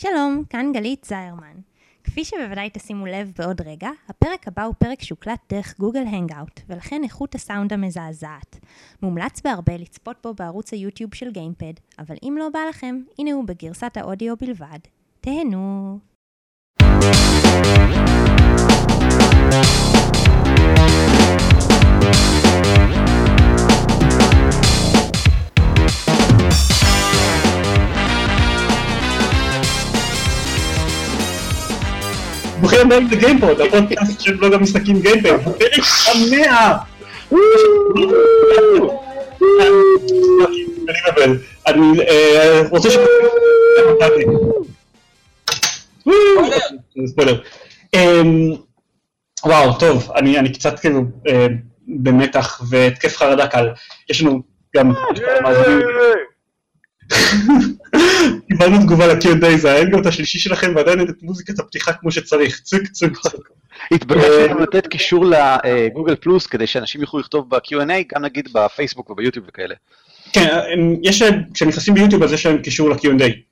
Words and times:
שלום, 0.00 0.42
כאן 0.50 0.72
גלית 0.72 1.04
זיירמן. 1.04 1.54
כפי 2.04 2.24
שבוודאי 2.24 2.70
תשימו 2.72 3.06
לב 3.06 3.32
בעוד 3.38 3.60
רגע, 3.60 3.88
הפרק 4.08 4.48
הבא 4.48 4.62
הוא 4.64 4.74
פרק 4.78 5.02
שהוקלט 5.02 5.40
דרך 5.52 5.78
גוגל 5.78 6.02
הנגאוט, 6.06 6.60
ולכן 6.68 7.00
איכות 7.04 7.34
הסאונד 7.34 7.72
המזעזעת. 7.72 8.58
מומלץ 9.02 9.40
בהרבה 9.40 9.76
לצפות 9.76 10.16
בו 10.22 10.34
בערוץ 10.34 10.72
היוטיוב 10.72 11.14
של 11.14 11.30
גיימפד, 11.30 11.72
אבל 11.98 12.16
אם 12.22 12.36
לא 12.38 12.48
בא 12.48 12.60
לכם, 12.68 13.00
הנה 13.18 13.32
הוא 13.32 13.44
בגרסת 13.44 13.96
האודיו 13.96 14.36
בלבד. 14.36 14.78
תהנו. 15.20 15.98
ברוכים 32.60 32.80
הבאים 32.80 33.08
לגיימפוד, 33.10 33.60
הפודקאסט 33.60 34.20
של 34.20 34.36
בלוג 34.36 34.52
המשחקים 34.54 35.00
גיימפד, 35.00 35.38
פרק 35.44 35.72
המאה! 36.06 36.76
אני 41.66 42.00
אה, 42.08 42.62
רוצה 42.70 42.90
ש... 42.90 42.96
ספוילר. 47.06 47.40
אמ, 47.94 48.52
וואו, 49.44 49.78
טוב, 49.78 50.10
אני 50.16 50.52
קצת 50.52 50.78
כאילו 50.78 51.02
אה, 51.28 51.46
במתח 51.88 52.60
והתקף 52.68 53.16
חרדה 53.16 53.46
קל. 53.46 53.68
יש 54.10 54.22
לנו 54.22 54.42
גם... 54.76 54.92
קיבלנו 58.48 58.78
תגובה 58.78 59.06
ל-Q&A, 59.06 59.56
זה 59.56 59.72
האנגוט 59.72 60.06
השלישי 60.06 60.38
שלכם 60.38 60.72
ועדיין 60.76 61.00
את 61.00 61.22
מוזיקת 61.22 61.58
הפתיחה 61.58 61.92
כמו 61.92 62.10
שצריך, 62.10 62.60
צוק 62.60 62.86
צוק 62.92 63.18
צוק. 63.18 63.50
התבקשנו 63.92 64.60
לתת 64.60 64.86
קישור 64.86 65.24
לגוגל 65.64 66.16
פלוס 66.16 66.46
כדי 66.46 66.66
שאנשים 66.66 67.00
יוכלו 67.00 67.20
לכתוב 67.20 67.50
ב-Q&A, 67.50 68.14
גם 68.14 68.24
נגיד 68.24 68.48
בפייסבוק 68.52 69.10
וביוטיוב 69.10 69.46
וכאלה. 69.48 69.74
כן, 70.32 70.48
יש, 71.02 71.22
כשנכנסים 71.54 71.94
ביוטיוב 71.94 72.22
אז 72.22 72.32
יש 72.32 72.46
להם 72.46 72.58
קישור 72.58 72.90
ל-Q&A. 72.90 73.48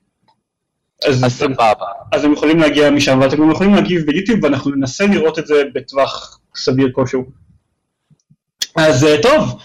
אז 1.05 1.25
סבבה. 1.27 1.85
אז 2.11 2.23
הם 2.23 2.33
יכולים 2.33 2.59
להגיע 2.59 2.89
משם, 2.89 3.19
ואתם 3.21 3.37
גם 3.37 3.51
יכולים 3.51 3.73
להגיב 3.73 4.05
ביוטיוב, 4.05 4.43
ואנחנו 4.43 4.71
ננסה 4.71 5.05
לראות 5.05 5.39
את 5.39 5.47
זה 5.47 5.63
בטווח 5.73 6.39
סביר 6.55 6.89
כלשהו. 6.91 7.25
אז 8.75 9.03
אה, 9.03 9.21
טוב, 9.21 9.59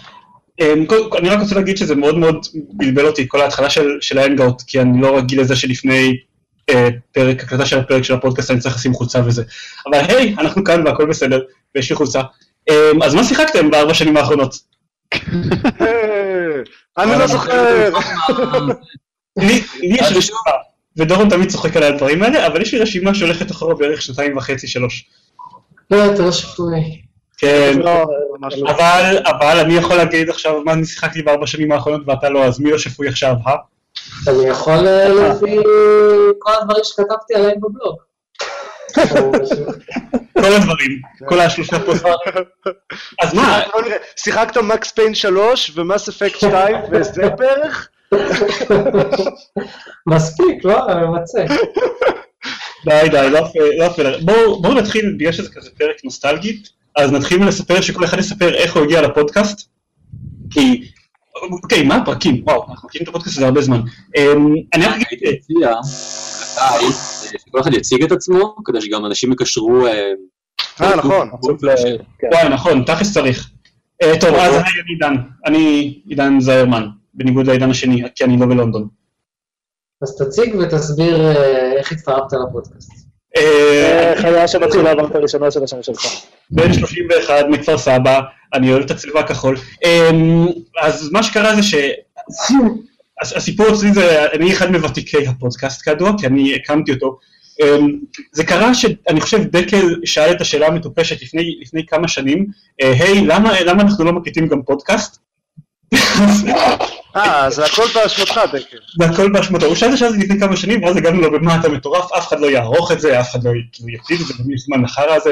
אני 0.61 1.29
רק 1.29 1.41
רוצה 1.41 1.55
להגיד 1.55 1.77
שזה 1.77 1.95
מאוד 1.95 2.19
מאוד 2.19 2.47
בלבל 2.73 3.07
אותי, 3.07 3.29
כל 3.29 3.41
ההתחלה 3.41 3.71
של, 3.71 3.99
של 4.01 4.19
האנגאוט, 4.19 4.63
כי 4.67 4.81
אני 4.81 5.01
לא 5.01 5.17
רגיל 5.17 5.41
לזה 5.41 5.57
שלפני 5.57 6.17
אה, 6.71 6.89
פרק, 7.13 7.43
הקלטה 7.43 7.67
של 7.67 7.79
הפרק 7.79 8.03
של 8.03 8.15
הפודקאסט 8.15 8.51
אני 8.51 8.61
צריך 8.61 8.77
לשים 8.77 8.95
חולצה 8.95 9.21
וזה. 9.27 9.43
אבל 9.87 9.99
היי, 10.09 10.35
אנחנו 10.39 10.65
כאן 10.65 10.87
והכל 10.87 11.07
בסדר, 11.07 11.41
ויש 11.75 11.91
לי 11.91 11.97
חולצה. 11.97 12.21
אה, 12.71 12.91
אז 13.03 13.15
מה 13.15 13.25
שיחקתם 13.25 13.71
בארבע 13.71 13.95
שנים 13.95 14.17
האחרונות? 14.17 14.59
אני 16.99 17.19
לא 17.19 17.27
זוכר. 17.27 17.89
לי 19.39 19.63
יש 19.83 20.13
רשימה, 20.17 20.39
ודורון 20.97 21.29
תמיד 21.29 21.51
צוחק 21.51 21.77
על 21.77 21.83
הדברים 21.83 22.23
האלה, 22.23 22.47
אבל 22.47 22.63
יש 22.63 22.75
לי 22.75 22.81
רשימה 22.81 23.15
שהולכת 23.15 23.51
אחורה 23.51 23.75
בערך 23.75 24.03
שנתיים 24.03 24.37
וחצי, 24.37 24.69
שלוש. 24.69 25.05
לא, 25.91 26.15
אתה 26.15 26.23
לא 26.23 26.33
שפוי. 26.33 27.03
כן, 27.43 27.79
לא, 27.79 28.07
אבל, 28.69 29.19
אבל 29.27 29.59
אני 29.61 29.75
יכול 29.75 29.97
להגיד 29.97 30.31
עכשיו 30.31 30.61
מה 30.65 30.73
אני 30.73 30.85
שיחקתי 30.85 31.23
בארבע 31.23 31.47
שנים 31.47 31.73
האחרונות 31.73 32.03
ואתה 32.07 32.29
לא, 32.29 32.45
אז 32.45 32.61
מי 32.61 32.71
לא 32.71 32.79
שפוי 32.79 33.09
עכשיו, 33.09 33.35
אה? 33.47 33.57
אני 34.29 34.49
יכול 34.49 34.89
אה, 34.89 35.09
להביא 35.09 35.61
כל 36.39 36.53
הדברים 36.61 36.85
שכתבתי 36.85 37.35
עליהם 37.35 37.61
בבלוג. 37.61 37.97
כל 40.43 40.53
הדברים, 40.53 41.01
כל 41.29 41.41
השלושה 41.41 41.79
פוסטים. 41.87 42.13
אז 43.23 43.35
מה? 43.35 43.61
שיחקת 44.23 44.57
מקס 44.57 44.93
פיין 44.93 45.15
3 45.15 45.73
ומס 45.75 46.09
אפקט 46.09 46.37
2 46.37 46.77
וזה 46.91 47.29
בערך? 47.29 47.89
מספיק, 50.07 50.65
לא? 50.65 50.79
ממצה. 50.89 51.45
די, 52.85 53.09
די, 53.11 53.31
לא 53.31 53.39
יפה. 53.85 54.03
בואו 54.61 54.75
נתחיל, 54.75 55.15
בגלל 55.19 55.33
שזה 55.33 55.51
כזה 55.53 55.71
פרק 55.79 55.97
נוסטלגי, 56.05 56.63
אז 56.97 57.13
נתחיל 57.13 57.49
לספר 57.49 57.81
שכל 57.81 58.05
אחד 58.05 58.19
יספר 58.19 58.55
איך 58.55 58.77
הוא 58.77 58.85
הגיע 58.85 59.03
לפודקאסט. 59.03 59.69
כי, 60.51 60.91
אוקיי, 61.35 61.83
מה 61.83 61.97
הפרקים? 61.97 62.43
וואו, 62.47 62.71
אנחנו 62.71 62.89
מכירים 62.89 63.05
את 63.05 63.09
הפודקאסט 63.09 63.37
הזה 63.37 63.47
הרבה 63.47 63.61
זמן. 63.61 63.81
אמ, 64.17 64.55
אני 64.75 64.87
רק 64.87 65.01
אגיד... 65.13 65.43
שכל 67.39 67.61
אחד 67.61 67.75
יציג 67.75 68.03
את 68.03 68.13
עצמו, 68.13 68.57
כדי 68.65 68.81
שגם 68.81 69.07
אנשים 69.07 69.33
יקשרו... 69.33 69.87
אה, 69.87 70.97
נכון. 70.97 71.31
וואי, 72.33 72.49
נכון, 72.51 72.85
תכלס 72.85 73.15
צריך. 73.15 73.51
אה, 74.03 74.21
טוב, 74.21 74.35
אז 74.35 74.55
אני 74.55 74.63
עידן. 74.89 75.15
אני 75.47 76.01
עידן 76.07 76.41
זיירמן, 76.41 76.87
בניגוד 77.15 77.47
לעידן 77.47 77.71
השני, 77.71 78.03
כי 78.15 78.25
אני 78.25 78.37
לא 78.37 78.47
בלונדון. 78.47 78.89
אז 80.03 80.17
תציג 80.17 80.55
ותסביר 80.55 81.21
אה, 81.21 81.73
איך 81.73 81.93
התפרקת 81.93 82.37
לפודקאסט. 82.49 83.02
חיה 84.17 84.49
שמתחילה 84.49 84.95
לעבור 84.95 85.17
הראשונה 85.17 85.51
של 85.51 85.65
השם 85.65 85.83
שלך. 85.83 86.07
בן 86.51 86.73
31 86.73 87.45
מכפר 87.49 87.79
סבא, 87.79 88.21
אני 88.55 88.73
אוהב 88.73 88.83
את 88.83 88.91
הצבע 88.91 89.21
הכחול. 89.21 89.57
אמ, 89.85 90.47
אז 90.81 91.11
מה 91.13 91.23
שקרה 91.23 91.55
זה 91.55 91.63
ש... 91.63 91.75
הסיפור 93.21 93.67
אצלי 93.69 93.93
זה, 93.93 94.33
אני 94.33 94.53
אחד 94.53 94.71
מוותיקי 94.71 95.27
הפודקאסט 95.27 95.83
כידוע, 95.83 96.13
כי 96.19 96.27
אני 96.27 96.55
הקמתי 96.55 96.93
אותו. 96.93 97.19
אמ, 97.61 97.99
זה 98.33 98.45
קרה 98.45 98.75
שאני 98.75 99.21
חושב 99.21 99.43
דקל 99.43 99.87
שאל 100.05 100.31
את 100.31 100.41
השאלה 100.41 100.67
המטופשת 100.67 101.23
לפני, 101.23 101.59
לפני 101.61 101.87
כמה 101.87 102.09
שנים, 102.09 102.47
אה, 102.83 102.93
היי, 103.01 103.27
למה, 103.27 103.61
למה 103.61 103.83
אנחנו 103.83 104.05
לא 104.05 104.13
מקליטים 104.13 104.49
גם 104.49 104.63
פודקאסט? 104.63 105.22
אה, 107.17 107.51
זה 107.51 107.65
הכל 107.65 107.83
באשמתך, 107.95 108.41
דקל. 108.53 108.77
זה 108.99 109.05
הכל 109.05 109.33
באשמתו. 109.33 109.67
הוא 109.67 109.75
שאל 109.75 109.89
את 109.89 109.95
השאלה 109.95 110.11
לפני 110.11 110.41
כמה 110.41 110.57
שנים, 110.57 110.83
ואז 110.83 110.97
הגענו 110.97 111.21
לו, 111.21 111.31
במה 111.31 111.61
אתה 111.61 111.69
מטורף, 111.69 112.13
אף 112.13 112.29
אחד 112.29 112.41
לא 112.41 112.47
יערוך 112.47 112.93
את 112.93 113.01
זה, 113.01 113.21
אף 113.21 113.31
אחד 113.31 113.45
לא 113.45 113.51
יקליט 113.89 114.21
את 114.21 114.27
זה, 114.27 114.35
ומי 114.39 114.59
זמן 114.59 114.83
לחרא 114.83 115.15
הזה. 115.15 115.31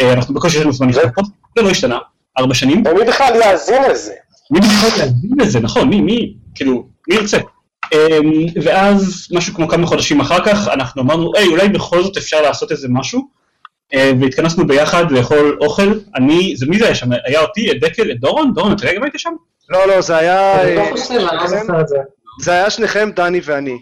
אה, 0.00 0.12
אנחנו 0.12 0.34
בקושי 0.34 0.56
יש 0.56 0.62
לנו 0.62 0.72
זמן 0.72 0.92
פה, 0.92 1.22
זה 1.56 1.62
לא 1.62 1.70
השתנה, 1.70 1.98
ארבע 2.38 2.54
שנים. 2.54 2.82
ומי 2.86 3.04
בכלל 3.04 3.32
יאזין 3.34 3.82
לזה? 3.90 4.12
מי 4.50 4.60
בכלל 4.60 4.88
יאזין 5.00 5.30
לזה, 5.40 5.60
נכון, 5.60 5.88
מי, 5.88 6.00
מי, 6.00 6.34
כאילו, 6.54 6.86
מי 7.08 7.14
ירצה? 7.14 7.38
אמ, 7.92 8.46
ואז, 8.62 9.28
משהו 9.32 9.54
כמו 9.54 9.68
כמה 9.68 9.86
חודשים 9.86 10.20
אחר 10.20 10.44
כך, 10.44 10.68
אנחנו 10.68 11.02
אמרנו, 11.02 11.32
היי, 11.36 11.46
אולי 11.46 11.68
בכל 11.68 12.02
זאת 12.02 12.16
אפשר 12.16 12.42
לעשות 12.42 12.72
איזה 12.72 12.88
משהו, 12.90 13.28
אה, 13.94 14.12
והתכנסנו 14.20 14.66
ביחד 14.66 15.10
לאכול 15.10 15.58
אוכל. 15.60 15.92
אני, 16.16 16.56
זה 16.56 16.66
מי 16.66 16.78
זה 16.78 16.84
היה 16.84 16.94
שם? 16.94 17.08
היה 17.24 17.40
אותי, 17.40 17.70
את 17.70 17.80
דקל, 17.80 18.10
את 18.10 18.20
דורון? 18.20 18.52
דורון, 18.54 18.72
אתה 18.72 18.94
גם 18.96 19.02
היית 19.02 19.14
שם? 19.16 19.30
לא, 19.68 19.88
לא, 19.88 20.00
זה 20.00 20.16
היה... 20.16 20.64
לא 20.74 21.80
את 21.80 21.88
זה. 21.88 21.96
היה 22.46 22.70
שניכם, 22.70 23.10
דני 23.16 23.40
ואני. 23.44 23.78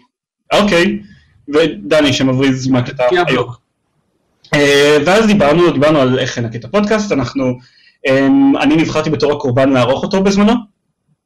אוקיי, 0.53 0.99
ודני 1.53 2.13
שמבריז 2.13 2.67
מהקטע 2.67 3.03
היום. 3.27 3.49
אה, 4.53 4.97
ואז 5.05 5.27
דיברנו, 5.27 5.71
דיברנו 5.71 5.99
על 5.99 6.19
איך 6.19 6.37
נקט 6.37 6.55
את 6.55 6.65
הפודקאסט, 6.65 7.11
אנחנו, 7.11 7.57
אמ, 8.07 8.57
אני 8.57 8.75
נבחרתי 8.75 9.09
בתור 9.09 9.31
הקורבן 9.31 9.69
לערוך 9.69 10.03
אותו 10.03 10.23
בזמנו. 10.23 10.53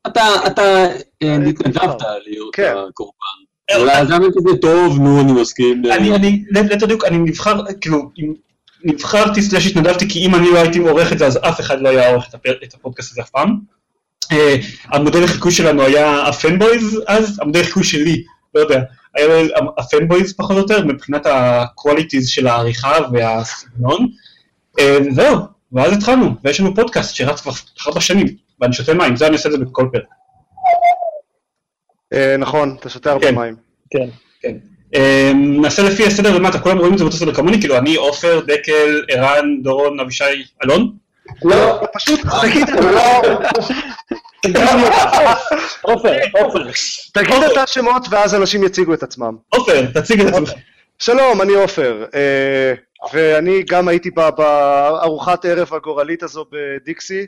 אתה, 0.07 0.23
אתה 0.47 0.85
התנדבת 1.21 2.01
להיות 2.25 2.55
כן. 2.55 2.73
הקורבן. 2.89 3.45
אולי 3.75 4.05
זה 4.05 4.13
כזה 4.13 4.57
טוב, 4.61 4.99
נו, 4.99 5.21
אני 5.21 5.31
מסכים. 5.31 5.83
אני, 5.91 6.15
אני, 6.15 6.43
ליתר 6.51 6.85
דיוק, 6.85 7.03
אני 7.03 7.17
נבחר, 7.17 7.61
כאילו, 7.81 8.11
נבחרתי 8.83 9.41
סלאש 9.41 9.67
התנדבתי, 9.67 10.09
כי 10.09 10.25
אם 10.25 10.35
אני 10.35 10.51
לא 10.51 10.57
הייתי 10.57 10.79
עורך 10.79 11.13
את 11.13 11.17
זה, 11.17 11.27
אז 11.27 11.37
אף 11.37 11.59
אחד 11.59 11.81
לא 11.81 11.89
היה 11.89 12.09
עורך 12.09 12.27
את 12.63 12.73
הפודקאסט 12.73 13.11
הזה 13.11 13.21
אף 13.21 13.29
פעם. 13.29 13.74
אה, 14.31 14.55
המודל 14.85 15.23
לחיקוי 15.23 15.51
שלנו 15.51 15.81
היה 15.81 16.27
הפנבויז 16.27 17.01
אז, 17.07 17.39
המודל 17.41 17.59
לחיקוי 17.59 17.83
שלי, 17.83 18.23
לא 18.55 18.59
יודע, 18.59 18.81
היה 19.15 19.27
הפנבויז 19.77 20.33
פחות 20.33 20.51
או 20.51 20.57
יותר, 20.57 20.85
מבחינת 20.85 21.25
ה-qualities 21.25 22.27
של 22.27 22.47
העריכה 22.47 22.97
והסגנון. 23.13 24.07
אה, 24.79 24.97
זהו, 25.11 25.37
ואז 25.71 25.93
התחלנו, 25.93 26.35
ויש 26.43 26.59
לנו 26.59 26.75
פודקאסט 26.75 27.15
שרץ 27.15 27.41
כבר 27.41 27.51
ארבע 27.87 28.01
שנים, 28.01 28.27
ואני 28.61 28.73
שותה 28.73 28.93
מים, 28.93 29.15
זה 29.15 29.27
אני 29.27 29.35
עושה 29.35 29.49
את 29.49 29.53
זה 29.53 29.65
בכל 29.65 29.89
פרק. 29.91 30.03
אה, 32.13 32.37
נכון, 32.37 32.75
אתה 32.79 32.89
שותה 32.89 33.11
הרבה 33.11 33.27
כן. 33.27 33.35
מים. 33.35 33.55
כן, 33.89 34.07
כן. 34.41 34.57
נעשה 35.35 35.83
לפי 35.83 36.05
הסדר 36.05 36.35
למטה, 36.35 36.59
כולם 36.59 36.77
רואים 36.77 36.93
את 36.93 36.97
זה 36.97 37.03
באותו 37.03 37.17
סדר 37.17 37.33
כמוני, 37.33 37.59
כאילו 37.59 37.77
אני, 37.77 37.95
עופר, 37.95 38.41
דקל, 38.47 39.03
ערן, 39.07 39.61
דורון, 39.63 39.99
אבישי, 39.99 40.23
אלון? 40.63 41.04
לא, 41.43 41.81
פשוט 41.93 42.19
תגיד, 42.41 42.69
לא, 42.69 43.21
עופר, 45.81 46.13
עופר. 46.33 46.69
תגיד 47.13 47.43
את 47.51 47.57
השמות 47.57 48.07
ואז 48.09 48.35
אנשים 48.35 48.63
יציגו 48.63 48.93
את 48.93 49.03
עצמם. 49.03 49.35
עופר, 49.49 49.85
תציג 49.93 50.21
את 50.21 50.27
עצמך. 50.33 50.51
שלום, 50.99 51.41
אני 51.41 51.53
עופר, 51.53 52.05
אה, 52.15 52.73
ואני 53.13 53.63
גם 53.69 53.87
הייתי 53.87 54.11
בארוחת 54.11 55.45
ערב 55.45 55.73
הגורלית 55.73 56.23
הזו 56.23 56.45
בדיקסי, 56.51 57.25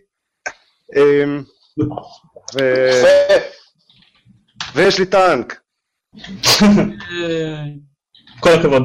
אה, 0.95 1.23
ו- 2.55 3.37
ויש 4.75 4.99
לי 4.99 5.05
טנק. 5.05 5.59
כל 8.39 8.49
הכבוד. 8.49 8.83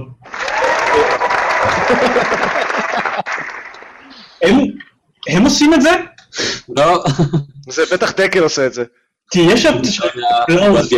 הם, 5.29 5.45
עושים 5.45 5.75
את 5.75 5.83
זה? 5.83 5.91
לא, 6.77 7.05
זה 7.69 7.83
בטח 7.93 8.13
דקל 8.13 8.43
עושה 8.43 8.67
את 8.67 8.75
זה. 8.75 8.85
את 9.77 9.87
קלאוס 10.47 10.93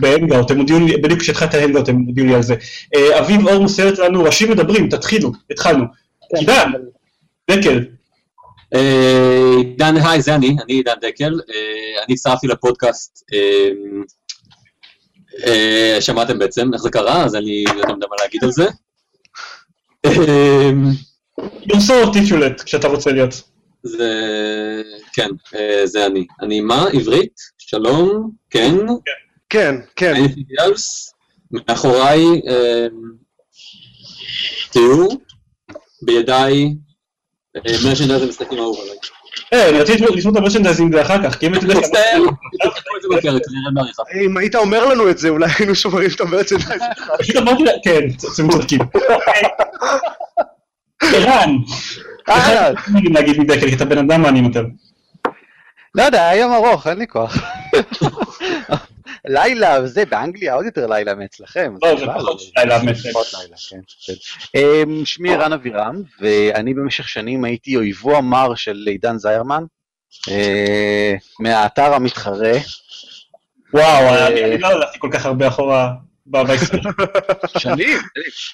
בהנגאוט, 0.00 0.50
הם 0.50 0.58
הודיעו 0.58 0.80
לי, 0.80 0.96
בדיוק 0.96 1.20
כשהתחלת 1.20 1.54
ההנגאוט 1.54 1.88
הם 1.88 2.04
הודיעו 2.06 2.26
לי 2.26 2.34
על 2.34 2.42
זה. 2.42 2.54
אה, 2.94 3.18
אביב 3.18 3.48
אור 3.48 3.62
מוסרת 3.62 3.98
לנו, 3.98 4.24
ראשים 4.24 4.50
מדברים, 4.50 4.88
תתחילו, 4.88 5.32
התחלנו. 5.50 5.84
עידן, 6.36 6.72
דקל, 7.50 7.84
אה, 8.74 9.54
עידן, 9.58 9.96
היי, 9.96 10.22
זה 10.22 10.34
אני, 10.34 10.56
אני 10.64 10.74
עידן 10.74 10.94
דקל, 11.00 11.40
אה, 11.50 12.04
אני 12.06 12.14
הצטרפתי 12.14 12.46
לפודקאסט, 12.46 13.30
שמעתם 16.00 16.38
בעצם 16.38 16.74
איך 16.74 16.82
זה 16.82 16.90
קרה, 16.90 17.24
אז 17.24 17.34
אני 17.34 17.64
לא 17.64 17.92
יודע 17.92 18.06
מה 18.10 18.16
להגיד 18.22 18.44
על 18.44 18.50
זה. 18.52 18.66
you're 21.66 21.80
so 21.86 21.92
articulate 22.06 22.64
כשאתה 22.64 22.88
רוצה 22.88 23.12
להיות. 23.12 23.42
זה, 23.82 24.12
כן, 25.12 25.28
אה, 25.54 25.86
זה 25.86 26.06
אני. 26.06 26.26
אני 26.42 26.60
מה? 26.60 26.86
עברית? 26.92 27.34
שלום? 27.58 28.30
כן? 28.50 28.74
כן, 29.50 29.74
כן. 29.96 30.14
anything 30.14 30.62
else? 30.62 31.12
מאחוריי 31.50 32.24
אה, 32.48 32.86
תיאור, 34.70 35.20
בידיי 36.02 36.74
מרשנדייז 37.84 38.22
המשחקים 38.22 38.58
האהוב 38.58 38.80
עליי. 38.80 38.96
אה, 39.52 39.68
אני 39.68 39.80
רציתי 39.80 40.04
לשמוע 40.04 40.32
את 40.32 40.36
המרשנדייזים 40.38 40.92
זה 40.92 41.02
אחר 41.02 41.24
כך, 41.24 41.38
כי 41.38 41.46
אם 41.46 41.52
הייתי 41.52 41.66
יודע... 41.66 41.80
מצטער, 41.80 42.22
בעריכה. 43.74 44.02
אם 44.24 44.36
היית 44.36 44.54
אומר 44.54 44.84
לנו 44.84 45.10
את 45.10 45.18
זה, 45.18 45.28
אולי 45.28 45.46
היינו 45.58 45.74
שומרים 45.74 46.10
את 46.14 46.20
המרצ'נדייז. 46.20 46.82
פשוט 47.18 47.36
אמרתי 47.36 47.62
לה, 47.62 47.72
כן, 47.84 48.00
אתם 48.34 48.50
צודקים. 48.50 48.80
ערן, 51.02 51.56
אהלן. 52.28 52.76
איך 52.76 52.88
נגיד 52.88 53.12
להגיד 53.14 53.40
מדקל, 53.40 53.68
כי 53.68 53.76
אתה 53.76 53.84
בן 53.84 53.98
אדם 53.98 54.22
מעניין 54.22 54.44
יותר. 54.44 54.64
לא 55.94 56.02
יודע, 56.02 56.28
היה 56.28 56.40
יום 56.40 56.52
ארוך, 56.52 56.86
אין 56.86 56.98
לי 56.98 57.06
כוח. 57.06 57.36
לילה 59.24 59.78
וזה, 59.82 60.04
באנגליה 60.04 60.54
עוד 60.54 60.64
יותר 60.64 60.86
לילה 60.86 61.14
מאצלכם. 61.14 61.74
לא, 61.82 62.00
זה 62.00 62.06
פחות 62.06 62.40
לילה. 62.56 62.78
פחות 63.12 63.26
לילה, 63.34 63.56
כן. 63.70 63.80
כן. 64.06 64.12
אמ, 64.58 65.04
שמי 65.04 65.34
ערן 65.34 65.52
אבירם, 65.52 66.02
ואני 66.20 66.74
במשך 66.74 67.08
שנים 67.08 67.44
הייתי 67.44 67.76
אויבו 67.76 68.16
המר 68.16 68.54
של 68.54 68.84
עידן 68.90 69.18
זיירמן, 69.18 69.64
אה, 70.28 71.14
מהאתר 71.40 71.94
המתחרה. 71.94 72.52
וואו, 73.72 74.26
אני 74.26 74.44
אני 74.44 74.58
לא 74.58 74.66
הלכתי 74.66 74.98
כל 74.98 75.08
כך 75.12 75.26
הרבה 75.26 75.48
אחורה 75.48 75.90
בהיסטוריה. 76.26 76.92
שנים. 77.58 77.98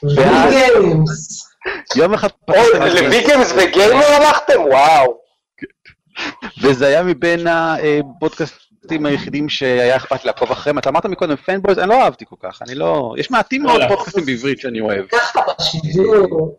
גיימס. 0.51 1.54
יום 1.97 2.15
אחד 2.15 2.29
אוי, 2.49 2.57
פתחתם 2.59 2.87
את 2.87 2.93
זה, 2.93 3.03
לוויקנס 3.03 3.53
וגיימר 3.53 4.05
הלכתם? 4.05 4.61
וואו. 4.61 5.19
וזה 6.63 6.87
היה 6.87 7.03
מבין 7.03 7.47
הפודקאסטים 7.47 9.07
היחידים 9.07 9.49
שהיה 9.49 9.97
אכפת 9.97 10.25
לעקוב 10.25 10.51
אחריהם. 10.53 10.79
אתה 10.79 10.89
אמרת 10.89 11.07
מקודם 11.07 11.37
פנבויז, 11.37 11.79
אני 11.79 11.89
לא 11.89 12.03
אהבתי 12.03 12.25
כל 12.29 12.37
כך, 12.43 12.63
אני 12.63 12.75
לא... 12.75 13.15
יש 13.19 13.31
מעטים 13.31 13.63
מאוד 13.63 13.77
וואלה. 13.77 13.97
פודקאסטים 13.97 14.27
בעברית 14.27 14.61
שאני 14.61 14.81
אוהב. 14.81 15.07
ככה 15.07 15.41
בשידור. 15.61 16.59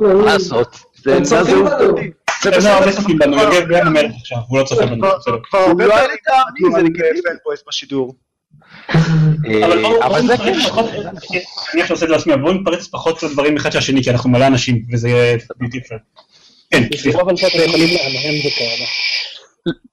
מה 0.00 0.24
לעשות? 0.24 0.76
זה 0.94 1.18
זהות. 1.22 1.72
אותי. 1.80 2.10
זה 2.42 2.50
לא 2.50 2.56
בסדר. 2.56 2.70
הרבה 2.70 2.92
צופים 2.92 3.18
בנו, 3.18 3.36
יוגב 3.36 3.68
בן 3.68 3.86
המלך 3.86 4.12
עכשיו, 4.20 4.38
הוא 4.48 4.58
לא 4.58 4.64
צופה 4.64 4.86
בנו. 4.86 5.06
כבר 5.50 5.58
הרבה 5.58 5.86
לא 5.86 5.94
היה 5.94 6.02
פעמים 6.02 6.10
לי 6.10 6.16
טעם, 6.24 6.44
דיברנו 6.54 6.76
זה 6.76 6.82
לגיטימי. 6.82 7.22
פנבויז 7.22 7.62
בשידור. 7.68 8.14
אבל 9.64 9.82
בואו 9.82 10.02
אה, 10.02 10.22
זה 10.22 10.32
נתפרץ 10.32 10.56
כן. 10.56 10.68
פחות, 10.68 10.90
אני 11.74 11.82
עכשיו 11.82 11.94
עושה 11.94 11.94
את 11.94 11.98
זה 11.98 12.06
לעצמי, 12.06 12.36
בואו 12.36 12.52
נתפרץ 12.52 12.86
פחות 12.86 13.22
לדברים 13.22 13.56
אחד 13.56 13.72
של 13.72 13.78
השני, 13.78 14.02
כי 14.02 14.10
אנחנו 14.10 14.30
מלא 14.30 14.46
אנשים, 14.46 14.82
וזה 14.92 15.08
יהיה 15.08 15.38
בלתי 15.56 15.78
אפשר. 15.78 15.96
כן, 16.70 16.82
סליחה. 16.96 17.18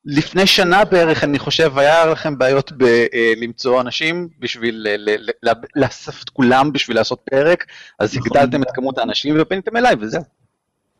לפני 0.06 0.48
שנה 0.48 0.86
בערך, 0.86 1.24
אני 1.24 1.40
חושב, 1.40 1.78
היה 1.78 2.06
לכם 2.06 2.38
בעיות 2.38 2.72
בלמצוא 2.72 3.82
אנשים 3.82 4.28
בשביל 4.40 4.76
ל- 4.76 5.10
ל- 5.10 5.30
ל- 5.30 5.50
ל- 5.50 5.54
לאסוף 5.76 6.24
את 6.24 6.30
כולם 6.30 6.74
בשביל 6.74 6.98
לעשות 6.98 7.22
פרק, 7.30 7.66
אז 8.00 8.18
נכון. 8.18 8.38
הגדלתם 8.38 8.64
את 8.64 8.68
כמות 8.74 8.98
האנשים 8.98 9.36
ופניתם 9.42 9.78
אליי, 9.78 9.96
וזהו. 10.00 10.24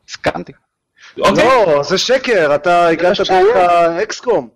הסכמתי. 0.08 0.52
אוקיי, 1.18 1.44
לא, 1.44 1.82
זה 1.82 1.98
שקר, 1.98 2.54
אתה 2.54 2.86
הגעת 2.86 3.16
דרך 3.20 3.56
האקסקום. 3.56 4.48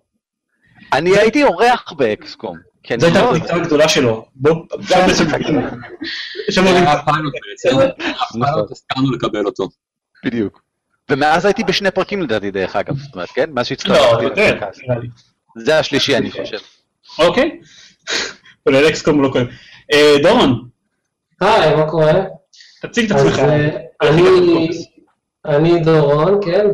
אני 0.93 1.17
הייתי 1.17 1.43
אורח 1.43 1.91
באקסקום. 1.91 2.57
כן, 2.87 2.99
זו 2.99 3.05
הייתה 3.05 3.21
נכון. 3.21 3.35
הפריצה 3.35 3.55
הגדולה 3.55 3.89
שלו. 3.89 4.25
בואו, 4.35 4.65
עכשיו 4.79 5.07
בעצם... 5.07 5.23
עכשיו 6.47 6.63
זה 6.63 6.71
לא 6.71 6.77
היה. 6.77 7.01
פיילוט 7.05 7.33
בעצם, 7.49 7.77
הפיילוט 8.29 8.71
הסכמנו 8.71 9.11
לקבל 9.11 9.45
אותו. 9.45 9.69
בדיוק. 10.25 10.61
ומאז 11.11 11.45
הייתי 11.45 11.63
בשני 11.63 11.91
פרקים 11.91 12.21
לדעתי, 12.21 12.51
דרך 12.51 12.75
אגב, 12.75 12.97
זאת 12.97 13.13
אומרת, 13.13 13.29
כן? 13.29 13.49
מאז 13.49 13.57
לא, 13.57 13.63
שהצטרפתי 13.63 14.23
יותר, 14.23 14.45
לפודקאסט. 14.45 14.81
נראה 14.83 14.99
לי. 14.99 15.07
זה 15.57 15.79
השלישי, 15.79 16.17
אני 16.17 16.31
חושב. 16.31 16.57
אוקיי. 17.19 17.59
כולל 18.63 18.87
אקסקום 18.89 19.23
לא 19.23 19.29
כולל. 19.33 19.47
אה, 19.93 20.15
דורון, 20.23 20.67
היי, 21.41 21.75
מה 21.75 21.89
קורה? 21.89 22.13
תציג 22.81 23.11
את 23.11 23.17
עצמך. 23.17 23.39
אה, 23.39 23.77
אני, 24.01 24.69
אני 25.45 25.79
דורון, 25.79 26.39
כן, 26.45 26.65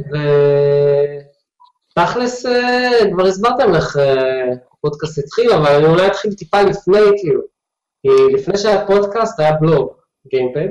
ותכלס 1.97 2.45
אה, 2.45 2.89
כבר 3.13 3.25
הסברתם 3.25 3.75
איך 3.75 3.97
הפודקאסט 4.85 5.17
התחיל, 5.17 5.51
אבל 5.51 5.75
אני 5.75 5.85
אולי 5.85 6.07
אתחיל 6.07 6.33
טיפה 6.33 6.61
לפני, 6.61 6.99
כאילו. 7.17 7.41
כי 8.01 8.33
לפני 8.33 8.57
שהיה 8.57 8.87
פודקאסט 8.87 9.39
היה 9.39 9.51
בלוג, 9.53 9.89
גיימפד, 10.27 10.69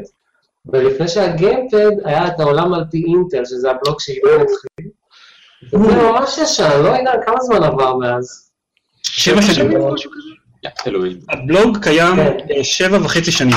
ולפני 0.67 1.09
שהיה 1.09 1.37
גיימפד 1.37 1.91
היה 2.05 2.29
את 2.29 2.41
העולם 2.41 2.75
על 2.75 2.85
פי 2.91 3.05
אינטל, 3.07 3.45
שזה 3.45 3.71
הבלוג 3.71 4.01
שעידן 4.01 4.41
התחיל. 4.41 4.91
וזה 5.73 6.03
ממש 6.03 6.39
ישן, 6.39 6.83
לא 6.83 6.89
יודע 6.89 7.13
כמה 7.27 7.41
זמן 7.41 7.63
עבר 7.63 7.97
מאז. 7.97 8.51
שבע 9.03 9.43
שנים. 9.43 9.81
הבלוג 11.29 11.79
קיים 11.83 12.17
כן. 12.17 12.37
אה, 12.57 12.65
שבע 12.65 12.99
וחצי 13.05 13.33
שנים. 13.33 13.57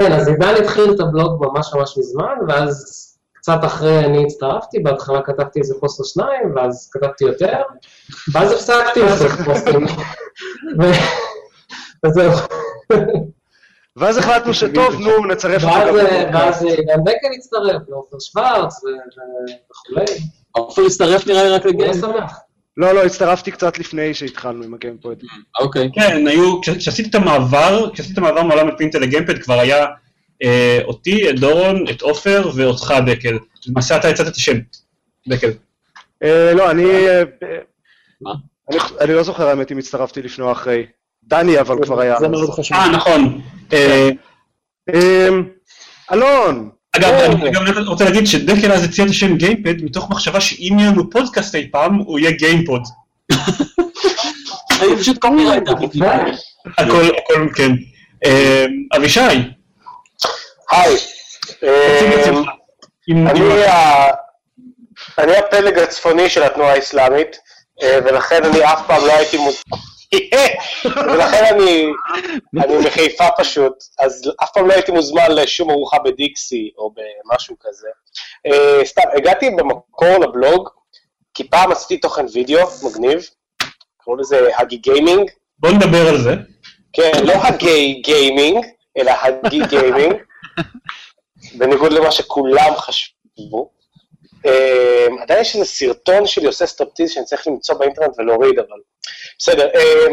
כן, 0.00 0.12
אז 0.12 0.28
עידן 0.28 0.54
התחיל 0.62 0.94
את 0.94 1.00
הבלוג 1.00 1.46
ממש 1.46 1.70
ממש 1.74 1.98
מזמן, 1.98 2.34
ואז 2.48 3.06
קצת 3.40 3.58
אחרי 3.64 3.98
אני 3.98 4.24
הצטרפתי, 4.24 4.78
בהתחלה 4.78 5.22
כתבתי 5.22 5.58
איזה 5.60 5.74
פוסט 5.80 6.00
או 6.00 6.04
שניים, 6.04 6.56
ואז 6.56 6.90
כתבתי 6.92 7.24
יותר, 7.24 7.56
ואז 8.32 8.52
הפסקתי 8.52 9.00
לעשות 9.00 9.30
פוסטים. 9.44 9.86
וזהו. 12.06 12.32
ואז 13.96 14.18
החלטנו 14.18 14.54
שטוב, 14.54 15.00
נו, 15.00 15.26
נצרף 15.26 15.64
אותו 15.64 15.94
ואז 15.94 16.62
גם 16.62 16.68
אה, 16.90 16.96
דקל 17.04 17.28
הצטרף, 17.38 17.82
ועופר 17.88 18.16
שוורץ 18.20 18.74
וכולי. 19.70 20.04
עופר 20.52 20.82
הצטרף 20.86 21.26
נראה 21.26 21.42
לי 21.42 21.50
רק 21.50 21.62
אני 21.66 21.72
לגיים. 21.72 21.94
שמח. 21.94 22.38
לא, 22.76 22.92
לא, 22.92 23.04
הצטרפתי 23.04 23.50
קצת 23.50 23.78
לפני 23.78 24.14
שהתחלנו 24.14 24.64
עם 24.64 24.74
הגיימפוד. 24.74 25.22
אוקיי. 25.60 25.90
כן, 25.94 26.26
היו, 26.26 26.60
כש- 26.60 26.70
כשעשיתי 26.70 27.08
את 27.10 27.14
המעבר, 27.14 27.90
כשעשיתי 27.92 28.12
את 28.12 28.18
המעבר 28.18 28.42
מעולם 28.42 28.68
הפינטל 28.68 28.98
לגיימפד, 28.98 29.38
כבר 29.42 29.60
היה 29.60 29.84
אה, 29.84 29.88
אותי, 30.84 31.30
את 31.30 31.40
דורון, 31.40 31.84
את 31.90 32.02
עופר 32.02 32.50
ואותך, 32.54 32.94
דקל. 33.06 33.38
למעשה 33.66 33.96
אתה 33.96 34.08
הצעת 34.08 34.26
את 34.28 34.36
השם, 34.36 34.56
דקל. 35.28 35.50
אה, 36.22 36.52
לא, 36.54 36.70
אני... 36.70 36.84
אה, 37.08 37.22
מה? 38.20 38.32
אני- 38.70 38.78
אני 39.00 39.14
לא 39.14 39.22
זוכר 39.22 39.48
האמת 39.48 39.72
אם 39.72 39.78
הצטרפתי 39.78 40.22
לפני 40.22 40.44
או 40.44 40.52
אחרי. 40.52 40.86
דני 41.24 41.60
אבל 41.60 41.76
כבר 41.84 42.00
היה. 42.00 42.16
זה. 42.20 42.28
מאוד 42.28 42.50
חשוב. 42.50 42.76
אה, 42.76 42.88
נכון. 42.88 43.40
אה, 43.72 44.10
אמ, 44.94 45.42
אלון! 46.12 46.70
אגב. 46.96 47.08
אני 47.14 47.50
גם 47.50 47.64
רוצה 47.86 48.04
להגיד 48.04 48.26
שדקל 48.26 48.72
אז 48.72 48.84
הציע 48.84 49.04
את 49.04 49.10
השם 49.10 49.36
גיימפד, 49.36 49.84
מתוך 49.84 50.10
מחשבה 50.10 50.40
שאם 50.40 50.76
יהיה 50.78 50.90
לנו 50.90 51.10
פודקאסט 51.10 51.54
אי 51.54 51.68
פעם, 51.72 51.94
הוא 51.94 52.18
יהיה 52.18 52.30
גיימפוד. 52.30 52.82
אני 54.82 54.96
פשוט 55.00 55.18
קופירייטר. 55.18 55.72
הכל, 56.78 57.02
הכל, 57.24 57.48
כן. 57.54 57.72
אה, 58.24 58.66
אבישי, 58.96 59.20
היי. 60.70 60.96
אמ, 61.62 62.44
אני 63.26 63.64
ה- 63.64 64.10
אני 65.18 65.36
הפלג 65.36 65.78
הצפוני 65.78 66.30
של 66.30 66.42
התנועה 66.42 66.72
האסלאמית, 66.72 67.38
אה, 67.82 67.98
ולכן 68.04 68.44
אני 68.44 68.64
אף 68.64 68.86
פעם 68.86 69.06
לא 69.06 69.12
הייתי 69.12 69.36
מוז... 69.38 69.62
ולכן 70.84 71.44
אני, 71.54 71.86
אני 72.64 72.76
מחיפה 72.86 73.24
פשוט, 73.38 73.72
אז 73.98 74.30
אף 74.42 74.50
פעם 74.54 74.66
לא 74.68 74.72
הייתי 74.72 74.92
מוזמן 74.92 75.30
לשום 75.30 75.70
ארוחה 75.70 75.98
בדיקסי 75.98 76.70
או 76.78 76.94
במשהו 76.94 77.56
כזה. 77.60 77.88
אה, 78.46 78.80
סתם, 78.84 79.02
הגעתי 79.16 79.50
במקור 79.50 80.08
לבלוג, 80.18 80.68
כי 81.34 81.48
פעם 81.48 81.72
עשיתי 81.72 81.98
תוכן 82.00 82.26
וידאו 82.32 82.66
מגניב, 82.90 83.28
קראו 84.04 84.16
לזה 84.16 84.48
הגי 84.58 84.76
גיימינג, 84.76 85.30
בוא 85.58 85.70
נדבר 85.70 86.08
על 86.08 86.18
זה. 86.18 86.34
כן, 86.92 87.10
לא 87.24 87.32
ה 87.32 87.48
gay 87.48 87.94
gaming, 88.04 88.66
אלא 88.98 89.12
הגי 89.22 89.60
גיימינג, 89.68 90.14
בניגוד 91.54 91.92
למה 91.92 92.10
שכולם 92.10 92.76
חשבו. 92.76 93.70
אה, 94.46 95.06
עדיין 95.22 95.40
יש 95.40 95.54
איזה 95.54 95.66
סרטון 95.66 96.26
שלי 96.26 96.46
עושה 96.46 96.66
סטרפטיז 96.66 97.10
שאני 97.10 97.24
צריך 97.24 97.46
למצוא 97.46 97.74
באינטרנט 97.74 98.18
ולהוריד, 98.18 98.58
אבל 98.58 98.78
בסדר. 99.38 99.68
אה, 99.74 100.06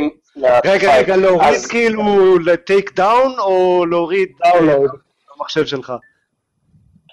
רגע, 0.65 0.98
רגע, 0.98 1.15
להוריד 1.15 1.65
כאילו 1.70 2.39
ל 2.39 2.50
take 2.50 2.91
down, 2.96 3.39
או 3.39 3.86
להוריד 3.86 4.29
download. 4.43 4.91
במחשב 5.38 5.65
שלך? 5.65 5.94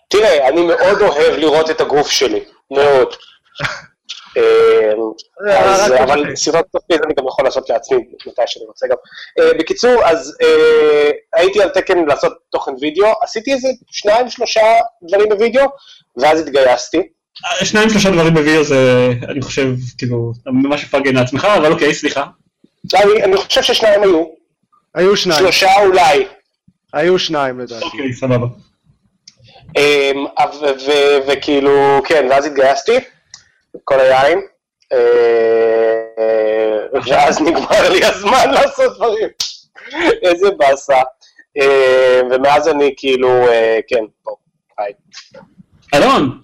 תראה, 0.09 0.49
אני 0.49 0.67
מאוד 0.67 1.03
אוהב 1.03 1.39
לראות 1.39 1.71
את 1.71 1.81
הגוף 1.81 2.11
שלי, 2.11 2.45
מאוד. 2.71 3.15
אה, 4.37 5.75
אז, 5.75 5.91
רק 5.91 6.01
אבל. 6.01 6.37
סרטון 6.37 6.63
סטרפטיז 6.69 6.99
אני 7.07 7.15
גם 7.19 7.27
יכול 7.27 7.45
לעשות 7.45 7.71
לעצמי 7.71 7.99
מתי 8.27 8.43
שאני 8.47 8.65
רוצה 8.65 8.87
גם. 8.87 8.97
אה, 9.39 9.51
בקיצור, 9.59 10.05
אז 10.05 10.37
אה, 10.43 11.11
הייתי 11.35 11.63
על 11.63 11.69
תקן 11.69 12.05
לעשות 12.05 12.33
תוכן 12.51 12.73
וידאו, 12.81 13.07
עשיתי 13.23 13.53
איזה 13.53 13.69
שניים, 13.91 14.31
שלושה 14.31 14.61
דברים 15.03 15.29
בווידאו, 15.29 15.65
ואז 16.17 16.41
התגייסתי. 16.41 17.03
שניים 17.65 17.91
שלושה 17.91 18.11
דברים 18.11 18.35
בווידאו 18.35 18.65
זה, 18.65 19.11
אני 19.29 19.43
חושב, 19.43 19.69
כאילו, 19.99 20.33
אתה 20.43 20.51
ממש 20.51 20.85
מפרגן 20.85 21.15
לעצמך, 21.15 21.45
אבל 21.45 21.73
אוקיי, 21.73 21.95
סליחה. 21.95 22.25
אני, 22.95 23.23
אני 23.23 23.37
חושב 23.37 23.63
ששניים 23.63 24.03
היו, 24.03 24.25
היו 24.95 25.17
שניים, 25.17 25.39
שלושה 25.39 25.69
אולי. 25.87 26.27
היו 26.93 27.19
שניים 27.19 27.61
לדעתי. 27.61 27.85
אוקיי, 27.85 28.13
סבבה. 28.13 28.47
אמ, 29.77 30.27
וכאילו, 31.27 32.03
כן, 32.05 32.27
ואז 32.31 32.47
התגייסתי, 32.47 32.93
כל 33.85 34.01
היין, 34.01 34.41
אה, 34.93 36.99
ואז 37.07 37.41
נגמר 37.41 37.93
לי 37.93 38.05
הזמן 38.05 38.51
לעשות 38.53 38.97
דברים. 38.97 39.29
איזה 40.23 40.51
באסה. 40.51 41.03
אה, 41.61 42.21
ומאז 42.31 42.69
אני 42.69 42.95
כאילו, 42.97 43.29
אה, 43.29 43.79
כן, 43.89 44.05
פה, 44.23 44.35
היי. 44.79 44.93
אלון, 45.95 46.41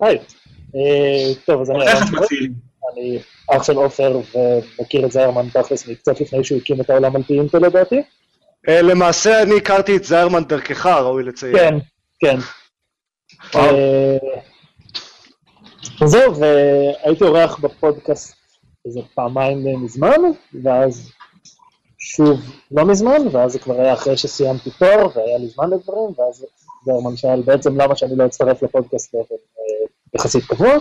היי. 0.00 0.18
טוב, 1.44 1.60
אז 1.60 1.70
אני? 1.70 1.84
אני 2.92 3.18
אח 3.50 3.62
של 3.62 3.76
עופר 3.76 4.20
ומכיר 4.34 5.06
את 5.06 5.12
זיירמן 5.12 5.48
תכלס 5.48 5.88
מקצת 5.88 6.20
לפני 6.20 6.44
שהוא 6.44 6.58
הקים 6.58 6.80
את 6.80 6.90
העולם 6.90 7.16
על 7.16 7.22
פי 7.22 7.38
אינטל 7.38 7.58
לדעתי. 7.58 8.02
למעשה 8.68 9.42
אני 9.42 9.56
הכרתי 9.56 9.96
את 9.96 10.04
זיירמן 10.04 10.44
דרכך, 10.44 10.86
ראוי 10.86 11.22
לציין. 11.22 11.80
כן, 12.20 12.20
כן. 12.20 12.36
אה, 16.02 16.06
זהו, 16.06 16.36
והייתי 16.36 17.24
אורח 17.24 17.58
בפודקאסט 17.58 18.36
איזה 18.86 19.00
פעמיים 19.14 19.84
מזמן, 19.84 20.20
ואז 20.62 21.10
שוב 21.98 22.40
לא 22.70 22.84
מזמן, 22.84 23.26
ואז 23.32 23.52
זה 23.52 23.58
כבר 23.58 23.80
היה 23.80 23.92
אחרי 23.92 24.16
שסיימתי 24.16 24.70
תואר, 24.70 25.06
והיה 25.14 25.38
לי 25.38 25.48
זמן 25.48 25.70
לדברים, 25.70 26.10
ואז 26.18 26.46
זרמן 26.84 27.16
שאל 27.16 27.42
בעצם 27.42 27.80
למה 27.80 27.96
שאני 27.96 28.16
לא 28.16 28.26
אצטרף 28.26 28.62
לפודקאסט 28.62 29.14
באופן 29.14 29.34
אה, 29.34 29.86
יחסית 30.14 30.44
קבוע, 30.44 30.76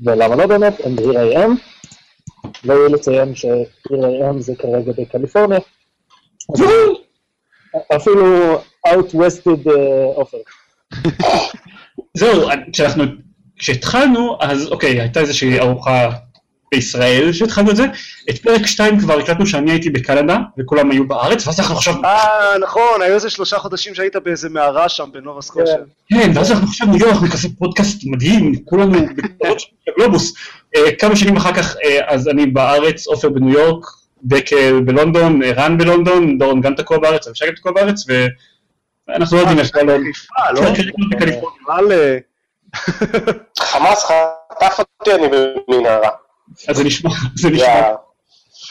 ולמה 0.00 0.36
לא 0.36 0.46
באמת, 0.46 0.80
and 0.80 1.00
here 1.00 1.14
I 1.14 1.36
am. 1.36 1.50
ראוי 2.68 2.92
לציין 2.92 3.34
ש-here 3.34 3.90
I 3.90 4.30
am 4.30 4.38
זה 4.38 4.52
כרגע 4.58 4.92
בקליפורניה. 4.98 5.58
אפילו 7.96 8.54
out-wested 8.88 9.70
אה, 9.70 10.04
עופר. 10.14 10.38
זהו, 12.18 12.48
כשאנחנו, 12.72 13.04
כשהתחלנו, 13.64 14.38
אז 14.40 14.66
אוקיי, 14.66 15.00
הייתה 15.00 15.20
איזושהי 15.20 15.60
ארוחה 15.60 16.10
בישראל 16.72 17.32
שהתחלנו 17.32 17.70
את 17.70 17.76
זה, 17.76 17.86
את 18.30 18.38
פרק 18.38 18.66
2 18.66 19.00
כבר 19.00 19.18
הקלטנו 19.18 19.46
שאני 19.46 19.70
הייתי 19.70 19.90
בקנדה, 19.90 20.38
וכולם 20.58 20.90
היו 20.90 21.08
בארץ, 21.08 21.46
ואז 21.46 21.60
אנחנו 21.60 21.74
עכשיו, 21.74 21.94
אה, 22.04 22.58
נכון, 22.60 23.02
היו 23.02 23.14
איזה 23.14 23.30
שלושה 23.30 23.58
חודשים 23.58 23.94
שהיית 23.94 24.16
באיזה 24.16 24.48
מערה 24.48 24.88
שם 24.88 25.04
בנובה 25.12 25.42
סקושה. 25.42 25.76
כן, 26.10 26.30
ואז 26.34 26.52
אנחנו 26.52 26.66
עכשיו 26.66 26.86
יואו, 26.96 27.10
אנחנו 27.10 27.28
כזה 27.28 27.48
פודקאסט 27.58 28.00
מדהים, 28.04 28.54
כולנו 28.64 28.92
בקטעות 29.16 29.60
של 29.60 29.68
הגלובוס. 29.88 30.34
אה, 30.76 30.92
כמה 30.98 31.16
שנים 31.16 31.36
אחר 31.36 31.54
כך, 31.54 31.76
אה, 31.84 31.98
אז 32.06 32.28
אני 32.28 32.46
בארץ, 32.46 33.06
עופר 33.06 33.28
בניו 33.28 33.50
יורק, 33.50 33.86
דקל 34.24 34.80
בלונדון, 34.80 35.42
אה, 35.42 35.52
רן 35.52 35.78
בלונדון, 35.78 36.38
דורון 36.38 36.60
גם 36.60 36.74
תקוע 36.74 36.98
בארץ, 36.98 37.26
אבישי 37.26 37.46
גם 37.46 37.54
תקוע 37.54 37.72
בארץ, 37.72 38.04
ואנחנו 39.08 39.36
לא 39.36 39.42
יודעים 39.42 39.58
איך. 39.58 39.70
חיפה, 39.74 39.86
לא? 41.80 41.90
כן, 42.74 43.20
כן, 43.26 43.32
חמאס 43.60 44.04
חטף 44.04 44.78
אותי, 44.78 45.14
אני 45.14 45.26
במנהרה. 45.68 46.10
אז 46.68 46.76
זה 46.76 46.84
נשמע, 46.84 47.10
זה 47.34 47.50
נשמע, 47.50 47.90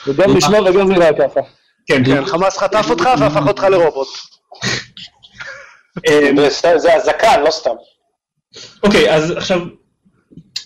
וגם 0.08 0.38
לשמוע 0.38 0.60
וגם 0.70 0.92
נראה 0.92 1.10
ככה. 1.14 1.40
כן, 1.88 2.06
כן, 2.06 2.26
חמאס 2.26 2.58
חטף 2.58 2.86
אותך 2.90 3.10
והפך 3.20 3.48
אותך 3.48 3.64
לרובוט. 3.64 4.08
אה, 6.08 6.50
זה- 6.78 6.94
הזקן, 6.96 7.42
לא 7.46 7.52
סתם. 7.52 7.70
אוקיי, 8.84 9.16
אז 9.16 9.32
עכשיו, 9.32 9.60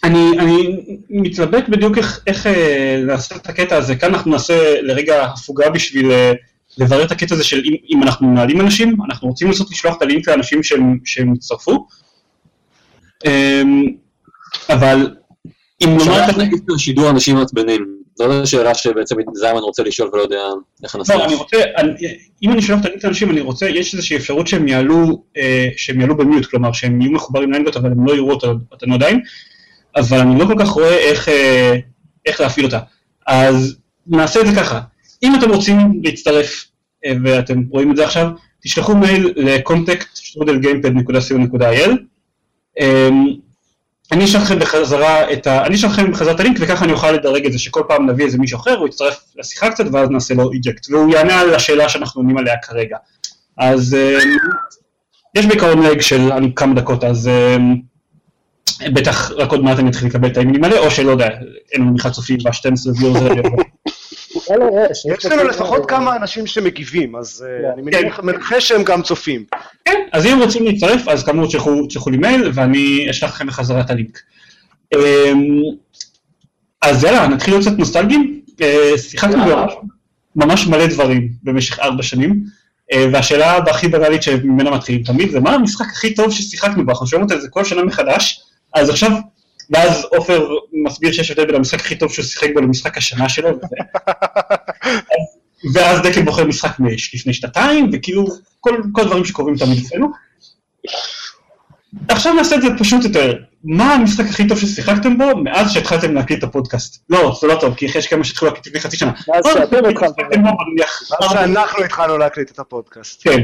אני, 0.04 0.40
אני 0.40 0.86
מתלבט 1.10 1.70
בדיוק 1.70 1.98
איך, 1.98 2.24
איך 2.28 2.48
אה, 2.48 3.02
לעשות 3.06 3.38
את 3.42 3.50
הקטע 3.50 3.76
הזה, 3.78 3.96
כאן 3.96 4.14
אנחנו 4.14 4.32
נעשה 4.32 4.82
לרגע 4.82 5.24
הפוגה 5.24 5.70
בשביל 5.70 6.12
אה, 6.12 6.32
לברר 6.78 7.04
את 7.06 7.12
הקטע 7.12 7.36
הזה 7.36 7.44
של 7.44 7.62
אם, 7.66 7.76
אם 7.90 8.04
אנחנו 8.04 8.28
מנהלים 8.28 8.62
אנשים, 8.62 8.96
אנחנו 9.10 9.28
רוצים 9.28 9.48
לנסות 9.48 9.72
לשלוח 9.72 9.98
את 9.98 10.02
הלינק 10.02 10.28
לאנשים 10.28 10.64
שהם, 10.64 10.98
שהם 11.06 11.34
יצטרפו, 11.36 11.88
אבל 14.70 15.16
אם 15.84 15.90
נאמר 15.90 16.04
שולח 16.04 16.30
את 16.30 16.38
נגיד 16.38 16.60
לשידור 16.70 17.10
אנשים 17.10 17.36
מעצבנים. 17.36 17.98
זו 18.18 18.42
השאלה 18.42 18.76
שבעצם 18.76 19.16
זיימן 19.34 19.60
רוצה 19.60 19.84
לשאול 19.84 20.10
ולא 20.14 20.22
יודע 20.22 20.42
איך 20.84 20.96
לא, 20.96 21.00
לנסח. 21.00 21.16
אני 21.26 21.36
רוצה, 21.36 21.58
אם 22.44 22.52
אני 22.52 22.62
שולח 22.62 22.86
את 22.86 23.04
לאנשים, 23.04 23.32
אני 23.32 23.42
רוצה, 23.42 23.70
יש 23.70 23.94
איזושהי 23.94 24.18
אפשרות 24.18 24.48
שהם 24.48 24.68
יעלו, 24.68 25.24
אה, 25.38 25.68
שהם 25.78 26.02
יעלו 26.02 26.18
במיוט, 26.18 26.46
כלומר 26.46 26.72
שהם 26.72 27.02
יהיו 27.02 27.12
מחוברים 27.12 27.52
לאנגוט, 27.52 27.76
אבל 27.76 27.92
הם 27.92 28.08
לא 28.08 28.16
יראו 28.16 28.32
אותנו 28.72 28.96
עדיין, 28.96 29.20
אבל 29.96 30.20
אני 30.20 30.40
לא 30.40 30.46
כל 30.46 30.56
כך 30.60 30.70
רואה 30.70 30.98
איך, 30.98 31.30
אה, 31.30 31.78
איך 32.26 32.42
להפעיל 32.42 32.66
אותה. 32.66 32.80
אז 33.28 33.78
נעשה 34.08 34.42
את 34.42 34.48
זה 34.48 34.56
ככה, 34.56 34.80
אם 35.24 35.36
אתם 35.36 35.50
רוצים 35.50 36.02
להצטרף, 36.04 36.68
אה, 37.06 37.14
ואתם 37.24 37.64
רואים 37.70 37.92
את 37.92 37.96
זה 37.96 38.06
עכשיו, 38.06 38.30
תשלחו 38.64 38.96
מייל 38.96 39.34
ל-contact.gamepad.co.il, 39.36 41.92
אני 44.12 44.26
אשלח 44.26 44.42
לכם 44.42 44.60
בחזרה 44.60 45.34
את 45.34 45.48
ה... 45.48 45.66
אני 45.66 45.76
אשלח 45.76 45.92
לכם 45.92 46.12
בחזרה 46.12 46.34
את 46.34 46.40
הלינק 46.40 46.58
וככה 46.60 46.86
אני 46.86 46.94
אוכל 46.94 47.12
לדרג 47.12 47.46
את 47.46 47.52
זה 47.52 47.60
שכל 47.60 47.84
פעם 47.88 48.10
נביא 48.10 48.26
איזה 48.26 48.38
מישהו 48.38 48.60
אחר, 48.60 48.78
הוא 48.78 48.88
יצטרף 48.88 49.24
לשיחה 49.36 49.70
קצת 49.70 49.86
ואז 49.92 50.10
נעשה 50.10 50.34
לו 50.34 50.52
איג'קט 50.52 50.88
והוא 50.90 51.14
יענה 51.14 51.40
על 51.40 51.56
השאלה 51.56 51.90
שאנחנו 51.90 52.22
עונים 52.22 52.38
עליה 52.38 52.54
כרגע. 52.62 52.98
אז 53.58 53.94
אה, 53.94 54.20
יש 55.36 55.46
בעיקרון 55.46 55.84
לג 55.84 56.02
של 56.02 56.30
כמה 56.56 56.74
דקות 56.74 57.04
אז 57.04 57.28
אה, 57.28 57.58
בטח 58.94 59.32
רק 59.32 59.52
עוד 59.52 59.64
מעט 59.64 59.80
אני 59.80 59.90
אתחיל 59.90 60.08
לקבל 60.08 60.28
את 60.28 60.38
האימיילים 60.38 60.64
האלה 60.64 60.80
או 60.80 60.92
שלא 60.92 61.12
יודע, 61.12 61.28
אין 61.74 61.82
לנו 61.82 61.94
בכלל 61.94 62.12
צופים 62.12 62.38
ב-12 62.38 63.02
ויור 63.02 63.20
זה. 63.20 63.28
אלא 63.28 63.42
יש. 64.92 65.06
יש 65.18 65.26
לנו 65.26 65.44
לפחות 65.44 65.90
כמה 65.90 66.16
אנשים 66.16 66.48
שמגיבים, 66.48 67.16
אז 67.16 67.46
אה, 67.48 67.62
כן. 67.62 67.72
אני 67.74 67.82
מניח- 67.82 68.20
מנחש 68.20 68.68
שהם 68.68 68.84
גם 68.84 69.02
צופים. 69.02 69.44
כן, 69.86 70.00
אז 70.12 70.26
אם 70.26 70.40
רוצים 70.42 70.66
להצטרף, 70.66 71.08
אז 71.08 71.24
כאמור 71.24 71.48
תשלחו 71.88 72.10
לי 72.10 72.18
מייל 72.18 72.52
ואני 72.54 73.08
אשלח 73.10 73.30
לכם 73.36 73.48
בחזרה 73.48 73.82
את 73.82 73.90
הלינק. 73.90 74.20
אמ, 74.96 75.00
אז 76.82 77.04
יאללה, 77.04 77.28
נתחיל 77.28 77.54
להיות 77.54 77.66
קצת 77.68 77.78
נוסטלגיים. 77.78 78.42
אה, 78.62 78.92
שיחקנו 78.98 79.38
ממש, 79.38 79.74
ממש 80.36 80.68
מלא 80.68 80.86
דברים 80.88 81.30
במשך 81.44 81.80
ארבע 81.80 82.04
שנים, 82.04 82.44
אה, 82.94 83.06
והשאלה 83.14 83.58
הכי 83.58 83.88
בנאלית 83.88 84.24
שממנה 84.24 84.72
מתחילים 84.72 85.04
תמיד 85.04 85.30
זה 85.32 85.40
מה 85.40 85.52
המשחק 85.54 85.86
הכי 85.92 86.14
טוב 86.14 86.32
ששיחקנו 86.32 86.86
בו, 86.86 86.92
אנחנו 86.92 87.08
שומעים 87.08 87.28
את 87.32 87.42
זה 87.42 87.50
כל 87.50 87.64
שנה 87.64 87.84
מחדש, 87.84 88.42
אז 88.74 88.90
עכשיו, 88.90 89.12
ואז 89.70 90.06
עופר 90.12 90.48
מסביר 90.86 91.12
שיש 91.12 91.32
הבדל 91.32 91.46
בין 91.46 91.56
המשחק 91.56 91.80
הכי 91.80 91.96
טוב 91.96 92.14
שהוא 92.14 92.26
שיחק 92.26 92.48
בו 92.54 92.60
למשחק 92.60 92.98
השנה 92.98 93.30
שלו, 93.30 93.50
ואז 95.74 96.02
דקל 96.02 96.22
בוחר 96.22 96.46
משחק 96.46 96.80
מש- 96.80 97.16
לפני 97.16 97.34
שנתיים, 97.34 97.90
וכאילו 97.94 98.26
כל, 98.60 98.82
כל 98.92 99.02
הדברים 99.02 99.26
שקורים 99.26 99.56
תמיד 99.56 99.78
אצלנו. 99.86 100.08
עכשיו 102.08 102.34
נעשה 102.34 102.56
את 102.56 102.62
זה 102.62 102.68
פשוט 102.80 103.04
יותר. 103.04 103.34
מה 103.64 103.94
המשחק 103.94 104.26
הכי 104.26 104.48
טוב 104.48 104.60
ששיחקתם 104.60 105.18
בו 105.18 105.26
מאז 105.44 105.72
שהתחלתם 105.72 106.14
להקליט 106.14 106.40
את 106.40 106.44
הפודקאסט? 106.44 107.04
לא, 107.10 107.38
זה 107.42 107.48
לא 107.48 107.58
טוב, 107.62 107.76
כי 107.76 107.86
יש 107.86 108.08
כמה 108.08 108.24
שהתחילו 108.24 108.52
להקליט 108.52 108.68
לפני 108.68 108.80
חצי 108.80 108.98
שנה. 108.98 109.12
מאז 109.28 109.46
שאתם 109.54 109.86
התחלתם. 109.86 110.24
שאנחנו 111.30 111.84
התחלנו 111.84 112.18
להקליט 112.18 112.52
את 112.52 112.60
הפודקאסט. 112.60 113.22
כן. 113.24 113.40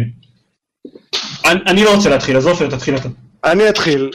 אני, 1.46 1.60
אני 1.68 1.84
לא 1.84 1.96
רוצה 1.96 2.10
להתחיל, 2.10 2.38
אז 2.38 2.48
עופר, 2.48 2.70
תתחיל 2.70 2.96
אתה. 2.96 3.10
אני 3.44 3.70
אתחיל. 3.70 4.12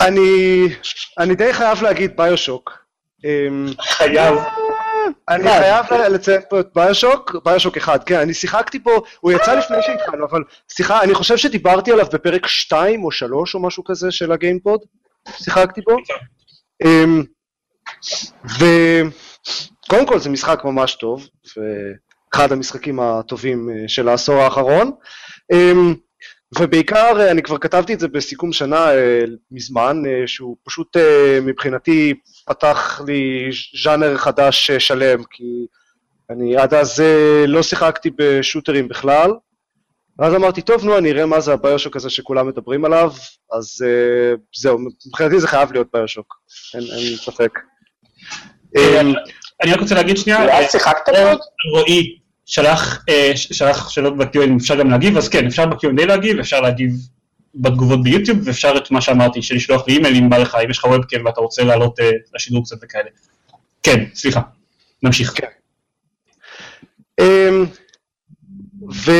אני 0.00 0.68
אני 1.18 1.34
די 1.34 1.52
חייב 1.52 1.82
להגיד 1.82 2.16
ביושוק. 2.16 2.86
אמ, 3.24 3.66
חייב. 3.80 4.34
אני 5.28 5.44
אחד. 5.44 5.86
חייב 5.88 6.02
לציין 6.12 6.40
פה 6.50 6.60
את 6.60 6.68
ביושוק, 6.74 7.36
ביושוק 7.44 7.76
אחד, 7.76 8.04
כן, 8.04 8.20
אני 8.20 8.34
שיחקתי 8.34 8.82
פה, 8.82 9.00
הוא 9.20 9.32
יצא 9.32 9.54
לפני 9.54 9.76
שהתחלנו, 9.82 10.26
אבל 10.26 10.42
סליחה, 10.68 11.02
אני 11.02 11.14
חושב 11.14 11.36
שדיברתי 11.36 11.92
עליו 11.92 12.06
בפרק 12.12 12.46
2 12.46 13.04
או 13.04 13.10
3 13.10 13.54
או 13.54 13.60
משהו 13.60 13.84
כזה 13.84 14.10
של 14.10 14.32
הגיימפוד, 14.32 14.80
שיחקתי 15.28 15.80
בו. 15.80 15.96
אמ, 16.84 17.22
וקודם 18.44 20.06
כל 20.06 20.18
זה 20.18 20.30
משחק 20.30 20.64
ממש 20.64 20.94
טוב, 20.94 21.26
ואחד 21.56 22.52
המשחקים 22.52 23.00
הטובים 23.00 23.70
אה, 23.70 23.88
של 23.88 24.08
העשור 24.08 24.34
האחרון. 24.34 24.92
אמ, 25.52 25.94
ובעיקר, 26.60 27.20
אה, 27.20 27.30
אני 27.30 27.42
כבר 27.42 27.58
כתבתי 27.58 27.94
את 27.94 28.00
זה 28.00 28.08
בסיכום 28.08 28.52
שנה 28.52 28.92
אה, 28.94 29.20
מזמן, 29.50 30.02
אה, 30.06 30.26
שהוא 30.26 30.56
פשוט 30.64 30.96
מבחינתי 31.42 32.14
פתח 32.46 33.00
לי 33.06 33.50
ז'אנר 33.82 34.16
חדש 34.16 34.70
שלם, 34.70 35.24
כי 35.30 35.66
אני 36.30 36.56
עד 36.56 36.74
אז 36.74 37.02
לא 37.46 37.62
שיחקתי 37.62 38.10
בשוטרים 38.16 38.88
בכלל, 38.88 39.30
ואז 40.18 40.34
אמרתי, 40.34 40.62
טוב, 40.62 40.84
נו, 40.84 40.98
אני 40.98 41.10
אראה 41.10 41.26
מה 41.26 41.40
זה 41.40 41.52
הביושוק 41.52 41.96
הזה 41.96 42.10
שכולם 42.10 42.48
מדברים 42.48 42.84
עליו, 42.84 43.12
אז 43.52 43.84
זהו, 44.54 44.78
מבחינתי 45.06 45.40
זה 45.40 45.48
חייב 45.48 45.72
להיות 45.72 45.86
ביושוק, 45.94 46.34
אין, 46.74 46.82
אין 46.82 47.16
ספק. 47.16 47.58
אני 49.62 49.72
רק 49.72 49.80
רוצה 49.80 49.94
להגיד 49.94 50.16
שנייה, 50.16 50.42
אולי 50.42 50.64
עוד? 51.30 51.38
רועי 51.72 52.18
שלח 52.46 53.04
אה, 53.08 53.32
שלח 53.36 53.88
שאלות 53.88 54.16
ב-Q&A, 54.16 54.44
אם 54.44 54.56
אפשר 54.56 54.78
גם 54.78 54.90
להגיב, 54.90 55.16
אז 55.16 55.28
כן, 55.28 55.46
אפשר 55.46 55.66
ב-Q&A 55.66 56.06
להגיב, 56.06 56.38
אפשר 56.38 56.60
להגיב 56.60 56.92
בתגובות 57.54 58.02
ביוטיוב, 58.02 58.38
ואפשר 58.44 58.74
את 58.76 58.90
מה 58.90 59.00
שאמרתי, 59.00 59.42
של 59.42 59.54
לשלוח 59.54 59.88
לי 59.88 59.94
אימייל 59.94 60.16
אם 60.16 60.30
בא 60.30 60.38
לך, 60.38 60.56
אם 60.64 60.70
יש 60.70 60.78
לך 60.78 60.84
וובקאם 60.84 61.24
ואתה 61.26 61.40
רוצה 61.40 61.64
לעלות 61.64 62.00
אה, 62.00 62.10
לשידור 62.34 62.64
קצת 62.64 62.76
וכאלה. 62.82 63.10
כן, 63.82 64.04
סליחה, 64.14 64.40
נמשיך. 65.02 65.32
כן. 65.34 65.46
אמ, 67.20 67.64
ו... 68.92 69.12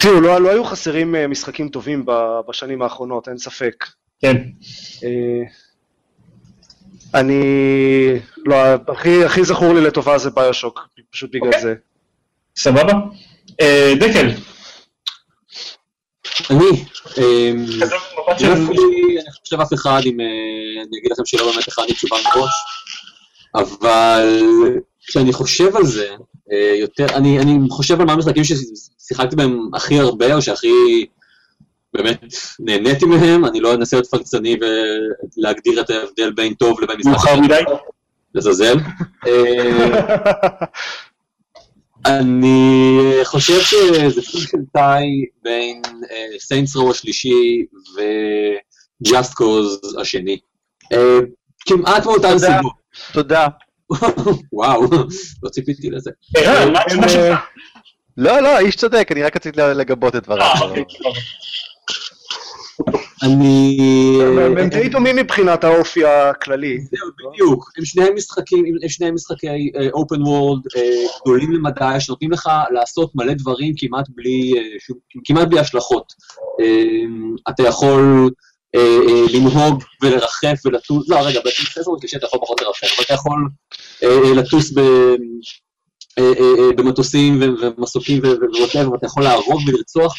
תראו, 0.00 0.20
לא, 0.20 0.40
לא 0.40 0.50
היו 0.50 0.64
חסרים 0.64 1.14
אה, 1.14 1.26
משחקים 1.26 1.68
טובים 1.68 2.06
בשנים 2.48 2.82
האחרונות, 2.82 3.28
אין 3.28 3.38
ספק. 3.38 3.86
כן. 4.20 4.36
אה, 7.14 7.20
אני... 7.20 7.42
לא, 8.46 8.56
הכי, 8.88 9.24
הכי 9.24 9.44
זכור 9.44 9.74
לי 9.74 9.80
לטובה 9.80 10.18
זה 10.18 10.30
ביושוק, 10.30 10.88
פשוט 11.10 11.30
בגלל 11.34 11.46
אוקיי. 11.46 11.62
זה. 11.62 11.74
סבבה? 12.56 12.92
אה, 13.60 13.92
דקל, 14.00 14.28
אני, 16.50 16.84
לי, 18.40 18.44
אני 19.20 19.32
חושב 19.42 19.60
אף 19.60 19.72
אחד, 19.72 20.00
אם 20.06 20.20
אה, 20.20 20.82
אני 20.82 20.98
אגיד 20.98 21.12
לכם 21.12 21.22
שלא 21.26 21.52
באמת 21.52 21.68
הכנתי 21.68 21.92
תשובה 21.92 22.16
מראש, 22.24 22.52
אבל 23.54 24.42
כשאני 25.06 25.32
חושב 25.32 25.76
על 25.76 25.84
זה, 25.84 26.08
אה, 26.52 26.76
יותר, 26.80 27.06
אני, 27.14 27.38
אני 27.38 27.58
חושב 27.70 28.00
על 28.00 28.06
מה 28.06 28.12
המשחקים 28.12 28.42
ששיחקתי 28.44 29.36
בהם 29.36 29.70
הכי 29.74 29.98
הרבה, 29.98 30.34
או 30.34 30.42
שהכי 30.42 31.06
באמת 31.94 32.24
נהניתי 32.60 33.04
מהם, 33.04 33.44
אני 33.44 33.60
לא 33.60 33.74
אנסה 33.74 33.96
להיות 33.96 34.10
פלצני 34.10 34.56
ולהגדיר 34.60 35.80
את 35.80 35.90
ההבדל 35.90 36.32
בין 36.32 36.54
טוב 36.54 36.80
לבין 36.80 36.96
משחק 36.96 37.10
מאוחר 37.10 37.40
מדי? 37.40 37.62
לזלזל. 38.34 38.76
אה, 39.26 40.66
אני 42.06 43.00
חושב 43.24 43.60
שזה 43.60 44.22
סוג 44.22 44.40
של 44.40 44.58
טאי 44.72 45.06
בין 45.42 45.82
סיינטס 46.38 46.76
רו 46.76 46.90
השלישי 46.90 47.66
ו-Just 47.96 49.32
Cause 49.40 50.00
השני. 50.00 50.38
אה, 50.92 51.18
כמעט 51.66 52.06
מאותן 52.06 52.32
תודה. 52.32 52.56
סיבות. 52.56 52.72
תודה. 53.12 53.46
וואו, 54.52 54.82
לא 55.42 55.48
ציפיתי 55.48 55.90
לזה. 55.90 56.10
לא, 58.16 58.40
לא, 58.40 58.48
האיש 58.48 58.76
צודק, 58.76 59.08
אני 59.10 59.22
רק 59.22 59.36
רציתי 59.36 59.60
לגבות 59.60 60.16
את 60.16 60.22
דבריו. 60.22 60.46
אה. 63.22 63.28
אני... 63.28 63.78
הם 64.22 64.58
הם 64.58 64.68
די 64.68 64.88
דומים 64.88 65.16
מבחינת 65.16 65.64
האופי 65.64 66.04
הכללי. 66.04 66.78
זהו, 66.80 67.30
בדיוק. 67.32 67.70
הם 67.78 67.84
שניהם 67.84 68.14
משחקים, 68.14 68.64
הם 68.82 68.88
שניהם 68.88 69.14
משחקי 69.14 69.72
אופן 69.92 70.22
וורד 70.22 70.60
גדולים 71.22 71.52
למדי, 71.52 72.00
שנותנים 72.00 72.30
לך 72.30 72.48
לעשות 72.70 73.10
מלא 73.14 73.32
דברים 73.32 73.74
כמעט 73.76 74.04
בלי, 74.08 74.52
אה, 74.58 74.94
כמעט 75.24 75.48
בלי 75.48 75.60
השלכות. 75.60 76.12
אה, 76.60 77.46
אתה 77.50 77.62
יכול 77.62 78.30
אה, 78.74 78.80
אה, 78.80 79.24
לנהוג 79.32 79.82
ולרחף 80.02 80.60
ולטוס, 80.64 81.08
לא, 81.08 81.16
רגע, 81.16 81.40
בעצם 81.44 81.62
בסדר 81.62 81.84
קשה, 82.02 82.16
אתה 82.16 82.26
יכול 82.26 82.40
פחות 82.42 82.60
לרחף, 82.60 82.94
אבל 82.96 83.04
אתה 83.04 83.14
יכול 83.14 83.48
אה, 84.02 84.08
אה, 84.08 84.34
לטוס 84.34 84.72
ב... 84.72 84.80
אה, 86.18 86.24
אה, 86.24 86.54
אה, 86.58 86.72
במטוסים 86.76 87.40
ומסוקים 87.60 88.20
ווואטאבר, 88.54 88.92
ואתה 88.92 89.06
יכול 89.06 89.22
להרוג 89.22 89.60
ולרצוח. 89.66 90.14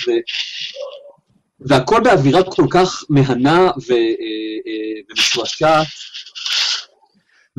והכל 1.59 2.01
באווירה 2.03 2.43
כל 2.43 2.65
כך 2.69 3.03
מהנה 3.09 3.59
אה, 3.59 3.95
אה, 3.95 5.01
ומשועשעת. 5.09 5.87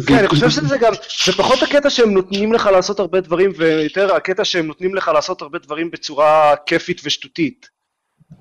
כן, 0.07 0.15
אני 0.15 0.29
חושב 0.29 0.51
שזה 0.51 0.79
גם, 0.79 0.93
זה 1.27 1.33
פחות 1.33 1.63
הקטע 1.63 1.91
שהם 1.91 2.15
נותנים 2.15 2.53
לך 2.53 2.67
לעשות 2.67 3.01
הרבה 3.01 3.21
דברים, 3.21 3.53
ויותר 3.57 4.15
הקטע 4.15 4.45
שהם 4.45 4.67
נותנים 4.67 4.95
לך 4.95 5.09
לעשות 5.15 5.43
הרבה 5.43 5.59
דברים 5.59 5.91
בצורה 5.91 6.55
כיפית 6.67 7.01
ושטותית. 7.05 7.69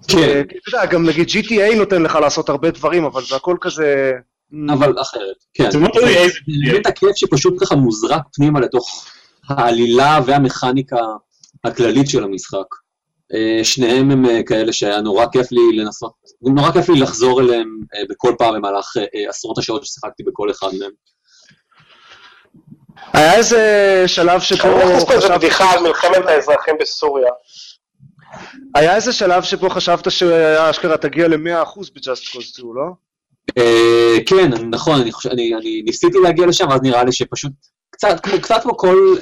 כן, 0.08 0.18
אה, 0.18 0.42
אתה 0.42 0.70
יודע, 0.70 0.86
גם 0.86 1.06
נגיד 1.06 1.28
GTA 1.30 1.76
נותן 1.76 2.02
לך 2.02 2.16
לעשות 2.16 2.50
הרבה 2.50 2.72
דברים, 2.72 3.04
אבל 3.06 3.22
זה 3.24 3.36
הכל 3.36 3.58
כזה... 3.62 4.12
אבל 4.70 4.94
אחרת, 5.02 5.36
כן. 5.54 5.72
זה. 5.72 5.80
זה 5.80 6.40
באמת 6.72 6.86
הכיף 6.86 7.16
שפשוט 7.16 7.54
ככה 7.64 7.76
מוזרק 7.76 8.22
פנימה 8.34 8.60
לתוך 8.60 9.06
העלילה 9.50 10.20
והמכניקה 10.26 10.98
הכללית 11.64 12.10
של 12.10 12.24
המשחק. 12.24 12.83
אה, 13.34 13.64
שניהם 13.64 14.12
הם 14.12 14.26
אה, 14.26 14.44
כאלה 14.44 14.74
שהיה 14.74 15.02
נורא 15.02 15.26
כיף 15.32 15.52
לי 15.52 15.78
לנסות, 15.78 16.14
נורא 16.42 16.72
כיף 16.72 16.90
לי 16.90 17.00
לחזור 17.00 17.42
אליהם 17.42 17.80
אה, 17.96 18.02
בכל 18.10 18.36
פעם 18.38 18.56
במהלך 18.56 18.94
עשרות 19.30 19.58
השעות 19.58 19.86
ששיחקתי 19.86 20.24
בכל 20.24 20.52
אחד 20.52 20.68
מהם. 20.80 20.92
היה 23.14 23.36
איזה 23.36 24.04
שלב 24.08 24.42
שבו 24.42 24.60
פה 25.08 25.14
איזה. 25.14 25.30
בדיחה 25.38 25.72
על 25.72 25.84
מלחמת 25.84 26.26
האזרחים 26.26 26.76
בסוריה. 26.80 27.32
היה 28.76 28.96
איזה 28.96 29.14
שלב 29.14 29.44
שבו 29.44 29.70
חשבת 29.70 30.12
שאשכרה 30.12 30.98
תגיע 30.98 31.28
ל-100% 31.28 31.80
ב-Just 31.96 32.36
Cause 32.36 32.42
2, 32.42 32.68
לא? 32.76 32.84
כן, 34.26 34.52
נכון, 34.70 35.02
אני, 35.02 35.12
חושב, 35.12 35.30
אני, 35.30 35.56
אני 35.56 35.82
ניסיתי 35.86 36.18
להגיע 36.24 36.46
לשם, 36.46 36.72
אז 36.72 36.80
נראה 36.82 37.04
לי 37.04 37.12
שפשוט 37.12 37.52
קצת 38.42 38.62
כמו, 38.64 38.78
כל, 38.78 39.16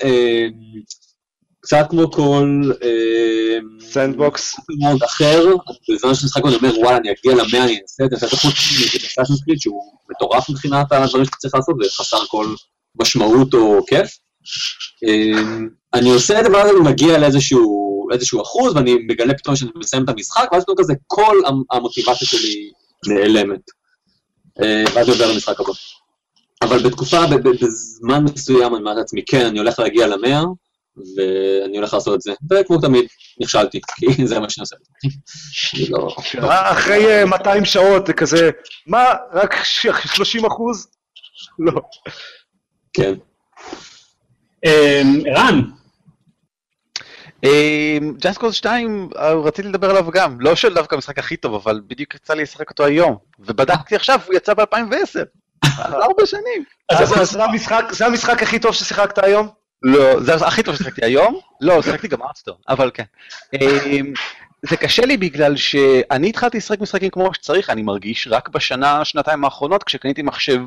קצת 1.62 1.86
כמו 1.90 2.12
כל 2.12 2.72
אה, 2.84 3.58
sandbox. 3.80 4.56
מאוד 4.80 5.04
אחר, 5.04 5.46
בזמן 5.92 6.14
שאני 6.14 6.26
משחק 6.26 6.42
אני 6.46 6.56
אומר, 6.56 6.80
וואלה, 6.80 6.98
אני 6.98 7.10
אגיע 7.12 7.34
למאה, 7.44 7.64
אני 7.64 7.80
אנסה 7.82 8.04
את 8.06 8.10
זה, 8.10 8.26
ואתה 8.26 8.36
חוץ 8.36 8.54
מ 8.96 8.99
Assassin's 8.99 9.34
Creed 9.36 9.62
שהוא 9.62 9.82
מטורף 10.12 10.50
מבחינת 10.50 10.92
הדברים 10.92 11.26
שאתה 11.26 11.38
צריך 11.38 11.56
לעשות, 11.56 11.76
וחסר 11.86 12.18
כל 12.28 12.46
משמעות 13.02 13.54
או 13.54 13.86
כיף. 13.88 14.10
אה, 15.08 15.42
אני 15.94 16.10
עושה 16.10 16.40
את 16.40 16.46
הדבר 16.46 16.58
הזה, 16.58 16.70
אני 16.72 16.90
מגיע 16.90 17.18
לאיזשהו 17.18 17.82
איזשהו 18.14 18.42
אחוז, 18.42 18.76
ואני 18.76 18.94
מגלה 19.08 19.34
פתאום 19.34 19.56
שאני 19.56 19.72
מסיים 19.76 20.04
את 20.04 20.10
המשחק, 20.10 20.50
ואז 20.52 20.64
פתאום 20.64 20.78
כזה 20.80 20.94
כל 21.08 21.38
המ- 21.48 21.64
המוטיבציה 21.72 22.28
שלי 22.28 22.72
נעלמת. 23.08 23.60
אה, 24.64 24.84
ואז 24.94 25.08
אני 25.10 25.18
עובר 25.18 25.32
למשחק 25.34 25.60
הבא. 25.60 25.72
אבל 26.62 26.80
בתקופה, 26.84 27.18
בזמן 27.28 28.24
מסוים, 28.24 28.76
אני 28.76 28.82
אומר 28.82 28.94
לעצמי, 28.94 29.22
כן, 29.26 29.46
אני 29.46 29.60
הולך 29.60 29.80
להגיע 29.80 30.08
למאה, 30.08 30.44
ואני 30.98 31.78
הולך 31.78 31.94
לעשות 31.94 32.16
את 32.16 32.22
זה. 32.22 32.34
וכמו 32.52 32.78
תמיד, 32.78 33.06
נכשלתי, 33.42 33.80
כי 33.96 34.06
זה 34.28 34.40
מה 34.40 34.50
שאני 34.50 34.62
עושה. 34.62 34.76
לא... 35.90 36.16
אחרי 36.50 37.06
אה, 37.20 37.26
200 37.26 37.66
שעות 37.66 38.08
זה 38.08 38.14
כזה, 38.14 38.50
מה, 38.88 39.06
רק 39.34 39.56
ש- 39.64 39.88
30 40.06 40.46
אחוז? 40.46 40.88
לא. 41.60 41.82
כן. 42.94 43.14
אה, 44.66 45.02
ערן, 45.26 45.62
ג'אסט 48.18 48.38
קוז 48.40 48.54
2, 48.56 49.10
אה, 49.18 49.34
רציתי 49.34 49.68
לדבר 49.68 49.90
עליו 49.90 50.12
גם, 50.12 50.42
לא 50.42 50.56
של 50.56 50.74
דווקא 50.74 50.96
המשחק 50.96 51.20
הכי 51.20 51.38
טוב, 51.38 51.54
אבל 51.54 51.82
בדיוק 51.88 52.16
יצא 52.16 52.34
לי 52.34 52.44
לשחק 52.44 52.70
אותו 52.70 52.86
היום, 52.86 53.18
ובדקתי 53.40 53.96
עכשיו, 53.96 54.20
הוא 54.26 54.36
יצא 54.36 54.54
ב-2010, 54.54 55.20
ארבע 56.04 56.26
שנים. 56.26 56.64
אז 56.92 57.14
זה 57.92 58.06
המשחק 58.06 58.44
הכי 58.44 58.60
טוב 58.60 58.72
ששיחקת 58.74 59.24
היום? 59.24 59.61
לא, 59.84 60.20
זה 60.24 60.34
הכי 60.34 60.64
טוב 60.64 60.76
ששיחקתי 60.76 61.06
היום, 61.06 61.40
לא, 61.62 61.82
שיחקתי 61.82 62.08
גם 62.08 62.22
ארטסטור, 62.22 62.58
אבל 62.70 62.92
כן. 62.94 63.04
אמ, 63.54 64.14
זה 64.70 64.78
קשה 64.78 65.06
לי 65.06 65.18
בגלל 65.18 65.56
שאני 65.56 66.30
התחלתי 66.30 66.58
לשחק 66.58 66.82
משחקים 66.82 67.10
כמו 67.10 67.34
שצריך, 67.34 67.70
אני 67.70 67.82
מרגיש, 67.82 68.28
רק 68.32 68.50
בשנה, 68.50 69.06
שנתיים 69.06 69.46
האחרונות, 69.46 69.84
כשקניתי 69.84 70.22
מחשב 70.22 70.60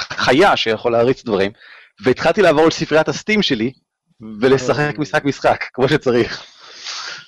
חיה 0.00 0.56
שיכול 0.56 0.92
להריץ 0.92 1.24
דברים, 1.24 1.52
והתחלתי 2.04 2.42
לעבור 2.42 2.64
על 2.64 2.70
ספריית 2.70 3.08
ה 3.08 3.14
Steam 3.14 3.42
שלי, 3.42 3.72
ולשחק 4.40 4.98
משחק 4.98 5.24
משחק, 5.24 5.64
כמו 5.72 5.88
שצריך. 5.88 6.44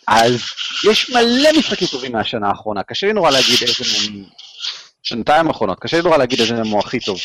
אז 0.08 0.40
יש 0.90 1.10
מלא 1.10 1.58
משחקים 1.58 1.88
טובים 1.88 2.12
מהשנה 2.12 2.48
האחרונה, 2.48 2.82
קשה 2.82 3.06
לי 3.06 3.12
נורא 3.12 3.30
להגיד 3.30 3.56
איזה 3.62 4.12
מהם, 4.12 4.24
שנתיים 5.02 5.48
האחרונות, 5.48 5.80
קשה 5.80 5.96
לי 5.96 6.02
נורא 6.02 6.16
להגיד 6.16 6.40
איזה 6.40 6.62
הוא 6.62 6.80
הכי 6.80 7.00
טוב. 7.00 7.18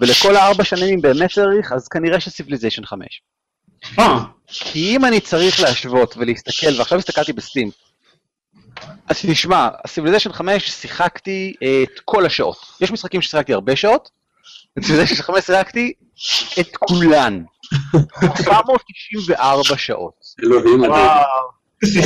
ולכל 0.00 0.36
הארבע 0.36 0.64
שנים, 0.64 0.94
אם 0.94 1.00
באמת 1.00 1.32
צריך, 1.32 1.72
אז 1.72 1.88
כנראה 1.88 2.20
ש 2.20 2.29
Civilization 2.29 2.84
5. 2.84 3.22
אה, 3.98 4.18
כי 4.46 4.96
אם 4.96 5.04
אני 5.04 5.20
צריך 5.20 5.60
להשוות 5.60 6.16
ולהסתכל, 6.16 6.78
ועכשיו 6.78 6.98
הסתכלתי 6.98 7.32
ב 7.32 7.37
Steam, 7.37 7.70
אז 9.08 9.16
תשמע, 9.30 9.68
Civilization 9.86 10.32
5 10.32 10.70
שיחקתי 10.70 11.54
אה, 11.62 11.82
את 11.82 12.00
כל 12.04 12.26
השעות. 12.26 12.56
יש 12.80 12.92
משחקים 12.92 13.22
ששיחקתי 13.22 13.52
הרבה 13.52 13.76
שעות, 13.76 14.10
ב 14.76 14.80
Civilization 14.80 15.22
5 15.22 15.44
שיחקתי 15.44 15.92
את 16.60 16.76
כולן. 16.76 17.44
494 18.48 19.62
שעות. 19.76 20.14
אלוהים. 20.44 20.80
וואו. 20.80 21.58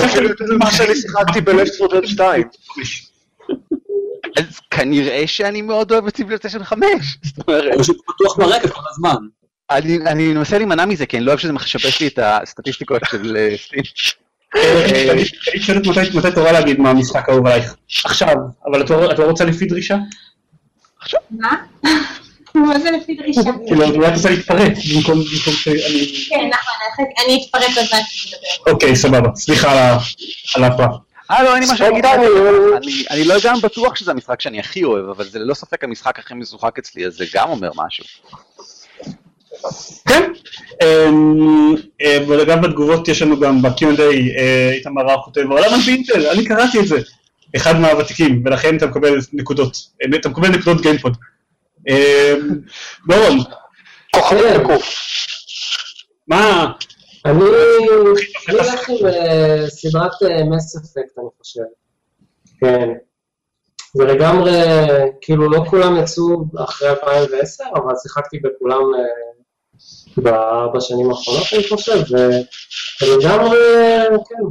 אפילו 0.05 0.29
יותר 0.29 0.45
ממה 0.55 0.71
שאני 0.71 0.97
שיחקתי 0.97 1.23
Left 1.23 1.39
4 1.39 1.63
Dead 1.63 2.07
2. 2.07 2.49
אז 4.37 4.61
כנראה 4.71 5.27
שאני 5.27 5.63
מאוד 5.63 5.93
אוהב 5.93 6.07
את 6.07 6.15
Civilization 6.15 6.65
5. 6.65 6.83
זאת 7.25 7.49
אומרת, 7.49 7.75
או 7.79 7.85
שהוא 7.85 7.97
פתוח 8.07 8.37
ברקע 8.37 8.69
כל 8.69 8.81
הזמן. 8.91 9.17
אני 9.77 9.99
אני 10.07 10.29
מנסה 10.35 10.59
להימנע 10.59 10.85
מזה, 10.85 11.07
כי 11.07 11.17
אני 11.17 11.25
לא 11.25 11.31
אוהב 11.31 11.41
שזה 11.41 11.53
משבש 11.53 12.01
לי 12.01 12.07
את 12.07 12.19
הסטטיסטיקות 12.23 13.03
של 13.11 13.37
אה, 13.37 13.55
Steam. 13.65 13.83
אני 15.53 15.61
שואלת 15.61 15.87
מתי- 16.15 16.33
תורה 16.35 16.53
להגיד 16.53 16.81
מה 16.81 16.91
המשחק 16.91 17.29
האהוב 17.29 17.47
עלייך. 17.47 17.75
עכשיו, 18.05 18.35
אבל 18.67 18.83
את 18.83 18.91
לא 18.91 19.15
לא 19.19 19.25
רוצה 19.25 19.45
לפי 19.45 19.67
דרישה? 19.67 19.97
מה? 21.31 21.51
מה 22.55 22.79
זה 22.79 22.91
לפי 22.91 23.15
דרישה? 23.15 23.41
כאילו, 23.67 24.07
את 24.09 24.15
רוצה 24.17 24.31
להתפרץ 24.31 24.79
במקום 24.95 25.23
שאני... 25.23 26.27
כן, 26.29 26.51
נכון, 26.53 27.05
אני 27.25 27.45
אתפרץ 27.45 27.79
עוד 27.79 27.87
מעט 27.93 28.05
שתדבר. 28.09 28.73
אוקיי, 28.73 28.97
סבבה. 28.97 29.29
סליחה 29.37 29.99
על 30.55 30.65
ההפרעה. 30.65 30.89
אה, 31.31 31.43
לא, 31.43 31.55
אין 31.55 31.63
לי 31.63 31.73
משהו 31.73 31.87
להגיד. 31.87 32.05
אני 33.11 33.25
לא 33.25 33.35
גם 33.45 33.61
בטוח 33.61 33.97
שזה 33.97 34.11
המשחק 34.11 34.41
שאני 34.41 34.61
הכי 34.61 34.85
אוהב, 34.85 35.09
אבל 35.09 35.25
זה 35.25 35.39
ללא 35.39 35.55
ספק 35.55 35.85
המשחק 35.85 36.19
הכי 36.19 36.35
משוחק 36.35 36.79
אצלי, 36.79 37.07
אז 37.07 37.15
זה 37.15 37.25
גם 37.35 37.49
אומר 37.49 37.71
משהו. 37.77 38.05
כן. 40.09 40.33
אמ, 40.83 41.75
אה, 42.03 42.19
וגם 42.29 42.61
בתגובות 42.61 43.09
יש 43.09 43.23
לנו 43.23 43.41
גם 43.41 43.63
ב-Q&A, 43.63 44.01
אה, 44.39 44.71
איתמר 44.73 45.03
רב 45.03 45.21
כותב, 45.25 45.41
העולם 45.41 45.75
על 45.75 45.81
פינטל, 45.81 46.27
אני 46.27 46.45
קראתי 46.45 46.81
את 46.81 46.87
זה. 46.87 47.01
אחד 47.57 47.81
מהוותיקים, 47.81 48.43
ולכן 48.45 48.77
אתה 48.77 48.87
מקבל 48.87 49.19
נקודות. 49.33 49.77
אה, 50.03 50.19
אתה 50.19 50.29
מקבל 50.29 50.49
נקודות 50.49 50.83
גיימפוד. 50.83 51.17
אמ, 51.89 52.49
דורון, 53.09 53.39
כוכבים 54.17 54.45
בקוף. 54.61 54.95
מה... 56.29 56.73
אני 57.25 57.45
אלך 58.51 58.89
עם 58.89 58.97
סדרת 59.69 60.13
מס 60.51 60.77
אפקט, 60.77 61.19
אני 61.19 61.27
חושב. 61.39 61.61
כן. 62.61 62.89
זה 63.95 64.05
לגמרי, 64.05 64.53
כאילו 65.21 65.51
לא 65.51 65.65
כולם 65.71 65.97
יצאו 65.97 66.45
אחרי 66.65 66.89
2010, 66.91 67.65
אבל 67.75 67.93
שיחקתי 68.03 68.39
בכולם 68.39 68.83
בארבע 70.17 70.81
שנים 70.81 71.11
האחרונות, 71.11 71.45
אני 71.55 71.69
חושב, 71.69 72.03
ולגמרי, 73.03 73.59
כן. 74.29 74.45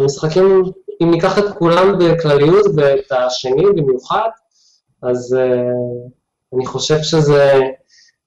המשחקים, 0.00 0.62
אם 1.02 1.10
ניקח 1.10 1.38
את 1.38 1.44
כולם 1.58 1.98
בכלליות 1.98 2.66
ואת 2.76 3.12
השני 3.12 3.64
במיוחד, 3.76 4.28
אז 5.02 5.36
אה, 5.40 5.70
אני 6.56 6.66
חושב 6.66 7.02
שזה 7.02 7.60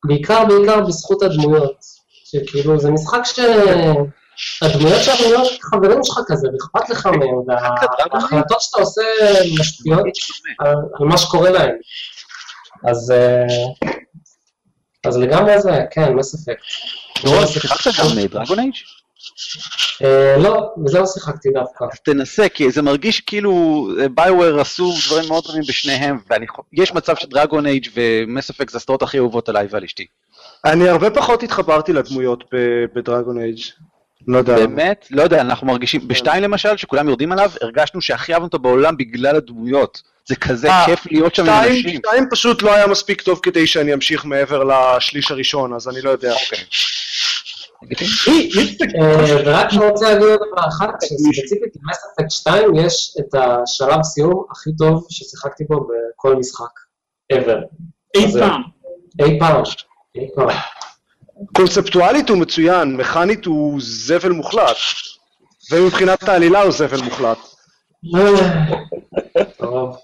בעיקר 0.05 0.45
בעיקר 0.45 0.81
בזכות 0.81 1.23
הדמויות. 1.23 1.97
שכאילו 2.31 2.79
זה 2.79 2.91
משחק 2.91 3.21
שהדמויות 3.23 5.03
שלך 5.03 5.21
נראות 5.21 5.47
חברים 5.61 6.03
שלך 6.03 6.19
כזה, 6.27 6.47
ואכפת 6.53 6.89
לך 6.89 7.05
מהם, 7.05 7.35
וההחלטות 7.47 8.61
שאתה 8.61 8.81
עושה 8.81 9.01
משפיעות 9.59 10.05
על, 10.59 10.75
על 10.99 11.07
מה 11.07 11.17
שקורה 11.17 11.49
להם. 11.49 11.75
אז, 12.83 13.11
אה, 13.11 13.45
אז 15.07 15.17
לגמרי 15.17 15.61
זה, 15.61 15.85
כן, 15.91 16.13
מס 16.13 16.35
אפקט. 16.35 16.63
דורון, 17.23 17.47
שיחקת 17.47 17.91
גם 17.99 18.27
דרגון 18.31 18.59
אייג'? 18.59 18.73
אה, 20.03 20.37
לא, 20.37 20.73
בזה 20.77 20.99
לא 20.99 21.05
שיחקתי 21.05 21.49
דווקא. 21.49 21.83
אז 21.83 21.99
תנסה, 21.99 22.49
כי 22.49 22.71
זה 22.71 22.81
מרגיש 22.81 23.21
כאילו 23.21 23.87
ביואר 24.15 24.59
עשו 24.59 24.93
דברים 25.07 25.27
מאוד 25.27 25.43
טובים 25.43 25.61
בשניהם, 25.67 26.19
ויש 26.73 26.93
מצב 26.93 27.15
שדרגון 27.15 27.65
אייג' 27.65 27.87
ומס 27.95 28.49
אפקט 28.49 28.69
זה 28.71 28.77
הסדרות 28.77 29.03
הכי 29.03 29.17
אהובות 29.17 29.49
עליי 29.49 29.67
ועל 29.69 29.83
אשתי. 29.83 30.05
אני 30.65 30.89
הרבה 30.89 31.09
פחות 31.09 31.43
התחברתי 31.43 31.93
לדמויות 31.93 32.43
ב- 32.53 32.85
בדרגון 32.95 33.39
אייג'. 33.39 33.59
לא 34.27 34.37
יודע. 34.37 34.55
באמת? 34.55 35.07
לא 35.11 35.21
יודע, 35.21 35.41
אנחנו 35.41 35.67
מרגישים, 35.67 36.07
בשתיים 36.07 36.43
למשל, 36.43 36.77
שכולם 36.77 37.07
יורדים 37.07 37.31
עליו, 37.31 37.51
הרגשנו 37.61 38.01
שהכי 38.01 38.33
אהבנו 38.33 38.45
אותו 38.45 38.59
בעולם 38.59 38.97
בגלל 38.97 39.35
הדמויות. 39.35 40.01
זה 40.27 40.35
כזה 40.35 40.69
אה, 40.69 40.85
כיף 40.85 41.05
להיות 41.11 41.35
שם 41.35 41.49
עם 41.49 41.63
אנשים. 41.63 41.99
שתיים 42.05 42.23
פשוט 42.31 42.61
לא 42.61 42.73
היה 42.73 42.87
מספיק 42.87 43.21
טוב 43.21 43.39
כדי 43.43 43.67
שאני 43.67 43.93
אמשיך 43.93 44.25
מעבר 44.25 44.63
לשליש 44.63 45.31
הראשון, 45.31 45.73
אז 45.73 45.89
אני 45.89 46.01
לא 46.01 46.09
יודע. 46.09 46.31
אה, 46.31 46.37
ורק 49.45 49.73
אני 49.73 49.89
רוצה 49.89 50.09
להגיד 50.09 50.27
עוד 50.27 50.39
דבר 50.51 50.67
אחד, 50.67 50.87
שספציפית 51.03 51.73
למס 51.75 51.97
אפקט 52.13 52.31
2 52.31 52.75
יש 52.75 53.17
את 53.19 53.35
השלב 53.35 54.03
סיום 54.03 54.45
הכי 54.51 54.69
טוב 54.77 55.07
ששיחקתי 55.09 55.63
בו 55.63 55.87
בכל 55.87 56.35
משחק, 56.35 56.71
ever. 57.33 57.57
אי 58.15 58.31
פעם. 58.39 58.61
אי 59.21 59.39
פעם. 59.39 59.63
אי 60.15 60.27
פעם. 60.35 60.49
קונספטואלית 61.55 62.29
הוא 62.29 62.37
מצוין, 62.37 62.95
מכנית 62.97 63.45
הוא 63.45 63.77
זבל 63.81 64.29
מוחלט. 64.31 64.77
ומבחינת 65.71 66.29
העלילה 66.29 66.61
הוא 66.61 66.71
זבל 66.71 67.01
מוחלט. 67.01 67.37
טוב. 69.57 69.97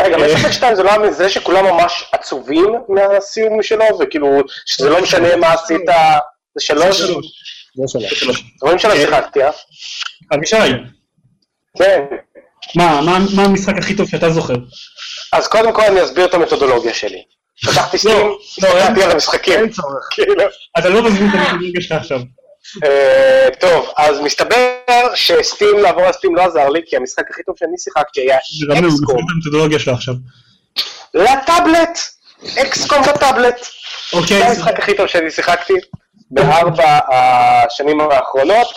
רגע, 0.00 0.16
מס 0.16 0.32
אפקט 0.34 0.52
2 0.52 0.74
זה 0.74 0.82
לא 0.82 0.90
היה 0.90 0.98
מזה 0.98 1.28
שכולם 1.28 1.64
ממש 1.64 2.04
עצובים 2.12 2.64
מהסיום 2.88 3.62
שלו, 3.62 3.84
וכאילו, 4.00 4.28
שזה 4.66 4.90
לא 4.90 5.02
משנה 5.02 5.36
מה 5.36 5.52
עשית, 5.52 5.80
זה 6.54 6.64
שלוש? 6.64 7.00
זה 7.00 7.98
שלוש. 8.16 8.42
דברים 8.62 8.78
שלא 8.78 8.94
שיחקתי, 8.96 9.42
אה? 9.44 9.50
אבישי, 10.34 10.56
כן. 11.78 12.00
מה, 12.76 13.00
מה- 13.00 13.18
מה 13.36 13.44
המשחק 13.44 13.74
הכי 13.78 13.96
טוב 13.96 14.08
שאתה 14.10 14.30
זוכר? 14.30 14.54
אז 15.32 15.48
קודם 15.48 15.72
כל 15.72 15.82
אני 15.82 16.04
אסביר 16.04 16.24
את 16.24 16.34
המתודולוגיה 16.34 16.94
שלי. 16.94 17.22
סטים, 17.64 18.12
לא, 18.12 18.38
הסתכלתי 18.44 19.02
על 19.02 19.10
המשחקים. 19.10 19.60
אין 19.60 19.70
צורך. 19.70 20.08
כאילו. 20.10 20.44
אתה 20.78 20.88
לא 20.88 21.02
מבין 21.02 21.28
את 21.28 21.34
המתודולוגיה 21.34 21.80
שלך 21.80 21.92
עכשיו. 21.92 22.20
אה, 22.84 23.48
טוב, 23.60 23.92
אז 23.96 24.20
מסתבר 24.20 25.14
שסטים, 25.14 25.78
לעבור 25.78 26.02
על 26.04 26.12
סטים 26.12 26.36
לא 26.36 26.42
עזר 26.42 26.68
לי, 26.68 26.80
כי 26.86 26.96
המשחק 26.96 27.30
הכי 27.30 27.42
טוב 27.42 27.54
שאני 27.58 27.78
שיחקתי 27.78 28.20
היה 28.20 28.38
זה 28.58 28.66
רמי, 28.72 28.86
הוא 28.86 28.88
אקסקום. 28.88 29.14
מבין 29.14 29.26
את 29.26 29.30
המתודולוגיה 29.34 29.78
שלו 29.78 29.92
עכשיו. 29.92 30.14
לטאבלט! 31.14 31.98
אקסקום 32.58 32.98
לטאבלט. 33.14 33.66
אוקיי, 34.12 34.38
זה 34.38 34.46
המשחק 34.46 34.78
הכי 34.78 34.96
טוב 34.96 35.06
שאני 35.06 35.30
שיחקתי 35.30 35.74
בארבע 36.30 36.98
השנים 37.08 38.00
האחרונות. 38.00 38.68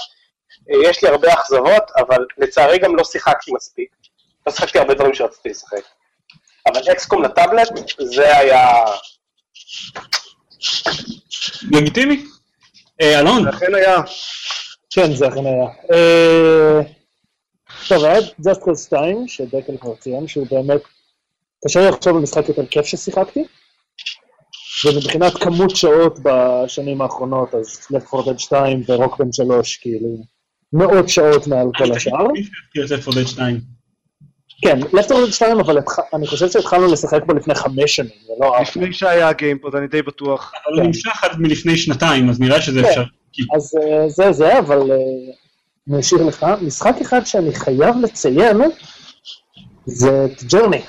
אה, 0.71 0.89
יש 0.89 1.03
לי 1.03 1.09
הרבה 1.09 1.33
אכזבות, 1.33 1.83
אבל 1.97 2.25
לצערי 2.37 2.77
גם 2.79 2.95
לא 2.95 3.03
שיחקתי 3.03 3.51
מספיק. 3.55 3.89
לא 4.47 4.53
שיחקתי 4.53 4.79
הרבה 4.79 4.93
דברים 4.93 5.13
שרציתי 5.13 5.49
לשחק. 5.49 5.81
אבל 6.67 6.81
אקסקום 6.91 7.23
לטאבלט, 7.23 7.69
זה 8.01 8.37
היה... 8.37 8.73
לגיטימי. 11.71 12.25
אה, 13.01 13.19
אלון, 13.19 13.47
לכן 13.47 13.75
היה. 13.75 13.97
כן, 14.89 15.13
זה 15.13 15.27
אכן 15.27 15.45
היה. 15.45 15.67
אה, 15.93 16.81
טוב, 17.87 18.03
היה 18.03 18.19
Just 18.19 18.63
Cause 18.63 18.85
2, 18.85 19.27
שדקל 19.27 19.77
כבר 19.81 19.95
ציין, 19.95 20.27
שהוא 20.27 20.47
באמת, 20.51 20.81
קשה 21.65 21.79
לי 21.79 21.87
לחשוב 21.87 22.15
על 22.15 22.21
משחק 22.21 22.49
יותר 22.49 22.65
כיף 22.65 22.85
ששיחקתי, 22.85 23.43
ומבחינת 24.85 25.33
כמות 25.33 25.75
שעות 25.75 26.19
בשנים 26.23 27.01
האחרונות, 27.01 27.55
אז 27.55 27.87
4 28.13 28.31
Dead 28.31 28.37
2 28.37 28.83
ורוק 28.87 29.19
בן 29.19 29.31
3, 29.31 29.77
כאילו, 29.77 30.23
מאות 30.73 31.09
שעות 31.09 31.47
מעל 31.47 31.67
כל 31.77 31.91
השאר. 31.91 32.27
יש 32.75 32.91
את 32.91 33.03
פורדד 33.03 33.27
2. 33.27 33.78
כן, 34.61 34.79
4 34.83 35.01
Dead 35.01 35.31
2, 35.31 35.59
אבל 35.59 35.77
אני 36.13 36.27
חושב 36.27 36.49
שהתחלנו 36.49 36.87
לשחק 36.87 37.23
בו 37.25 37.33
לפני 37.33 37.55
חמש 37.55 37.95
שנים, 37.95 38.09
ולא 38.27 38.47
ארבע. 38.47 38.61
לפני 38.61 38.93
שהיה 38.93 39.33
גיימפוד, 39.33 39.75
אני 39.75 39.87
די 39.87 40.01
בטוח. 40.01 40.51
אבל 40.67 40.79
הוא 40.79 40.87
נמשך 40.87 41.23
עד 41.23 41.39
מלפני 41.39 41.77
שנתיים, 41.77 42.29
אז 42.29 42.39
נראה 42.39 42.61
שזה 42.61 42.81
כן. 42.81 42.89
אפשר. 42.89 43.03
אז 43.55 43.75
אה, 43.81 44.09
זה 44.09 44.31
זה, 44.31 44.59
אבל 44.59 44.91
אה, 44.91 44.97
אני 45.89 45.99
אשאיר 45.99 46.23
לך. 46.23 46.45
משחק 46.61 46.95
אחד 47.01 47.25
שאני 47.25 47.55
חייב 47.55 47.95
לציין, 48.01 48.57
זה 49.85 50.25
את 50.25 50.43
Journey. 50.43 50.81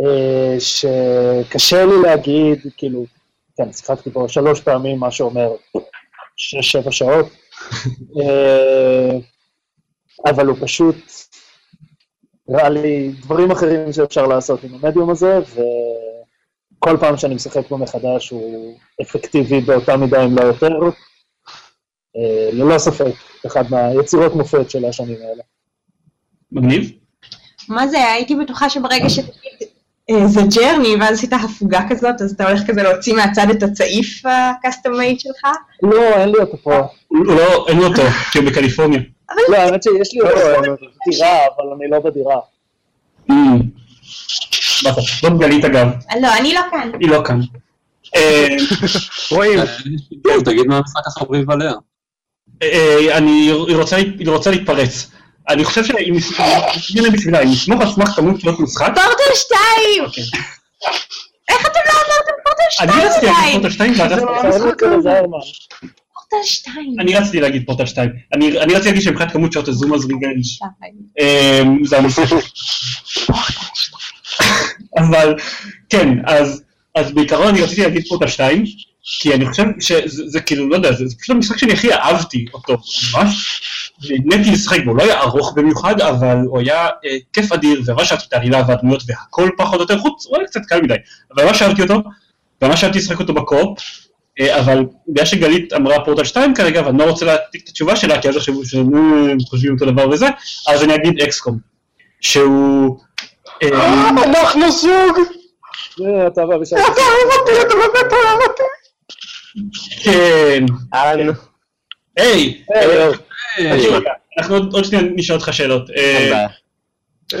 אה, 0.00 0.56
שקשה 0.58 1.84
לי 1.86 2.02
להגיד, 2.02 2.58
כאילו, 2.76 3.04
כן, 3.56 3.72
שיחקתי 3.72 4.10
בו 4.10 4.28
שלוש 4.28 4.60
פעמים, 4.60 4.98
מה 4.98 5.10
שאומר 5.10 5.50
שש-שבע 6.36 6.92
שעות, 6.92 7.26
אבל 10.30 10.46
הוא 10.46 10.56
פשוט 10.60 10.96
הראה 12.50 12.68
לי 12.68 13.12
דברים 13.20 13.50
אחרים 13.50 13.92
שאפשר 13.92 14.26
לעשות 14.26 14.64
עם 14.64 14.70
המדיום 14.74 15.10
הזה, 15.10 15.38
וכל 15.38 16.96
פעם 17.00 17.16
שאני 17.16 17.34
משחק 17.34 17.68
בו 17.68 17.78
מחדש 17.78 18.30
הוא 18.30 18.74
אפקטיבי 19.02 19.60
באותה 19.60 19.96
מידה, 19.96 20.24
אם 20.24 20.38
לא 20.38 20.42
יותר. 20.42 20.78
אה, 22.16 22.50
ללא 22.52 22.78
ספק, 22.78 23.12
אחד 23.46 23.64
מהיצירות 23.70 24.34
מופת 24.34 24.70
של 24.70 24.84
השנים 24.84 25.16
האלה. 25.20 25.42
מגניב. 26.52 26.90
מה 27.68 27.86
זה, 27.86 27.98
הייתי 28.12 28.34
בטוחה 28.34 28.70
שברגע 28.70 29.08
שתגיד, 29.08 29.68
אה, 30.10 30.26
זה 30.26 30.40
ג'רני, 30.56 30.96
ואז 31.00 31.18
עשית 31.18 31.32
הפוגה 31.32 31.80
כזאת, 31.90 32.20
אז 32.20 32.32
אתה 32.32 32.48
הולך 32.48 32.66
כזה 32.66 32.82
להוציא 32.82 33.14
מהצד 33.14 33.46
את 33.50 33.62
הצעיף 33.62 34.22
הקאסטום 34.26 34.98
מייד 34.98 35.20
שלך? 35.20 35.46
לא, 35.82 36.02
אין 36.02 36.28
לי 36.28 36.38
אותו 36.38 36.56
פה. 36.56 36.80
לא, 37.10 37.66
אין 37.68 37.78
לו 37.78 37.86
אותו, 37.86 38.02
כי 38.32 38.38
הוא 38.38 38.46
בקליפורניה. 38.46 39.00
לא, 39.48 39.56
האמת 39.56 39.82
שיש 39.82 40.14
לי 40.14 40.20
אותו 40.20 40.72
בדירה, 41.06 41.38
אבל 41.56 41.72
אני 41.76 41.90
לא 41.90 41.98
בדירה. 41.98 42.40
זאת 45.22 45.38
גלית 45.38 45.64
אגב, 45.64 45.88
לא, 46.22 46.36
אני 46.38 46.54
לא 46.54 46.60
כאן. 46.70 46.90
היא 47.00 47.08
לא 47.08 47.22
כאן. 47.24 47.40
אה, 48.16 48.56
רואים, 49.30 49.58
טוב, 50.22 50.44
תגיד 50.44 50.66
מה 50.66 50.76
המשחק 50.76 51.06
החביב 51.06 51.50
עליה. 51.50 51.72
אה, 52.62 53.16
אני, 53.16 53.52
היא 53.68 54.30
רוצה, 54.30 54.50
להתפרץ. 54.50 55.10
אני 55.48 55.64
חושב 55.64 55.84
שאם 55.84 56.16
נסמוך 57.44 57.80
על 57.80 57.92
סמך 57.92 58.08
כמות 58.08 58.40
שעות 58.40 58.60
משחק, 58.60 58.86
פורטל 58.86 59.34
2! 59.34 59.58
אוקיי. 60.04 60.24
איך 61.48 61.66
אתם 61.66 61.80
לא 61.86 61.92
אמרתם 61.92 62.32
פורטל 62.44 62.62
אני 62.80 62.92
2 62.92 63.06
רציתי 63.06 63.26
להגיד 63.26 63.32
עדיין? 63.32 63.60
פורטל 63.60 63.70
2 63.70 65.02
זה 65.02 65.20
פורטל 66.30 66.46
2. 66.46 67.00
אני 67.00 67.14
רציתי 67.14 67.40
להגיד 67.40 67.66
פורטל 67.66 67.86
2. 67.86 68.10
אני 68.34 68.50
רציתי 68.50 68.88
להגיד 68.88 69.02
שמבחינת 69.02 69.32
כמות 69.32 69.52
שעות 69.52 69.68
הזום 69.68 69.94
אז 69.94 70.04
ריגנג'. 70.04 70.42
אמ, 71.20 71.84
זה 71.84 71.98
המשחק. 71.98 72.26
אבל 74.98 75.34
כן, 75.88 76.08
אז, 76.94 77.12
בעיקרון 77.14 77.48
אני 77.48 77.62
רציתי 77.62 77.82
להגיד 77.82 78.04
פורטל 78.08 78.26
2, 78.26 78.64
כי 79.20 79.34
אני 79.34 79.46
חושב 79.46 79.64
שזה 79.80 80.22
זה 80.26 80.40
כאילו, 80.40 80.68
לא 80.68 80.74
יודע, 80.74 80.92
זה, 80.92 81.04
פשוט 81.20 81.36
המשחק 81.36 81.58
שאני 81.58 81.72
הכי 81.72 81.92
אהבתי 81.92 82.44
אותו, 82.54 82.76
ממש. 83.14 83.62
נהניתי 84.24 84.50
לשחק 84.50 84.84
בו, 84.84 84.94
לא 84.94 85.02
היה 85.02 85.20
ארוך 85.20 85.52
במיוחד, 85.56 86.00
אבל 86.00 86.36
הוא 86.46 86.58
היה 86.58 86.86
אה, 86.86 87.16
כיף 87.32 87.52
אדיר, 87.52 87.82
וממש 87.86 88.12
אהבתי 88.12 88.26
את 88.28 88.32
העלילה 88.32 88.62
והדמויות 88.68 89.02
והכל 89.06 89.50
פחות 89.58 89.74
או 89.74 89.80
יותר, 89.80 89.98
חוץ, 89.98 90.26
הוא 90.26 90.36
היה 90.38 90.46
קצת 90.46 90.60
קל 90.68 90.82
מדי, 90.82 90.94
אבל 91.34 91.44
ממש 91.44 91.62
אהבתי 91.62 91.82
אותו, 91.82 92.02
וממש 92.62 92.84
אהבתי 92.84 92.98
לשחק 92.98 93.20
אותו 93.20 93.34
בקו-אופ, 93.34 93.78
אבל 94.38 94.84
בגלל 95.08 95.24
שגלית 95.24 95.72
אמרה 95.72 96.04
פורטל 96.04 96.24
2 96.24 96.54
כרגע, 96.54 96.82
ואני 96.86 96.98
לא 96.98 97.04
רוצה 97.04 97.26
להעתיק 97.26 97.64
את 97.64 97.68
התשובה 97.68 97.96
שלה, 97.96 98.22
כי 98.22 98.28
אז 98.28 98.36
יחשבו 98.36 98.64
שהם 98.64 99.40
חושבים 99.40 99.72
אותו 99.74 99.86
דבר 99.86 100.08
וזה, 100.08 100.26
אז 100.68 100.84
אני 100.84 100.94
אגיד 100.94 101.20
אקסקום, 101.22 101.58
שהוא... 102.20 103.00
אה, 103.62 104.08
אנחנו 104.08 104.70
זוג! 104.72 105.18
זה 105.98 106.26
אתה 106.26 106.42
אוהב 106.42 106.60
אותי, 107.40 107.52
אתה 107.60 107.74
באמת 107.74 108.12
אוהב 108.12 108.40
אותי. 108.48 108.62
כן, 110.02 110.64
אהלן. 110.94 111.32
היי, 112.16 112.62
אה, 112.74 113.08
אנחנו 114.38 114.56
עוד 114.56 114.84
שנייה 114.84 115.04
נשאל 115.14 115.36
אותך 115.36 115.52
שאלות. 115.52 115.90
אה. 115.90 116.46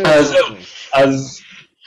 אז 0.04 0.28
זהו, 0.28 0.46
אז 0.92 1.40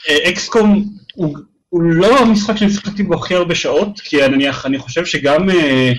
אה, 0.08 0.30
אקסקום 0.30 0.84
הוא 1.14 1.36
הוא 1.74 1.82
לא 1.82 2.18
המשחק 2.18 2.56
שאני 2.56 2.70
שיחקתי 2.70 3.02
בו 3.02 3.14
הכי 3.14 3.34
הרבה 3.34 3.54
שעות, 3.54 4.00
כי 4.00 4.28
נניח, 4.28 4.66
אני 4.66 4.78
חושב 4.78 5.04
שגם 5.06 5.50
אה, 5.50 5.92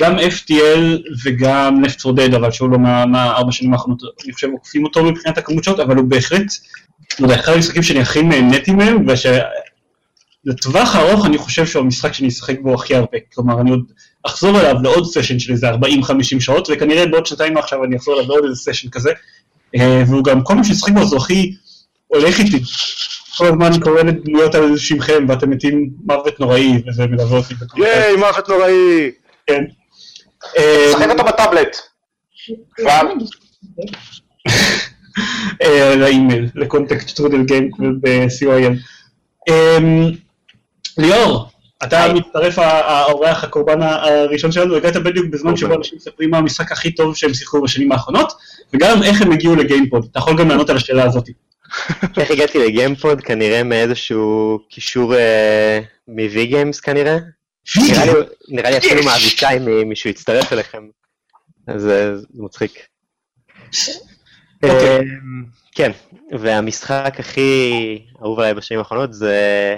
גם 0.00 0.18
FTL 0.18 0.82
וגם 1.24 1.84
Left 1.84 2.06
4 2.06 2.26
Dead, 2.26 2.36
אבל 2.36 2.50
שהוא 2.50 2.70
לא 2.70 2.78
מה- 2.78 3.06
מהארבע 3.06 3.52
שנים 3.52 3.72
האחרונות, 3.72 4.02
אני 4.24 4.32
חושב 4.32 4.48
עוקפים 4.52 4.84
אותו 4.84 5.04
מבחינת 5.04 5.38
הכמות 5.38 5.64
שעות, 5.64 5.80
אבל 5.80 5.96
הוא 5.96 6.04
בהחלט, 6.04 6.52
לא 7.20 7.26
יודע, 7.26 7.40
אחד 7.40 7.52
המשחקים 7.52 7.82
שאני 7.82 8.00
הכי 8.00 8.22
נהניתי 8.22 8.70
מהם, 8.72 9.06
ושלטווח 10.46 10.94
הארוך 10.96 11.26
אני 11.26 11.38
חושב 11.38 11.66
שהוא 11.66 11.82
המשחק 11.82 12.12
שאני 12.12 12.28
אשחק 12.28 12.60
בו 12.60 12.74
הכי 12.74 12.94
הרבה, 12.94 13.18
כלומר 13.34 13.60
אני 13.60 13.70
עוד 13.70 13.84
אחזור 14.26 14.60
אליו 14.60 14.76
לעוד 14.82 15.04
סשן 15.06 15.38
של 15.38 15.52
איזה 15.52 15.70
40-50 15.70 15.74
שעות, 16.40 16.68
וכנראה 16.72 17.06
בעוד 17.06 17.26
שנתיים 17.26 17.54
מעכשיו 17.54 17.84
אני 17.84 17.96
אחזור 17.96 18.14
אליו 18.14 18.28
לעוד 18.28 18.44
איזה 18.44 18.56
סשן 18.56 18.88
כזה, 18.90 19.10
אה, 19.76 20.02
והוא 20.06 20.24
גם, 20.24 20.42
כל 20.44 20.54
מה 20.54 20.64
ששחק 20.64 20.92
בו 20.92 21.04
זה 21.06 21.16
הכי 21.16 21.54
הולך 22.06 22.38
איתי. 22.40 22.62
כל 23.38 23.46
הזמן 23.46 23.80
קורא 23.80 24.02
לדמויות 24.02 24.54
על 24.54 24.76
שמכם 24.76 25.26
ואתם 25.28 25.50
מתים 25.50 25.90
מוות 26.04 26.40
נוראי 26.40 26.82
וזה 26.86 27.06
מלווה 27.06 27.38
אותי. 27.38 27.54
ייי, 27.76 28.16
מוות 28.16 28.48
נוראי. 28.48 29.10
כן. 29.46 29.64
אה, 30.58 30.92
שחק 30.92 31.10
אותו 31.10 31.24
בטאבלט. 31.24 31.76
וואו. 32.82 33.06
אה, 35.62 35.96
לאימייל, 35.96 36.48
לקונטקט 36.54 37.08
שטרודל 37.08 37.42
גיים 37.42 37.70
ב-COIL. 38.00 38.72
אמ, 39.48 40.10
ליאור, 40.98 41.48
אתה 41.82 42.12
מצטרף 42.14 42.58
האורח 42.58 43.44
הקורבן 43.44 43.82
הראשון 43.82 44.52
שלנו, 44.52 44.76
הגעת 44.76 44.96
בדיוק 44.96 45.26
בזמן 45.30 45.56
שבו 45.56 45.74
אנשים 45.74 45.96
מספרים 45.96 46.30
מה 46.30 46.38
המשחק 46.38 46.72
הכי 46.72 46.94
טוב 46.94 47.16
שהם 47.16 47.34
שיחקו 47.34 47.62
בשנים 47.62 47.92
האחרונות, 47.92 48.32
וגם 48.74 49.02
איך 49.02 49.22
הם 49.22 49.32
הגיעו 49.32 49.56
לגיימפוד. 49.56 50.08
אתה 50.10 50.18
יכול 50.18 50.38
גם 50.38 50.48
לענות 50.48 50.70
על 50.70 50.76
השאלה 50.76 51.04
הזאת. 51.04 51.28
איך 52.20 52.30
הגעתי 52.30 52.58
לגיימפוד? 52.58 53.20
כנראה 53.20 53.62
מאיזשהו 53.62 54.58
קישור 54.70 55.14
אה, 55.14 55.80
מ-V 56.08 56.52
Games 56.52 56.80
כנראה. 56.82 57.16
נראה 58.48 58.70
לי- 58.70 58.78
אפילו 58.78 59.04
מאבישי 59.04 59.46
מישהו 59.86 60.10
יצטרף 60.10 60.52
אליכם. 60.52 60.88
אז 61.66 61.86
אה, 61.88 62.16
זה 62.16 62.26
מצחיק. 62.34 62.86
אוקיי. 64.62 64.88
אה, 64.88 64.98
כן, 65.74 65.90
והמשחק 66.38 67.14
הכי 67.18 67.72
אהוב 68.22 68.38
עליי 68.40 68.54
בשנים 68.54 68.78
האחרונות 68.78 69.14
זה 69.14 69.76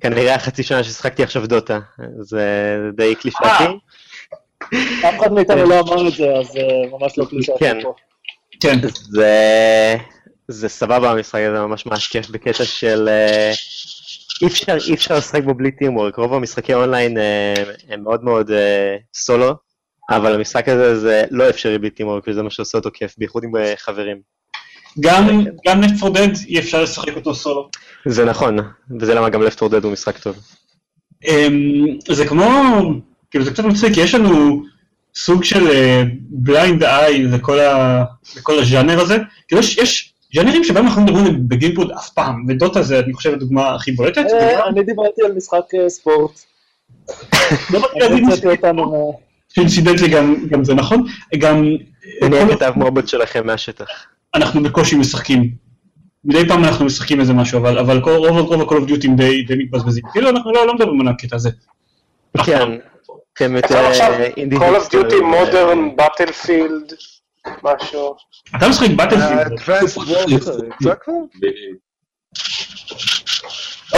כנראה 0.00 0.34
החצי 0.34 0.62
שנה 0.62 0.84
ששיחקתי 0.84 1.22
עכשיו 1.22 1.46
דוטה. 1.46 1.78
זה 2.20 2.76
די 2.96 3.14
קלישאתי. 3.14 3.64
אף 5.08 5.20
אחד 5.20 5.32
מאיתנו 5.32 5.64
לא 5.64 5.80
אמר 5.80 6.08
את 6.08 6.12
זה, 6.12 6.24
אז 6.40 6.46
ממש 6.90 7.18
לא 7.18 7.24
קלישה. 7.24 7.52
כן. 7.60 7.78
פה. 7.82 7.94
כן. 8.60 8.78
זה, 8.92 9.96
זה 10.48 10.68
סבבה 10.68 11.10
המשחק 11.10 11.40
הזה, 11.50 11.60
ממש 11.66 11.86
ממש 11.86 12.08
כיף 12.08 12.28
בקטע 12.30 12.64
של... 12.64 13.08
אה, 13.08 13.52
אי 14.42 14.46
אפשר, 14.46 14.76
אי 14.88 14.94
אפשר 14.94 15.16
לשחק 15.16 15.42
בו 15.44 15.54
בלי 15.54 15.70
טימוורק, 15.70 16.16
רוב 16.16 16.34
המשחקי 16.34 16.74
אונליין 16.74 17.18
אה, 17.18 17.54
הם 17.88 18.02
מאוד 18.04 18.24
מאוד 18.24 18.50
אה, 18.50 18.96
סולו, 19.14 19.54
אבל 20.10 20.34
המשחק 20.34 20.68
הזה 20.68 21.00
זה 21.00 21.24
לא 21.30 21.48
אפשרי 21.50 21.78
בלי 21.78 21.90
טימוורק, 21.90 22.24
וזה 22.28 22.42
מה 22.42 22.50
שעושה 22.50 22.78
אותו 22.78 22.90
כיף, 22.94 23.14
בייחוד 23.18 23.44
עם 23.44 23.52
חברים. 23.76 24.16
גם 25.00 25.44
גם 25.66 25.82
Left 25.82 26.04
4 26.04 26.20
Dead 26.24 26.38
אי 26.46 26.58
אפשר 26.58 26.82
לשחק 26.82 27.16
אותו 27.16 27.34
סולו. 27.34 27.68
זה 28.06 28.24
נכון, 28.24 28.58
וזה 29.00 29.14
למה 29.14 29.28
גם 29.28 29.42
Left 29.42 29.62
4 29.62 29.78
Dead 29.78 29.84
הוא 29.84 29.92
משחק 29.92 30.18
טוב. 30.18 30.36
אמ, 31.24 31.84
זה 32.08 32.26
כמו, 32.26 32.44
כאילו 33.30 33.44
זה 33.44 33.50
קצת 33.50 33.64
מצחיק, 33.64 33.96
יש 33.96 34.14
לנו 34.14 34.62
סוג 35.14 35.44
של 35.44 35.64
בליינד 36.30 36.84
איי 36.84 37.22
לכל 37.22 37.60
ה- 37.60 38.04
לכל 38.36 38.58
הז'אנר 38.58 39.00
הזה, 39.00 39.16
כאילו 39.48 39.60
יש- 39.60 39.78
יש 39.78 40.12
ז'אנרים 40.36 40.64
שבהם 40.64 40.86
אנחנו 40.86 41.02
מדברים 41.02 41.48
בגיימפוד 41.48 41.90
אף 41.90 42.10
פעם, 42.10 42.44
ודוטה 42.48 42.82
זה 42.82 42.98
אני 42.98 43.12
חושב 43.12 43.32
הדוגמה 43.32 43.74
הכי 43.74 43.92
בולטת, 43.92 44.24
אה, 44.32 44.66
אני 44.68 44.82
דיברתי 44.82 45.22
על 45.24 45.32
משחק 45.32 45.74
אה, 45.74 45.88
ספורט. 45.88 46.40
לא 47.72 47.80
מה... 47.80 48.82
שאינסידנטלי 49.48 50.08
גם 50.08 50.36
גם 50.50 50.64
זה 50.64 50.74
נכון, 50.74 51.06
גם 51.38 51.64
אני 52.22 52.30
כל- 52.30 52.52
הכתב 52.52 52.72
מובוט 52.76 53.08
שלכם 53.08 53.46
מהשטח. 53.46 53.86
אנחנו 54.34 54.62
בקושי 54.62 54.96
משחקים. 54.96 55.50
מדי 56.24 56.48
פעם 56.48 56.64
אנחנו 56.64 56.84
משחקים 56.84 57.20
איזה 57.20 57.32
משהו, 57.32 57.58
אבל 57.58 57.98
רוב 57.98 58.50
רוב 58.52 58.60
ה-call 58.60 58.88
of 58.88 58.88
duty 58.90 59.08
די 59.16 59.44
מתבזבזים. 59.58 60.04
כאילו 60.12 60.30
אנחנו 60.30 60.52
לא 60.52 60.66
לא 60.66 60.74
מדברים 60.74 61.00
על 61.00 61.08
הקטע 61.08 61.36
הזה. 61.36 61.50
כן, 62.44 62.68
אתם 63.34 63.56
יצא 63.56 63.74
יותר 63.74 64.02
אה, 64.12 64.28
Call 64.58 64.82
of 64.82 64.88
Duty 64.88 65.14
אה, 65.14 65.42
Modern 65.42 66.00
Battlefield, 66.00 66.94
משהו. 67.62 68.16
אתה 68.56 68.68
משחק 68.68 68.86
באטלפילד, 68.96 69.60
כבר? 69.60 69.78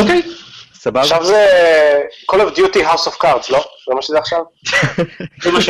אוקיי? 0.00 0.22
סבבה? 0.74 1.00
עכשיו 1.00 1.24
זה 1.24 1.46
Call 2.32 2.36
of 2.36 2.56
Duty 2.58 2.76
House 2.78 3.08
of 3.12 3.22
Cards, 3.22 3.52
לא? 3.52 3.64
זה 3.88 3.94
מה 3.94 4.02
שזה 4.02 4.18
עכשיו? 4.18 4.42
זה 5.42 5.50
מה 5.52 5.60
ש... 5.60 5.68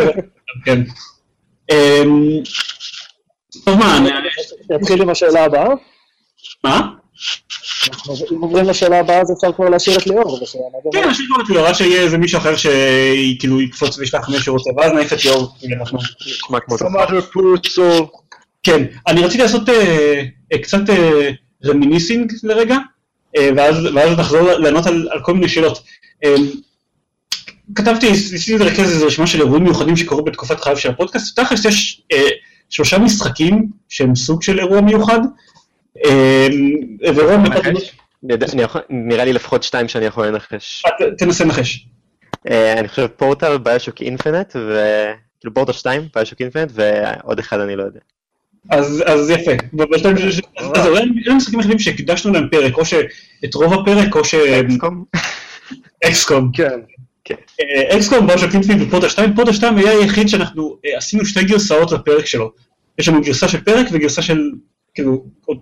כן. 0.64 0.80
אמ, 1.70 2.42
טוב 3.64 3.78
מה, 3.78 3.96
אני- 3.96 4.10
נתחיל 4.70 5.02
עם 5.02 5.10
השאלה 5.10 5.44
הבאה. 5.44 5.68
מה? 6.64 6.80
אם 8.32 8.40
עוברים 8.40 8.64
לשאלה 8.64 9.00
הבאה, 9.00 9.20
אז 9.20 9.32
אפשר 9.32 9.52
כבר 9.52 9.68
להשאיר 9.68 9.98
את 9.98 10.06
ליאור. 10.06 10.40
בשאלה 10.42 10.64
הבאה. 10.68 11.02
כן, 11.02 11.14
כבר 11.26 11.42
את 11.44 11.48
ליאור, 11.48 11.66
עד 11.66 11.74
שיהיה 11.74 12.02
איזה 12.02 12.18
מישהו 12.18 12.38
אחר 12.38 12.56
שכאילו 12.56 13.60
יקפוץ 13.60 13.98
וישלח 13.98 14.28
מי 14.28 14.38
שהוא 14.38 14.58
רוצה, 14.58 14.70
ואז 14.76 14.92
נעיף 14.92 15.12
את 15.12 15.24
ליאור. 15.24 15.54
פורצו. 17.32 18.08
כן, 18.62 18.84
אני 19.06 19.24
רציתי 19.24 19.42
לעשות 19.42 19.68
אה, 19.68 20.22
אה, 20.52 20.58
קצת 20.58 20.80
רמיניסינג 21.64 22.32
לרגע, 22.42 22.78
אה, 23.36 23.50
ואז 23.56 23.76
ואז 23.94 24.18
נחזור 24.18 24.42
לענות 24.42 24.86
על 24.86 25.20
כל 25.22 25.34
מיני 25.34 25.48
שאלות. 25.48 25.82
כתבתי, 27.74 28.10
ניסיתי 28.10 28.58
לרכז 28.58 28.90
איזו 28.92 29.06
רשימה 29.06 29.26
של 29.26 29.40
אירועים 29.40 29.64
מיוחדים 29.64 29.96
שקרו 29.96 30.24
בתקופת 30.24 30.60
חייו 30.60 30.76
של 30.76 30.90
הפודקאסט, 30.90 31.40
תכלס 31.40 31.64
יש 31.64 32.02
אה, 32.12 32.28
שלושה 32.68 32.98
משחקים 32.98 33.66
שהם 33.88 34.14
סוג 34.14 34.42
של 34.42 34.58
אירוע 34.58 34.80
מיוחד, 34.80 35.20
אה, 36.04 36.46
יכול- 38.62 38.80
נראה 38.90 39.24
לי 39.24 39.32
לפחות 39.32 39.62
שתיים 39.62 39.88
שאני 39.88 40.04
יכול 40.04 40.26
לנחש. 40.26 40.84
אה, 40.86 41.06
תנסה 41.18 41.44
לנחש. 41.44 41.86
אה, 42.50 42.72
אני 42.80 42.88
חושב 42.88 43.06
פורטל, 43.06 43.58
ביושוק 43.58 44.00
אינפינט, 44.00 44.56
וכאילו 44.56 45.54
פורטל 45.54 45.72
2, 45.72 46.08
ביושוק 46.14 46.40
אינפינט, 46.40 46.72
ועוד 46.74 47.38
אחד 47.38 47.60
אני 47.60 47.76
לא 47.76 47.82
יודע. 47.82 48.00
אז, 48.70 49.02
אז 49.06 49.30
יפה. 49.30 49.50
בשתיים 49.72 50.16
אז 50.74 50.86
אולי 50.86 51.00
אלה 51.26 51.34
משחקים 51.34 51.58
היחידים 51.58 51.78
שהקדשנו 51.78 52.32
להם 52.32 52.48
פרק, 52.50 52.76
או 52.76 52.84
שאת 52.84 53.54
רוב 53.54 53.72
הפרק, 53.72 54.16
או 54.16 54.24
ש... 54.24 54.34
אקסקום? 54.34 55.04
XCOM. 56.04 56.50
כן. 56.52 56.78
אה, 57.60 57.96
XCOM, 57.96 58.26
BioShock 58.26 58.54
Infinite 58.54 58.82
ו 58.86 58.89
Portal 58.89 59.08
2, 59.08 59.34
פורטל 59.34 59.52
2 59.52 59.76
היה 59.78 59.90
היחיד 59.90 60.28
שאנחנו 60.28 60.76
עשינו 60.96 61.26
שתי 61.26 61.44
גרסאות 61.44 61.92
לפרק 61.92 62.26
שלו. 62.26 62.52
יש 62.98 63.08
לנו 63.08 63.20
גרסה 63.22 63.48
של 63.48 63.60
פרק 63.60 63.86
וגרסה 63.92 64.22
של, 64.22 64.50
כאילו, 64.98 65.24
עוד, 65.44 65.58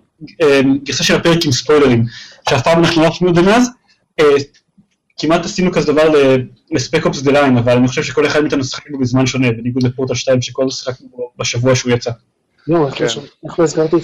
גרסה 0.83 1.03
של 1.03 1.15
הפרק 1.15 1.45
עם 1.45 1.51
ספוילרים, 1.51 2.03
שאף 2.49 2.63
פעם 2.63 2.79
אנחנו 2.79 3.01
לא 3.01 3.07
עשינו 3.07 3.29
את 3.29 3.35
זה 3.35 3.41
מאז. 3.41 3.69
אה, 4.19 4.25
כמעט 5.19 5.45
עשינו 5.45 5.71
כזה 5.71 5.91
דבר 5.91 6.11
ל 6.71 6.78
Spec 6.78 7.05
Ops 7.05 7.21
The 7.21 7.31
Line, 7.31 7.57
אבל 7.57 7.77
אני 7.77 7.87
חושב 7.87 8.03
שכל 8.03 8.25
אחד 8.25 8.41
מאיתנו 8.41 8.63
שיחק 8.63 8.89
בו 8.91 8.99
בזמן 8.99 9.25
שונה, 9.25 9.51
בניגוד 9.51 9.83
לפורטל 9.83 10.15
2 10.15 10.41
שכל 10.41 10.69
שיחקנו 10.69 11.07
בו 11.09 11.31
בשבוע 11.37 11.75
שהוא 11.75 11.91
יצא. 11.91 12.11
כן. 12.95 13.05
לא- 13.15 13.21
איך 13.45 13.59
לא 13.59 13.63
הזכרתי 13.63 13.95
את? 13.95 14.01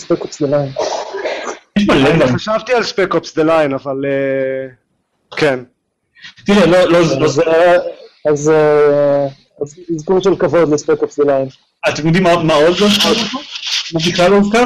יש 1.78 1.88
מלא 1.88 2.08
אני 2.10 2.16
דברים. 2.20 2.36
חשבתי 2.36 2.74
על 2.74 2.84
ספק 2.84 3.14
אופס 3.14 3.36
דה 3.36 3.44
ליין, 3.44 3.74
אבל 3.74 4.06
אה, 4.06 4.68
כן. 5.38 5.60
תראה, 6.46 6.66
לא, 6.66 6.92
לא, 6.92 7.00
לא, 7.20 7.26
אז, 7.26 7.40
אה, 7.40 7.76
אז 8.32 8.52
אז 9.62 9.80
אזכור 9.96 10.22
של 10.22 10.36
כבוד 10.36 10.74
לספקופס 10.74 11.20
לליין. 11.20 11.48
אתם 11.90 12.06
יודעים 12.08 12.24
מה 12.24 12.44
מה 12.44 12.54
עוד 12.54 12.80
לא 12.80 12.86
הוזכר? 12.86 13.14
מה 13.94 14.00
בכלל 14.08 14.32
לא 14.32 14.36
הוזכר? 14.36 14.64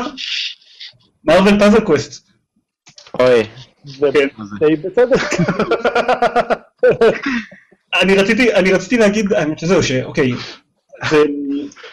מרוויל 1.27 1.59
פאזל 1.59 1.79
קווסט. 1.79 2.29
אוי, 3.19 3.43
כן. 4.13 4.27
ודי 4.59 4.75
בצדק. 4.75 5.21
אני 8.01 8.15
רציתי, 8.15 8.53
אני 8.53 8.73
רציתי 8.73 8.97
להגיד, 8.97 9.33
האמת 9.33 9.59
שזהו, 9.59 9.83
שאוקיי, 9.83 10.33
זה, 11.09 11.23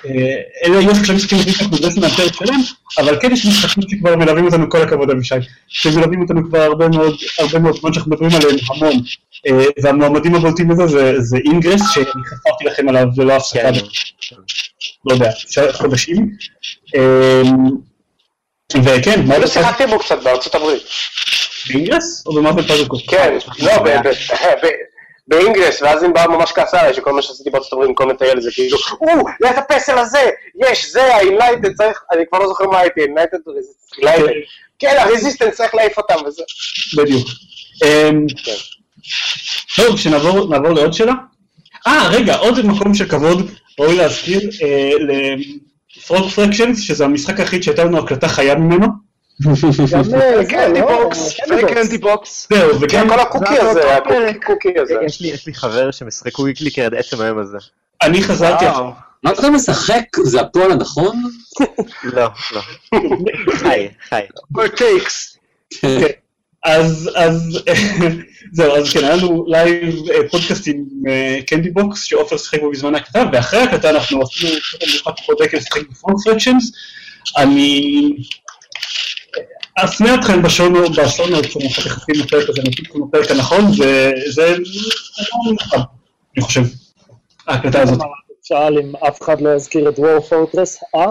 אה, 0.06 0.40
אלה 0.64 0.78
היו 0.78 0.94
שלושה 0.94 1.12
משחקים 1.12 1.38
הכי 1.38 1.68
קונגרסים 1.70 2.02
מהפרק 2.02 2.32
שלם, 2.32 2.60
אבל 2.98 3.20
כן 3.20 3.32
יש 3.32 3.46
משחקים 3.46 3.82
שכבר 3.88 4.16
מלווים 4.16 4.44
אותנו, 4.44 4.70
כל 4.70 4.82
הכבוד 4.82 5.10
אבישי, 5.10 5.34
שמלווים 5.68 6.22
אותנו 6.22 6.48
כבר 6.48 6.60
הרבה 6.60 6.88
מאוד, 6.88 7.14
הרבה 7.38 7.58
מאוד 7.58 7.76
זמן 7.76 7.92
שאנחנו 7.92 8.10
מדברים 8.10 8.30
עליהם 8.30 8.56
המון, 8.70 9.02
אה, 9.46 9.66
והמועמדים 9.82 10.34
הבולטים 10.34 10.70
לזה 10.70 10.86
זה, 10.86 11.20
זה 11.20 11.36
Ingress, 11.36 11.82
שאני 11.94 12.24
חפרתי 12.24 12.64
לכם 12.64 12.88
עליו 12.88 13.06
ללא 13.16 13.32
הפסקה, 13.32 13.72
כן. 13.72 14.36
לא 15.06 15.14
יודע, 15.14 15.30
חודשים, 15.72 16.30
אה, 16.96 17.42
וכן, 18.72 19.26
מה 19.26 19.34
אפילו 19.34 19.48
שיחקתי 19.48 19.86
בו 19.86 19.98
קצת 19.98 20.22
בארצות 20.22 20.54
הברית. 20.54 20.82
ב 21.68 21.75
Ingress 21.76 22.26
או 22.26 22.32
Puzzle 22.68 22.88
Quest? 22.88 23.04
כן, 23.08 23.38
לא, 23.58 23.78
ב- 23.78 24.68
ב 25.28 25.34
Ingress, 25.34 25.82
ואז 25.82 26.04
אמא 26.04 26.26
ממש 26.28 26.52
כעסה 26.52 26.80
עליי 26.80 26.94
שכל 26.94 27.12
מה 27.12 27.22
שעשיתי 27.22 27.50
בארצות 27.50 27.72
הברית 27.72 27.88
במקום 27.88 28.10
לטייל 28.10 28.40
זה 28.40 28.50
כאילו, 28.54 28.78
או, 29.00 29.08
ליד 29.40 29.58
הפסל 29.58 29.98
הזה, 29.98 30.30
יש, 30.68 30.92
זה, 30.92 31.14
ה 31.14 31.19
Enlightened 31.19 31.74
צריך, 31.74 32.02
אני 32.12 32.24
כבר 32.30 32.38
לא 32.38 32.48
זוכר 32.48 32.64
מה 32.64 32.78
הייתי, 32.78 33.00
Enlightened 33.00 33.38
Resistance, 33.46 34.44
כן, 34.78 34.96
ה 34.98 35.03
Resistance 35.03 35.54
צריך 35.54 35.74
להעיף 35.74 35.98
אותם 35.98 36.14
וזה. 36.26 36.42
בדיוק. 36.96 37.28
אמ, 37.84 38.26
כן. 38.44 38.52
טוב, 39.76 39.98
שנעבור 39.98 40.48
נעבור 40.48 40.70
לעוד 40.70 40.92
שאלה. 40.92 41.12
אה, 41.86 42.08
רגע, 42.08 42.36
עוד 42.36 42.66
מקום 42.66 42.94
של 42.94 43.08
כבוד, 43.08 43.50
ראוי 43.80 43.96
להזכיר, 43.96 44.40
ל 46.04 46.09
Frog 46.09 46.28
Fractions, 46.30 46.80
שזה 46.80 47.04
המשחק 47.04 47.40
היחיד 47.40 47.62
שהייתה 47.62 47.84
לנו 47.84 47.98
הקלטה 47.98 48.28
חיה 48.28 48.54
ממנו. 48.54 48.86
Candy? 50.48 50.80
Box, 50.82 51.34
Candy 51.68 51.98
Box. 51.98 52.46
זהו, 52.50 52.70
כן, 52.72 52.76
וגם 52.80 53.08
כל 53.08 53.20
הקוקי 53.20 53.54
זה 53.54 53.70
הזה. 53.70 53.96
הקוקי 53.96 54.68
הזה. 54.82 54.94
יש 55.06 55.20
לי- 55.20 55.28
יש 55.28 55.46
לי 55.46 55.54
חבר 55.54 55.90
שמשחק 55.90 56.32
קוויקליקר 56.32 56.84
עד 56.84 56.94
עצם 56.94 57.20
היום 57.20 57.38
הזה. 57.38 57.58
אני 58.02 58.22
חזרתי. 58.22 58.64
מה 59.22 59.30
אתה 59.32 59.50
משחק? 59.50 60.02
זה 60.24 60.40
הפועל 60.40 60.72
הנכון? 60.72 61.22
לא, 62.04 62.28
לא. 62.52 62.60
חי, 63.60 63.88
חי. 64.08 64.20
Takes. 64.56 65.34
אז, 66.64 67.10
אז, 67.14 67.58
זהו, 68.52 68.76
אז 68.76 68.92
כן, 68.92 69.04
היה 69.04 69.16
לנו 69.16 69.44
לייב 69.48 69.94
אה, 70.10 70.28
פודקאסט 70.30 70.66
עם 70.66 70.84
אה, 71.08 71.38
קנדי 71.46 71.70
בוקס, 71.70 72.04
שעופר 72.04 72.36
שיחק 72.36 72.60
בו 72.60 72.70
בזמן 72.70 72.94
ההקלטה, 72.94 73.24
ואחרי 73.32 73.60
ההקלטה 73.60 73.90
אנחנו 73.90 74.22
עשינו 74.22 74.52
מיוחד 74.92 75.12
פחות 75.16 75.38
דקל 75.42 75.56
לשחק 75.56 75.88
בפרונט 75.90 76.18
פרקשנס. 76.24 76.72
אני 77.36 78.00
אפנה 79.74 80.14
אתכם 80.14 80.42
בשונו, 80.42 80.90
כשאני 80.90 81.66
אחר 81.66 81.82
כך 81.82 81.98
אשים 81.98 82.24
לפרק 82.24 82.48
הזה, 82.48 82.60
אני 82.60 82.70
אגיד 82.70 82.86
לכם 82.90 82.98
בפרק 83.08 83.30
הנכון, 83.30 83.64
וזה 83.64 84.56
אני 86.36 86.42
חושב, 86.42 86.62
ההקלטה 87.46 87.82
הזאת. 87.82 87.98
שאל 88.42 88.78
אם 88.78 88.92
אף 89.08 89.22
אחד 89.22 89.40
לא 89.40 89.54
יזכיר 89.54 89.88
את 89.88 89.98
Dwarf 89.98 90.20
Fortress, 90.20 90.82
אה? 90.94 91.10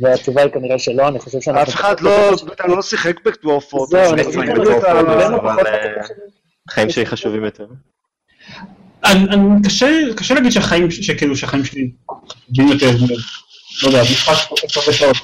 והתשובה 0.00 0.42
היא 0.42 0.50
כנראה 0.50 0.78
שלא, 0.78 1.08
אני 1.08 1.18
חושב 1.18 1.40
שאנחנו... 1.40 1.62
אף 1.62 1.68
אחד 1.68 2.00
לא, 2.00 2.10
אתה 2.52 2.66
לא 2.66 2.82
שיחק 2.82 3.20
ב 3.24 3.30
Dwarf 3.30 3.60
Fortress. 3.60 3.90
זהו, 3.92 4.12
אני 4.12 4.22
אני 4.22 4.24
חושב 4.24 4.38
ה- 4.84 4.90
הרבה 4.90 5.26
אבל, 5.26 5.66
אה, 5.66 5.88
בקטע 5.88 6.06
שלי. 6.06 6.14
החיים 6.68 6.90
שלי 6.90 7.06
חשובים 7.06 7.44
יותר. 7.44 7.66
קשה, 9.64 9.86
להגיד 10.34 10.52
שהחיים 10.52 10.90
שלי 11.64 11.90
חשובים 12.50 12.68
יותר, 12.72 12.90
לא 13.82 13.88
יודע, 13.88 14.02
משחק 14.02 14.34
הרבה 14.76 14.92
שעות, 14.92 15.16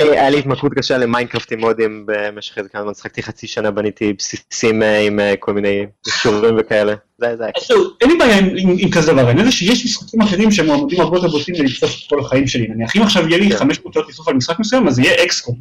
היה 0.00 0.30
לי- 0.30 0.38
התמכרות 0.38 0.72
קשה 0.74 0.98
ל 0.98 1.03
Minecraft 1.03 1.52
עם 1.52 1.60
מודים 1.60 2.06
במשך 2.06 2.58
איזה 2.58 2.68
כמה 2.68 2.82
זמן, 2.82 2.94
שחקתי 2.94 3.22
חצי 3.22 3.46
שנה, 3.46 3.70
בניתי 3.70 4.12
בסיסים 4.12 4.82
אה, 4.82 4.98
עם 5.00 5.20
אה, 5.20 5.34
כל 5.38 5.52
מיני 5.52 5.86
אישורים 6.06 6.54
וכאלה. 6.58 6.94
זה 7.18 7.36
זה 7.36 7.44
היה 7.44 7.52
אין 8.00 8.10
לי 8.10 8.18
בעיה 8.18 8.38
עם, 8.38 8.90
כזה 8.90 9.12
דבר, 9.12 9.26
העניין 9.26 9.46
זה 9.46 9.52
שיש 9.52 9.84
משחקים 9.84 10.20
אחרים 10.22 10.50
שהם 10.50 10.66
מועמדים 10.66 11.00
הרבה 11.00 11.16
יותר 11.16 11.28
בוטים 11.28 11.54
לשרוף 11.58 11.90
את 11.90 12.10
כל 12.10 12.20
החיים 12.20 12.46
שלי, 12.46 12.66
נניח 12.68 12.96
אם 12.96 13.02
עכשיו 13.02 13.28
יהיה 13.28 13.38
לי 13.38 13.50
כן. 13.50 13.56
500 13.56 13.94
שעות 13.94 14.08
לשרוף 14.08 14.28
על 14.28 14.34
משחק 14.34 14.58
מסוים, 14.58 14.88
אז 14.88 14.98
יהיה 14.98 15.24
XCOM, 15.24 15.56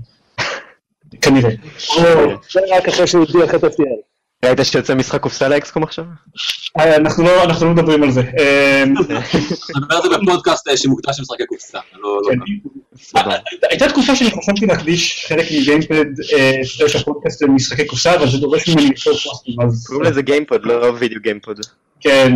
כנראה. 1.21 1.51
זה 2.53 2.59
רק 2.71 2.87
אחרי 2.87 3.07
שהוא 3.07 3.25
הדיח 3.29 3.55
את 3.55 3.63
FTL. 3.63 4.08
ראית 4.45 4.59
שיוצא 4.63 4.95
משחק 4.95 5.21
קופסה 5.21 5.47
ל 5.47 5.55
XCOM 5.55 5.83
עכשיו? 5.83 6.05
אה, 6.79 6.95
אנחנו 6.95 7.23
לא, 7.23 7.43
אנחנו 7.43 7.65
לא 7.65 7.73
מדברים 7.73 8.03
על 8.03 8.11
זה. 8.11 8.21
אה, 8.39 8.83
אני 8.83 8.93
אומר 9.83 9.97
את 9.97 10.03
זה 10.03 10.09
בפודקאסט 10.17 10.67
אה, 10.67 10.77
שמוקדש 10.77 11.19
למשחקי 11.19 11.45
קופסה. 11.45 11.79
לא- 12.03 12.21
לא- 12.23 12.45
כן. 13.13 13.29
הייתה 13.69 13.89
תקופה 13.89 14.15
שאני 14.15 14.31
חשבתי 14.31 14.65
להקדיש 14.65 15.25
חלק 15.27 15.45
מגיימפד 15.51 16.05
slash 16.63 16.95
הפודקאסט 16.95 17.41
למשחקי 17.41 17.85
קופסה, 17.85 18.15
אבל 18.15 18.29
זה 18.29 18.37
דורש 18.37 18.69
ממני 18.69 18.89
לכתוב 18.89 19.13
פוסטים, 19.13 19.61
אז 19.61 19.87
קוראים 19.87 20.05
לזה 20.05 20.21
גיימפוד, 20.21 20.65
לא 20.65 20.93
וידאו 20.99 21.19
גיימפוד. 21.21 21.59
כן. 21.99 22.33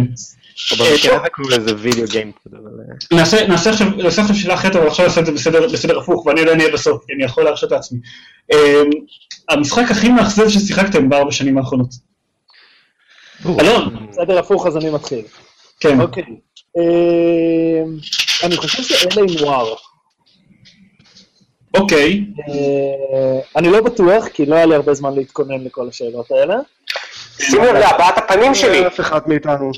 או 0.72 0.76
במקרה 0.76 1.16
הזה 1.16 1.30
קוראים 1.30 1.60
לזה 1.60 1.76
וידאו 1.78 2.06
גיימפוד, 2.08 2.54
אבל... 2.54 2.72
אה, 3.20 3.48
נעשה, 3.48 3.70
עכשיו, 3.70 4.36
שאלה 4.36 4.54
אחרת, 4.54 4.76
אבל 4.76 4.88
עכשיו 4.88 5.06
נעשה 5.06 5.22
את 5.22 5.26
זה 5.26 5.32
בסדר, 5.32 5.68
בסדר 5.68 6.00
הפוך, 6.00 6.26
ואני 6.26 6.42
עדיין 6.42 6.60
אהיה 6.60 6.74
בסוף, 6.74 7.06
כי 7.06 7.14
אני 7.14 7.24
יכול 7.24 7.44
להרשות 7.44 7.72
לעצמי. 7.72 8.00
Um, 8.54 8.56
המשחק 9.50 9.92
הכי 9.92 10.10
מאכזב 10.10 10.50
ששיחקתם 10.50 11.10
בארבע 11.10 11.32
שנים 11.32 11.58
האחרונות. 11.58 11.90
אלון, 13.46 14.08
בסדר 14.10 14.40
הפוך, 14.40 14.68
אז 14.68 14.78
אני 14.78 14.90
מתחיל. 14.90 15.26
כן. 15.80 16.02
אוקיי. 16.02 16.24
אמ, 16.78 17.98
אני 18.44 18.58
חושב 18.58 18.84
שאלה 18.84 19.26
נואר. 19.42 19.76
אוקיי, 21.74 22.26
אה, 22.50 23.40
אני 23.56 23.72
לא 23.72 23.82
בטוח, 23.82 24.28
כי 24.28 24.46
לא 24.46 24.56
היה 24.56 24.66
לי 24.66 24.76
הרבה 24.76 24.94
זמן 24.94 25.16
להתכונן 25.16 25.64
לכל 25.64 25.88
השאלות 25.88 26.32
האלה. 26.32 26.56
שים 27.40 27.64
לב 27.64 27.76
להבעת 27.76 28.18
הפנים 28.18 28.56
שלי. 28.56 28.88
אף 28.88 29.00
אחד 29.00 29.22
מאיתנו. 29.28 29.72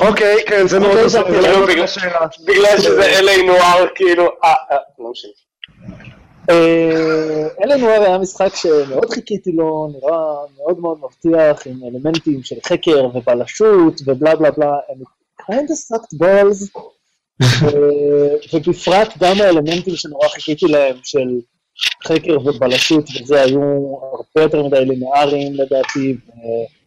אוקיי, 0.00 0.36
כן, 0.46 0.66
זה 0.68 0.78
מאוד 0.78 0.90
אוקיי, 0.90 1.02
עוזר. 1.04 1.24
זה 1.42 1.48
מאוד 1.52 1.68
בגלל- 1.68 1.84
השאלה. 1.84 2.26
בגלל 2.46 2.78
שזה 2.78 3.04
אלי 3.18 3.42
נואר, 3.46 3.86
כאילו, 3.94 4.24
אה, 4.44 4.54
אה, 4.70 4.76
לא 4.98 5.10
משנה. 5.10 5.30
אה, 6.50 7.46
אלה 7.64 7.76
נואר 7.76 8.02
היה 8.02 8.18
משחק 8.18 8.54
שמאוד 8.54 9.10
חיכיתי 9.10 9.52
לו, 9.52 9.88
נראה 9.92 10.18
מאוד 10.56 10.78
מאוד 10.80 10.98
מבטיח, 11.02 11.66
עם 11.66 11.80
אלמנטים 11.84 12.42
של 12.42 12.56
חקר 12.66 13.04
ובלשות 13.14 14.00
ובלה 14.06 14.36
בלה 14.36 14.50
בלה, 14.50 14.72
הם 14.88 14.96
kind 15.42 15.68
of 15.70 15.96
sucked 15.96 16.16
balls, 16.22 16.80
אה, 17.42 17.48
ובפרט 18.54 19.08
גם 19.18 19.40
האלמנטים 19.40 19.96
שנורא 19.96 20.28
חיכיתי 20.28 20.66
להם 20.66 20.96
של 21.02 21.28
חקר 22.04 22.38
ובלשות 22.44 23.04
וזה 23.22 23.40
היו 23.42 23.60
הרבה 24.12 24.42
יותר 24.42 24.62
מדי 24.62 24.84
לינאריים 24.84 25.54
לדעתי, 25.54 26.16
והיו 26.28 26.79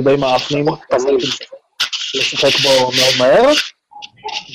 די 0.00 0.16
מאפנים, 0.16 0.66
אז 0.90 1.04
הייתי 1.04 1.26
לשחק 2.14 2.60
בו 2.62 2.68
מאוד 2.68 3.12
מהר. 3.18 3.52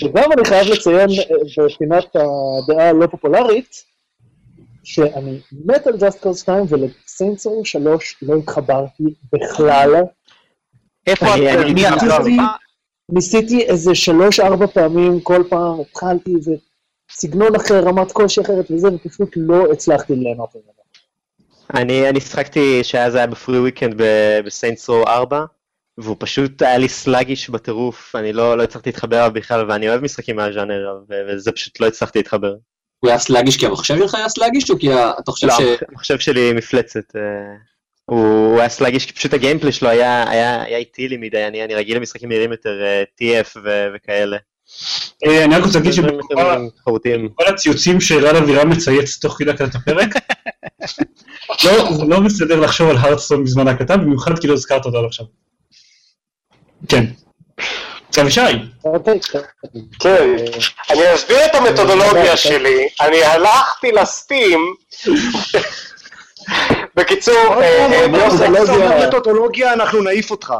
וגם 0.03 0.31
אני 0.31 0.45
חייב 0.45 0.67
לציין 0.67 1.09
אה, 1.09 1.65
בפינת 1.65 2.15
הדעה 2.15 2.89
הלא 2.89 3.07
פופולרית, 3.07 3.83
שאני 4.83 5.39
מת 5.65 5.87
על 5.87 5.93
Just 5.93 6.23
Cause 6.23 6.37
2 6.37 6.65
ולסיינסור 6.69 7.65
3 7.65 8.17
לא 8.21 8.35
התחברתי 8.35 9.03
בכלל. 9.33 9.95
איפה 11.07 11.25
את? 11.25 11.39
ניסיתי 13.11 13.63
איזה 13.63 13.95
שלוש-ארבע 13.95 14.67
פעמים, 14.67 15.19
כל 15.21 15.43
פעם 15.49 15.81
התחלתי 15.81 16.35
איזה 16.35 16.51
סגנון 17.11 17.55
אחר, 17.55 17.83
רמת 17.83 18.11
קושי 18.11 18.41
אחרת 18.41 18.71
וזה, 18.71 18.87
ופשוט 18.87 19.29
לא 19.35 19.71
הצלחתי 19.71 20.15
ליהנות 20.15 20.55
ממנו. 20.55 20.76
אני 21.73 22.09
אני 22.09 22.21
שחקתי 22.21 22.83
שאז 22.83 23.15
היה 23.15 23.27
ב 23.27 23.34
free 23.34 23.59
weekend 23.59 24.01
ב 24.45 24.51
Saints 24.51 24.89
Row 24.89 25.03
4, 25.07 25.45
והוא 25.97 26.15
פשוט 26.19 26.61
היה 26.61 26.77
לי 26.77 26.89
sluggish 26.89 27.49
בטירוף, 27.49 28.15
אני 28.15 28.33
לא 28.33 28.57
לא 28.57 28.63
הצלחתי 28.63 28.89
להתחבר 28.89 29.17
אליו 29.19 29.31
בכלל, 29.33 29.71
ואני 29.71 29.89
אוהב 29.89 30.01
משחקים 30.03 30.35
מהז'אנר, 30.35 30.99
וזה 31.27 31.51
פשוט 31.51 31.79
לא 31.79 31.87
הצלחתי 31.87 32.19
להתחבר. 32.19 32.55
הוא 32.99 33.09
היה 33.09 33.19
sluggish 33.19 33.57
כי 33.57 33.65
המחשב 33.65 33.97
שלך 33.97 34.15
היה 34.15 34.29
sluggish, 34.29 34.69
או 34.71 34.79
כי 34.79 34.93
אתה 34.93 35.31
חושב 35.31 35.47
לא, 35.47 35.53
ש... 35.53 35.61
המחשב 35.89 36.19
שלי 36.19 36.53
מפלצת. 36.53 37.15
אה, 37.15 37.21
הוא 38.05 38.47
הוא 38.47 38.59
היה 38.59 38.69
sluggish, 38.69 39.05
כי 39.05 39.13
פשוט 39.13 39.33
ה 39.33 39.37
gameplay 39.37 39.71
שלו 39.71 39.89
היה 39.89 40.29
היה- 40.29 40.63
היה 40.63 40.77
איטי 40.77 41.07
לי 41.07 41.17
מדי, 41.17 41.47
אני 41.47 41.63
אני 41.63 41.75
רגיל 41.75 41.97
למשחקים 41.97 42.29
מהירים 42.29 42.51
יותר, 42.51 42.83
אה, 42.83 43.03
TF 43.21 43.57
ו- 43.63 43.87
וכאלה. 43.95 44.37
אה, 45.25 45.43
אני 45.43 45.55
רק 45.55 45.63
רוצה 45.63 45.79
להגיד 45.79 45.93
שבכל 45.93 47.47
הציוצים 47.47 48.01
שאלעד 48.01 48.35
אבירם 48.35 48.69
מצייץ 48.69 49.17
תוך 49.17 49.35
כדי 49.39 49.51
הקלטת 49.51 49.75
הפרק, 49.75 50.09
לא, 51.65 51.93
זה 51.97 52.05
לא 52.07 52.19
בסדר 52.19 52.59
לחשוב 52.59 52.89
על 52.89 52.97
הרדסטון 52.97 53.43
בזמן 53.43 53.67
ההקלטה, 53.67 53.97
במיוחד 53.97 54.39
כי 54.39 54.47
לא 54.47 54.53
הזכרת 54.53 54.85
אותו 54.85 54.97
עד 54.97 55.05
עכשיו. 55.05 55.25
כן. 56.89 57.05
אבישי, 58.21 58.41
אוקיי, 58.85 59.19
כן, 59.99 60.35
אני 60.89 61.13
אסביר 61.15 61.45
את 61.45 61.55
המתודולוגיה 61.55 62.37
שלי. 62.37 62.87
אני 63.01 63.23
הלכתי 63.23 63.91
לסטים. 63.91 64.73
בקיצור, 66.95 67.61
אה, 67.61 67.85
אה, 67.85 68.07
לא, 68.07 68.77
לא 68.77 69.07
מתודולוגיה, 69.07 69.73
אנחנו 69.73 70.01
נעיף 70.01 70.31
אותך. 70.31 70.53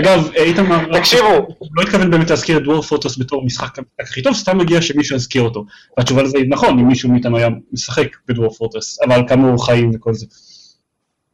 אגב, 0.00 0.30
איתמר, 0.34 0.98
תקשיבו, 0.98 1.48
לא 1.74 1.82
התכוון 1.82 2.10
באמת 2.10 2.30
להזכיר 2.30 2.56
את 2.56 2.62
Dwarf 2.62 2.82
Fortress 2.82 3.18
בתור 3.18 3.44
משחק 3.44 3.78
הכי 4.00 4.22
טוב, 4.22 4.34
סתם 4.34 4.58
מגיע 4.58 4.82
שמישהו 4.82 5.16
יזכיר 5.16 5.42
אותו. 5.42 5.64
והתשובה 5.98 6.22
לזה 6.22 6.38
היא 6.38 6.46
נכון, 6.48 6.78
אם 6.78 6.88
מישהו 6.88 7.10
מאיתנו 7.10 7.36
היה 7.36 7.48
משחק 7.72 8.06
ב 8.28 8.32
Dwarf 8.32 8.54
Fortress, 8.54 8.98
אבל 9.02 9.22
כמה 9.28 9.48
הוא 9.48 9.58
חיים 9.58 9.90
וכל 9.94 10.14
זה. 10.14 10.26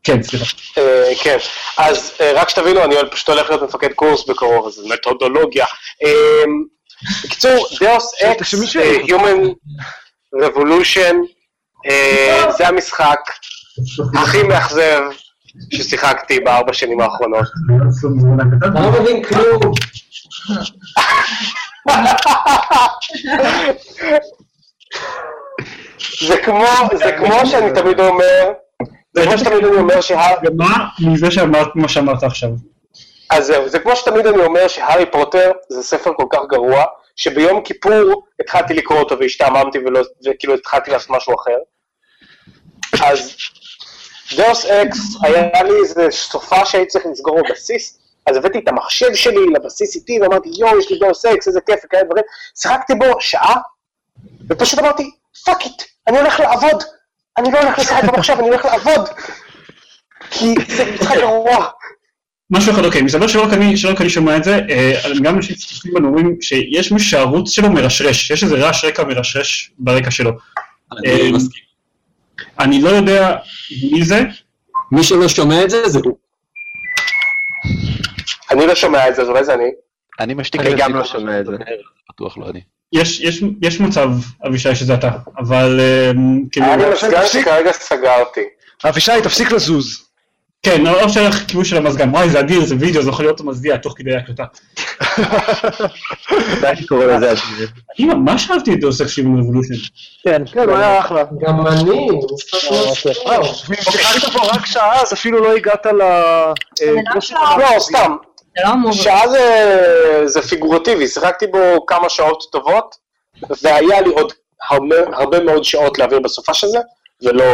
כן, 0.04 0.22
סליחה. 0.22 0.44
אה, 0.78 1.12
כן, 1.22 1.36
אז 1.78 2.12
אה, 2.20 2.32
רק 2.34 2.48
שתבינו, 2.48 2.84
אני 2.84 2.94
פשוט 3.10 3.28
הולך 3.28 3.50
להיות 3.50 3.62
מפקד 3.62 3.92
קורס 3.92 4.26
בקרוב, 4.28 4.66
אז 4.66 4.72
זה 4.72 4.88
מתודולוגיה. 4.94 5.66
אה, 6.04 6.44
בקיצור, 7.24 7.66
Deus 7.80 8.14
Ex. 8.22 8.54
Human 9.04 9.48
Revolution, 10.42 11.14
זה 12.58 12.68
המשחק 12.68 13.20
הכי 14.14 14.42
מאכזב 14.42 15.00
ששיחקתי 15.70 16.40
בארבע 16.40 16.72
שנים 16.72 17.00
האחרונות. 17.00 17.46
אתה 18.58 18.80
לא 18.80 19.00
מבין 19.00 19.22
כלום. 19.24 19.72
זה 26.20 26.36
כמו, 26.44 26.66
זה 26.94 27.12
כמו 27.12 27.46
שאני 27.46 27.72
תמיד 27.72 28.00
אומר, 28.00 28.52
זה 29.12 29.24
כמו 29.24 29.38
שתמיד 29.38 29.64
אני 29.64 29.76
אומר 29.76 30.00
שה... 30.00 30.20
ומה 30.44 30.88
מזה 31.00 31.30
שאמרת 31.30 31.68
מה 31.74 31.88
שאמרת 31.88 32.22
עכשיו? 32.22 32.50
אז 33.30 33.46
זהו, 33.46 33.68
זה 33.68 33.78
כמו 33.78 33.96
שתמיד 33.96 34.26
אני 34.26 34.38
אומר 34.42 34.68
שהארי 34.68 35.06
פוטר 35.10 35.50
זה 35.68 35.82
ספר 35.82 36.10
כל 36.16 36.26
כך 36.30 36.40
גרוע, 36.50 36.84
שביום 37.16 37.62
כיפור 37.62 38.24
התחלתי 38.40 38.74
לקרוא 38.74 38.98
אותו 38.98 39.18
והשתעממתי 39.18 39.78
ולא, 39.78 40.00
וכאילו 40.26 40.54
התחלתי 40.54 40.90
לעשות 40.90 41.10
משהו 41.10 41.34
אחר. 41.34 41.56
אז 43.04 43.36
Deus 44.36 44.66
Ex, 44.66 44.98
היה 45.22 45.62
לי 45.62 45.74
איזה 45.82 46.06
סופה 46.10 46.66
שהייתי 46.66 46.90
צריך 46.90 47.06
לסגור 47.06 47.40
בבסיס, 47.48 47.98
אז 48.26 48.36
הבאתי 48.36 48.58
את 48.58 48.68
המחשב 48.68 49.14
שלי 49.14 49.46
לבסיס 49.54 49.96
איתי 49.96 50.20
ואמרתי 50.20 50.48
יואו 50.58 50.78
יש 50.78 50.90
לי 50.90 50.98
Deus 50.98 51.24
Ex 51.24 51.48
איזה 51.48 51.60
כיף 51.66 51.80
וכאלה 51.84 52.02
דברים, 52.02 52.24
שיחקתי 52.60 52.94
בו 52.94 53.20
שעה, 53.20 53.56
ופשוט 54.48 54.78
אמרתי 54.78 55.10
fuck 55.44 55.62
it, 55.64 55.82
אני 56.08 56.18
הולך 56.18 56.40
לעבוד, 56.40 56.82
אני 57.38 57.52
לא 57.52 57.58
הולך 57.58 57.78
לשחק 57.78 58.04
במחשב, 58.04 58.36
אני 58.38 58.48
הולך 58.48 58.64
לעבוד, 58.64 59.08
כי 60.30 60.54
זה 60.68 60.84
משחק 60.84 61.16
גרוע. 61.16 61.66
משהו 62.50 62.72
אחד, 62.72 62.84
אוקיי, 62.84 63.02
מסתבר 63.02 63.26
שלא 63.26 63.42
רק 63.42 63.52
אני, 63.52 63.76
שלא 63.76 63.90
רק 63.90 64.00
אני 64.00 64.10
שומע 64.10 64.36
את 64.36 64.44
זה, 64.44 64.60
אה, 64.70 65.00
גם 65.22 65.36
אנשים 65.36 65.56
שצופים 65.56 65.94
בנו 65.94 66.08
אומרים 66.08 66.36
שיש 66.40 66.92
מישהו 66.92 67.10
שהערוץ 67.10 67.50
שלו 67.50 67.70
מרשרש, 67.70 68.30
יש 68.30 68.44
איזה 68.44 68.56
רעש 68.56 68.84
רקע 68.84 69.04
מרשרש 69.04 69.72
ברקע 69.78 70.10
שלו. 70.10 70.30
אני 70.92 71.32
מסכים. 71.32 71.71
אני 72.60 72.82
לא 72.82 72.88
יודע 72.88 73.36
מי 73.92 74.04
זה, 74.04 74.22
מי 74.92 75.04
שלא 75.04 75.28
שומע 75.28 75.64
את 75.64 75.70
זה, 75.70 75.88
זה 75.88 75.98
הוא. 76.04 76.16
אני 78.50 78.66
לא 78.66 78.74
שומע 78.74 79.08
את 79.08 79.14
זה, 79.14 79.22
אז 79.22 79.28
אולי 79.28 79.44
זה 79.44 79.54
אני. 79.54 79.70
אני 80.20 80.34
משתיק 80.34 80.60
אני 80.60 80.74
גם 80.76 80.94
לא 80.94 81.04
שומע 81.04 81.40
את 81.40 81.46
זה. 81.46 81.52
בטוח 82.10 82.38
לא 82.38 82.48
אני. 82.50 82.60
יש, 82.92 83.20
יש, 83.20 83.42
יש 83.62 83.80
מצב, 83.80 84.08
אבישי, 84.46 84.74
שזה 84.74 84.94
אתה, 84.94 85.10
אבל 85.38 85.80
אה, 85.80 86.12
כאילו, 86.52 86.66
אפשר 86.92 87.06
מזגן 87.06 87.20
להפסיק? 87.20 87.44
שכרגע 87.44 87.72
סגרתי. 87.72 88.40
אבישי, 88.84 89.12
תפסיק 89.24 89.52
לזוז. 89.52 90.11
כן, 90.62 90.86
או 90.86 91.08
שהיה 91.08 91.28
לך 91.28 91.46
כיבוש 91.48 91.70
של 91.70 91.76
המזגן, 91.76 92.10
וואי, 92.10 92.30
זה 92.30 92.40
אדיר, 92.40 92.64
זה 92.64 92.74
וידאו, 92.80 93.02
זה 93.02 93.10
יכול 93.10 93.24
להיות 93.24 93.40
מזוויע 93.40 93.76
תוך 93.76 93.94
כדי 93.96 94.10
קורא 96.88 97.04
לזה 97.16 97.32
אדיר. 97.32 97.68
אני 97.98 98.06
ממש 98.06 98.50
אהבתי 98.50 98.72
את 98.72 98.80
Deus 98.80 99.00
Ex 99.00 99.10
Human 99.10 99.40
Revolution. 99.40 99.74
כן, 100.24 100.42
כן, 100.52 100.68
הוא 100.68 100.76
היה 100.76 101.00
אחלה. 101.00 101.24
גם 101.40 101.66
אני, 101.66 101.84
מאוד 101.84 102.30
אוקיי. 102.64 103.12
ואם 103.68 103.82
שיחקת 103.82 104.32
בו 104.32 104.38
רק 104.42 104.66
שעה, 104.66 105.02
אז 105.02 105.12
אפילו 105.12 105.44
לא 105.44 105.52
הגעת 105.56 105.86
ל... 105.86 106.02
אה, 106.02 106.52
לא 106.80 106.92
לא. 107.32 107.58
לא, 107.58 107.78
סתם. 107.78 108.16
לא. 108.64 108.92
שעה 108.92 109.28
זה, 109.28 110.22
זה 110.26 110.42
פיגורטיבי, 110.42 111.08
שיחקתי 111.08 111.46
בו 111.46 111.86
כמה 111.86 112.08
שעות 112.08 112.42
טובות, 112.52 112.96
והיה 113.62 114.00
לי 114.00 114.10
עוד 114.10 114.32
הרבה, 114.70 114.96
הרבה 115.12 115.40
מאוד 115.40 115.64
שעות 115.64 115.98
להעביר 115.98 116.20
בסופה 116.20 116.54
של 116.54 116.66
זה, 116.66 116.78
ולא, 117.22 117.44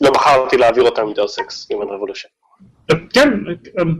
לא, 0.00 0.10
בחרתי 0.10 0.56
להעביר 0.56 0.84
אותם 0.84 1.02
עם 1.02 1.12
Deus 1.12 1.38
Ex, 1.38 1.68
Human 1.72 1.84
Revolution. 1.86 2.28
כן, 3.12 3.28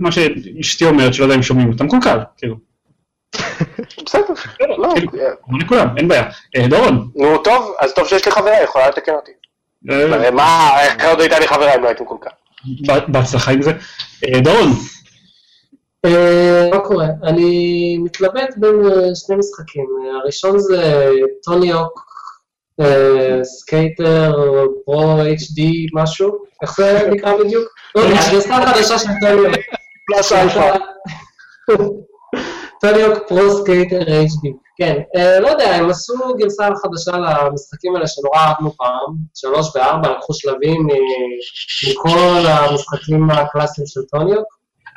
מה 0.00 0.12
שאשתי 0.12 0.84
אומרת, 0.84 1.14
שלא 1.14 1.24
יודע 1.24 1.34
אם 1.34 1.42
שומעים, 1.42 1.72
אתה 1.76 1.84
מקולקל, 1.84 2.18
כאילו. 2.36 2.56
בסדר, 4.06 4.24
לא, 4.78 4.88
כאילו, 4.94 5.10
כמו 5.44 5.58
לכולם, 5.58 5.96
אין 5.96 6.08
בעיה. 6.08 6.24
אה, 6.56 6.68
דורון, 6.68 7.08
נו 7.16 7.38
טוב, 7.38 7.74
אז 7.80 7.94
טוב 7.94 8.08
שיש 8.08 8.26
לי 8.26 8.32
חברה, 8.32 8.62
יכולה 8.62 8.88
לתקן 8.88 9.12
אותי. 9.14 9.32
אה, 9.90 10.30
מה, 10.30 10.70
איך 10.80 11.04
עוד 11.04 11.20
הייתה 11.20 11.38
לי 11.38 11.48
חברה 11.48 11.74
אם 11.74 11.82
לא 11.82 11.88
הייתי 11.88 12.02
מקולקל? 12.02 12.30
ב- 12.88 13.12
בהצלחה 13.12 13.52
עם 13.52 13.62
זה. 13.62 13.70
אה, 14.24 14.40
דורון, 14.40 14.68
אה, 16.04 16.68
מה 16.70 16.78
קורה? 16.80 17.06
אני 17.24 17.98
מתלבט 17.98 18.54
בין 18.56 18.74
אה, 18.86 19.14
שני 19.14 19.36
משחקים. 19.36 19.86
אה, 20.04 20.16
הראשון 20.22 20.58
זה 20.58 21.10
Tony 21.44 21.72
Hawk, 21.72 22.00
אה, 22.00 22.09
Skater, 23.42 24.32
Pro 24.84 25.22
HD 25.22 25.62
משהו, 25.92 26.30
איך 26.62 26.76
זה 26.76 27.08
נקרא 27.10 27.36
בדיוק? 27.36 27.68
לא 27.94 28.00
יודע, 28.00 28.20
הגרסה 28.20 28.56
החדשה 28.56 28.98
של 28.98 29.08
Tony 29.20 29.46
Hawk. 29.46 29.56
plus 30.06 30.32
alpha. 30.32 30.76
Tony 32.80 33.02
Hawk 33.02 33.18
Pro 33.28 33.62
Skater 33.62 34.00
HD. 34.00 34.48
כן, 34.76 35.00
אה, 35.16 35.40
לא 35.40 35.48
יודע, 35.48 35.74
הם 35.74 35.90
עשו 35.90 36.14
גרסה 36.38 36.68
חדשה 36.82 37.18
למשחקים 37.18 37.96
האלה 37.96 38.06
שנורא 38.06 38.38
אהבנו 38.38 38.72
פעם, 38.76 39.14
שלוש 39.34 39.76
וארבע, 39.76 40.10
לקחו 40.16 40.34
שלבים 40.34 40.86
מכל 41.88 42.46
המשחקים 42.46 43.30
הקלאסיים 43.30 43.86
של 43.86 44.00
Tony 44.10 44.34
Hawk. 44.34 44.46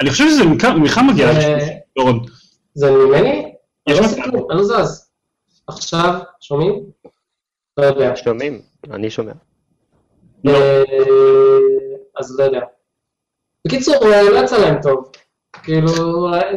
אני 0.01 0.09
חושב 0.09 0.29
שזה 0.29 0.43
ממך 0.75 0.99
מגיע, 1.09 1.29
אה, 1.29 1.67
דורון. 1.97 2.25
זה 2.73 2.91
ממני? 2.91 3.53
יש 3.89 3.99
לא 3.99 4.05
אני 4.05 4.57
לא 4.57 4.63
זז. 4.63 5.09
עכשיו, 5.67 6.19
שומעים? 6.41 6.83
לא 7.77 7.85
יודע. 7.85 8.15
שומעים? 8.15 8.61
אני 8.91 9.09
שומע. 9.09 9.31
לא. 10.43 10.51
אה, 10.51 10.81
אז 12.19 12.39
לא 12.39 12.43
יודע. 12.43 12.61
בקיצור, 13.67 13.95
אה, 14.05 14.23
לא 14.23 14.39
יצא 14.39 14.57
להם 14.57 14.81
טוב. 14.81 15.11
כאילו, 15.63 15.91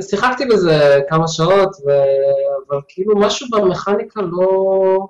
שיחקתי 0.01 0.45
בזה 0.47 1.01
כמה 1.09 1.29
שעות, 1.29 1.77
ו- 1.87 2.69
אבל 2.69 2.81
כאילו 2.89 3.17
משהו 3.17 3.47
במכניקה 3.51 4.23
לא... 4.23 5.09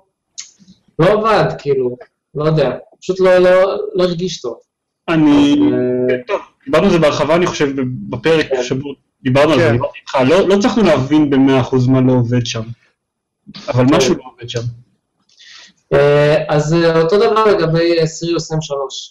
לא 0.99 1.05
עבד, 1.05 1.55
כאילו, 1.59 1.97
לא 2.35 2.43
יודע. 2.45 2.77
פשוט 3.01 3.19
לא, 3.19 3.37
לא, 3.37 3.77
לא 3.93 4.03
הרגיש 4.03 4.41
טוב. 4.41 4.57
אני... 5.09 5.55
אה, 6.09 6.17
טוב, 6.27 6.41
דיברנו 6.65 6.85
על 6.85 6.91
זה 6.91 6.99
בהרחבה, 6.99 7.35
אני 7.35 7.45
חושב, 7.45 7.67
בפרק 8.09 8.49
כן. 8.49 8.63
שבו 8.63 8.93
דיברנו 9.23 9.53
על 9.53 9.59
זה, 9.59 9.65
כן. 9.65 9.71
דיברתי 9.71 9.99
איתך, 9.99 10.17
לא 10.29 10.47
לא 10.47 10.55
הצלחנו 10.55 10.83
להבין 10.83 11.29
במאה 11.29 11.61
אחוז 11.61 11.87
מה 11.87 12.01
לא 12.01 12.11
עובד 12.11 12.45
שם. 12.45 12.61
אבל 13.67 13.87
כן. 13.87 13.95
משהו 13.95 14.15
לא 14.15 14.23
עובד 14.33 14.49
שם. 14.49 14.59
אה, 15.93 16.43
אז 16.49 16.73
אה, 16.73 17.01
אותו 17.01 17.17
דבר 17.17 17.45
לגבי 17.45 17.99
אה, 17.99 18.07
סיריוס 18.07 18.51
M3, 18.51 18.55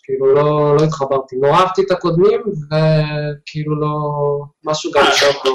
כאילו 0.02 0.34
לא, 0.34 0.76
לא 0.76 0.84
התחברתי. 0.84 1.36
נורא 1.36 1.58
אהבתי 1.58 1.82
את 1.82 1.90
הקודמים, 1.90 2.40
וכאילו 2.40 3.80
לא... 3.80 3.88
משהו 4.64 4.90
גם 4.90 5.04
שם 5.14 5.26
לא... 5.44 5.52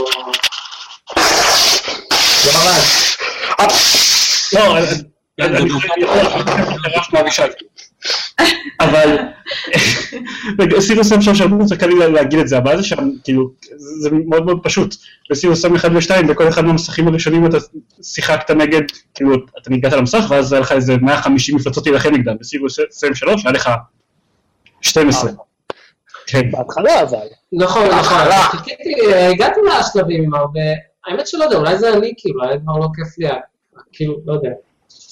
לא 4.54 4.78
עבד. 4.78 4.96
לא, 5.48 5.72
אבל 8.80 9.18
סירוס 10.80 11.12
M3 11.12 11.36
שאמרו, 11.36 11.68
זה 11.68 11.76
קל 11.76 11.88
לי 11.88 12.12
להגיד 12.12 12.40
את 12.40 12.48
זה, 12.48 12.58
הבעיה 12.58 12.78
זה 12.78 12.84
שם, 12.84 13.10
כאילו, 13.24 13.50
זה 14.02 14.10
מאוד 14.28 14.46
מאוד 14.46 14.60
פשוט. 14.64 14.96
בסירוס 15.30 15.66
M1 15.66 15.88
ו-2, 15.94 16.26
בכל 16.28 16.48
אחד 16.48 16.66
מהמסכים 16.66 17.08
הראשונים 17.08 17.46
אתה 17.46 17.58
שיחקת 18.04 18.52
נגד, 18.52 18.82
כאילו, 19.16 19.36
אתה 19.62 19.70
ניגעת 19.70 19.94
למסך, 19.94 20.26
ואז 20.30 20.54
היה 20.54 20.62
לך 20.62 20.72
איזה 20.72 20.98
150 20.98 21.56
מפלצות 21.56 21.88
להילחם 21.88 22.10
נגדם. 22.14 22.36
בסירוס 22.40 22.80
M3 22.80 23.28
היה 23.44 23.52
לך 23.52 23.70
12. 24.82 25.32
כן. 26.28 26.52
בהתחלה 26.52 27.02
אבל. 27.02 27.28
נכון, 27.54 27.88
נכון. 27.88 28.18
אה, 28.18 29.30
הגעתי 29.30 29.60
לשלבים 29.80 30.24
עם 30.24 30.34
הרבה... 30.34 30.60
האמת 31.08 31.28
שלא 31.28 31.44
יודע, 31.44 31.58
אולי 31.58 31.78
זה 31.78 31.94
אני, 31.94 32.14
כאילו, 32.18 32.44
אולי 32.44 32.58
כבר 32.64 32.78
לא 32.78 32.88
כיף 32.96 33.18
לי, 33.18 33.28
כאילו, 33.92 34.18
לא 34.26 34.34
יודע. 34.34 34.50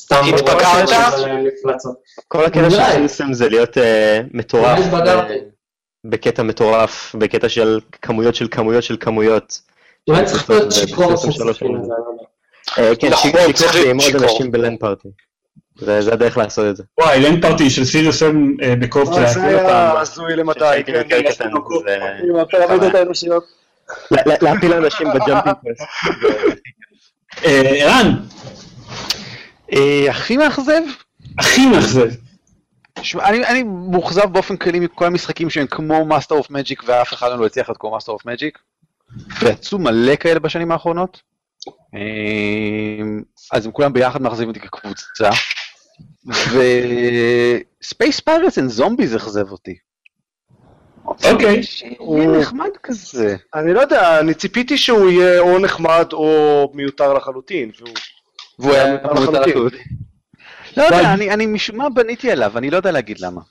סתם 0.09 0.23
אה, 1.25 1.37
מפלצות. 1.43 1.95
כל 2.27 2.45
הקטע 2.45 2.69
של. 2.69 2.91
סימסם 2.93 3.33
זה 3.33 3.49
להיות 3.49 3.77
אה, 3.77 4.21
מטורף. 4.33 4.79
ב- 4.79 5.33
בקטע 6.05 6.43
מטורף, 6.43 7.15
בקטע 7.19 7.49
של 7.49 7.79
כמויות 8.01 8.35
של 8.35 8.47
כמויות 8.51 8.83
של 8.83 8.97
כמויות. 8.99 9.61
אולי 10.07 10.25
צריך 10.25 10.49
להיות 10.49 10.71
שיכור 10.71 11.11
לא. 11.11 11.81
אה, 12.77 12.95
כן, 12.95 13.07
נכון, 13.09 13.31
שיכור 13.31 13.41
עם 13.89 13.97
עוד. 13.99 14.23
אנשים 14.23 14.51
בלנד 14.51 14.79
פארטי. 14.79 15.07
זה 15.75 16.13
הדרך 16.13 16.37
לעשות 16.37 16.65
את 16.69 16.75
זה. 16.75 16.83
וואי, 17.01 17.19
לנד 17.21 17.41
פארטי 17.41 17.69
של 17.69 17.85
סיריוס 17.85 18.23
אם 18.23 18.57
אה, 18.63 18.75
בקוף 18.75 19.09
אה, 19.09 19.13
זה 19.13 19.39
אותם. 19.39 19.65
היה 19.67 19.99
הזוי 19.99 20.35
למדי, 20.35 20.59
כן. 20.85 20.93
עם 22.29 22.35
האנושיות. 22.95 23.43
לה- 24.11 24.21
לה- 24.25 24.35
להפיל 24.41 24.73
אנשים 24.73 25.07
בג'אמפינג. 25.13 25.55
אה, 27.45 27.61
ערן, 27.75 28.05
אה, 28.07 28.11
הכי 30.09 30.37
מאכזב? 30.37 30.81
הכי 31.39 31.65
מאכזב. 31.65 32.07
שמע, 33.01 33.29
אני, 33.29 33.45
אני 33.47 33.63
מאוכזב 33.63 34.25
באופן 34.25 34.57
כללי 34.57 34.79
מכל 34.79 35.05
המשחקים 35.05 35.49
שהם 35.49 35.67
כמו 35.67 36.05
Master 36.05 36.35
of 36.35 36.49
Magic 36.49 36.83
ואף 36.85 37.13
אחד 37.13 37.39
לא 37.39 37.45
הצליח 37.45 37.69
להיות 37.69 37.77
כמו 37.77 37.91
Master 37.91 38.11
of 38.11 38.25
Magic. 38.25 38.59
ויצאו 39.41 39.79
מלא 39.79 40.15
כאלה 40.15 40.39
בשנים 40.39 40.71
האחרונות. 40.71 41.21
אמ, 41.95 43.21
אז 43.51 43.65
הם 43.65 43.71
כולם 43.71 43.93
ביחד 43.93 44.21
מאכזבים 44.21 44.47
אותי 44.47 44.59
כקבוצה. 44.59 45.29
ו 47.81 47.88
Space 47.88 48.19
Pirates 48.19 48.57
and 48.59 48.69
Zombies 48.69 49.15
אכזב 49.15 49.51
אותי. 49.51 49.75
אוקיי. 51.05 51.61
הוא 51.97 52.37
נחמד 52.37 52.69
כזה. 52.83 53.35
אני 53.55 53.73
לא 53.73 53.79
יודע, 53.81 54.19
אני 54.19 54.33
ציפיתי 54.33 54.77
שהוא 54.77 55.09
יהיה 55.09 55.39
או 55.39 55.59
נחמד 55.59 56.05
או 56.13 56.71
מיותר 56.75 57.13
לחלוטין. 57.13 57.71
והוא- 57.79 57.93
והוא 58.59 58.73
היה 58.73 58.91
מיותר 59.13 59.41
לחלוטין. 59.41 59.79
לא 60.77 60.83
יודע, 60.83 61.13
אני, 61.13 61.31
אני 61.33 61.45
משום 61.45 61.77
מה 61.77 61.89
בניתי 61.89 62.31
עליו, 62.31 62.57
אני 62.57 62.69
לא 62.69 62.77
יודע 62.77 62.91
להגיד 62.91 63.19
למה. 63.19 63.41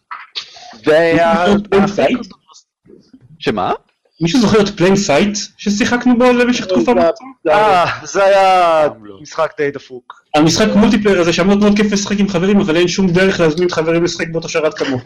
שמה? 3.39 3.73
מישהו 4.21 4.41
זוכר 4.41 4.61
את 4.61 4.69
Plain 4.69 4.97
Sight 4.97 5.37
ששיחקנו 5.57 6.19
בו 6.19 6.25
למשך 6.33 6.65
תקופה? 6.67 6.93
זה- 6.95 7.01
זה- 7.45 7.53
אה, 7.55 7.85
זה 8.05 8.25
היה 8.25 8.89
לא. 9.03 9.19
משחק 9.23 9.53
די 9.59 9.71
דפוק. 9.71 10.23
המשחק 10.35 10.67
multiplayer 10.77 11.21
הזה 11.21 11.33
שמות 11.33 11.59
מאוד 11.59 11.77
כיף 11.77 11.93
לשחק 11.93 12.19
עם 12.21 12.29
חברים, 12.29 12.61
אבל 12.61 12.77
אין 12.77 12.89
שום 12.89 13.07
דרך 13.11 13.41
להזמין 13.41 13.69
חברים 13.71 14.05
לשחק 14.05 14.29
באותו 14.33 14.49
שרת 14.49 14.75
כמוך. 14.75 15.03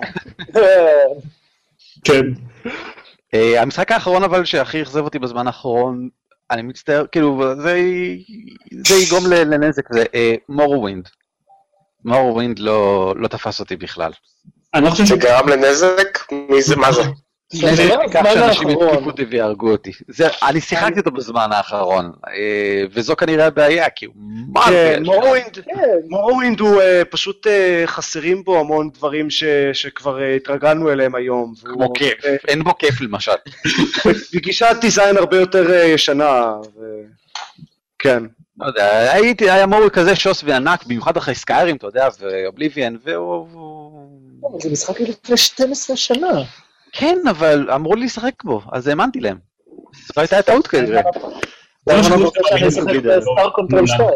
כן. 2.05 2.23
אה, 3.35 3.63
המשחק 3.63 3.93
האחרון 3.93 4.23
אבל 4.23 4.45
שהכי 4.45 4.83
אכזב 4.83 5.01
אותי 5.05 5.19
בזמן 5.19 5.47
האחרון, 5.47 6.09
אני 6.53 6.63
מצטער, 6.63 7.07
כאילו, 7.13 7.43
זה 7.57 7.79
זה 8.87 8.95
יגרום 8.95 9.27
ל- 9.27 9.55
לנזק, 9.55 9.83
זה 9.95 10.05
מורווינד. 10.49 11.09
מורווינד 12.05 12.59
לא 12.59 13.15
לא 13.17 13.29
תפס 13.29 13.61
אותי 13.61 13.77
בכלל. 13.77 14.13
אני 14.75 14.85
לא 14.85 14.91
חושב 14.91 15.05
ש... 15.07 15.09
שגרם 15.09 15.49
לנזק? 15.49 16.19
מי 16.51 16.63
זה, 16.63 16.77
מה 16.77 16.93
זה? 16.93 17.03
זה 17.53 17.85
לא 17.89 18.03
הזמן 18.05 18.25
שאנשים 18.35 18.69
אותי 19.07 19.25
ויהרגו 19.25 19.71
אותי. 19.71 19.93
זה- 20.09 20.29
אני 20.49 20.61
שיחקתי 20.61 20.99
אותו 21.01 21.11
בזמן 21.11 21.49
האחרון, 21.53 22.13
אה, 22.29 22.85
וזו 22.93 23.17
כנראה 23.17 23.47
הבעיה, 23.47 23.91
כי 23.91 24.07
הוא 24.07 24.15
מה 24.53 24.61
זה? 24.69 24.97
Morrowind, 26.09 26.61
הוא 26.61 26.81
אה, 26.81 27.03
פשוט 27.11 27.47
אה, 27.47 27.83
חסרים 27.87 28.45
בו 28.45 28.61
המון 28.61 28.91
דברים 28.91 29.29
שכבר 29.73 30.19
התרגלנו 30.37 30.93
אליהם 30.93 31.15
היום. 31.15 31.55
כמו 31.65 31.93
כיף, 31.93 32.25
אין 32.49 32.65
בו 32.65 32.79
כיף 32.79 33.01
למשל. 33.01 33.33
בגישת 34.35 34.77
design 34.81 35.17
הרבה 35.17 35.37
יותר 35.37 35.73
ישנה. 35.75 36.53
כן. 37.99 38.23
לא 38.61 38.67
יודע, 38.67 39.13
הייתי, 39.13 39.51
היה 39.51 39.67
מורי 39.67 39.91
כזה 39.91 40.17
שוס 40.17 40.43
וענק, 40.47 40.85
במיוחד 40.87 41.17
אחרי 41.17 41.35
Skyrim, 41.35 41.77
אתה 41.77 41.87
יודע, 41.87 42.09
ו 42.21 42.28
Oblivion, 42.28 42.97
והוא... 43.05 43.49
אבל 44.51 44.61
זה 44.61 44.71
משחק 44.71 45.01
לפני 45.01 45.37
12 45.37 45.97
שנה. 45.97 46.43
כן, 46.93 47.19
אבל 47.31 47.71
אמרו 47.71 47.95
לי 47.95 48.05
לשחק 48.05 48.45
בו, 48.45 48.63
אז 48.73 48.87
האמנתי 48.87 49.21
להם. 49.21 49.39
זו 49.95 50.21
הייתה 50.21 50.43
טעות 50.43 50.67
כנראה. 50.67 51.03
2. 53.87 54.09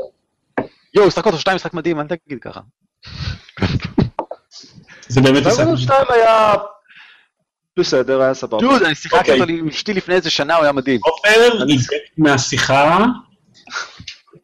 יואו, 0.94 1.10
StarCraft 1.10 1.38
2 1.38 1.54
משחק 1.54 1.74
מדהים, 1.74 2.00
אל 2.00 2.06
תגיד 2.06 2.38
ככה. 2.40 2.60
זה 5.08 5.20
באמת 5.20 5.46
משחק. 5.46 5.52
StarCraft 5.52 5.78
2 5.78 6.06
היה 6.08 6.54
בסדר, 7.78 8.20
היה 8.20 8.34
סבבה. 8.34 8.60
דוד, 8.60 8.82
אני 8.82 8.94
שיחקתי 8.94 9.18
אוקיי. 9.30 9.40
אותו 9.40 9.52
עם 9.52 9.68
אשתי 9.68 9.94
לפני 9.94 10.14
איזה 10.14 10.30
שנה, 10.30 10.54
הוא 10.54 10.62
היה 10.62 10.72
מדהים. 10.72 11.00
עופר 11.04 11.64
מהשיחה. 12.18 13.04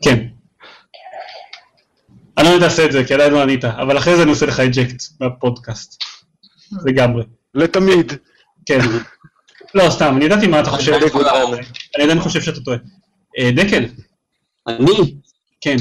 כן. 0.05 0.27
אני 2.39 2.49
לא 2.49 2.53
יודע 2.55 2.67
לעשות 2.67 2.87
את 2.87 2.93
זה, 2.93 3.05
כי 3.05 3.15
עדיין 3.15 3.33
לא 3.33 3.43
ענית, 3.43 3.65
אבל 3.65 3.99
אחרי 3.99 4.17
זה 4.17 4.23
אני 4.23 4.31
עושה 4.31 4.47
לך 4.47 4.61
eject 4.61 5.03
בפודקאסט. 5.21 6.05
לגמרי. 6.85 7.25
לתמיד. 7.55 8.13
כן. 8.67 8.81
לא, 9.75 9.91
סתם, 9.91 10.15
אני 10.17 10.25
ידעתי 10.25 10.47
מה 10.47 10.61
אתה 10.61 10.71
חושב. 10.71 10.93
אני 10.93 12.05
עדיין 12.05 12.21
חושב 12.21 12.41
שאתה 12.41 12.61
טועה. 12.61 12.77
אה, 13.39 13.51
דקל, 13.51 13.85
אני, 14.69 15.15
כן. 15.61 15.77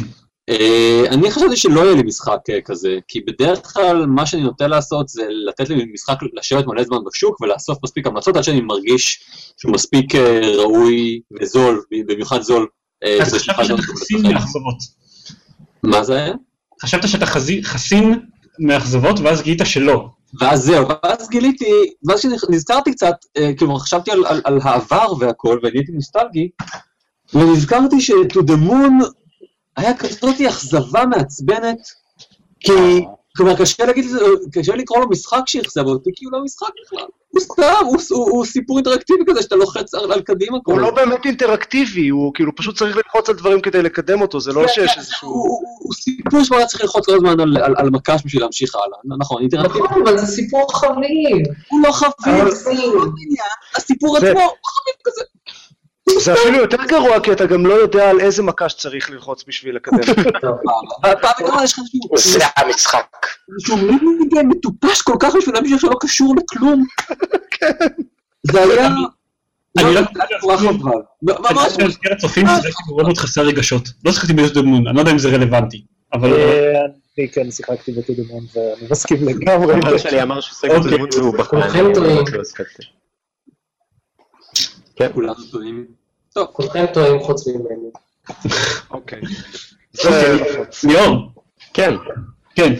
אה, 0.50 1.04
אני 1.10 1.32
חשבתי 1.32 1.56
שלא 1.56 1.82
יהיה 1.82 1.96
לי 1.96 2.04
משחק 2.04 2.40
אה, 2.50 2.62
כזה, 2.62 2.98
כי 3.08 3.22
בדרך 3.22 3.74
כלל 3.74 4.06
מה 4.06 4.26
שאני 4.26 4.44
נוטה 4.44 4.68
לעשות 4.68 5.10
זה 5.10 5.24
לתת 5.48 5.70
לי 5.70 5.86
משחק 5.94 6.18
לשבת 6.34 6.68
מלא 6.68 6.84
זמן 6.84 6.98
בשוק 7.06 7.42
ולאסוף 7.42 7.78
מספיק 7.84 8.08
המלצות 8.08 8.38
עד 8.38 8.44
שאני 8.44 8.62
מרגיש 8.62 9.24
שהוא 9.58 9.74
מספיק 9.74 10.16
ראוי 10.58 11.22
וזול, 11.42 11.84
במיוחד 12.08 12.42
זול. 12.42 12.68
אז 13.22 13.30
כדי 13.30 13.40
חשבת 13.40 13.42
שאוכל 13.42 13.64
שאתה 13.64 13.82
חסין. 13.82 14.22
מאכזבות. 14.22 14.78
מה 15.84 16.04
זה 16.04 16.16
היה? 16.16 16.34
חשבת 16.82 17.08
שאתה 17.08 17.26
חסין 17.64 18.20
מאכזבות, 18.60 19.20
ואז 19.20 19.42
גילית 19.42 19.62
שלא. 19.64 20.08
ואז 20.40 20.64
זהו, 20.64 20.86
ואז 21.04 21.30
גיליתי, 21.30 21.72
ואז 22.08 22.20
כשנזכרתי 22.20 22.92
קצת, 22.92 23.16
אה, 23.38 23.52
כלומר 23.60 23.80
חשבתי 23.80 24.12
על, 24.12 24.26
על, 24.26 24.42
על 24.44 24.60
העבר 24.64 25.14
והכל, 25.20 25.60
ונהייתי 25.64 25.92
נוסטלגי, 25.92 26.50
ונזכרתי 27.34 28.02
ש-To 28.02 28.40
the 28.40 28.70
Moon 28.70 29.06
היה 29.78 29.98
כזאת 29.98 30.42
אכזבה 30.50 31.06
מעצבנת, 31.06 31.78
כי, 32.60 32.72
כלומר 33.38 33.56
קשה 33.58 33.86
להגיד, 33.86 34.06
לזה- 34.06 34.20
קשה 34.54 34.76
לקרוא 34.76 35.00
לו 35.00 35.10
משחק 35.10 35.42
שאכזב 35.46 35.86
אותי, 35.86 36.10
כי 36.16 36.26
הוא 36.26 36.32
לא 36.34 36.44
משחק 36.44 36.70
בכלל, 36.86 37.06
הוא 37.32 37.42
סתם, 37.42 37.64
הוא, 37.86 37.98
הוא, 38.12 38.30
הוא 38.32 38.46
סיפור 38.46 38.78
אינטראקטיבי 38.78 39.24
כזה 39.28 39.42
שאתה 39.42 39.56
לוחץ 39.56 39.94
על, 39.94 40.12
על 40.12 40.22
קדימה 40.22 40.58
כל 40.64 40.72
הוא 40.72 40.80
לא. 40.82 40.92
באמת 40.92 41.26
אינטראקטיבי, 41.26 42.10
הוא 42.10 42.32
כאילו 42.34 42.56
פשוט 42.56 42.78
צריך 42.78 42.96
ללחוץ 42.98 43.30
על 43.30 43.36
דברים 43.36 43.62
כדי 43.62 43.82
לקדם 43.82 44.22
אותו, 44.22 44.40
זה 44.40 44.54
לא 44.54 44.68
שיש 44.68 44.78
הוא, 44.92 44.98
איזשהו... 44.98 45.30
הוא, 45.30 45.62
הוא 45.80 45.94
סיפור 45.94 46.44
שמונה 46.44 46.66
צריך 46.66 46.82
ללחוץ 46.82 47.06
כל 47.06 47.16
הזמן 47.16 47.40
על, 47.40 47.58
על, 47.58 47.74
על 47.78 47.90
מקש 47.90 48.22
בשביל 48.26 48.42
להמשיך 48.42 48.76
הלאה, 48.76 49.18
נכון, 49.20 49.42
אינטראקטיבי, 49.42 49.84
נכון, 49.84 50.02
אבל 50.02 50.18
זה 50.18 50.26
סיפור 50.28 50.78
חביב. 50.80 51.48
הוא 51.72 51.82
לא 51.88 51.92
חביב, 51.92 52.12
אבל- 52.42 52.52
זה 52.52 52.72
לא 52.74 53.02
עניין, 53.02 53.52
הסיפור 53.76 54.20
זה- 54.20 54.28
עצמו 54.32 54.40
חביב 54.42 54.96
כזה. 55.06 55.22
זה 56.20 56.34
אפילו 56.34 56.58
יותר 56.58 56.78
גרוע, 56.88 57.20
כי 57.20 57.32
אתה 57.32 57.46
גם 57.46 57.66
לא 57.66 57.74
יודע 57.74 58.10
על 58.10 58.20
איזה 58.20 58.44
מקש 58.44 58.74
צריך 58.74 59.10
ללחוץ 59.10 59.44
בשביל 59.48 59.76
לקדם. 59.76 60.00
פעם 61.02 61.16
בכמה 61.22 61.64
יש 61.64 61.74
לך 61.74 61.80
איזשהו- 61.80 62.38
זה 62.38 62.46
המשחק. 62.58 63.28
איזשהו 63.54 63.78
מיניגיים 63.78 64.50
מטופש 64.50 65.02
כל 65.02 65.16
כך 65.20 65.36
בשביל 65.36 65.56
להמשיך 65.56 65.80
שלא 65.82 65.96
קשור 66.02 66.36
לכלום. 66.38 66.84
זה 68.44 68.64
היה... 68.64 68.88
אני 69.78 69.94
לא- 69.96 70.02
נורא 70.42 70.58
חבל. 70.58 71.02
ממש 71.22 71.76
אני 71.76 71.84
במסגרת 71.84 72.18
צופים 72.18 72.46
שיחקתי 72.48 72.84
מאוד 72.94 73.04
מאוד 73.06 73.18
חסר 73.18 73.42
רגשות. 73.42 73.90
לא 74.06 74.12
שיחקתי 74.12 74.34
ביוסד 74.34 74.58
מון, 74.58 74.88
אני 74.88 74.96
לא 74.96 75.02
יודע 75.02 75.12
אם 75.12 75.20
זה 75.20 75.30
רלוונטי. 75.30 75.86
אבל 76.14 76.34
אה, 76.34 76.80
אני 77.18 77.30
כן 77.32 77.52
שיחקתי 77.52 77.92
בטודמון 77.92 78.44
ואני 78.56 78.88
מסכים 78.92 79.18
לגמרי. 79.28 79.74
אבא 79.76 79.98
שלי 79.98 80.22
אמר 80.22 80.42
שהוא 80.42 80.70
אוקיי. 80.70 80.80
בטלמון 80.92 81.10
והוא 81.18 81.34
בחר. 81.38 81.50
כולכם 81.50 81.86
אני 81.86 81.94
טועים. 85.52 86.01
טועים. 86.34 86.48
כולכם 86.54 86.86
טועים 86.94 87.20
חוץ 87.20 87.48
ממני. 87.48 87.90
אוקיי. 88.92 89.22
ליאור, 90.84 91.32
כן. 91.74 91.94
כן. 92.56 92.74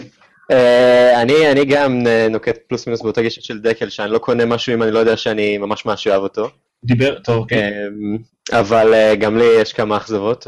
אה, 0.50 1.22
אני 1.22 1.50
אני 1.52 1.64
גם 1.64 2.06
אה, 2.06 2.26
נוקט 2.30 2.58
פלוס 2.68 2.86
מינוס 2.86 3.02
באותה 3.02 3.22
גישה 3.22 3.40
של 3.40 3.60
דקל, 3.60 3.88
שאני 3.88 4.10
לא 4.10 4.18
קונה 4.18 4.44
משהו 4.44 4.74
אם 4.74 4.82
אני 4.82 4.90
לא 4.90 4.98
יודע 4.98 5.16
שאני 5.16 5.58
ממש 5.58 5.86
ממש 5.86 6.06
אוהב 6.06 6.22
אותו. 6.22 6.48
דיבר, 6.84 7.18
טוב. 7.24 7.46
אמ, 7.52 8.18
אבל 8.52 8.94
אה, 8.94 9.14
גם 9.14 9.38
לי 9.38 9.44
יש 9.60 9.72
כמה 9.72 9.96
אכזבות. 9.96 10.46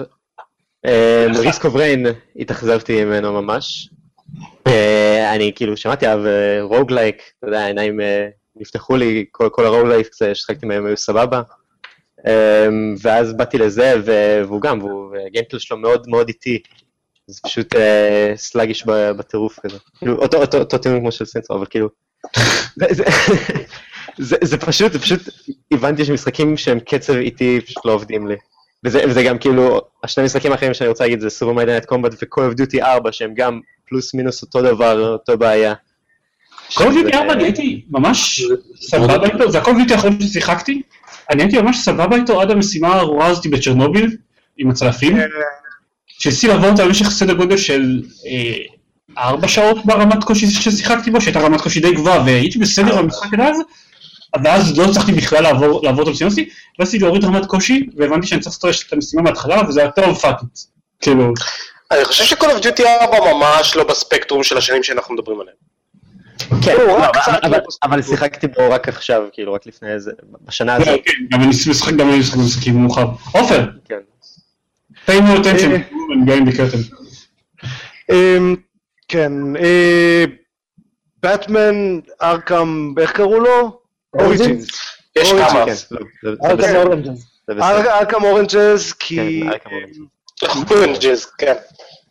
Risk 1.37 1.65
of 1.65 1.75
Rain, 1.75 2.07
התאכזבתי 2.37 3.05
ממנו 3.05 3.43
ממש. 3.43 3.91
אה, 4.67 5.35
אני 5.35 5.53
כאילו 5.57 5.77
שמעתי 5.77 6.07
עליו 6.07 6.25
roguelike, 6.63 7.23
אתה 7.39 7.49
יודע, 7.49 7.61
העיניים 7.61 8.01
אה, 8.01 8.29
נפתחו 8.57 8.97
לי, 8.97 9.25
כל 9.31 9.49
כל 9.53 9.67
ה 9.67 9.71
roguelike 9.71 10.09
ששחקתי 10.15 10.67
מהם 10.67 10.87
היו 10.87 10.97
סבבה. 10.97 11.43
אמ, 12.27 12.95
ואז 13.03 13.33
באתי 13.33 13.59
לזה, 13.59 13.95
והוא 14.05 14.61
גם, 14.61 14.79
וה 14.85 14.99
gameplay 14.99 15.59
שלו 15.59 15.77
מאוד 15.77 16.09
מאוד 16.09 16.29
איטי. 16.29 16.59
זה 17.27 17.41
פשוט 17.45 17.75
אה, 17.77 18.33
sluggish 18.37 18.87
ב- 18.87 19.11
בטירוף 19.11 19.59
כזה. 19.63 19.77
כאילו, 19.99 20.17
אותו- 20.23 20.43
טיעון 20.79 21.01
כמו 21.01 21.13
של 21.13 21.25
סנסור, 21.25 21.57
אבל 21.57 21.67
כאילו... 21.71 21.89
זה- 22.77 23.05
פשוט, 24.67 24.93
זה 24.93 24.99
פשוט, 24.99 25.21
הבנתי 25.73 26.05
שמשחקים 26.05 26.57
שהם 26.57 26.81
קצב 26.81 27.13
איטי 27.15 27.61
פשוט 27.67 27.85
לא 27.87 27.93
עובדים 27.93 28.27
לי. 28.29 28.35
וזה, 28.85 29.05
וזה 29.09 29.23
גם 29.23 29.39
כאילו, 29.39 29.81
השני 30.05 30.25
משחקים 30.25 30.53
האחרים 30.53 30.75
שאני 30.75 30.89
רוצה 30.89 31.05
להגיד 31.05 31.21
זה 31.21 31.31
Super 31.31 31.53
Monday 31.53 31.70
Night 31.70 31.85
Combat 31.85 32.13
ו- 32.13 32.26
Call 32.26 32.53
of 32.53 32.61
Duty 32.61 32.83
4 32.83 33.13
שהם 33.13 33.35
גם 33.35 33.61
פלוס 33.89 34.15
מינוס 34.15 34.43
אותו 34.43 34.63
דבר, 34.63 35.09
אותו 35.13 35.39
בעיה. 35.39 35.75
Call 36.75 36.87
שזה- 36.93 37.01
Duty 37.01 37.17
4 37.17 37.33
אני 37.33 37.45
הייתי 37.45 37.85
ממש 37.91 38.43
סבבה 38.81 39.27
איתו, 39.27 39.51
זה 39.51 39.59
ה 39.59 39.62
Call 39.62 39.75
Duty 39.77 39.95
האחרון 39.95 40.21
ששיחקתי, 40.21 40.83
אני 41.31 41.43
הייתי 41.43 41.61
ממש 41.61 41.79
סבבה 41.79 42.17
איתו 42.17 42.41
עד 42.41 42.51
המשימה 42.51 42.89
הארורה 42.89 43.27
הזאתי 43.27 43.49
בצ'רנוביל, 43.49 44.17
עם 44.59 44.71
הצלפים, 44.71 45.19
שניסיתי 46.07 46.49
לעבור 46.49 46.71
אותה 46.71 46.85
במשך 46.85 47.11
סדר 47.11 47.35
גודל 47.35 47.57
של 47.57 48.03
אה, 48.27 48.57
ארבע 49.19 49.49
שעות 49.49 49.87
ברמת 49.87 50.25
קושי 50.25 50.47
ששיחקתי 50.47 51.11
בו, 51.11 51.21
שהייתה 51.21 51.41
רמת 51.41 51.61
קושי 51.61 51.81
די 51.81 51.93
גבוהה, 51.93 52.23
והייתי 52.27 52.59
בסדר 52.59 53.03
במשחק 53.03 53.35
עד 53.35 53.41
אז, 53.41 53.57
ואז 54.45 54.79
לא 54.79 54.85
הצלחתי 54.85 55.13
בכלל 55.13 55.43
לעבור, 55.43 55.85
לעבור 55.85 56.03
את 56.03 56.09
המשימה 56.09 56.31
שלי, 56.31 56.49
ואז 56.79 56.89
עשיתי 56.89 57.05
להוריד 57.05 57.25
רמת 57.25 57.47
קושי, 57.47 57.87
והבנתי 57.97 58.27
שאני 58.27 58.41
צריך 58.41 58.65
לעשות 58.65 58.87
את 58.89 58.93
המשימה 58.93 59.23
מההתחלה, 59.23 59.63
וזה 59.69 59.81
היה 59.81 59.91
טוב 59.91 60.19
פאקית. 60.19 60.67
כאילו, 61.01 61.33
אני 61.91 62.05
חושב 62.05 62.25
ש-call 62.25 62.47
of 62.47 62.65
duty 62.65 62.83
4 63.03 63.33
ממש 63.33 63.77
לא 63.77 63.85
בספקטרום 63.85 64.43
של 64.43 64.59
השנים 64.59 64.83
שאנחנו 64.83 65.15
מדברים 65.15 65.41
עליהם. 65.41 65.57
כן, 66.63 66.75
לא, 66.87 66.99
רק 67.03 67.17
אבל- 67.17 67.39
אבל- 67.43 67.51
לא 67.59 67.63
אבל 67.83 68.03
שיחקתי 68.03 68.47
בו 68.47 68.71
רק 68.71 68.89
עכשיו, 68.89 69.23
כאילו, 69.33 69.53
רק 69.53 69.67
לפני 69.67 69.93
איזה... 69.93 70.11
בשנה 70.45 70.75
הזאת. 70.75 71.01
כן, 71.05 71.13
גם 71.31 71.41
אני 71.41 71.49
משחק 71.49 71.93
גם 71.95 72.09
אני 72.09 72.19
משחק 72.19 72.37
במשחקים 72.39 72.75
מאוחר. 72.83 73.07
עופר, 73.33 73.67
כן. 73.85 73.99
pay 75.07 75.11
more 75.11 75.39
attention, 75.45 75.71
אה. 75.71 75.77
and 76.11 76.29
go 76.29 76.33
in 76.33 76.49
the 76.49 76.57
curtain. 76.57 76.95
כן, 79.09 79.33
באטמן, 81.23 81.99
ארקם, 82.23 82.95
איך 83.01 83.13
קראו 83.13 83.41
לו? 83.41 83.81
אוריג'ינס. 84.15 84.67
יש 85.19 85.33
כמה. 85.33 85.65
כן, 85.67 85.75
לא, 86.23 86.55
בסדר. 86.55 86.93
ארקם 87.99 88.25
אורנג'ז, 88.25 88.93
כי 88.93 89.41
כן, 89.45 89.49
ארקם 89.53 89.71
אורנג'ז. 89.71 90.73
אורנג'ז, 90.73 91.25
כן. 91.39 91.55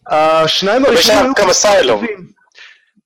השניים 0.07 0.85
הראשונים 0.85 1.33
היו 1.37 1.51
אסיילום. 1.51 2.05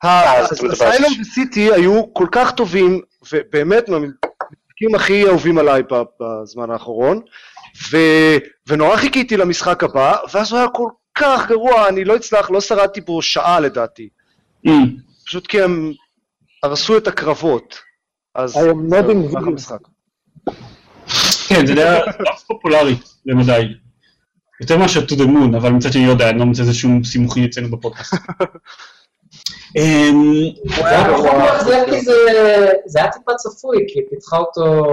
הסיילום 0.04 1.14
ש- 1.14 1.20
וסיטי 1.20 1.74
היו 1.74 2.14
כל 2.14 2.28
כך 2.32 2.52
טובים, 2.52 3.02
ובאמת 3.34 3.90
מהמשחקים 3.90 4.96
הכי 4.96 5.28
אהובים 5.28 5.58
עליי 5.58 5.84
בזמן 6.20 6.72
האחרון, 6.72 7.22
ו- 7.92 8.38
ונורא 8.68 8.98
חיכיתי 8.98 9.38
למשחק 9.38 9.84
הבא, 9.84 10.16
ואז 10.34 10.52
הוא 10.52 10.60
היה 10.60 10.68
כל 10.68 10.88
כך 11.16 11.48
גרוע, 11.48 11.88
אני 11.90 12.06
לא 12.06 12.16
אצלח, 12.16 12.52
לא 12.52 12.62
שרדתי 12.62 13.02
בו 13.02 13.22
שעה 13.22 13.60
לדעתי. 13.60 14.10
Mm. 14.68 14.70
פשוט 15.26 15.48
כי 15.48 15.62
הם 15.62 15.92
הרסו 16.64 16.98
את 16.98 17.08
הקרבות. 17.08 17.80
אז 18.36 18.56
I 18.56 18.60
am 18.60 18.94
not 18.94 19.10
in 19.10 19.30
ככה 19.32 19.40
video. 19.40 19.48
המשחק. 19.48 19.80
כן, 21.48 21.66
זה 21.68 21.74
היה 21.74 22.00
סלאפ 22.18 22.44
פופולרי 22.48 22.96
למדי. 23.26 23.68
יותר 24.62 24.78
מאשר 24.78 25.00
to 25.06 25.14
the 25.14 25.26
moon, 25.26 25.58
אבל 25.58 25.70
מצד 25.70 25.92
שני 25.94 26.06
לא 26.06 26.12
יודע, 26.12 26.30
אני 26.30 26.40
לא 26.40 26.46
מוצא 26.46 26.62
איזה 26.62 26.74
שום 26.74 27.04
סימוכין 27.04 27.44
אצלנו 27.44 27.72
בפודקאסט. 27.72 28.14
אמ, 29.76 30.16
הוא 30.78 30.86
היה 30.86 31.14
פחות 31.14 31.26
מאכזב 31.34 31.84
כי 31.90 32.02
זה- 32.02 32.72
היה 32.96 33.12
טיפה 33.12 33.32
צפוי, 33.36 33.86
כי 33.88 34.00
פיתחה 34.10 34.38
אותו 34.38 34.86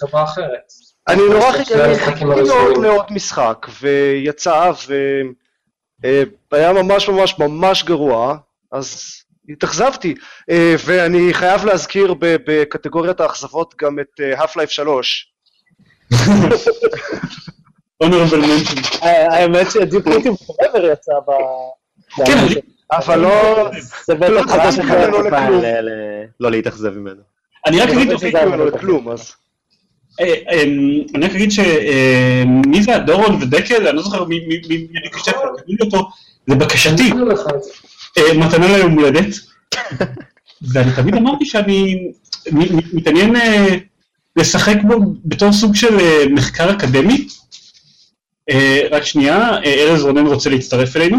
חברה 0.00 0.24
אחרת. 0.24 0.72
אני 1.08 1.22
נורא 1.28 1.52
חיכיתי 1.52 2.24
מאוד. 2.24 2.78
מאוד 2.78 3.04
משחק, 3.10 3.66
ויצא, 3.80 4.70
והיה 6.52 6.72
ממש 6.72 7.08
ממש 7.08 7.38
ממש 7.38 7.84
גרוע, 7.84 8.36
אז 8.72 9.02
התאכזבתי. 9.48 10.14
אה, 10.50 10.74
ואני 10.84 11.34
חייב 11.34 11.64
להזכיר 11.64 12.14
בקטגוריית 12.20 13.20
האכזבות 13.20 13.74
גם 13.78 13.98
את 13.98 14.20
אה, 14.20 14.44
Half-Life 14.44 14.68
3. 14.68 15.32
honorable 18.04 18.42
mention. 18.44 19.02
אה, 19.02 19.34
האמת 19.34 19.70
שדיפוטים 19.70 20.36
פורבר 20.36 20.84
יצא 20.92 21.12
ב... 21.26 21.30
כן, 22.90 22.96
אבל 22.96 23.18
לא... 23.20 23.70
זה 24.06 24.14
בטח 24.14 24.30
לא 24.30 24.42
חדש 24.42 24.78
אחר. 24.78 25.10
לא 26.40 26.50
להתאכזב 26.50 26.98
ממנו. 26.98 27.20
אני 27.66 27.80
רק 27.80 27.88
אגיד, 27.88 28.08
לא. 28.08 29.16
אה, 30.20 30.34
אמ, 30.52 31.02
אני 31.14 31.26
רק 31.26 31.34
אגיד 31.34 31.52
שמי 31.52 32.82
זה 32.82 32.96
הדורון 32.96 33.42
ודקל, 33.42 33.88
אני 33.88 33.96
לא 33.96 34.02
זוכר 34.02 34.24
מי 34.24 34.40
לי 35.66 35.76
אותו 35.80 36.10
זה. 37.62 37.70
אה, 38.18 38.38
מתנה 38.38 38.76
ליום 38.76 38.92
הולדת, 38.92 39.34
ואני 40.72 40.92
תמיד 40.96 41.14
אמרתי 41.14 41.44
שאני 41.46 42.10
מתעניין 42.92 43.36
אה, 43.36 43.76
לשחק 44.36 44.76
בו 44.82 44.96
בתור 45.24 45.52
סוג 45.52 45.74
של 45.74 46.00
אה, 46.00 46.24
מחקר 46.30 46.70
אקדמי. 46.70 47.28
אה, 48.50 48.80
רק 48.90 49.04
שנייה, 49.04 49.38
אה, 49.38 49.74
ארז 49.74 50.02
רונן 50.02 50.26
רוצה 50.26 50.50
להצטרף 50.50 50.96
אלינו, 50.96 51.18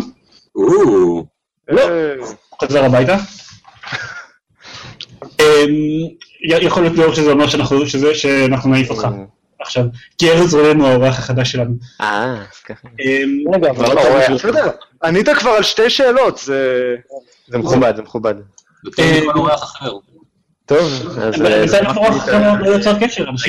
לא. 1.69 1.81
אה, 1.81 2.13
חזר 2.63 2.85
הביתה. 2.85 3.17
אמ, 5.23 5.45
יכול 6.43 6.83
להיות 6.83 6.97
לאור 6.97 7.13
שזה 7.13 7.31
אומר 7.31 7.47
שאנחנו 8.13 8.69
נעיף 8.69 8.89
אותך 8.89 9.07
עכשיו, 9.59 9.83
כי 10.17 10.31
ארז 10.31 10.55
רונן 10.55 10.79
הוא 10.81 10.87
האורח 10.87 11.19
החדש 11.19 11.51
שלנו. 11.51 11.73
אה, 12.01 12.35
אז 12.51 12.57
ככה. 12.65 12.87
אמ, 12.99 13.53
רגע, 13.53 13.69
אבל 13.69 13.87
לא 13.87 13.95
לא. 13.95 14.35
בסדר, 14.35 14.69
ענית 15.03 15.29
כבר 15.29 15.49
על 15.49 15.63
שתי 15.63 15.89
שאלות, 15.89 16.37
זה... 16.37 16.95
זה 17.47 17.57
מכובד, 17.57 17.93
זה 17.95 18.01
מכובד. 18.01 18.35
אחר. 19.63 19.91
טוב, 20.65 21.17
אז... 21.19 21.35
אבל 21.35 21.45
אה, 21.45 21.81
לא 21.81 22.77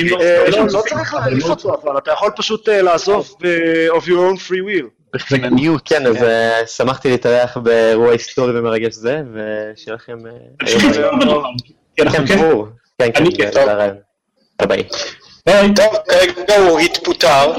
לא... 0.09 0.21
אה, 0.21 0.49
לא 0.49 0.81
צריך 0.81 1.13
להעיף 1.13 1.43
אותו, 1.45 1.75
אבל 1.83 1.97
אתה 1.97 2.11
יכול 2.11 2.31
פשוט 2.35 2.69
אה, 2.69 2.81
לעזוב 2.81 3.35
ב- 3.41 3.87
of 3.97 4.01
your 4.01 4.07
own 4.09 4.39
free 4.47 4.63
will. 4.67 5.02
בחינניות. 5.13 5.81
כן, 5.85 6.07
אז 6.07 6.15
אה, 6.15 6.67
שמחתי 6.67 7.09
להתארח 7.09 7.57
באירוע 7.57 8.11
היסטורי 8.11 8.59
ומרגש 8.59 8.93
זה, 8.93 9.21
ושיהיה 9.33 9.95
לכם... 9.95 10.17
אה, 10.27 10.31
אנחנו 11.99 12.17
כן, 12.17 12.27
כן... 12.27 12.41
ברור. 12.41 12.67
כן, 12.99 13.11
כן, 13.13 13.23
כן. 13.37 13.51
זה 13.53 13.71
הרעיון. 13.71 13.95
ביי. 14.67 14.83
ביי. 15.45 15.73
טוב, 15.75 15.85
כרגע 16.07 16.57
הוא 16.57 16.79
התפוטר. 16.79 17.53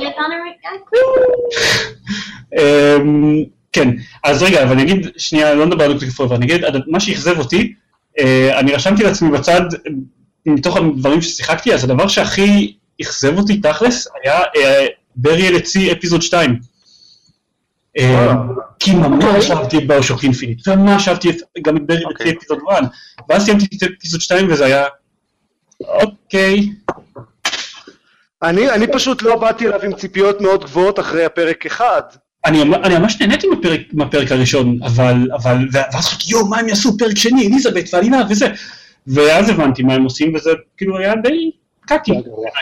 אמ, 2.59 3.45
כן, 3.73 3.89
אז 4.25 4.43
רגע, 4.43 4.63
אבל 4.63 4.73
אני 4.73 4.83
אגיד, 4.83 5.09
שנייה, 5.17 5.55
לא 5.55 5.67
נדבר 5.67 5.85
על 5.85 5.93
דוקטור 5.93 6.11
פורבר, 6.11 6.37
אני 6.37 6.47
אגיד, 6.47 6.65
מה 6.87 7.01
שאכזב 7.01 7.39
אותי, 7.39 7.75
אה, 8.19 8.59
אני 8.59 8.73
רשמתי 8.73 9.03
לעצמי 9.03 9.31
בצד, 9.31 9.63
מתוך 10.47 10.77
הדברים 10.77 11.23
ששיחקתי, 11.23 11.75
אז 11.75 11.85
הדבר 11.85 12.09
שהכי 12.09 12.77
אכזב 13.03 13.39
אותי 13.39 13.61
תכלס, 13.61 14.09
היה 14.23 14.41
Burial 15.17 15.49
at 15.49 15.57
Sea 15.57 15.93
Episode 15.93 16.23
2. 16.23 16.74
אה, 17.99 18.33
כי 18.79 18.95
ממש 18.95 19.51
אהבתי 19.51 19.79
את 19.79 19.87
BioShock 19.87 20.23
Infinite, 20.25 20.69
ממש 20.69 21.09
אהבתי 21.09 21.29
גם 21.63 21.77
את 21.77 21.87
Burial 21.87 21.99
at 21.99 22.13
Sea 22.15 22.37
Episode 22.37 22.59
1, 22.73 22.83
ואז 23.29 23.45
סיימתי 23.45 23.77
את 23.77 23.83
Episode 23.99 24.21
2 24.21 24.53
וזה 24.53 24.65
היה, 24.65 24.85
אוקיי, 25.81 26.69
אני 28.43 28.71
אני 28.71 28.87
פשוט 28.87 29.23
לא 29.23 29.37
באתי 29.37 29.67
אליו 29.67 29.83
עם 29.83 29.95
ציפיות 29.95 30.41
מאוד 30.41 30.65
גבוהות 30.65 30.99
אחרי 30.99 31.25
הפרק 31.25 31.67
אחד. 31.67 32.03
אני, 32.47 32.63
אני 32.63 32.99
ממש 32.99 33.21
נהניתי 33.21 33.47
מהפרק, 33.47 33.81
מהפרק 33.93 34.33
הראשון, 34.33 34.79
אבל, 34.83 35.29
אבל, 35.35 35.57
ואז 35.73 36.05
חשבתי, 36.05 36.25
יואו, 36.29 36.47
מה 36.47 36.59
הם 36.59 36.69
יעשו 36.69 36.99
פרק 36.99 37.17
שני, 37.17 37.47
אליזבת 37.47 37.85
ועלילה 37.93 38.23
וזה, 38.31 38.47
ואז 39.07 39.49
הבנתי 39.49 39.83
מה 39.83 39.95
הם 39.95 40.05
עושים, 40.05 40.35
וזה 40.35 40.51
כאילו 40.77 40.99
היה 40.99 41.15
די 41.17 41.51
קקי. 41.87 42.13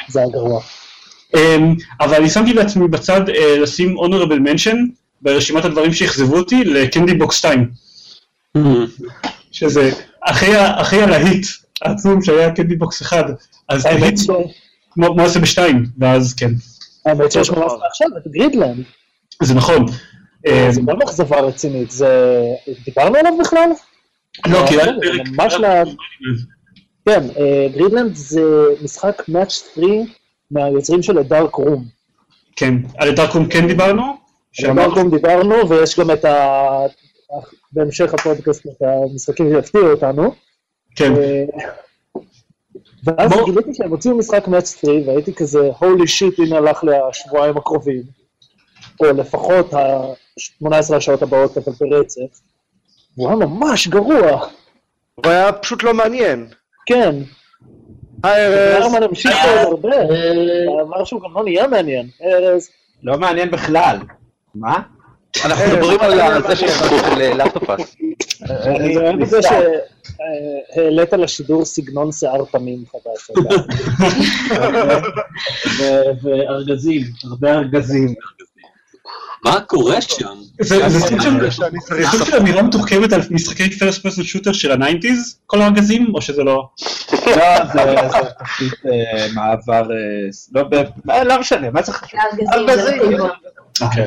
זה 0.09 0.21
היה 0.21 0.29
גרוע. 0.29 0.61
אמ, 1.37 1.75
אבל 2.01 2.15
אני 2.15 2.31
שמתי 2.31 2.53
לעצמי 2.53 2.89
בצד 2.89 3.29
אה, 3.29 3.59
לשים 3.59 3.97
honorable 3.99 4.49
mention 4.49 4.77
ברשימת 5.23 5.65
הדברים 5.65 5.93
שאכזבו 5.93 6.37
אותי 6.37 6.65
ל 6.65 6.73
Candy 6.73 7.15
Box 7.15 7.37
2, 7.37 7.71
שזה 9.53 9.91
אחרי, 10.21 10.57
ה- 10.57 10.81
אחרי 10.81 11.03
הלהיט 11.03 11.47
העצום 11.83 12.23
שהיה 12.23 12.51
Candy 12.53 12.77
Box 12.77 13.03
1, 13.03 13.27
אז 13.69 13.83
ש- 14.17 14.27
כמו 14.91 15.23
עושה 15.23 15.39
בשתיים, 15.41 15.85
ואז 15.99 16.35
כן, 16.35 16.51
האמת 17.07 17.33
שיש 17.33 17.51
ממש 17.51 17.73
עכשיו 17.91 18.09
את 18.17 18.33
Gridland. 18.33 18.85
זה 19.43 19.55
נכון. 19.55 19.87
אמ, 20.47 20.71
זה 20.73 20.81
גם 20.87 21.03
אכזבה 21.03 21.41
רצינית. 21.41 21.91
זה... 21.91 22.41
דיברנו 22.85 23.17
עליו 23.17 23.33
בכלל? 23.41 23.71
לא, 24.47 24.65
כי 24.69 24.75
היה 24.75 24.85
זה 24.85 24.91
פרק... 25.03 25.29
ממש 25.29 25.55
לה- 25.55 25.83
כן, 27.09 27.23
אה, 27.39 27.67
גרידלנד 27.75 28.15
זה 28.15 28.41
משחק 28.83 29.23
מאץ' 29.29 29.63
3 29.75 29.87
מהיוצרים 30.51 31.03
של 31.03 31.19
הדארק 31.19 31.55
רום. 31.55 31.85
כן, 32.57 32.75
על 32.99 33.15
דארקום 33.15 33.47
כן 33.49 33.67
דיברנו? 33.67 34.22
על 34.59 35.11
דיברנו, 35.11 35.69
ויש 35.69 35.99
גם 36.01 36.11
את 36.11 36.25
ה... 36.25 36.87
בהמשך 37.73 38.15
הפודקאסט 38.15 38.67
את 38.67 38.83
המשחקים 38.83 39.47
שיפתיעו 39.55 39.91
אותנו. 39.91 40.35
כן. 40.97 41.13
אה, 41.17 41.45
ואז 43.05 43.31
בוא- 43.33 43.45
גיליתי 43.45 43.75
שהם 43.75 43.91
הוציאו 43.91 44.17
משחק 44.19 44.49
מאץ' 44.49 44.77
3, 44.81 45.07
והייתי 45.07 45.35
כזה, 45.35 45.71
הולי 45.79 46.07
שיט, 46.07 46.39
הנה 46.39 46.57
הלך 46.57 46.85
לשבועיים 46.85 47.57
הקרובים, 47.57 48.03
או 49.01 49.07
לפחות 49.13 49.75
ה-18 49.75 50.95
השעות 50.97 51.23
הבאות, 51.23 51.59
אבל 51.59 51.73
ברצף. 51.81 52.41
הוא 53.15 53.29
היה 53.29 53.37
ממש 53.37 53.89
גרוע. 53.89 54.47
הוא 55.15 55.27
היה 55.27 55.53
פשוט 55.53 55.83
לא 55.83 55.95
מעניין. 55.95 56.47
כן, 56.87 57.15
היי 58.25 58.47
ארז, 58.47 58.85
הרמן 58.85 59.03
המשיך 59.03 59.37
עוד 59.45 59.69
הרבה, 59.69 59.97
אמר 60.83 61.05
שהוא 61.05 61.21
גם 61.21 61.35
לא 61.35 61.45
נהיה 61.45 61.67
מעניין. 61.69 62.07
ארז, 62.25 62.69
לא 63.03 63.19
מעניין 63.19 63.51
בכלל. 63.51 63.97
מה? 64.55 64.83
אנחנו 65.45 65.65
מדברים 65.77 66.01
על 66.01 66.43
זה 66.43 66.57
של 66.57 66.67
לאפטופס. 67.35 67.97
אני 68.51 68.97
אוהב 68.97 69.21
את 69.23 69.29
זה 69.29 69.41
שהעלית 69.43 71.13
לשידור 71.13 71.65
סגנון 71.65 72.13
שיער 72.13 72.45
תמים 72.45 72.85
חדש. 72.93 73.31
וארגזים, 76.23 77.03
הרבה 77.25 77.53
ארגזים. 77.53 78.15
מה 79.45 79.61
קורה 79.61 80.01
שם? 80.01 80.27
זה 80.61 80.79
סוג 81.01 81.21
של- 81.21 81.51
צריך 81.81 82.27
של 82.27 82.37
אמירה 82.37 82.63
מתוחכמת 82.63 83.13
על 83.13 83.21
משחקי 83.31 83.79
first 83.79 84.03
person 84.03 84.23
shooter 84.23 84.53
של 84.53 84.73
ה 84.73 84.79
nineties, 84.79 85.37
כל 85.47 85.61
הארגזים, 85.63 86.07
או 86.15 86.23
שזה 86.23 86.43
לא? 86.45 86.69
לא, 87.13 87.65
זה 87.73 87.97
תפקיד 88.39 88.73
אה, 88.93 89.27
מעבר, 89.35 89.91
אה, 89.91 89.97
לא 90.55 90.63
ב- 90.63 91.11
אה, 91.11 91.25
לא 91.25 91.41
משנה, 91.41 91.71
מה 91.71 91.83
חשוב? 91.83 92.21
הארגזים, 92.53 92.99
זה 93.11 93.17
לא 93.17 93.19
טוב. 93.19 93.87
אוקיי. 93.89 94.07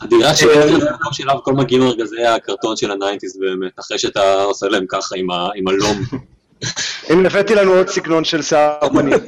הדירה 0.00 0.34
שלי 0.34 0.80
זה 0.80 0.90
המקום 0.90 1.12
שאליו 1.12 1.36
כל 1.42 1.52
מגיעים 1.52 1.82
ארגזי 1.82 2.24
הקרטון 2.26 2.76
של 2.76 2.90
ה 2.90 2.95
nineties 2.95 3.38
באמת, 3.40 3.72
אחרי 3.80 3.98
שאתה 3.98 4.42
עושה 4.42 4.66
להם 4.66 4.84
ככה 4.88 5.14
עם 5.56 5.68
הלום. 5.68 6.02
הנה 7.08 7.28
הבאתי 7.28 7.54
לנו 7.54 7.72
עוד 7.72 7.88
סגנון 7.88 8.24
של 8.24 8.42
שיער 8.42 8.88
פנים. 8.92 9.18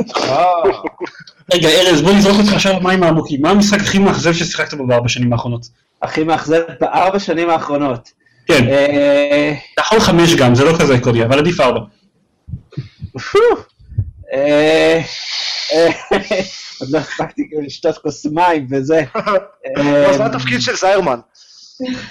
רגע, 1.54 1.68
ארז, 1.68 2.02
בוא 2.02 2.12
נזרוק 2.12 2.36
אותך 2.38 2.52
עכשיו 2.52 2.72
למים 2.80 3.02
העמוקים. 3.02 3.42
מה 3.42 3.50
המשחק 3.50 3.80
הכי 3.80 3.98
מאכזב 3.98 4.32
ששיחקת 4.32 4.74
בו 4.74 4.86
בארבע 4.86 5.08
שנים 5.08 5.32
האחרונות? 5.32 5.66
הכי 6.02 6.24
מאכזב 6.24 6.60
בארבע 6.80 7.18
שנים 7.18 7.50
האחרונות. 7.50 8.12
כן, 8.46 8.68
אה, 8.68 9.54
אתה 9.74 9.82
יכול 9.82 10.00
חמש 10.00 10.34
גם, 10.34 10.54
זה 10.54 10.64
לא 10.64 10.78
כזה 10.80 10.94
עקרוני, 10.94 11.24
אבל 11.24 11.38
עדיף 11.38 11.60
ארבע. 11.60 11.80
אה, 14.32 15.00
אה, 15.72 15.90
עוד 16.80 16.90
לא 16.90 16.98
הספקתי 16.98 17.42
כאילו 17.48 17.62
לשתות 17.62 17.98
כוס 17.98 18.26
מים 18.26 18.66
וזה. 18.70 19.04
אז 20.10 20.18
מה 20.18 20.26
התפקיד 20.26 20.60
של 20.60 20.76
זיירמן? 20.76 21.20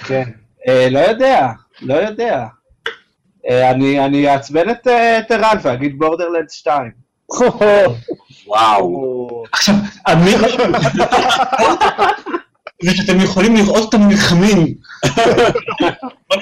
כן. 0.04 0.24
לא 0.90 0.98
יודע, 0.98 1.48
לא 1.82 1.94
יודע. 1.94 2.44
אני 3.50 4.04
אני 4.04 4.28
אעצבן 4.28 4.70
את 4.70 4.86
את 4.86 5.30
ערן 5.30 5.56
ואגיד 5.62 5.98
בורדרלנד 5.98 6.50
2. 6.50 6.90
וואו. 8.50 9.44
עכשיו, 9.52 9.74
המ- 10.06 10.24
זה 12.82 12.94
שאתם 12.94 13.20
יכולים 13.20 13.56
לראות 13.56 13.82
אותם 13.82 14.08
נלחמים. 14.08 14.74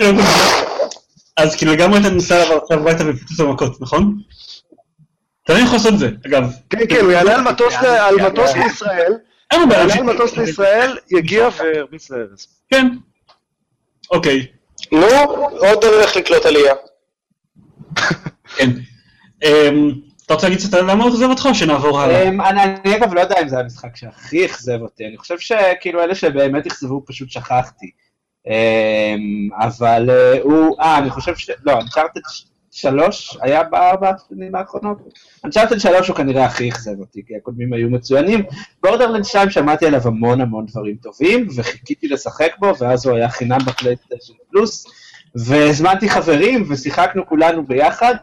לא- 0.00 0.22
אז 1.36 1.56
כאילו 1.56 1.72
לגמרי 1.72 2.00
אתה 2.00 2.11
נוסע 2.11 2.42
עליו 2.42 2.59
עכשיו 2.62 2.78
הביתה 2.80 3.04
ופיצוץ 3.11 3.40
במכות, 3.40 3.80
נכון? 3.80 4.18
אתה 5.44 5.52
לא 5.52 5.59
יכול 5.59 5.72
לעשות 5.76 5.92
את 5.94 5.98
זה, 5.98 6.09
אגב. 6.26 6.52
כן, 6.70 6.78
כן, 6.88 7.00
הוא 7.04 7.12
יעלה 7.12 7.34
על 7.34 7.40
מטוס 7.40 7.74
לישראל, 8.54 9.14
בעיה 9.68 9.80
יעלה 9.80 9.94
על. 9.94 10.02
מטוס 10.02 10.36
לישראל, 10.36 10.96
יגיע 11.11 11.48
וירביץ 11.59 12.11
לארז. 12.11 12.46
כן. 12.70 12.86
אוקיי, 14.11 14.46
נו, 14.92 15.06
עוד 15.59 15.80
דרך 15.80 16.16
לקלוט 16.16 16.46
עלייה. 16.46 16.74
כן. 18.56 18.70
אתה 20.29 20.35
רוצה 20.35 20.49
להגיד 20.49 20.64
קצת 20.64 20.74
על 20.74 20.91
למה 20.91 21.05
הוא 21.05 21.12
עוזב 21.12 21.26
אותך 21.31 21.47
או 21.47 21.55
שנעבור 21.55 22.01
הלאה? 22.01 22.29
אמ, 22.29 22.41
אני 22.41 22.97
אגב 22.97 23.14
לא 23.14 23.20
יודע 23.20 23.43
אם 23.43 23.49
זה 23.49 23.59
המשחק 23.59 23.97
שהכי 23.97 24.47
אכזב 24.47 24.81
אותי, 24.83 25.07
אני 25.07 25.16
חושב 25.16 25.39
שכאילו 25.39 26.03
אלה 26.03 26.14
שבאמת 26.14 26.66
אכזבו 26.66 27.03
פשוט 27.07 27.31
שכחתי. 27.31 27.91
אמ, 28.47 29.49
אבל 29.61 30.11
אה, 30.11 30.39
הוא, 30.43 30.76
אה, 30.81 30.99
אני 30.99 31.11
חושב 31.11 31.37
ש... 31.37 31.51
לא, 31.64 31.72
אנצ'ארטד 31.72 32.20
שלוש 32.70 33.39
היה 33.43 33.62
בארבע 33.62 34.11
השנים 34.11 34.55
האחרונות? 34.55 34.99
אנצ'ארטד 35.45 35.79
שלוש 35.79 36.09
הוא 36.09 36.16
כנראה 36.16 36.45
הכי 36.45 36.68
אכזב 36.68 37.01
אותי, 37.01 37.22
כי 37.26 37.37
הקודמים 37.37 37.72
היו 37.72 37.91
מצוינים. 37.91 38.45
בורדרלנד 38.83 39.24
2 39.24 39.51
שמעתי 39.51 39.87
עליו 39.87 40.01
המון 40.05 40.41
המון 40.41 40.66
דברים 40.66 40.97
טובים, 41.03 41.49
וחיכיתי 41.57 42.09
לשחק 42.09 42.51
בו, 42.59 42.72
ואז 42.79 43.07
הוא 43.07 43.16
היה 43.16 43.29
חינם 43.29 43.59
בפלייסטיישן 43.66 44.35
פלוס, 44.51 44.87
והזמנתי 45.35 46.11
חברים, 46.11 46.64
ושיחקנו 46.68 47.26
כולנו 47.26 47.66
ביחד, 47.66 48.14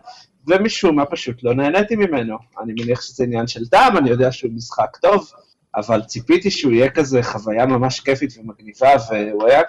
ומשום 0.48 0.96
מה 0.96 1.06
פשוט 1.06 1.44
לא 1.44 1.54
נהניתי 1.54 1.96
ממנו. 1.96 2.38
אני 2.64 2.74
מניח 2.80 3.02
שזה 3.02 3.24
עניין 3.24 3.48
של 3.48 3.68
טעם, 3.68 3.98
אני 3.98 4.10
יודע 4.10 4.32
שהוא 4.32 4.52
משחק 4.56 4.98
טוב, 5.02 5.32
אבל 5.76 6.02
ציפיתי 6.02 6.52
שהוא 6.52 6.72
יהיה 6.72 6.90
כזה 6.90 7.24
חוויה 7.24 7.66
ממש 7.66 8.00
כיפית 8.00 8.34
ומגניבה, 8.38 8.90
והוא 9.10 9.48
היה, 9.48 9.62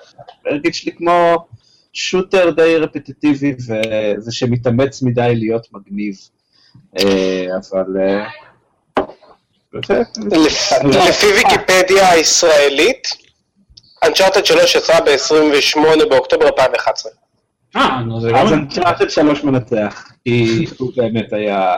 הרגיש 0.47 0.85
לי 0.87 0.93
כמו 0.93 1.47
שוטר 1.93 2.51
די 2.51 2.77
רפטיטיבי, 2.77 3.55
ו- 3.69 4.15
ושמתאמץ 4.27 5.03
מדי 5.03 5.33
להיות 5.37 5.67
מגניב. 5.73 6.15
אה, 6.99 7.47
אבל... 7.57 7.85
אה, 8.01 8.27
לפ- 10.33 10.73
לפי 11.09 11.27
ויקיפדיה 11.27 12.11
הישראלית, 12.11 13.09
אנצ'ארטד 14.05 14.45
3 14.45 14.75
יצא 14.75 15.01
ב-28 15.01 15.81
באוקטובר 16.11 16.47
2011. 16.47 17.13
אה, 17.77 18.01
נו 18.01 18.21
זה 18.21 18.37
אז 18.37 18.51
גם... 18.51 18.59
אנצ'ארטד 18.59 19.11
שלוש 19.11 19.45
מנצח, 19.45 20.13
כי 20.25 20.65
הוא 20.79 20.93
באמת 20.97 21.33
היה, 21.33 21.75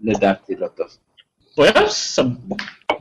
לדעתי, 0.00 0.52
לא 0.58 0.66
טוב. 0.66 0.86
הוא 1.54 1.64
היה 1.64 1.88
סבבה, 1.88 2.56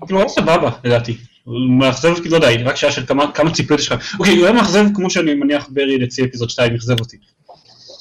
כאילו 0.06 0.30
סבבה 0.30 0.70
לדעתי. 0.84 1.18
הוא 1.44 1.56
מאכזב 1.70 2.10
אותי, 2.10 2.30
לא 2.30 2.36
יודע, 2.36 2.48
רק 2.66 2.76
שעה 2.76 2.92
של 2.92 3.06
כמה 3.06 3.32
כמה 3.32 3.54
ציפיות 3.54 3.80
יש 3.80 3.92
לך. 3.92 4.16
אוקיי, 4.20 4.38
הוא 4.38 4.46
היה 4.46 4.54
מאכזב 4.54 4.86
כמו 4.96 5.10
שאני 5.10 5.34
מניח 5.34 5.68
ברי 5.70 5.98
לצי 5.98 6.26
אפיזוד 6.26 6.50
2 6.50 6.76
אכזב 6.76 7.00
אותי. 7.00 7.18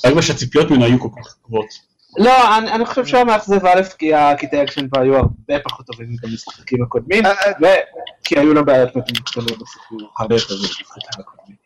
רק 0.05 0.11
בגלל 0.11 0.22
שהציפיות 0.22 0.70
ממנו 0.70 0.85
היו 0.85 1.01
כל 1.01 1.09
כך 1.16 1.35
גבוהות. 1.47 1.89
לא, 2.18 2.59
אני, 2.59 2.72
אני 2.72 2.87
חושב 2.87 3.07
שהוא 3.07 3.16
היה 3.16 3.24
מאכזב 3.24 3.66
א', 3.66 3.83
כי 3.99 4.14
הקטעי 4.14 4.62
אקשן 4.62 4.89
בו 4.89 5.01
היו 5.01 5.16
הרבה 5.16 5.59
פחות 5.64 5.87
טובים 5.87 6.16
במשחקים 6.22 6.83
הקודמים, 6.83 7.24
וכי 7.61 8.39
היו 8.39 8.55
לו 8.55 8.64
בעיות 8.64 8.97
מתומצתות 8.97 9.45
בסיפור 9.45 10.11
הרבה 10.18 10.35
יותר 10.35 10.55
במשחקים 10.55 11.20
הקודמים. 11.20 11.57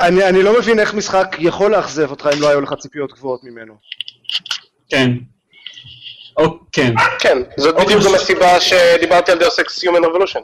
אני 0.00 0.24
אני 0.28 0.42
לא 0.42 0.58
מבין 0.58 0.78
איך 0.78 0.94
משחק 0.94 1.36
יכול 1.38 1.70
לאכזב 1.72 2.10
אותך 2.10 2.28
אם 2.36 2.40
לא 2.42 2.48
היו 2.48 2.60
לך 2.60 2.74
ציפיות 2.74 3.12
גבוהות 3.12 3.40
ממנו. 3.44 3.74
כן. 4.88 5.10
או, 6.36 6.58
כן. 6.72 6.94
כן, 7.18 7.38
זאת 7.56 7.74
בדיוק 7.74 8.02
גם 8.04 8.14
הסיבה 8.14 8.60
שדיברתי 8.60 9.32
על 9.32 9.38
Deus 9.38 9.58
Ex 9.58 9.84
Human 9.84 10.04
Revolution. 10.06 10.40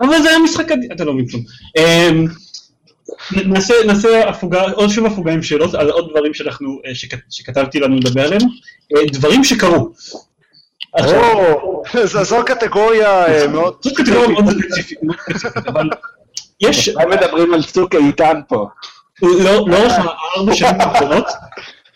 אבל 0.00 0.22
זה 0.22 0.28
היה 0.28 0.38
משחק 0.38 0.66
אתה 0.92 1.04
לא 1.04 1.12
מבין 1.14 1.28
כלום. 1.28 1.42
אמ, 1.78 2.24
נעשה, 3.46 3.74
נעשה 3.86 4.28
הפוגה, 4.28 4.62
עוד 4.62 4.90
שוב 4.90 5.06
הפוגה 5.06 5.32
עם 5.32 5.42
שאלות 5.42 5.74
על 5.74 5.90
עוד 5.90 6.10
דברים 6.10 6.34
שאנחנו, 6.34 6.80
אה, 6.86 6.94
שכ- 6.94 7.22
שכתבתי 7.30 7.80
לנו 7.80 7.96
לדבר 7.96 8.24
עליהם. 8.24 8.42
אה, 8.96 9.02
דברים 9.12 9.44
שקרו. 9.44 9.92
זו- 12.04 12.24
זו 12.24 12.36
קטגוריה 12.46 13.26
אה, 13.26 13.46
מאוד... 13.48 13.76
זאת 13.80 13.96
קטגוריה 13.96 14.28
מאוד 14.28 14.44
ספציפית, 14.50 14.98
אבל 15.66 15.88
יש, 16.60 16.88
אולי 16.88 17.16
מדברים 17.16 17.54
על 17.54 17.62
צוק 17.62 17.94
איתן 17.94 18.40
פה. 18.48 18.66
לא- 19.22 19.68
לאורך 19.68 19.92
הארבע 19.98 20.54
שנים 20.54 20.80
האחרונות, 20.80 21.26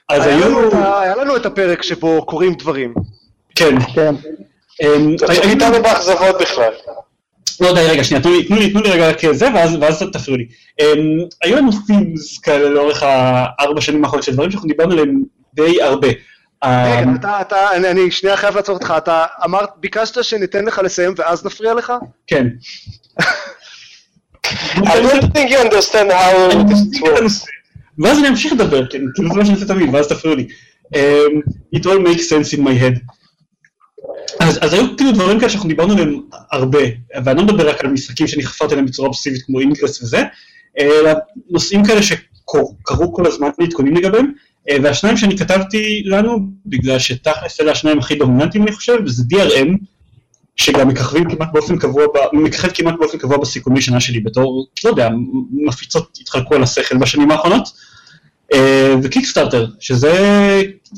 אז 0.09 0.27
היו, 0.27 0.71
היה 1.01 1.17
לנו 1.17 1.37
את 1.37 1.47
הפרק 1.47 1.83
שבו 1.83 2.27
קורים 2.27 2.55
דברים. 2.55 2.95
כן, 3.55 3.75
כן. 3.95 4.15
אמ, 4.83 5.17
איתנו 5.43 5.83
באכזבות 5.83 6.37
בכלל. 6.41 6.73
לא 7.61 7.75
די, 7.75 7.81
רגע, 7.81 8.05
שנייה, 8.05 8.23
תנו 8.23 8.33
לי, 8.33 8.45
תנו 8.45 8.57
לי, 8.57 8.71
תנו 8.71 8.81
לי 8.83 8.91
רגע 8.91 9.09
רק 9.09 9.33
זה, 9.33 9.49
ואז, 9.55 9.77
ואז 9.81 10.05
תפריעו 10.13 10.39
לי. 10.39 10.47
Um, 10.83 11.27
היו 11.43 11.57
לנו 11.57 11.71
themes 11.71 12.43
כאלה 12.43 12.69
לאורך 12.71 13.03
הארבע 13.03 13.81
שנים 13.81 14.05
האחרונות 14.05 14.25
של 14.25 14.33
דברים 14.33 14.51
שאנחנו 14.51 14.69
דיברנו 14.69 14.93
עליהם 14.93 15.23
די 15.55 15.83
הרבה. 15.83 16.09
רגע, 16.09 17.03
Um, 17.05 17.19
אתה, 17.21 17.41
אתה, 17.41 17.77
אני, 17.77 17.91
אני 17.91 18.11
שנייה 18.11 18.37
חייב 18.37 18.57
לעצור 18.57 18.75
אותך, 18.75 18.95
אתה 18.97 19.25
אמרת, 19.45 19.69
ביקשת 19.77 20.25
שניתן 20.25 20.65
לך 20.65 20.81
לסיים 20.85 21.15
ואז 21.17 21.47
נפריע 21.47 21.75
לך? 21.75 21.93
כן. 22.27 22.47
I 24.77 25.01
don't 25.07 25.33
think 25.35 25.51
you 25.51 25.59
understand 25.59 26.11
how 26.13 26.35
this 26.71 27.01
works. 27.03 27.47
ואז 27.99 28.19
אני 28.19 28.29
אמשיך 28.29 28.53
לדבר, 28.53 28.87
כן, 28.87 29.01
כאילו 29.15 29.29
זה 29.33 29.39
מה 29.39 29.45
שאני 29.45 29.55
עושה 29.55 29.67
תמיד, 29.67 29.95
ואז 29.95 30.09
תפריעו 30.09 30.37
לי. 30.37 30.47
It 31.77 31.81
all 31.81 32.07
makes 32.07 32.27
sense 32.29 32.57
in 32.57 32.61
my 32.61 32.83
head. 32.83 32.99
אז, 34.41 34.59
אז 34.63 34.73
היו 34.73 34.97
כאילו 34.97 35.13
דברים 35.13 35.39
כאלה 35.41 35.51
שאנחנו 35.51 35.69
דיברנו 35.69 35.93
עליהם 35.93 36.21
הרבה, 36.53 36.79
ואני 37.25 37.39
לא 37.39 37.45
מדבר 37.45 37.69
רק 37.69 37.85
על 37.85 37.91
משחקים 37.91 38.27
שאני 38.27 38.43
חפרתי 38.43 38.75
עליהם 38.75 38.87
בצורה 38.87 39.09
אובסיבית 39.09 39.43
כמו 39.43 39.61
אינגרס 39.61 40.03
וזה, 40.03 40.23
אלא 40.79 41.11
נושאים 41.51 41.85
כאלה 41.85 42.03
שקרו 42.03 43.13
כל 43.13 43.27
הזמן 43.27 43.49
להתכוננים 43.59 43.97
לגביהם, 43.97 44.33
והשניים 44.83 45.17
שאני 45.17 45.39
כתבתי 45.39 46.03
לנו, 46.07 46.39
בגלל 46.67 46.99
שתכלס 46.99 47.61
אלה 47.61 47.73
השניים 47.73 47.99
הכי 47.99 48.15
דומיננטיים 48.15 48.65
אני 48.65 48.73
חושב, 48.73 48.99
וזה 49.05 49.23
DRM, 49.35 49.69
שגם 50.57 50.89
מככבים 50.89 51.31
כמעט 51.31 51.49
באופן 51.53 51.79
קבוע, 51.79 52.07
ב- 52.07 52.37
מככב 52.37 52.69
כמעט 52.75 52.95
באופן 52.99 53.19
קבוע 53.19 53.37
בסיכומי 53.37 53.81
שנה 53.81 54.01
שלי 54.01 54.21
בתור, 54.21 54.67
לא 54.85 54.91
יודע, 54.91 55.09
מפיצות 55.53 56.19
התחלקו 56.21 56.55
על 56.55 56.63
השכל 56.63 56.97
בשנים 56.97 57.31
האחרונות, 57.31 57.69
אה, 58.53 58.95
וקיקסטארטר, 59.03 59.67
שזה 59.81 60.11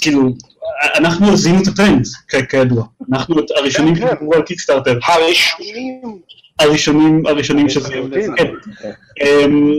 כאילו, 0.00 0.34
אנחנו 0.96 1.32
הזינו 1.32 1.62
את 1.62 1.66
הטרנד, 1.66 2.06
כידוע, 2.50 2.84
אנחנו 3.12 3.36
הראשונים 3.56 3.94
כן, 3.94 4.00
כן. 4.00 4.06
שדיברו 4.16 4.34
על 4.34 4.42
קיקסטארטר, 4.42 4.98
הראשונים. 5.04 6.18
הראשונים, 6.58 7.26
הראשונים 7.26 7.68
שזה, 7.68 7.94
כן. 8.36 8.46
אמ, 9.20 9.72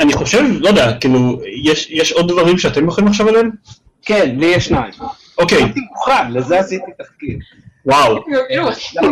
אני, 0.00 0.12
חושב, 0.12 0.44
לא 0.60 0.68
יודע, 0.68 0.98
כאילו, 0.98 1.40
יש 1.90 2.12
עוד 2.12 2.28
דברים 2.28 2.58
שאתם 2.58 2.88
יכולים 2.88 3.10
לחשוב 3.10 3.28
עליהם? 3.28 3.50
כן, 4.02 4.34
לי 4.38 4.46
יש 4.46 4.64
שניים. 4.64 4.92
אוקיי, 5.38 5.58
הייתי 5.62 5.80
מוכן, 5.80 6.32
לזה 6.32 6.60
עשיתי 6.60 6.90
תחקיר. 6.98 7.38
וואו, 7.86 8.22
כאילו, 8.24 8.66
כזאת. 8.66 9.08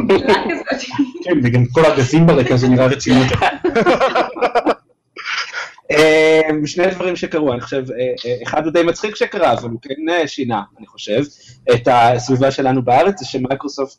כן, 1.24 1.38
וגם 1.44 1.64
כל 1.72 1.84
האגזים 1.84 2.26
ברקע 2.26 2.56
זה 2.56 2.68
נראה 2.68 2.86
רציני 2.86 3.20
יותר. 3.20 3.46
אה, 5.90 6.48
שני 6.66 6.86
דברים 6.86 7.16
שקרו, 7.16 7.52
אני 7.52 7.60
חושב, 7.60 7.84
אה, 7.90 7.96
אה, 8.26 8.36
אחד 8.42 8.64
הוא 8.64 8.72
די 8.72 8.82
מצחיק 8.82 9.16
שקרה, 9.16 9.52
אבל 9.52 9.70
הוא 9.70 9.78
כן 9.82 10.08
אה, 10.10 10.28
שינה, 10.28 10.62
אני 10.78 10.86
חושב, 10.86 11.22
את 11.74 11.88
הסביבה 11.90 12.50
שלנו 12.50 12.82
בארץ, 12.82 13.20
זה 13.20 13.26
שמייקרוסופט 13.26 13.96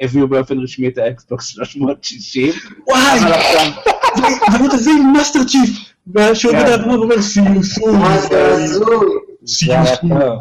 הביאו 0.00 0.28
באופן 0.28 0.58
רשמי 0.58 0.88
את 0.88 0.98
ה 0.98 1.08
Xbox 1.08 1.46
360. 1.46 2.52
וואי, 2.86 3.18
ואתה 4.52 4.76
זה 4.76 4.90
עם 4.90 5.12
Master 5.12 5.38
Chief, 5.44 5.70
שהוא 6.34 6.52
עומד 6.52 6.62
על 6.62 6.80
הבמה 6.80 6.98
ואומר 6.98 7.22
סיום 7.22 7.62
סום. 7.62 7.98
מה 7.98 8.18
זה 8.18 8.54
הזוי. 8.54 9.06
טוב. 10.08 10.38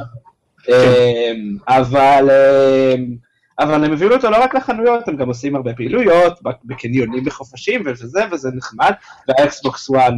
אמ, 0.69 1.57
אבל 1.67 2.29
אמ, 2.29 3.28
אבל 3.59 3.85
הם 3.85 3.93
הביאו 3.93 4.13
אותו 4.13 4.29
לא 4.29 4.43
רק 4.43 4.55
לחנויות, 4.55 5.07
הם 5.07 5.15
גם 5.15 5.27
עושים 5.27 5.55
הרבה 5.55 5.73
פעילויות, 5.73 6.39
בקניונים 6.65 7.23
בחופשים 7.25 7.83
וזה, 7.85 8.21
וזה 8.31 8.49
נחמד, 8.55 8.91
וה 9.27 9.49
Xbox 9.49 9.91
One 9.91 10.13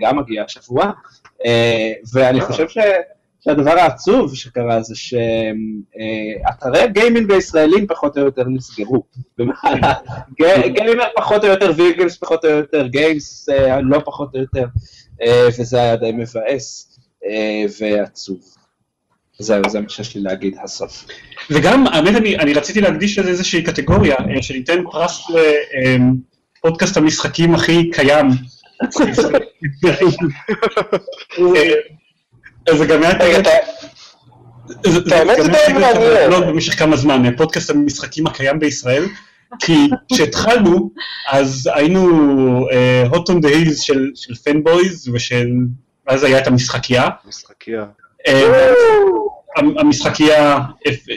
גם 0.00 0.18
מגיע 0.18 0.44
השבוע, 0.44 0.90
אה, 1.46 1.92
ואני 2.12 2.40
חושב 2.40 2.68
ש... 2.68 2.78
שהדבר 3.44 3.70
העצוב 3.70 4.34
שקרה 4.34 4.82
זה 4.82 4.94
שאתרי 4.94 6.88
gaming 6.88 7.32
הישראלים 7.32 7.86
פחות 7.86 8.18
או 8.18 8.22
יותר 8.22 8.44
נסגרו. 8.48 9.02
Gamer 10.74 11.04
פחות 11.16 11.44
או 11.44 11.48
יותר 11.48 11.72
VGames 11.76 12.16
פחות 12.16 12.44
או 12.44 12.50
יותר, 12.50 12.86
Games 12.86 13.48
אה, 13.48 13.80
לא 13.80 13.98
פחות 14.04 14.34
או 14.34 14.40
יותר, 14.40 14.66
אה, 15.22 15.48
וזה 15.58 15.80
היה 15.80 15.96
די 15.96 16.12
מבאס 16.12 16.98
ועצוב. 17.80 18.61
זהו, 19.38 19.62
זה 19.68 19.80
מה 19.80 19.88
שיש 19.88 20.16
לי 20.16 20.22
להגיד 20.22 20.56
הסוף. 20.64 21.04
וגם, 21.50 21.86
האמת, 21.86 22.14
אני, 22.14 22.38
אני 22.38 22.52
רציתי 22.52 22.80
להקדיש 22.80 23.18
לזה 23.18 23.30
איזושהי 23.30 23.62
קטגוריה, 23.62 24.16
אה, 24.16 24.42
שניתן 24.42 24.82
פרס 24.90 25.22
לפודקאסט 26.58 26.96
המשחקים 26.96 27.54
הכי 27.54 27.90
קיים. 27.90 28.26
אה, 32.68 32.76
זה 32.76 32.86
גם 32.86 33.02
היה... 33.02 33.12
האמת 35.10 35.36
זה 35.42 35.48
די 35.48 35.72
מעניין. 35.72 36.42
במשך 36.46 36.78
כמה 36.78 36.96
זמן, 36.96 37.26
אה, 37.26 37.30
פודקאסט 37.36 37.70
המשחקים 37.70 38.26
הקיים 38.26 38.58
בישראל, 38.58 39.04
כי 39.58 39.88
כשהתחלנו, 40.12 40.90
אז 41.30 41.70
היינו 41.74 42.08
hot 43.10 43.28
on 43.28 43.44
the 43.44 43.48
heels 43.48 43.82
של 44.14 44.34
פנבויז, 44.44 45.08
ושל... 45.14 45.48
אז 46.06 46.24
היה 46.24 46.38
את 46.38 46.46
המשחקייה. 46.46 47.08
משחקייה. 47.28 47.84
המשחקייה, 49.56 50.58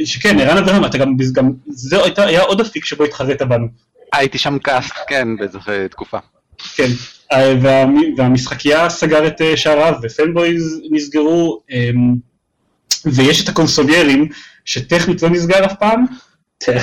שכן, 0.06 0.40
ערן 0.40 0.58
אברהם, 0.58 0.86
אתה 0.86 0.98
גם, 0.98 1.16
גם 1.34 1.52
זה 1.68 1.98
היה 2.18 2.42
עוד 2.42 2.62
אפיק 2.62 2.86
שבו 2.86 3.04
התחרית 3.04 3.42
בנו. 3.42 3.68
הייתי 4.14 4.38
שם 4.38 4.58
קצת, 4.60 4.94
כן, 5.08 5.28
באיזו 5.38 5.60
תקופה. 5.90 6.18
כן, 6.76 6.88
אה, 7.32 7.54
וה, 7.62 7.86
והמשחקייה 8.18 8.90
סגר 8.90 9.28
את 9.28 9.42
אה, 9.42 9.58
שעריו, 9.58 9.94
ו 10.04 10.13
Fanboys 10.14 10.82
נסגרו, 10.92 11.62
אמ, 11.72 12.16
ויש 13.06 13.44
את 13.44 13.50
הקונסוליירים, 13.50 14.28
שטכנית 14.66 15.22
לא 15.22 15.30
נסגר 15.30 15.66
אף 15.66 15.74
פעם. 15.80 16.06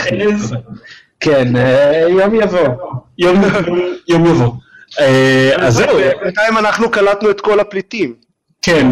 כן, 1.20 1.56
אה, 1.56 2.06
יום 2.08 2.34
יבוא. 2.34 2.68
יום 4.08 4.26
יבוא. 4.26 4.52
אז 5.56 5.74
זהו. 5.74 5.96
בינתיים 6.22 6.58
אנחנו 6.58 6.90
קלטנו 6.90 7.30
את 7.30 7.40
כל 7.40 7.60
הפליטים. 7.60 8.14
כן, 8.62 8.86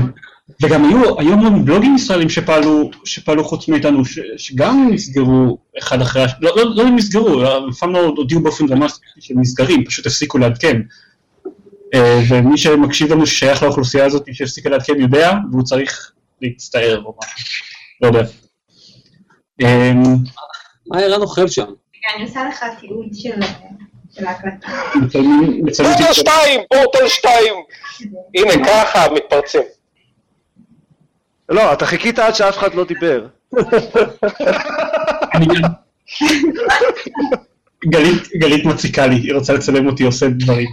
וגם 0.62 0.84
היו 0.84 1.18
היום 1.18 1.46
המון 1.46 1.64
בלוגים 1.64 1.96
ישראלים 1.96 2.28
שפעלו, 2.28 2.90
שפעלו 3.04 3.44
חוץ 3.44 3.68
מאיתנו, 3.68 4.04
ש, 4.04 4.18
שגם 4.36 4.88
נסגרו 4.92 5.58
אחד 5.78 6.00
אחרי 6.00 6.22
השני, 6.22 6.38
לא, 6.40 6.56
לא, 6.56 6.76
לא 6.76 6.82
הם 6.82 6.96
נסגרו, 6.96 7.42
לפעמים 7.68 7.94
לא 7.94 8.00
הודיעו 8.00 8.42
באופן 8.42 8.66
דרמטי 8.66 8.94
שהם 9.20 9.40
נסגרים, 9.40 9.84
פשוט 9.84 10.06
הפסיקו 10.06 10.38
לעדכן. 10.38 10.80
אה, 11.94 12.20
ומי 12.28 12.58
שמקשיב 12.58 13.12
לנו 13.12 13.26
ששייך 13.26 13.62
לאוכלוסייה 13.62 14.04
הזאת 14.04 14.28
שהפסיקה 14.32 14.70
לעדכן 14.70 15.00
יודע, 15.00 15.32
והוא 15.50 15.62
צריך 15.62 16.12
להצטער 16.42 17.02
או 17.04 17.14
משהו, 17.18 17.64
לא 18.02 18.06
יודע. 18.06 18.22
אמ, 19.60 20.02
מה 20.86 21.00
ערן 21.00 21.20
אוכל 21.20 21.48
שם? 21.48 21.64
אני 22.16 22.24
עושה 22.24 22.48
לך 22.48 22.64
תיעוד 22.80 23.06
של 24.10 24.26
ההקלטה. 24.26 24.68
פורטל 25.78 26.12
2, 26.12 26.60
פורטל 26.72 27.08
2. 27.08 27.54
הנה 28.34 28.66
ככה 28.66 29.06
מתפרצים. 29.14 29.62
לא, 31.50 31.72
אתה 31.72 31.86
חיכית 31.86 32.18
עד 32.18 32.34
שאף 32.34 32.58
אחד 32.58 32.74
לא 32.74 32.84
דיבר. 32.84 33.26
גלית 38.34 38.64
מציקה 38.64 39.06
לי, 39.06 39.14
היא 39.14 39.34
רוצה 39.34 39.52
לצלם 39.52 39.86
אותי 39.86 40.04
עושה 40.04 40.28
דברים. 40.28 40.68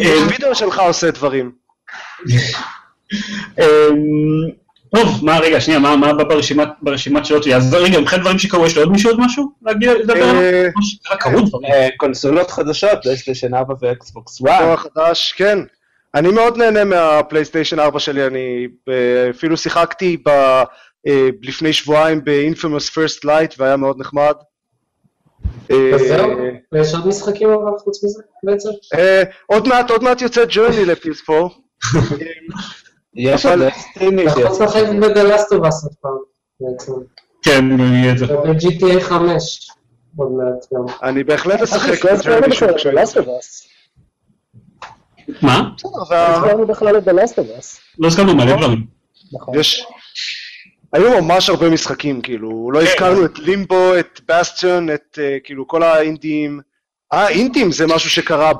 וידאו 0.00 0.54
שלך 0.54 0.78
עושה 0.78 1.10
דברים. 1.10 1.52
טוב, 4.96 5.24
מה, 5.24 5.38
רגע, 5.38 5.60
שנייה, 5.60 5.78
מה 5.78 6.10
הבא 6.10 6.24
ברשימת 6.82 7.26
שאלות 7.26 7.42
שלי? 7.42 7.54
אז 7.54 7.74
רגע, 7.74 8.00
מבחינת 8.00 8.22
דברים 8.22 8.38
שקרו, 8.38 8.66
יש 8.66 8.76
לעוד 8.76 8.90
מישהו 8.92 9.10
עוד 9.10 9.20
משהו? 9.20 9.52
להגיד, 9.62 9.88
לדבר 9.88 10.28
עליו? 10.28 10.70
קרו 11.18 11.40
דברים. 11.40 11.72
קונסולות 11.96 12.50
חדשות, 12.50 12.98
PlayStation 13.02 13.54
4 13.54 13.74
ו 13.80 13.92
Xbox 13.92 14.42
1. 14.46 14.78
חדש, 14.78 15.34
כן. 15.36 15.58
אני 16.14 16.28
מאוד 16.28 16.56
נהנה 16.56 16.84
מה 16.84 16.98
PlayStation 16.98 17.78
4 17.78 17.98
שלי, 17.98 18.26
אני 18.26 18.66
אפילו 19.30 19.56
שיחקתי 19.56 20.16
ב, 20.26 20.30
לפני 21.42 21.72
שבועיים 21.72 22.24
ב-Infamous 22.24 22.90
First 22.90 23.24
Light 23.24 23.54
והיה 23.58 23.76
מאוד 23.76 24.00
נחמד. 24.00 24.34
וזהו? 25.70 26.30
ויש 26.72 26.94
עוד 26.94 27.06
משחקים 27.06 27.48
אבל 27.50 27.78
חוץ 27.78 28.04
מזה 28.04 28.22
בעצם? 28.42 28.68
עוד 29.46 29.68
מעט, 29.68 29.90
עוד 29.90 30.02
מעט 30.02 30.22
יוצא 30.22 30.44
Journey 30.44 30.84
ל 30.84 30.97
PS 30.97 31.22
4. 31.30 31.48
יש 33.14 33.46
עוד 33.46 33.58
Destiny. 33.58 34.32
אתה 34.32 34.40
יכול 34.40 34.66
לשחק 34.66 34.84
בדלסטובס 35.00 35.84
עוד 35.84 35.92
פעם 36.00 36.16
בעצם. 36.60 36.92
כן, 37.42 37.64
יהיה 37.80 38.12
את 38.12 38.18
זה. 38.18 38.24
וב-GTA 38.24 39.00
5 39.00 39.70
עוד 40.16 40.32
מעט 40.32 40.66
גם. 40.74 40.84
אני 41.02 41.24
בהחלט 41.24 41.62
אשחק 41.62 42.04
בג'רני 45.42 45.70
בדלסטובס. 45.72 46.10
מה? 46.10 46.36
הזכרנו 46.36 46.66
בכלל 46.66 46.98
את 46.98 47.04
The 47.04 47.23
Last 47.23 47.48
of 47.48 47.61
Us. 47.61 47.80
לא 47.98 48.06
הזכרנו 48.06 48.34
מלא 48.34 48.56
דברים. 48.56 48.86
נכון. 49.32 49.58
יש... 49.58 49.84
היו 50.92 51.22
ממש 51.22 51.48
הרבה 51.50 51.70
משחקים, 51.70 52.20
כאילו, 52.20 52.70
לא 52.72 52.82
הזכרנו 52.82 53.24
את 53.24 53.38
לימבו, 53.38 53.98
את 53.98 54.20
בסטיון, 54.28 54.90
את 54.90 55.18
כאילו 55.44 55.68
כל 55.68 55.82
האינדים. 55.82 56.60
אה, 57.12 57.28
אינדים 57.28 57.72
זה 57.72 57.86
משהו 57.86 58.10
שקרה 58.10 58.52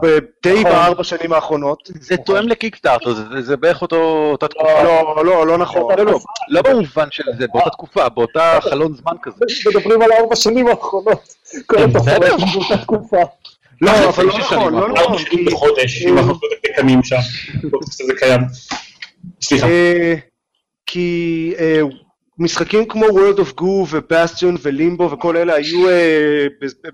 די 0.43 0.65
בארבע 0.65 1.05
שנים 1.05 1.33
האחרונות. 1.33 1.79
זה 2.01 2.17
תואם 2.17 2.49
ל 2.49 2.54
Kickstarter, 2.54 3.15
זה 3.41 3.57
בערך 3.57 3.83
אותה 3.83 4.49
תקופה. 4.49 4.83
לא, 4.83 5.25
לא, 5.25 5.47
לא 5.47 5.59
נכון. 5.59 5.95
לא 6.49 6.63
במובן 6.63 7.09
של 7.11 7.23
זה, 7.39 7.47
באותה 7.53 7.71
תקופה, 7.71 8.09
באותה 8.09 8.59
חלון 8.61 8.95
זמן 8.95 9.13
כזה. 9.23 9.45
מדברים 9.67 10.03
על 10.03 10.13
ארבע 10.13 10.37
שנים 10.37 10.67
האחרונות. 10.67 11.35
כל 11.67 11.77
התוכניות 11.83 12.41
באותה 12.55 12.77
תקופה. 12.83 13.23
לא, 13.81 14.09
אבל 14.09 14.25
לא 14.25 14.39
נכון, 14.39 14.75
לא 14.75 14.89
נכון. 14.89 15.19
שנים 15.19 15.45
בחודש, 15.45 16.03
אם 16.03 16.19
אנחנו 16.19 16.39
קמים 16.77 17.03
שם, 17.03 17.17
זה 18.07 18.13
קיים. 18.19 18.41
סליחה. 19.43 19.67
כי 20.87 21.55
משחקים 22.39 22.89
כמו 22.89 23.07
World 23.07 23.39
of 23.39 23.61
Goo 23.61 23.65
ובאסטיון 23.91 24.57
ולימבו 24.63 25.11
וכל 25.11 25.37
אלה 25.37 25.55
היו 25.55 25.87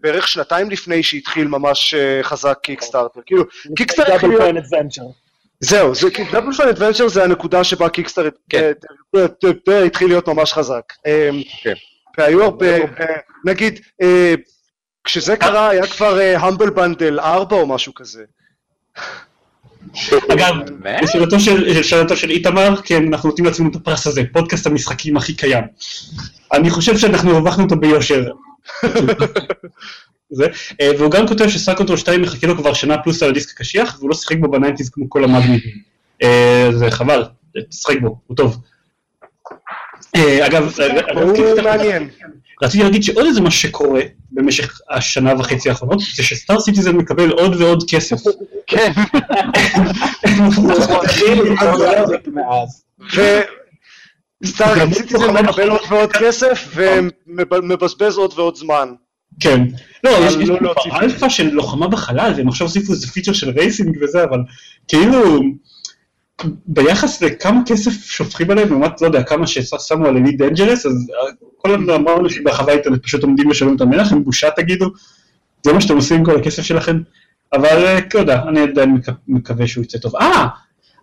בערך 0.01 0.29
שנתיים 0.29 0.71
לפני 0.71 1.03
שהתחיל 1.03 1.49
ממש 1.49 1.95
חזק 2.23 2.59
Kickstarter. 2.63 3.21
כאילו, 3.27 3.45
Kickstarter 3.77 4.15
התחיל 4.15 4.29
להיות... 4.29 4.65
זהו, 5.61 5.93
Double 6.33 6.53
Fine 6.53 6.69
Adventure 6.69 7.09
זה 7.09 7.25
הנקודה 7.25 7.65
שבה 7.65 7.89
Kickstarter 7.89 8.31
התחיל 9.87 10.09
להיות 10.09 10.29
ממש 10.29 10.53
חזק. 10.53 10.93
והיו 12.19 12.43
הרבה, 12.43 12.67
נגיד, 13.45 13.81
כשזה 15.07 15.37
קרה 15.37 15.69
היה 15.69 15.87
כבר 15.87 16.19
Humble 16.37 16.71
Bundle 16.71 17.21
4 17.21 17.57
או 17.57 17.67
משהו 17.67 17.95
כזה. 17.95 18.25
אגב, 20.33 20.55
לשאלתו 21.67 22.17
של 22.17 22.31
איתמר, 22.31 22.77
כן, 22.85 23.07
אנחנו 23.07 23.29
נותנים 23.29 23.47
לעצמנו 23.47 23.71
את 23.71 23.77
הפרס 23.77 24.07
הזה, 24.07 24.23
פודקאסט 24.33 24.67
המשחקים 24.67 25.17
הכי 25.17 25.35
קיים. 25.35 25.65
אני 26.53 26.71
חושב 26.71 26.99
שאנחנו 26.99 27.37
הרווחנו 27.37 27.65
אותו 27.65 27.77
ביושר. 27.77 28.25
והוא 30.99 31.11
גם 31.11 31.29
כותב 31.29 31.49
ש 31.49 31.56
Star 31.56 31.72
Control 31.72 31.99
2 31.99 32.23
מחכה 32.23 32.47
לו 32.47 32.57
כבר 32.57 32.75
שנה 32.75 33.03
פלוס 33.03 33.23
על 33.23 33.31
הדיסק 33.31 33.51
הקשיח, 33.51 33.97
והוא 33.99 34.11
לא 34.11 34.17
שיחק 34.17 34.37
בו 34.41 34.51
ב 34.51 34.55
nineties 34.55 34.91
כמו 34.91 35.11
כל 35.11 35.25
המגניבים. 35.25 35.75
זה 36.79 36.91
חבל, 36.91 37.25
תשחק 37.71 37.97
בו, 38.01 38.19
הוא 38.27 38.37
טוב. 38.37 38.59
אגב, 40.47 40.75
הוא 41.15 41.63
מעניין. 41.63 42.09
רציתי 42.63 42.85
להגיד 42.85 43.03
שעוד 43.03 43.27
איזה 43.27 43.41
משהו 43.41 43.61
שקורה 43.61 44.01
במשך 44.31 44.81
השנה 44.91 45.35
וחצי 45.39 45.69
האחרונות, 45.69 46.01
זה 46.17 46.23
ש 46.23 46.35
Star 46.35 46.61
Citizen 46.61 46.97
מקבל 46.97 47.31
עוד 47.31 47.61
ועוד 47.61 47.85
כסף. 47.91 48.17
כן. 48.67 48.93
ו 54.43 54.53
Star 54.53 54.93
Citizen 54.93 55.31
מקבל 55.31 55.69
עוד 55.71 55.81
ועוד 55.91 56.13
כסף 56.13 56.69
ומבזבז 56.75 58.17
עוד 58.17 58.33
ועוד 58.37 58.57
זמן. 58.57 58.89
כן. 59.41 59.63
לא, 60.05 60.11
יש 60.11 60.35
כבר 60.35 60.73
אלפא 61.03 61.29
של 61.29 61.51
לוחמה 61.51 61.89
בחלל, 61.89 62.33
והם 62.37 62.49
עכשיו 62.49 62.67
הוסיפו 62.67 62.93
איזה 62.93 63.07
פיצ'ר 63.07 63.33
של 63.33 63.51
racing 63.51 63.99
וזה, 64.03 64.25
אבל 64.25 64.39
כאילו... 64.89 65.41
ביחס 66.67 67.23
לכמה 67.23 67.61
כסף 67.67 67.91
שופכים 68.05 68.51
עליהם, 68.51 68.69
לעומת, 68.69 69.01
לא 69.01 69.07
יודע, 69.07 69.23
כמה 69.23 69.47
ששמו 69.47 70.07
על 70.07 70.17
Elite 70.17 70.39
Dangerous, 70.39 70.87
אז 70.87 71.11
כל 71.59 71.71
הזמן 71.71 71.91
אמרנו 71.95 72.31
שבחווה 72.31 72.73
האינטרנט 72.73 73.03
פשוט 73.03 73.23
עומדים 73.23 73.51
לשלם 73.51 73.77
את 73.77 73.81
המלח, 73.81 74.13
הם 74.13 74.25
בושה 74.25 74.51
תגידו, 74.51 74.87
זה 75.63 75.73
מה 75.73 75.81
שאתם 75.81 75.97
עושים 75.97 76.17
עם 76.19 76.25
כל 76.25 76.37
הכסף 76.39 76.63
שלכם, 76.63 76.97
אבל 77.53 77.87
אה, 77.87 77.99
לא 78.15 78.21
יודע, 78.21 78.43
אני 78.49 78.61
עדיין 78.61 78.91
מק- 78.91 79.09
מקווה 79.29 79.67
שהוא 79.67 79.85
יצא 79.85 79.99
טוב. 79.99 80.17
אה, 80.17 80.47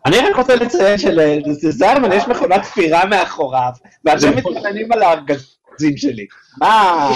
אני 0.06 0.18
רק 0.18 0.36
רוצה 0.36 0.56
לציין 0.56 0.98
שלזרמן 0.98 2.12
יש 2.12 2.28
מכונת 2.28 2.62
תפירה 2.62 3.06
מאחוריו, 3.06 3.72
ואתם 4.06 4.30
מתכננים 4.38 4.92
על 4.92 5.04
הארגזים 5.74 5.98
שלי. 5.98 6.26
מה? 6.58 7.10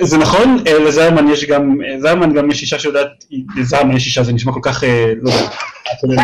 זה, 0.00 0.18
נכון, 0.18 0.64
אה, 0.66 0.78
לזרמן 0.78 1.28
יש 1.32 1.44
גם, 1.44 1.76
אה, 1.88 2.00
זרמן 2.00 2.34
גם 2.34 2.50
יש 2.50 2.62
אישה 2.62 2.78
שיודעת, 2.78 3.24
לזרמן 3.56 3.96
יש 3.96 4.06
אישה, 4.06 4.22
זה 4.22 4.32
נשמע 4.32 4.52
כל 4.52 4.60
כך, 4.62 4.84
אה, 4.84 5.12
לא 5.22 5.30
יודע. 5.30 6.22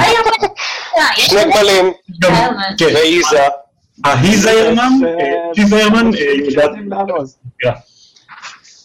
שני 1.17 1.41
גמלים, 1.45 1.93
כן, 2.79 2.85
ואיזה. 2.95 3.39
ההיא 4.05 4.37
זיירמן, 4.39 4.91
אה, 5.07 5.11
היא 5.57 5.67
זיירמן, 5.67 6.15
אה, 6.15 6.21
יודעת, 6.51 6.71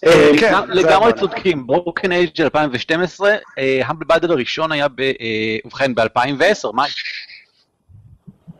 אה, 0.05 0.31
כן, 0.39 0.53
לגמרי. 0.69 1.13
צודקים, 1.19 1.67
ברוקן 1.67 2.11
אייג' 2.11 2.41
2012, 2.41 3.35
Humble 3.85 4.05
Bundle 4.05 4.31
הראשון 4.31 4.71
היה, 4.71 4.87
ב- 4.87 5.01
אה, 5.01 5.57
ובכן, 5.65 5.95
ב-2010, 5.95 6.71
מה? 6.73 6.85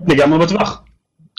לגמרי 0.07 0.39
בטווח. 0.45 0.83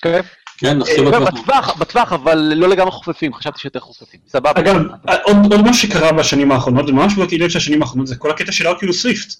כן. 0.03 0.21
כן, 0.63 0.83
הכי 0.83 0.97
לא, 1.05 1.11
בטוח. 1.11 1.29
בטווח, 1.29 1.77
בטווח, 1.77 2.13
אבל 2.13 2.53
לא 2.57 2.69
לגמרי 2.69 2.91
חופפים, 2.91 3.35
חשבתי 3.35 3.61
שיותר 3.61 3.81
חופפים. 3.81 4.21
סבבה. 4.29 4.51
אגב, 4.61 4.77
עוד, 5.23 5.63
משהו 5.63 5.89
שקרה 5.89 6.13
בשנים 6.13 6.53
האחרונות, 6.53 6.89
וממש 6.89 7.15
בקהילות 7.15 7.51
של 7.51 7.59
השנים 7.59 7.83
האחרונות, 7.83 8.07
זה 8.07 8.17
כל 8.17 8.31
הקטע 8.31 8.53
של 8.53 8.69
Oculus 8.69 9.03
Rift. 9.03 9.35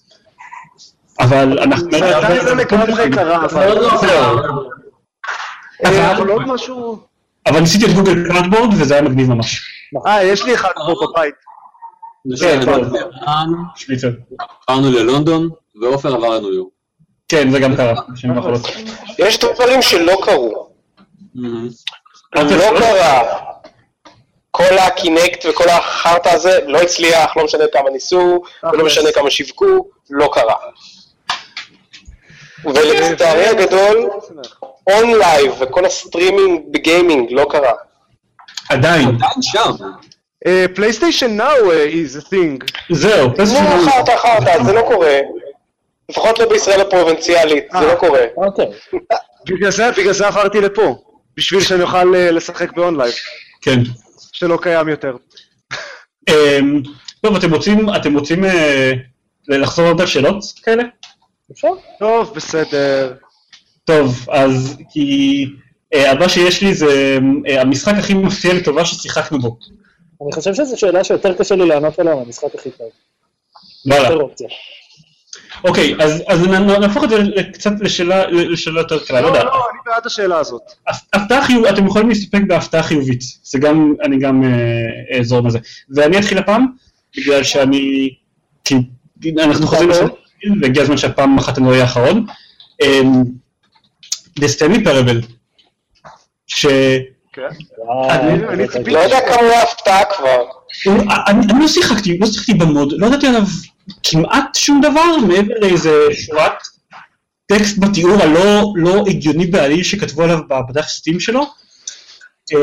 אבל 1.19 1.59
אנחנו... 1.59 1.91
זה 1.91 2.17
עדיין 2.17 2.45
לא 2.45 2.55
לגמרי 2.55 3.11
קרה, 3.11 3.45
אבל... 3.45 3.75
זהו. 4.01 4.39
אה, 5.85 6.17
אבל 6.17 6.29
עוד 6.29 6.41
משהו... 6.47 6.99
אבל 7.45 7.59
ניסיתי 7.59 7.85
את 7.85 7.91
Google 7.91 8.27
Cardboard 8.27 8.73
וזה 8.73 8.93
היה 8.93 9.03
מגניב 9.03 9.29
ממש. 9.29 9.61
אה, 10.07 10.23
יש 10.23 10.43
לי 10.45 10.55
אחד 10.55 10.69
פה 10.75 11.07
בבית. 11.07 11.35
כן, 12.39 12.59
כן. 12.65 12.71
עברנו 12.71 13.57
שליצר. 13.75 14.09
ללונדון, 14.69 15.49
ועופר 15.81 16.15
עבר 16.15 16.29
לניו 16.29 16.53
יורק. 16.53 16.71
כן, 17.27 17.51
זה 17.51 17.59
גם 17.59 17.75
קרה. 17.75 17.93
יש 19.19 19.39
דברים 19.39 19.81
שלא 19.81 20.21
קרו. 20.21 20.72
לא 21.35 22.79
קרה. 22.79 23.39
כל 24.51 24.77
ה 24.77 24.87
Kinect 24.87 25.45
וכל 25.49 25.69
החרטא 25.69 26.29
הזה 26.29 26.59
לא 26.67 26.81
הצליח, 26.81 27.37
לא 27.37 27.43
משנה 27.43 27.63
כמה 27.73 27.89
ניסו, 27.89 28.43
ולא 28.73 28.85
משנה 28.85 29.11
כמה 29.11 29.29
שיווקו, 29.29 29.89
לא 30.09 30.29
קרה. 30.33 30.55
ולצערי 32.65 33.47
הגדול, 33.47 34.09
OnLive 34.91 35.53
וכל 35.59 35.85
הסטרימינג 35.85 36.61
בגיימינג 36.71 37.31
לא 37.31 37.45
קרה. 37.49 37.71
עדיין. 38.69 39.07
עדיין 39.07 39.41
שם. 39.41 39.71
PlayStation 40.75 41.37
Now 41.37 41.71
is 41.71 42.17
a 42.17 42.29
thing. 42.29 42.65
זהו, 42.91 43.27
נו, 43.27 43.91
חרטא 43.91 44.17
חרטא, 44.17 44.63
זה 44.63 44.73
לא 44.73 44.81
קורה. 44.81 45.19
לפחות 46.09 46.39
לא 46.39 46.49
בישראל 46.49 46.81
הפרובינציאלית, 46.81 47.63
זה 47.79 47.87
לא 47.87 47.95
קורה. 47.95 48.21
אוקיי. 48.37 48.65
בגלל 49.97 50.13
זה 50.13 50.27
עברתי 50.27 50.61
לפה. 50.61 50.95
בשביל 51.37 51.61
שאני 51.61 51.81
אוכל 51.81 52.15
אה, 52.15 52.31
לשחק 52.31 52.73
ב 52.73 52.78
OnLive, 52.78 53.13
כן. 53.61 53.79
שלא 54.33 54.59
קיים 54.61 54.89
יותר. 54.89 55.15
אמ, 56.29 56.81
טוב, 57.21 57.35
אתם 57.35 57.53
רוצים, 57.53 57.95
אתם 57.95 58.17
רוצים 58.17 58.45
אה, 58.45 58.91
לחזור 59.47 59.87
עוד 59.87 60.01
על 60.01 60.07
שאלות 60.07 60.43
כאלה? 60.63 60.83
אפשר? 61.51 61.67
טוב, 61.99 62.33
בסדר. 62.35 63.13
טוב, 63.85 64.25
אז 64.31 64.77
כי 64.89 65.45
אה, 65.93 66.11
הבא 66.11 66.27
שיש 66.27 66.63
לי 66.63 66.73
זה 66.73 67.17
אה, 67.47 67.61
המשחק 67.61 67.93
הכי 67.99 68.13
מפתיע 68.13 68.53
לטובה 68.53 68.85
ששיחקנו 68.85 69.39
בו. 69.39 69.57
אני 70.23 70.31
חושב 70.31 70.53
שזו 70.53 70.79
שאלה 70.79 71.03
שיותר 71.03 71.33
קשה 71.33 71.55
לי 71.55 71.65
לענות 71.65 71.99
עליה 71.99 72.15
מהמשחק 72.15 72.55
הכי 72.55 72.71
טוב. 72.71 72.89
וואלה. 73.85 74.09
אוקיי, 75.63 75.95
אז, 76.29 76.43
נהפוך 76.81 77.03
את 77.03 77.09
זה 77.09 77.17
קצת 77.53 77.71
לשאלה, 77.79 78.27
לשאלה 78.27 78.79
יותר 78.81 79.05
קלה, 79.05 79.21
לא 79.21 79.27
לא, 79.29 79.35
יודע. 79.37 79.43
לא, 79.43 79.51
אני 79.71 79.79
בעד 79.85 80.05
השאלה 80.05 80.37
הזאת. 80.39 80.61
הפתעה 81.13 81.45
חיובית, 81.45 81.69
אתם 81.73 81.87
יכולים 81.87 82.09
להסתפק 82.09 82.41
בהפתעה 82.47 82.83
חיובית, 82.83 83.21
זה 83.43 83.59
גם, 83.59 83.93
אני 84.03 84.19
גם 84.19 84.43
אה, 84.43 85.17
אעזור 85.17 85.41
בזה. 85.41 85.59
ואני 85.95 86.19
אתחיל 86.19 86.37
הפעם, 86.37 86.65
בגלל 87.17 87.43
שאני, 87.43 88.09
כי 88.65 88.75
אנחנו 89.43 89.67
חוזרים 89.67 89.89
לשאלה, 89.89 90.09
והגיע 90.61 90.83
הזמן 90.83 90.97
שהפעם 90.97 91.37
אחת 91.37 91.57
אני 91.57 91.65
לא 91.65 91.71
אהיה 91.71 91.81
האחרון. 91.83 92.25
דסטני 94.39 94.83
פרבל, 94.83 95.21
ש... 96.47 96.65
אני- 98.09 98.45
אני 98.75 98.93
לא 98.93 98.99
יודע 98.99 99.19
כמה 99.21 99.35
הוא 99.41 99.51
הפתעה 99.63 100.01
כבר. 100.17 100.43
אני 101.27 101.59
לא 101.59 101.67
שיחקתי, 101.67 102.17
לא 102.17 102.27
שיחקתי 102.27 102.53
במוד, 102.53 102.93
לא 102.97 103.07
ידעתי 103.07 103.27
עליו 103.27 103.41
כמעט 104.03 104.55
שום 104.55 104.81
דבר 104.81 105.17
מעבר 105.27 105.53
לאיזה 105.61 106.07
שורת 106.11 106.53
טקסט 107.45 107.77
בתיאור 107.77 108.21
הלא 108.21 108.73
לא 108.75 109.03
הגיוני 109.07 109.45
בעליל 109.45 109.83
שכתבו 109.83 110.23
עליו 110.23 110.39
בדף 110.69 110.87
סטים 110.87 111.19
שלו. 111.19 111.41
אמ, 112.53 112.57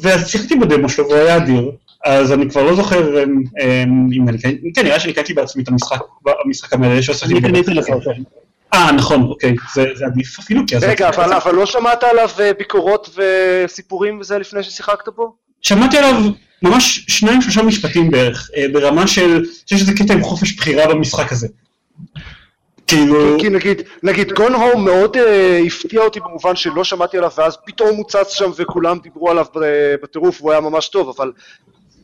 ואז 0.00 0.28
שיחקתי 0.28 0.54
בדמו 0.56 0.88
שלו 0.88 1.04
והוא 1.04 1.16
היה 1.16 1.36
אדיר, 1.36 1.70
אז 2.04 2.32
אני 2.32 2.50
כבר 2.50 2.62
לא 2.62 2.74
זוכר 2.74 3.22
אמ, 3.22 3.42
אמ, 3.60 4.08
אם 4.12 4.28
אני, 4.28 4.38
כן, 4.38 4.54
כן, 4.74 4.84
נראה 4.84 5.00
שאני 5.00 5.12
קניתי 5.12 5.34
בעצמי 5.34 5.62
את 5.62 5.68
המשחק, 5.68 6.00
המשחק 6.44 6.72
המלא 6.72 7.02
שעשיתי. 7.02 7.32
אני 7.32 7.42
קניתי 7.42 7.74
לך 7.74 7.88
אותו. 7.88 8.10
אה, 8.74 8.92
נכון, 8.92 9.22
אוקיי, 9.22 9.54
זה 9.74 9.84
זה 9.94 10.06
עדיף 10.06 10.38
אפילו, 10.38 10.62
כי. 10.66 10.76
רגע, 10.76 11.08
אבל 11.08 11.32
אבל 11.32 11.54
לא 11.54 11.66
שמעת 11.66 12.04
עליו 12.04 12.28
אה, 12.40 12.52
ביקורות 12.58 13.18
וסיפורים 13.64 14.20
וזה 14.20 14.38
לפני 14.38 14.62
ששיחקת 14.62 15.08
בו? 15.08 15.34
שמעתי 15.62 15.98
עליו 15.98 16.14
ממש 16.62 17.04
שניים 17.08 17.42
שלושה 17.42 17.62
משפטים 17.62 18.10
בערך, 18.10 18.50
אה, 18.56 18.66
ברמה 18.72 19.06
של, 19.06 19.44
שיש 19.66 19.80
איזה 19.80 19.92
קטע 19.92 20.14
עם 20.14 20.22
חופש 20.22 20.56
בחירה 20.56 20.86
במשחק 20.86 21.32
הזה. 21.32 21.48
כאילו, 22.86 23.36
כי 23.40 23.48
נגיד, 23.48 23.82
נגיד 24.02 24.32
גון 24.32 24.54
הום 24.54 24.84
מאוד 24.84 25.16
אה, 25.16 25.60
הפתיע 25.66 26.00
אותי 26.00 26.20
במובן 26.20 26.56
שלא 26.56 26.84
שמעתי 26.84 27.18
עליו 27.18 27.30
ואז 27.36 27.56
פתאום 27.66 27.96
הוא 27.96 28.04
צץ 28.08 28.32
שם 28.32 28.50
וכולם 28.56 28.98
דיברו 29.02 29.30
עליו 29.30 29.46
בטירוף 30.02 30.40
והוא 30.40 30.52
היה 30.52 30.60
ממש 30.60 30.88
טוב, 30.88 31.14
אבל 31.16 31.32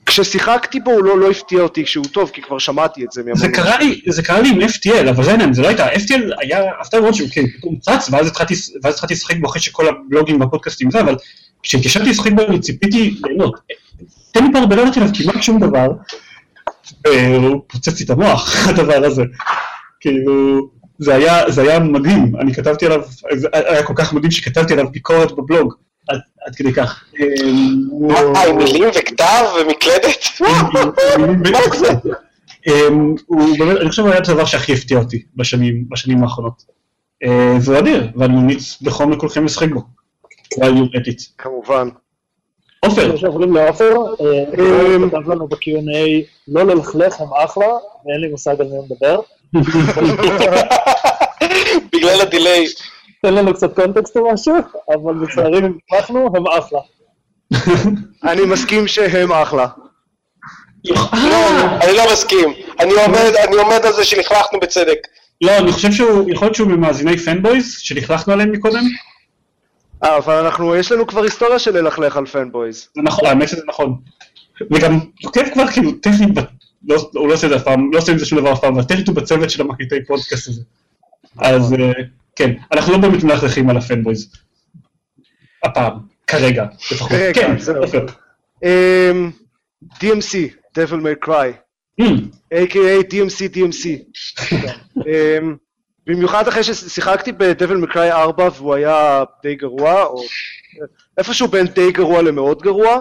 כששיחקתי 0.07 0.81
בו 0.81 0.91
הוא 0.91 1.05
לא, 1.05 1.19
לא 1.19 1.31
הפתיע 1.31 1.61
אותי 1.61 1.85
כשהוא 1.85 2.07
טוב, 2.13 2.31
כי 2.31 2.43
כבר 2.43 2.59
שמעתי 2.59 3.05
את 3.05 3.13
זה 3.13 3.23
מהמון. 3.23 3.37
זה 3.37 3.49
קרה 3.49 3.79
לי, 3.79 4.01
זה 4.09 4.23
קרה 4.23 4.41
לי 4.41 4.49
עם 4.49 4.61
FTL, 4.61 5.11
אבל 5.11 5.25
זה 5.25 5.31
העניין, 5.31 5.55
זה 5.55 5.63
לא 5.63 5.69
הייתה, 5.69 5.89
FTL 5.93 6.23
היה, 6.41 6.63
הפתעה 6.81 7.01
מאוד 7.01 7.15
שהוא 7.15 7.29
כן, 7.33 7.47
פתאום 7.59 7.77
צץ, 7.81 8.09
ואז 8.11 8.27
התחלתי, 8.27 8.55
ואז 8.83 8.95
התחלתי 8.95 9.15
לשחק 9.15 9.37
בו 9.41 9.49
אחרי 9.49 9.61
שכל 9.61 9.89
הבלוגים 9.89 10.41
והפודקאסטים 10.41 10.91
זה, 10.91 11.01
אבל 11.01 11.17
כשהתיישבתי 11.63 12.11
לשחק 12.11 12.33
בו 12.33 12.43
אני 12.43 12.61
ציפיתי 12.61 13.15
ליהנות. 13.25 13.61
תן 14.33 14.45
לי 14.45 14.51
ידעתי 14.83 15.01
עליו 15.01 15.13
כמעט 15.15 15.43
שום 15.43 15.61
דבר, 15.61 15.89
והוא 17.05 17.63
פוצץ 17.67 18.01
לי 18.01 18.05
את 18.05 18.11
המוח, 18.11 18.57
הדבר 18.69 19.05
הזה. 19.05 19.23
כאילו, 20.01 20.69
זה 20.99 21.15
היה, 21.15 21.51
זה 21.51 21.63
היה 21.63 21.79
מדהים, 21.79 22.33
אני 22.41 22.55
כתבתי 22.55 22.87
עליו, 22.87 23.03
זה 23.35 23.49
היה 23.53 23.83
כל 23.83 23.93
כך 23.97 24.13
מדהים 24.13 24.31
שכתבתי 24.31 24.73
עליו 24.73 24.91
ביקורת 24.91 25.33
בבלוג, 25.33 25.75
עד, 26.09 26.19
עד 26.47 26.55
כדי 26.57 26.73
כך. 26.73 27.05
מה, 28.09 28.43
עם 28.43 28.59
מילים 28.59 28.89
וכתב 28.89 29.45
ומקלדת? 29.61 30.25
זה? 31.79 31.89
הוא 33.27 33.59
באמת, 33.59 33.77
אני 33.77 33.89
חושב 33.91 34.03
שהוא 34.03 34.09
היה 34.09 34.19
הדבר 34.19 34.45
שהכי 34.45 34.73
הפתיע 34.73 34.99
אותי 34.99 35.23
בשנים, 35.37 35.85
האחרונות. 36.23 36.63
אה, 37.25 37.59
והוא 37.63 37.79
אדיר, 37.79 38.11
ואני 38.17 38.35
ממליץ 38.35 38.83
בחום 38.83 39.13
לכולכם 39.13 39.45
לשחק 39.45 39.69
בו. 39.69 39.98
כמובן. 41.39 41.89
עופר, 42.81 43.07
לפני 43.07 43.19
שעוברים 43.19 43.55
לעופר, 43.55 43.95
אה, 44.21 44.45
הוא 44.99 45.09
כתב 45.09 45.31
לנו 45.31 45.49
ב-Q&A 45.49 46.25
לא 46.49 46.63
ללכלך, 46.63 47.21
הם 47.21 47.29
אחלה, 47.45 47.67
ואין 48.07 48.21
לי 48.21 48.29
מושג 48.29 48.61
על 48.61 48.67
מי 48.67 48.77
הוא 48.77 48.87
מדבר. 48.91 49.21
בגלל 51.93 52.21
ה 52.21 52.27
delay. 52.27 52.67
תן 53.23 53.35
לנו 53.35 53.55
קצת 53.55 53.75
קונטקסט 53.75 54.17
או 54.17 54.33
משהו, 54.33 54.55
אבל 54.95 55.15
לצערי 55.23 55.59
אם 55.59 55.79
הצלחנו, 55.93 56.31
הם 56.37 56.47
אחלה. 56.47 56.81
אני 58.33 58.43
מסכים 58.43 58.89
שהם 58.89 59.33
אחלה. 59.33 59.67
לא, 60.85 61.51
אני 61.83 61.93
לא 61.97 62.13
מסכים. 62.13 62.53
אני 62.81 62.93
עומד, 62.93 63.33
אני 63.49 63.57
עומד 63.57 63.81
על 63.87 63.93
זה 63.93 64.05
שלכלכנו 64.05 64.61
בצדק. 64.61 64.99
לא, 65.41 65.57
אני 65.59 65.73
חושב 65.73 65.93
שהוא, 65.93 66.31
יכול 66.31 66.47
להיות 66.47 66.55
שהוא 66.55 66.69
ממאזיני 66.69 67.19
Fanboys, 67.19 67.79
שלכלכנו 67.79 68.33
עליהם 68.33 68.53
מקודם. 68.53 68.85
אה, 70.05 70.17
אבל 70.17 70.35
אנחנו, 70.45 70.77
יש 70.77 70.93
לנו 70.93 71.07
כבר 71.07 71.23
היסטוריה 71.23 71.59
של 71.59 71.79
ללכלך 71.81 72.17
על 72.17 72.27
Fanboys. 72.27 72.89
זה 72.97 73.03
נכון, 73.03 73.29
האמת 73.29 73.49
שזה 73.49 73.63
נכון. 73.69 73.95
וגם 74.73 74.99
תוקף 75.23 75.49
כבר 75.53 75.67
כאילו 75.67 75.93
טכנית, 75.93 76.31
לא- 76.89 77.11
הוא 77.15 77.29
לא 77.29 77.35
עושה 77.35 77.47
את 77.47 77.51
זה 77.53 77.57
אף 77.57 77.63
פעם, 77.65 77.93
לא 77.93 77.99
עושה 77.99 78.13
עם 78.13 78.19
זה 78.19 78.27
שום 78.27 78.39
דבר 78.39 78.53
אף 78.53 78.61
פעם, 78.61 78.75
אבל 78.75 78.85
טכנית 78.85 79.09
הוא 79.09 79.17
בצוות 79.17 79.51
של 79.51 79.63
המקליטי 79.63 80.05
פודקאסט 80.07 80.49
הזה. 80.49 80.63
אז 81.39 81.73
אה, 81.73 81.93
כן, 82.37 82.53
אנחנו 82.73 82.93
לא 82.93 82.99
באמת 82.99 83.25
מלכלכים 83.25 83.71
על 83.71 83.77
הפנבויז. 83.77 84.33
הפעם, 85.65 85.93
כרגע, 86.27 86.67
לפחות. 86.93 87.13
כן, 87.35 87.59
זהו. 87.59 87.77
עופר. 87.83 88.07
אמ, 88.65 89.31
DMC, 89.95 90.35
Devil 90.79 91.01
May 91.03 91.27
Cry, 91.29 91.49
Hmm, 92.01 92.21
a.k.a. 92.55 93.03
DMC 93.11 93.39
DMC. 93.57 93.83
במיוחד 96.09 96.49
אחרי 96.49 96.65
ששיחקתי 96.65 97.31
May 97.31 97.93
Cry 97.93 98.11
4 98.11 98.49
והוא 98.57 98.75
היה 98.75 99.25
די 99.43 99.55
גרוע, 99.55 100.05
או 100.05 100.23
איפשהו 101.19 101.49
בין 101.49 101.67
די 101.67 101.93
גרוע 101.93 102.23
למאוד 102.23 102.63
גרוע. 102.63 103.01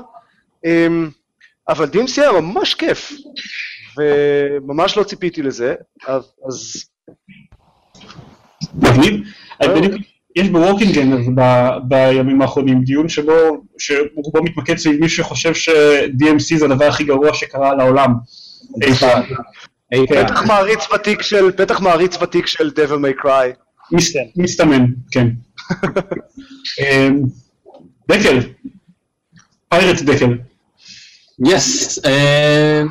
אמ, 0.65 1.09
אבל 1.69 1.85
DMC 1.85 2.21
היה 2.21 2.31
ממש 2.31 2.73
כיף, 2.73 3.11
וממש 3.97 4.97
לא 4.97 5.03
ציפיתי 5.03 5.41
לזה, 5.41 5.75
אז... 6.47 6.85
מגניב. 8.73 9.27
בדיוק 9.63 10.01
יש 10.35 10.49
ב 10.49 10.55
Working 10.55 10.93
Gamers 10.93 11.25
בימים 11.83 12.41
האחרונים 12.41 12.83
דיון 12.83 13.09
שבו, 13.09 13.33
שרובו 13.77 14.43
מתמקד 14.43 14.77
סביב 14.77 15.01
מי 15.01 15.09
שחושב 15.09 15.53
ש-DMC 15.53 16.57
זה 16.57 16.65
הדבר 16.65 16.85
הכי 16.85 17.03
גרוע 17.03 17.33
שקרה 17.33 17.75
לעולם 17.75 18.13
אי 18.83 18.93
פעם. 18.93 19.23
בטח 19.93 20.43
מעריץ 20.47 20.91
ותיק 20.91 21.21
של, 21.21 21.49
בטח 21.51 21.79
מעריץ 21.79 22.21
ותיק 22.21 22.47
של 22.47 22.69
Devil 22.75 22.91
May 23.21 23.23
Cry. 23.25 23.47
מס- 23.91 24.13
מסתמן, 24.35 24.85
כן. 25.11 25.27
אמ, 26.79 27.19
דקל, 28.11 28.39
פיירט 29.69 30.01
דקל. 30.01 30.37
יס. 31.45 31.99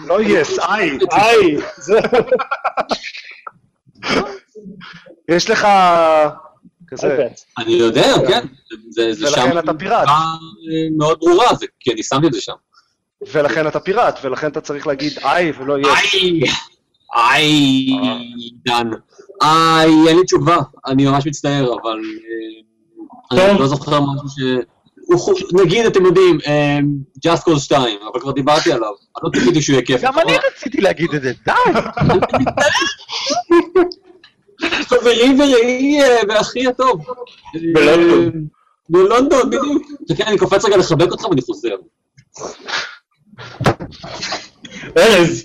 לא 0.09 0.23
יס, 0.23 0.59
איי, 0.59 0.99
איי. 1.13 1.57
זה- 1.77 1.99
יש 5.37 5.51
לך 5.51 5.67
כזה, 6.89 7.27
אני 7.59 7.73
יודע, 7.73 8.13
כן. 8.29 8.47
זה 8.91 9.15
שם. 9.15 9.23
ולכן 9.27 9.59
אתה 9.59 9.75
פיראט. 9.75 10.09
אה, 10.09 10.15
מאוד 10.97 11.19
ברורה, 11.21 11.47
כי 11.81 11.93
אני 11.93 12.03
שמתי 12.03 12.27
את 12.27 12.33
זה 12.33 12.41
שם. 12.41 12.53
ולכן 13.33 13.67
אתה 13.69 13.81
פיראט, 13.81 14.19
ולכן 14.23 14.47
אתה 14.51 14.61
צריך 14.61 14.87
להגיד 14.87 15.13
איי 15.25 15.53
ולא 15.59 15.79
יס. 15.79 15.87
איי, 16.15 16.41
איי, 17.15 17.87
דן. 18.65 18.91
איי, 19.43 19.91
אין 20.09 20.17
לי 20.17 20.25
תשובה, 20.25 20.57
אני 20.87 21.07
ממש 21.07 21.27
מצטער, 21.27 21.75
אבל 21.83 22.01
אה, 23.33 23.51
אני. 23.51 23.59
לא 23.59 23.67
זוכר 23.67 24.01
משהו 24.01 24.29
ש... 24.29 24.39
נגיד, 25.53 25.87
אתם 25.87 26.07
יודעים, 26.07 26.39
אה, 26.47 26.79
Just 27.27 27.41
Cause 27.41 27.59
2, 27.59 27.99
אבל 28.13 28.21
כבר 28.21 28.33
דיברתי 28.33 28.73
עליו. 28.73 28.89
אני 28.89 28.95
לא 29.23 29.31
ציפיתי 29.41 29.63
שהוא 29.63 29.75
יהיה 29.75 29.87
כיף. 29.87 30.01
גם 30.03 30.19
אני 30.19 30.33
רציתי 30.53 30.81
להגיד 30.81 31.15
את 31.15 31.23
זה, 31.23 31.33
די! 31.45 31.53
חברי 34.89 35.35
ורעי 35.39 36.03
אה, 36.03 36.17
ואחי 36.29 36.67
הטוב. 36.67 37.05
בלונדון. 37.75 38.25
אה, 38.25 38.31
בלונדון, 38.89 39.51
בדיוק. 39.51 39.83
חכה, 40.13 40.25
אני 40.25 40.39
קופץ 40.39 40.65
רגע 40.65 40.77
לחבק 40.77 41.13
אותך 41.13 41.25
ואני 41.25 41.43
חוזר. 41.43 41.75
ארז, 44.99 45.45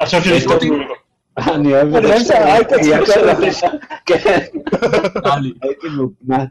עכשיו 0.00 0.24
שנפתור 0.24 0.58
אני 1.38 1.72
אוהב 1.72 1.96
את. 1.96 2.04
שלך. 3.52 3.72
כן. 4.06 4.38
הייתי 5.62 5.88
מוגנת. 5.96 6.48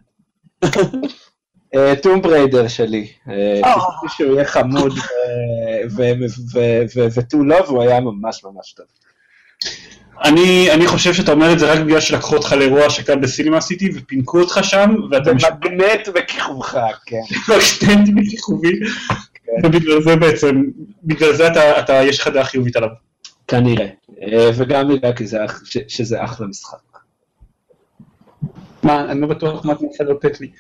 טום 2.01 2.21
בריידר 2.21 2.67
שלי, 2.67 3.07
אה, 3.29 3.61
ציפיתי 3.63 4.15
שהוא 4.15 4.35
יהיה 4.35 4.45
חמוד 4.45 4.93
ותו 7.15 7.43
לא, 7.43 7.55
והוא 7.67 7.81
היה 7.81 7.99
ממש 7.99 8.43
ממש 8.43 8.73
טוב. 8.73 8.85
אני, 10.23 10.71
אני 10.71 10.87
חושב 10.87 11.13
שאתה 11.13 11.31
אומר 11.31 11.53
את 11.53 11.59
זה 11.59 11.73
רק 11.73 11.79
בגלל 11.79 11.99
שלקחו 11.99 12.35
אותך 12.35 12.53
לאירוע 12.53 12.85
השקה 12.85 13.15
בסינמה 13.15 13.61
סיטי 13.61 13.89
ופינקו 13.95 14.39
אותך 14.39 14.59
שם, 14.63 14.95
ואתה 15.11 15.31
במגנט 15.33 16.07
בכיכובך, 16.15 16.99
כן. 17.05 17.21
סטנטי 17.59 18.11
בכיכובי, 18.11 18.79
ובגלל 19.63 20.01
זה 20.01 20.15
בעצם, 20.15 20.63
בגלל 21.03 21.33
זה 21.33 21.47
אתה, 21.47 21.79
אתה, 21.79 21.93
יש 21.93 22.19
לך 22.19 22.27
דעה 22.27 22.43
חיובית 22.43 22.75
עליו. 22.75 22.89
כנראה. 23.47 23.87
אה, 24.21 24.49
וגם 24.55 24.87
בגלל 24.89 25.13
כי 25.13 25.27
זה 25.27 25.45
אח- 25.45 25.61
ש- 25.65 25.77
שזה 25.87 26.23
אחלה 26.23 26.47
משחק. 26.47 26.77
מה, 28.83 29.11
אני 29.11 29.21
לא 29.21 29.27
בטוח 29.27 29.65
מה 29.65 29.73
אתה 29.73 29.83
מנסה 29.85 30.03
לתת 30.03 30.41
לי. 30.41 30.51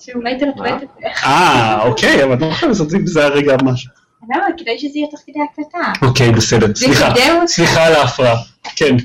שאולי 0.00 0.38
תלטרט 0.38 0.82
את 0.82 0.88
זה. 1.00 1.06
אה, 1.24 1.82
אוקיי, 1.82 2.24
אבל 2.24 2.34
אתה 2.34 2.44
לא 2.44 2.50
יכול 2.50 2.68
לעשות 2.68 2.94
את 2.94 3.06
זה 3.06 3.24
הרגע 3.24 3.56
משהו. 3.64 3.90
למה? 4.34 4.44
כדאי 4.58 4.78
שזה 4.78 4.98
יהיה 4.98 5.06
תוך 5.10 5.20
כדי 5.26 5.38
הקלטה. 5.52 6.06
אוקיי, 6.06 6.32
בסדר, 6.32 6.74
סליחה. 6.74 7.14
סליחה 7.46 7.86
על 7.86 7.92
ההפרעה, 7.94 8.36
כן. 8.76 8.96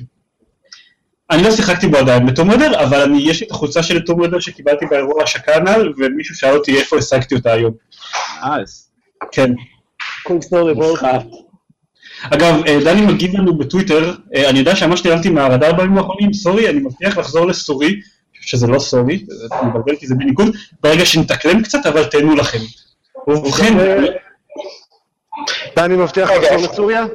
אני 1.31 1.43
לא 1.43 1.51
שיחקתי 1.51 1.87
בו 1.87 1.97
עדיין 1.97 2.25
בטום 2.25 2.51
רדר, 2.51 2.83
אבל 2.83 3.01
אני, 3.01 3.21
יש 3.21 3.41
לי 3.41 3.47
את 3.47 3.51
החולצה 3.51 3.83
של 3.83 4.05
טום 4.05 4.21
רדר 4.21 4.39
שקיבלתי 4.39 4.85
באירוע 4.85 5.23
השקה 5.23 5.55
הנ"ל, 5.55 5.93
ומישהו 5.97 6.35
שאל 6.35 6.55
אותי 6.57 6.77
איפה 6.79 6.97
השגתי 6.97 7.35
אותה 7.35 7.51
היום. 7.51 7.73
אז. 8.41 8.86
כן. 9.31 9.51
Cool 10.23 10.41
story 10.41 10.73
bro. 10.73 10.95
אגב, 12.23 12.65
אה, 12.67 12.79
דני 12.83 13.01
מגיב 13.01 13.35
לנו 13.35 13.57
בטוויטר, 13.57 14.13
אה, 14.35 14.49
אני 14.49 14.59
יודע 14.59 14.75
שממש 14.75 15.05
נעלמתי 15.05 15.29
מהרדאר 15.29 15.73
בימים 15.73 15.97
האחרונים, 15.97 16.33
sorry, 16.33 16.69
אני 16.69 16.79
מבטיח 16.79 17.17
לחזור 17.17 17.47
לסורי, 17.47 18.01
שזה 18.33 18.67
לא 18.67 18.79
סורי, 18.79 19.25
זה 19.27 19.55
מבלבל 19.63 19.95
כי 19.95 20.07
זה 20.07 20.15
בניגוד, 20.15 20.55
ברגע 20.83 21.05
שנתאקלם 21.05 21.63
קצת, 21.63 21.85
אבל 21.85 22.05
תהנו 22.05 22.35
לכם. 22.35 22.59
ובכן, 23.27 23.73
דני 25.75 25.95
מבטיח 25.95 26.29
רגע, 26.29 26.55
לחזור? 26.55 26.71
לסוריה? 26.71 27.05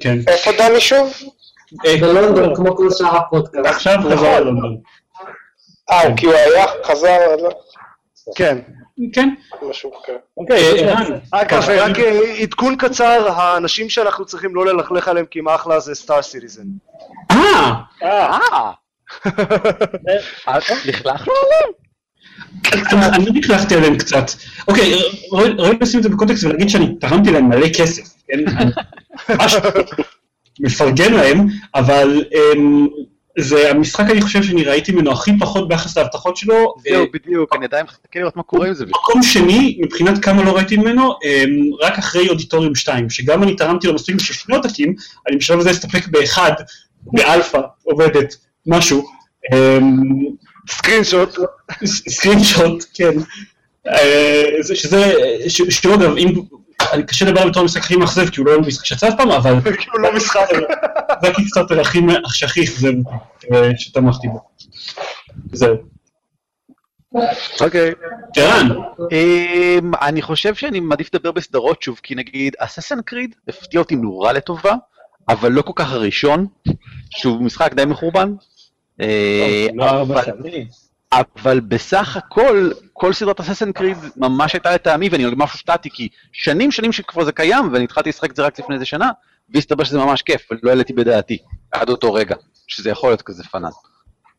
כן. 0.00 0.18
איפה 0.26 0.50
דני 0.58 0.80
שוב? 0.80 1.12
אה, 1.86 1.96
בלונדון, 2.00 2.56
כמו 2.56 2.76
כל 2.76 2.90
שאר 2.90 3.16
הפודקאסט. 3.16 3.66
עכשיו 3.66 3.98
חזר 4.10 4.40
ללונדון. 4.40 4.76
אה, 5.90 6.16
כי 6.16 6.26
הוא 6.26 6.34
היה, 6.34 6.64
חזר, 6.84 7.18
לא? 7.42 7.50
כן. 8.36 8.58
כן. 9.12 9.34
משהו 9.70 9.92
כזה. 10.04 10.16
אוקיי, 10.36 10.80
ערן, 10.80 11.18
אגב, 11.30 11.62
רק 11.68 11.98
אה, 11.98 12.34
עדכון 12.42 12.76
קצר, 12.76 13.28
האנשים 13.28 13.90
שאנחנו 13.90 14.24
צריכים 14.24 14.54
לא 14.54 14.66
ללכלך 14.66 15.08
עליהם 15.08 15.26
כי 15.26 15.38
הם 15.38 15.48
אחלה 15.48 15.80
זה 15.80 15.94
סטאר 15.94 16.22
סיטיזן. 16.22 16.66
אה, 17.30 17.72
אה, 18.02 18.38
לכלכנו 20.84 21.32
עליהם? 21.44 21.72
אני 23.14 23.30
נכנסתי 23.30 23.74
עליהם 23.74 23.98
קצת. 23.98 24.24
אוקיי, 24.68 24.98
ראוי 25.32 25.78
לשים 25.80 25.98
את 25.98 26.02
זה 26.02 26.08
בקונטקסט 26.08 26.44
ולהגיד 26.44 26.68
שאני 26.68 26.94
תרמתי 27.00 27.30
להם 27.30 27.48
מלא 27.48 27.66
כסף, 27.78 28.14
כן? 28.26 28.38
מפרגן 30.60 31.12
להם, 31.12 31.46
אבל 31.74 32.24
אמ, 32.34 32.86
זה 33.38 33.70
המשחק 33.70 34.10
אני 34.10 34.22
חושב 34.22 34.42
שאני 34.42 34.64
ראיתי 34.64 34.92
ממנו 34.92 35.12
הכי 35.12 35.30
פחות 35.40 35.68
ביחס 35.68 35.96
להבטחות 35.98 36.36
שלו. 36.36 36.74
זהו, 36.88 37.06
בדיוק, 37.12 37.54
אני 37.56 37.64
עדיין 37.64 37.84
מחכה 37.84 38.18
לראות 38.18 38.36
מה 38.36 38.42
קורה 38.42 38.66
עם 38.68 38.74
זה. 38.74 38.84
מקום 38.86 39.22
שני, 39.22 39.78
מבחינת 39.82 40.24
כמה 40.24 40.42
לא 40.44 40.56
ראיתי 40.56 40.76
ממנו, 40.76 41.02
אמ, 41.24 41.50
רק 41.80 41.98
אחרי 41.98 42.28
Auditorium 42.28 42.74
2, 42.74 43.10
שגם 43.10 43.42
אני 43.42 43.56
תרמתי 43.56 43.86
לו 43.86 43.94
מספיק 43.94 44.14
בשביל 44.16 44.36
שני 44.36 44.56
עותקים, 44.56 44.94
אני 45.28 45.36
בשלב 45.36 45.58
הזה 45.58 45.70
אסתפק 45.70 46.06
באחד, 46.08 46.52
באלפא, 47.02 47.60
עובדת, 47.82 48.36
משהו. 48.66 49.06
screenshot. 50.70 51.38
screenshot, 51.86 52.84
כן. 52.94 53.12
אה, 53.88 54.42
זה- 54.60 54.76
שזה, 54.76 55.12
ש- 55.48 55.62
שהוא 55.62 55.94
אגב, 55.94 56.16
אם, 56.16 56.34
קשה 57.02 57.24
לדבר 57.24 57.48
בתור 57.48 57.64
משחק 57.64 57.82
הכי 57.82 57.96
מאכזב, 57.96 58.28
כי 58.28 58.40
הוא 58.40 58.46
לא 58.46 58.60
משחק 58.60 58.84
שיצא 58.84 59.08
אף 59.08 59.14
פעם, 59.16 59.30
אבל... 59.30 59.60
כי 59.80 59.86
הוא 59.92 60.00
לא 60.00 60.16
משחק. 60.16 60.46
זה 61.22 61.28
הקיקסטארטר 61.28 61.80
הכי 61.80 62.00
שהכי 62.28 62.64
אכזב 62.64 62.92
אה, 63.52 63.70
שתמכתי 63.76 64.28
בו. 64.28 64.40
זהו. 65.52 65.76
אוקיי. 67.60 67.92
אמ, 69.12 69.92
אני 70.02 70.22
חושב 70.22 70.54
שאני 70.54 70.80
מעדיף 70.80 71.14
לדבר 71.14 71.32
בסדרות 71.32 71.82
שוב, 71.82 72.00
כי 72.02 72.14
נגיד 72.14 72.56
אססן 72.58 73.02
קריד 73.02 73.34
הפתיע 73.48 73.80
אותי 73.80 73.96
נורא 73.96 74.32
לטובה, 74.32 74.74
אבל 75.28 75.52
לא 75.52 75.62
כל 75.62 75.72
כך 75.76 75.92
הראשון, 75.92 76.46
שהוא 77.10 77.42
משחק 77.42 77.74
די 77.74 77.84
מחורבן. 77.84 78.34
אה, 79.00 79.66
לא 79.74 80.22
שנים. 80.22 80.66
אבל 81.12 81.60
בסך 81.60 82.16
הכל, 82.16 82.70
כל 82.96 83.12
סדרת 83.12 83.40
אססן 83.40 83.72
קריד 83.72 83.96
ממש 84.16 84.52
הייתה 84.52 84.74
לטעמי, 84.74 85.08
ואני 85.08 85.24
ממש 85.24 85.52
הופתעתי, 85.52 85.90
כי 85.90 86.08
שנים 86.32 86.70
שנים 86.70 86.92
שכבר 86.92 87.24
זה 87.24 87.32
קיים, 87.32 87.72
ואני 87.72 87.84
התחלתי 87.84 88.08
לשחק 88.08 88.30
את 88.30 88.36
זה 88.36 88.42
רק 88.42 88.58
לפני 88.58 88.74
איזה 88.74 88.84
שנה, 88.84 89.10
והסתבר 89.54 89.84
שזה 89.84 89.98
ממש 89.98 90.22
כיף, 90.22 90.48
ולא 90.50 90.70
העליתי 90.70 90.92
בדעתי, 90.92 91.38
עד 91.72 91.88
אותו 91.88 92.14
רגע, 92.14 92.36
שזה 92.66 92.90
יכול 92.90 93.10
להיות 93.10 93.22
כזה 93.22 93.44
פאנל. 93.44 93.68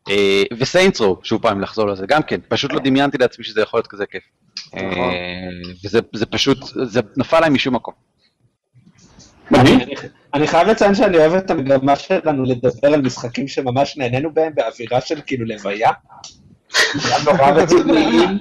אה, 0.08 0.42
וסיינטס 0.58 1.00
רו, 1.00 1.16
שוב 1.22 1.42
פעם 1.42 1.60
לחזור 1.60 1.86
לזה, 1.86 2.06
גם 2.06 2.22
כן, 2.22 2.40
פשוט 2.48 2.72
לא 2.72 2.80
דמיינתי 2.80 3.18
לעצמי 3.18 3.44
שזה 3.44 3.60
יכול 3.60 3.78
להיות 3.78 3.86
כזה 3.86 4.06
כיף. 4.06 4.22
אה, 4.76 4.80
וזה 5.84 6.00
זה 6.14 6.26
פשוט, 6.26 6.58
זה 6.64 7.00
נפל 7.16 7.40
להם 7.40 7.54
משום 7.54 7.74
מקום. 7.74 7.94
אני 10.34 10.46
חייב 10.46 10.68
לציין 10.68 10.94
שאני 10.94 11.16
אוהב 11.16 11.32
את 11.32 11.50
המגמה 11.50 11.96
שלנו 11.96 12.44
לדבר 12.44 12.94
על 12.94 13.02
משחקים 13.02 13.48
שממש 13.48 13.96
נהנינו 13.96 14.34
בהם 14.34 14.52
באווירה 14.54 15.00
של 15.00 15.20
כאילו 15.26 15.44
לוויה. 15.46 15.90
נורא 17.24 17.50
רציניים. 17.62 18.38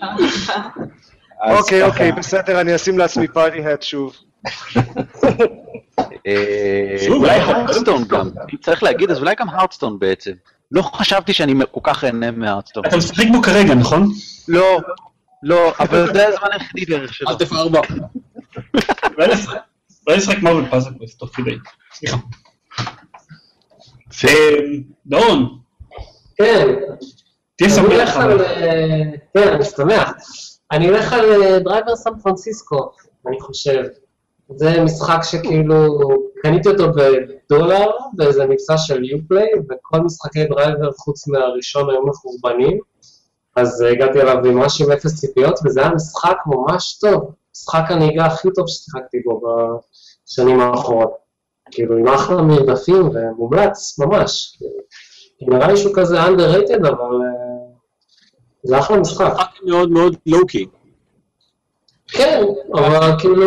אוקיי. 1.58 1.84
אוקיי, 1.84 2.12
בסדר, 2.12 2.62
אני 2.62 2.76
אשים 2.76 2.98
לעצמי 2.98 3.28
Hearty 3.28 3.58
שוב. 3.82 4.16
אה, 6.28 6.96
שוב, 7.06 7.24
אולי 7.24 7.30
אה, 7.40 7.44
הארת'סטון 7.58 8.04
גם, 8.08 8.30
אם 8.54 8.58
צריך 8.62 8.84
להגיד, 8.84 9.12
אז 9.12 9.20
אולי 9.20 9.36
גם 9.40 9.50
הארת'סטון 9.50 10.00
בעצם. 10.00 10.32
לא 10.72 10.82
חשבתי 10.82 11.34
שאני 11.34 11.54
כל 11.72 11.80
כך 11.84 12.04
אהנה 12.04 12.32
מהארת'סטון. 12.32 12.84
אתה 12.86 12.98
משחק 12.98 13.26
בו 13.32 13.42
כרגע, 13.42 13.74
נכון? 13.76 14.12
לא, 14.48 14.78
לא, 15.44 15.74
אבל 15.80 16.14
זה 16.14 16.28
הזמן 16.28 16.48
היחידי 16.52 16.86
בערך 16.86 17.14
שלו. 17.14 17.30
אל 17.30 17.36
תפאר 17.36 17.68
בה. 17.68 17.80
אולי 19.18 19.34
נשחק- 20.18 20.42
מארוול 20.44 20.70
פאזל 20.70 20.90
קווסט 20.98 21.20
תוך 21.20 21.30
כדי. 21.36 21.56
סליחה. 21.94 22.18
אה, 24.28 24.56
דורון, 25.06 25.58
כן, 26.38 26.68
תהיה 27.58 27.70
אני 27.70 27.76
שמח. 27.76 27.86
הולך 27.92 28.18
אבל- 28.18 28.32
על... 28.32 28.42
אה, 28.42 29.02
כן, 29.34 29.54
אני 29.54 29.64
שמח. 29.64 30.12
אני 30.72 30.88
הולך 30.88 31.14
על 31.14 31.44
אה, 31.44 31.60
דרייבר 31.60 31.96
סן 31.96 32.20
פרנסיסקו, 32.24 32.90
אני 33.28 33.42
חושב. 33.42 33.84
זה 34.56 34.82
משחק 34.84 35.20
שכאילו, 35.24 36.00
קניתי 36.44 36.70
אותו 36.70 36.84
בדולר 36.92 37.88
באיזה 38.14 38.46
מבצע 38.46 38.78
של 38.78 39.04
יופליי, 39.04 39.48
וכל 39.70 40.00
משחקי 40.00 40.46
דרייבר 40.46 40.92
חוץ 40.98 41.28
מהראשון 41.28 41.90
היו 41.90 42.06
מחורבנים, 42.06 42.80
אז 43.56 43.82
אה, 43.84 43.90
הגעתי 43.92 44.22
אליו 44.22 44.36
ממש 44.44 44.82
עם 44.82 44.92
אפס 44.92 45.16
ציפיות, 45.20 45.60
וזה 45.66 45.82
היה 45.82 45.90
משחק 45.90 46.38
ממש 46.46 46.98
טוב, 47.02 47.32
משחק 47.56 47.84
הנהיגה 47.90 48.26
הכי 48.26 48.48
טוב 48.56 48.68
ששיחקתי 48.68 49.18
בו 49.26 49.42
בשנים 50.28 50.60
האחרונות. 50.60 51.26
כאילו, 51.72 51.98
עם 51.98 52.08
אחלה 52.08 52.42
מרדפים 52.42 53.10
ומומלץ, 53.14 54.00
ממש. 54.00 54.60
נראה 55.42 55.68
לי 55.68 55.78
שהוא 55.78 55.92
כזה 55.96 56.24
underrated, 56.26 56.88
אבל 56.88 57.18
זה 58.66 58.80
אחלה 58.80 58.98
משחק. 58.98 59.26
משחק 59.34 59.48
מאוד 59.64 59.90
מאוד 59.92 60.16
low-key. 60.26 60.66
כן, 62.08 62.42
אבל 62.74 63.20
כאילו, 63.20 63.46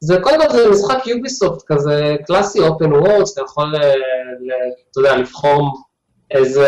זה 0.00 0.18
קודם 0.22 0.40
כל 0.40 0.56
זה 0.56 0.70
משחק 0.70 1.06
יוביסופט 1.06 1.62
כזה 1.66 2.16
קלאסי 2.26 2.60
open 2.60 2.92
world, 2.92 3.32
אתה 3.32 3.40
יכול, 3.42 3.76
אה, 3.76 3.88
ל- 4.40 4.72
אתה 4.90 5.00
יודע, 5.00 5.16
לבחור 5.16 5.82
איזה 6.30 6.66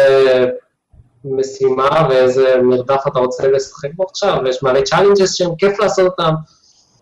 משימה 1.24 2.06
ואיזה 2.10 2.54
מרדף 2.62 3.00
אתה 3.06 3.18
רוצה 3.18 3.48
לשחק 3.48 3.88
בו 3.96 4.04
עכשיו, 4.04 4.38
ויש 4.44 4.62
מלא 4.62 4.80
challenges 4.80 5.34
שהם 5.34 5.56
כיף 5.58 5.80
לעשות 5.80 6.04
אותם, 6.10 6.32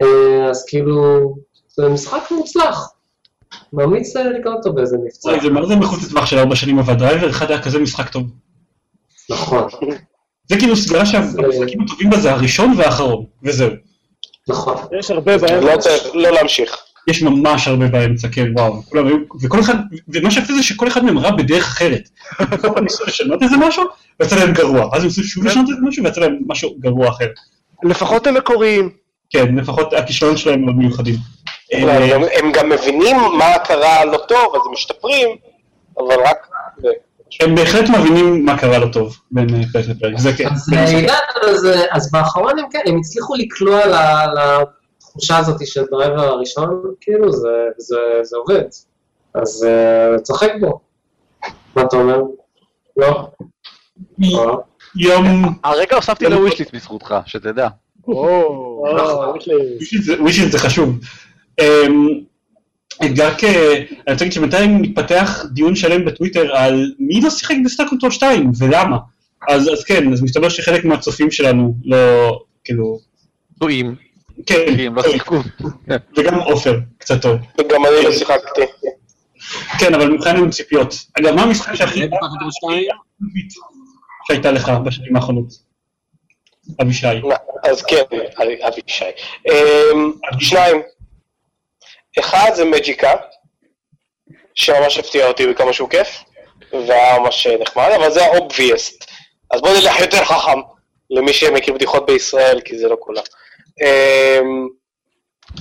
אה, 0.02 0.51
אז 0.51 0.65
כאילו, 0.69 1.35
זה 1.69 1.89
משחק 1.89 2.31
מוצלח. 2.31 2.93
ממליץ 3.73 4.16
אה, 4.16 4.24
לקנות 4.24 4.55
אותו 4.55 4.73
באיזה 4.73 4.97
מבצע. 5.05 5.31
זה 5.43 5.51
מה 5.51 5.66
זה 5.66 5.77
מחוץ 5.77 6.05
לטווח 6.05 6.27
של 6.27 6.39
ארבע 6.39 6.57
שנים, 6.57 6.78
אבל 6.78 6.94
דרייבר 6.94 7.31
אחד 7.31 7.51
היה 7.51 7.62
כזה 7.62 7.78
משחק 7.78 8.09
טוב. 8.09 8.23
נכון, 9.31 9.69
זה 10.51 10.56
כאילו 10.59 10.77
סדרה 10.77 11.06
שהמשחקים 11.06 11.81
הטובים 11.81 12.10
בה 12.10 12.16
זה 12.20 12.32
הראשון 12.32 12.74
והאחרון, 12.77 13.24
וזהו. 13.43 13.70
נכון. 14.48 14.74
יש 14.98 15.10
הרבה 15.10 15.39
בהם. 15.39 15.66
לא 15.66 15.77
צריך, 15.77 16.02
לא 16.14 16.31
להמשיך. 16.31 16.77
יש 17.09 17.22
ממש 17.22 17.68
הרבה 17.68 17.86
באמצע, 17.86 18.28
כן, 18.32 18.47
וואו. 18.56 18.82
כולם 18.82 19.06
היו, 19.06 19.16
וכל 19.43 19.60
אחד, 19.60 19.74
ומה 20.09 20.31
שיפה 20.31 20.52
זה 20.52 20.62
שכל 20.62 20.89
אחד 20.89 21.05
מהם 21.05 21.18
רע 21.18 21.31
בדרך 21.31 21.64
אחרת. 21.64 22.09
כל 22.36 22.74
פעם 22.74 22.85
ניסו 22.85 23.05
לשנות 23.06 23.43
איזה 23.43 23.56
משהו, 23.56 23.82
ויצא 24.20 24.36
להם 24.36 24.52
גרוע. 24.52 24.89
אז 24.93 25.02
הם 25.02 25.06
ניסו 25.09 25.22
שוב 25.22 25.44
לשנות 25.44 25.66
איזה 25.70 25.81
משהו, 25.89 26.05
ויצא 26.05 26.20
להם 26.20 26.39
משהו 26.47 26.74
גרוע 26.81 27.09
אחר. 27.09 27.27
לפחות 27.85 28.27
הם 28.27 28.35
מקוריים. 28.35 28.90
כן, 29.31 29.55
לפחות 29.56 29.93
הכישלון 29.93 30.36
שלהם 30.36 30.64
מאוד 30.64 30.77
מיוחדים. 30.77 31.14
אה, 31.74 32.14
הם- 32.14 32.22
הם 32.44 32.52
גם 32.52 32.68
מבינים 32.68 33.16
מה 33.39 33.59
קרה 33.64 34.05
לא 34.05 34.18
טוב, 34.28 34.55
אז 34.55 34.60
הם 34.66 34.72
משתפרים, 34.72 35.28
אבל 35.98 36.14
רק... 36.27 36.36
הם 37.40 37.54
בהחלט 37.54 37.90
מבינים 37.90 38.44
מה 38.44 38.58
קרה 38.58 38.78
לא 38.78 38.92
טוב 38.92 39.16
בין 39.30 39.54
אה, 39.54 39.60
פרק 39.72 39.84
לפרק, 39.88 40.18
זה 40.18 40.32
כן. 40.32 40.48
אז 40.48 41.66
אה, 41.66 41.84
אז, 41.90 42.12
באחרון 42.12 42.58
הם 42.58 42.64
כן, 42.70 42.80
הם 42.86 42.98
הצליחו 42.98 43.34
לקלוע 43.34 43.80
לתחושה 43.86 45.38
הזאת 45.38 45.66
של 45.66 45.82
דרייבר 45.90 46.20
הראשון, 46.20 46.82
כאילו 47.00 47.32
זה, 47.32 47.48
זה, 47.78 47.96
זה 48.22 48.36
עובד. 48.36 48.64
אז 49.34 49.66
אה, 49.68 50.18
תשחק 50.18 50.52
בו. 50.60 50.80
מה 51.76 51.82
אתה 51.82 51.96
אומר? 51.96 52.22
לא? 52.96 53.28
יום... 54.96 55.54
הרגע 55.64 55.96
הוספתי 55.96 56.24
ל 56.28 56.34
wishlist 56.34 56.74
בזכותך, 56.74 57.14
שתדע. 57.26 57.68
או, 58.08 58.84
לי- 59.46 60.16
wishlist 60.20 60.52
זה 60.52 60.58
חשוב. 60.58 60.98
אתגר 63.05 63.35
כ... 63.39 63.44
אני 63.44 64.12
רוצה 64.12 64.24
להגיד 64.24 64.32
שמתי 64.32 64.66
מתפתח 64.66 65.44
דיון 65.52 65.77
שלם 65.77 66.05
בטוויטר 66.05 66.56
על 66.56 66.93
מי 66.98 67.20
לא 67.20 67.31
שיחק 67.31 67.55
בסטארקונטרול 67.64 68.12
2 68.12 68.52
ולמה. 68.59 68.97
אז 69.48 69.68
אז 69.68 69.85
כן, 69.85 70.12
אז 70.12 70.22
מסתבר 70.22 70.48
שחלק 70.48 70.85
מהצופים 70.85 71.31
שלנו 71.31 71.74
לא, 71.85 72.39
כאילו... 72.64 72.98
טועים. 73.59 73.94
כן, 74.47 74.64
לא 74.94 75.02
שיחקו. 75.02 75.36
וגם 76.16 76.35
עופר, 76.35 76.78
קצת 76.98 77.22
טוב. 77.22 77.36
וגם 77.60 77.86
אני 77.86 78.05
לא 78.05 78.12
שיחקתי. 78.12 78.60
כן, 79.78 79.94
אבל 79.94 80.10
מבחינת 80.10 80.39
עם 80.39 80.51
ציפיות. 80.51 80.94
אגב, 81.18 81.35
מה 81.35 81.43
המשחק 81.43 81.74
שהכי... 81.74 82.06
בסטארקונטרול 82.06 82.51
2? 82.51 82.85
שהייתה 84.28 84.52
לך 84.52 84.68
בשנים 84.85 85.16
האחרונות? 85.16 85.47
אבישי. 86.82 87.06
אז 87.64 87.82
כן, 87.82 88.02
אבישי. 88.68 89.05
אמ, 89.48 90.12
שניים. 90.39 90.77
אחד 92.19 92.51
זה 92.55 92.65
מג'יקה, 92.65 93.12
שממש 94.55 94.99
הפתיע 94.99 95.27
אותי 95.27 95.47
בכמה 95.47 95.73
שהוא 95.73 95.89
כיף, 95.91 96.09
והיה 96.73 97.19
ממש 97.19 97.47
נחמד, 97.47 97.89
אבל 97.97 98.11
זה 98.11 98.24
ה-obvious. 98.24 99.07
אז 99.51 99.61
בוא 99.61 99.70
נלך 99.70 100.01
יותר 100.01 100.24
חכם, 100.24 100.61
למי 101.11 101.32
שמכיר 101.32 101.74
בדיחות 101.74 102.07
בישראל, 102.07 102.61
כי 102.65 102.78
זה 102.78 102.89
לא 102.89 102.97
כולם. 103.01 103.23
אמ, 103.82 104.69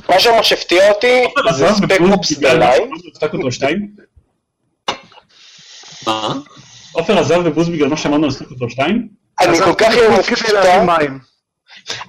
מה 0.10 0.20
שממש 0.20 0.54
הפתיע 0.54 0.92
אותי 0.92 1.24
זה 1.52 1.68
ספק 1.74 2.00
אופס? 2.14 3.88
מה? 6.08 6.34
עופר 6.92 7.20
עזב 7.20 7.42
ובוז 7.46 7.70
בגלל 7.70 7.88
מה 7.88 7.98
שאמרנו 7.98 8.26
על 8.26 8.32
סטארקונטרול 8.32 8.70
2? 8.70 9.08
אני 9.42 9.58
כל 9.60 9.74
כך 9.78 9.98
אהיה 9.98 10.10
מופתע. 10.10 10.36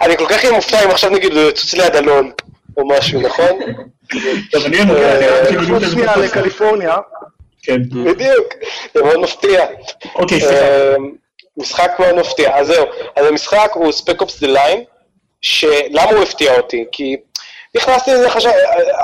אני 0.01 0.17
כל 0.17 0.27
כך 0.29 0.45
אהיה 0.45 0.53
מופתע 0.57 0.85
אם 0.85 0.91
עכשיו 0.91 1.11
נגיד 1.11 1.33
הוא 1.33 1.51
יצוץ 1.51 1.75
ליד 1.75 1.97
אלון, 1.97 2.31
או 2.77 2.89
משהו, 2.89 3.21
נכון? 3.21 3.59
טוב, 4.53 4.65
אני 4.65 4.77
כן, 4.77 5.65
חוץ 5.69 5.83
שנייה 5.93 6.17
לקליפורניה. 6.17 6.97
כן. 7.63 7.83
בדיוק, 8.05 8.55
זה 8.95 9.03
מאוד 9.03 9.17
מפתיע. 9.17 9.67
אוקיי, 10.15 10.41
סליחה. 10.41 10.97
אמ, 10.97 11.13
משחק 11.57 11.91
מאוד 11.99 12.15
מפתיע. 12.15 12.57
אז 12.57 12.67
זהו, 12.67 12.87
אז 13.17 13.27
המשחק 13.27 13.71
הוא 13.75 13.93
ספק 13.93 14.21
אופס 14.21 14.41
דה 14.41 14.47
ליין, 14.47 14.85
שלמה 15.41 16.11
הוא 16.11 16.23
הפתיע 16.23 16.57
אותי? 16.57 16.85
כי 16.93 17.17
נכנסתי 17.77 18.11
לזה, 18.15 18.31
חשב... 18.31 18.51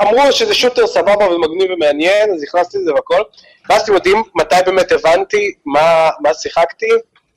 אמרו 0.01 0.31
שזה 0.31 0.53
שוטר 0.53 0.87
סבבה 0.87 1.25
ומגניב 1.25 1.71
ומעניין, 1.71 2.31
אז 2.31 2.43
נכנסתי 2.43 2.77
לזה 2.77 2.93
והכל, 2.93 3.21
ואז 3.69 3.81
אתם 3.81 3.93
יודעים 3.93 4.23
מתי 4.35 4.55
באמת 4.65 4.91
הבנתי 4.91 5.53
מה, 5.65 6.09
מה 6.19 6.33
שיחקתי? 6.33 6.89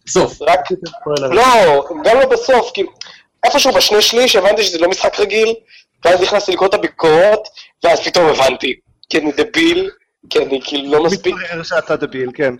בסוף. 0.07 0.43
רק... 0.43 0.61
לא, 1.07 1.85
גם 2.05 2.20
לא 2.20 2.27
בסוף, 2.27 2.70
כי 2.74 2.82
איפשהו 3.44 3.73
בשני 3.73 4.02
שליש 4.02 4.36
הבנתי 4.36 4.62
שזה 4.62 4.78
לא 4.78 4.89
משחק 4.89 5.20
רגיל, 5.20 5.55
ואז 6.05 6.21
נכנסתי 6.21 6.53
לקרוא 6.53 6.69
את 6.69 6.75
הביקורות, 6.75 7.49
ואז 7.85 8.01
פתאום 8.01 8.27
הבנתי, 8.27 8.75
כי 9.11 9.19
אני 9.19 9.33
דביל, 9.33 9.91
כי 10.31 10.39
אני 10.39 10.61
כאילו 10.65 10.93
לא 10.93 11.05
מספיק... 11.05 11.35
מתברר 11.35 11.63
שאתה 11.63 11.97
דביל, 11.97 12.31
כן. 12.35 12.55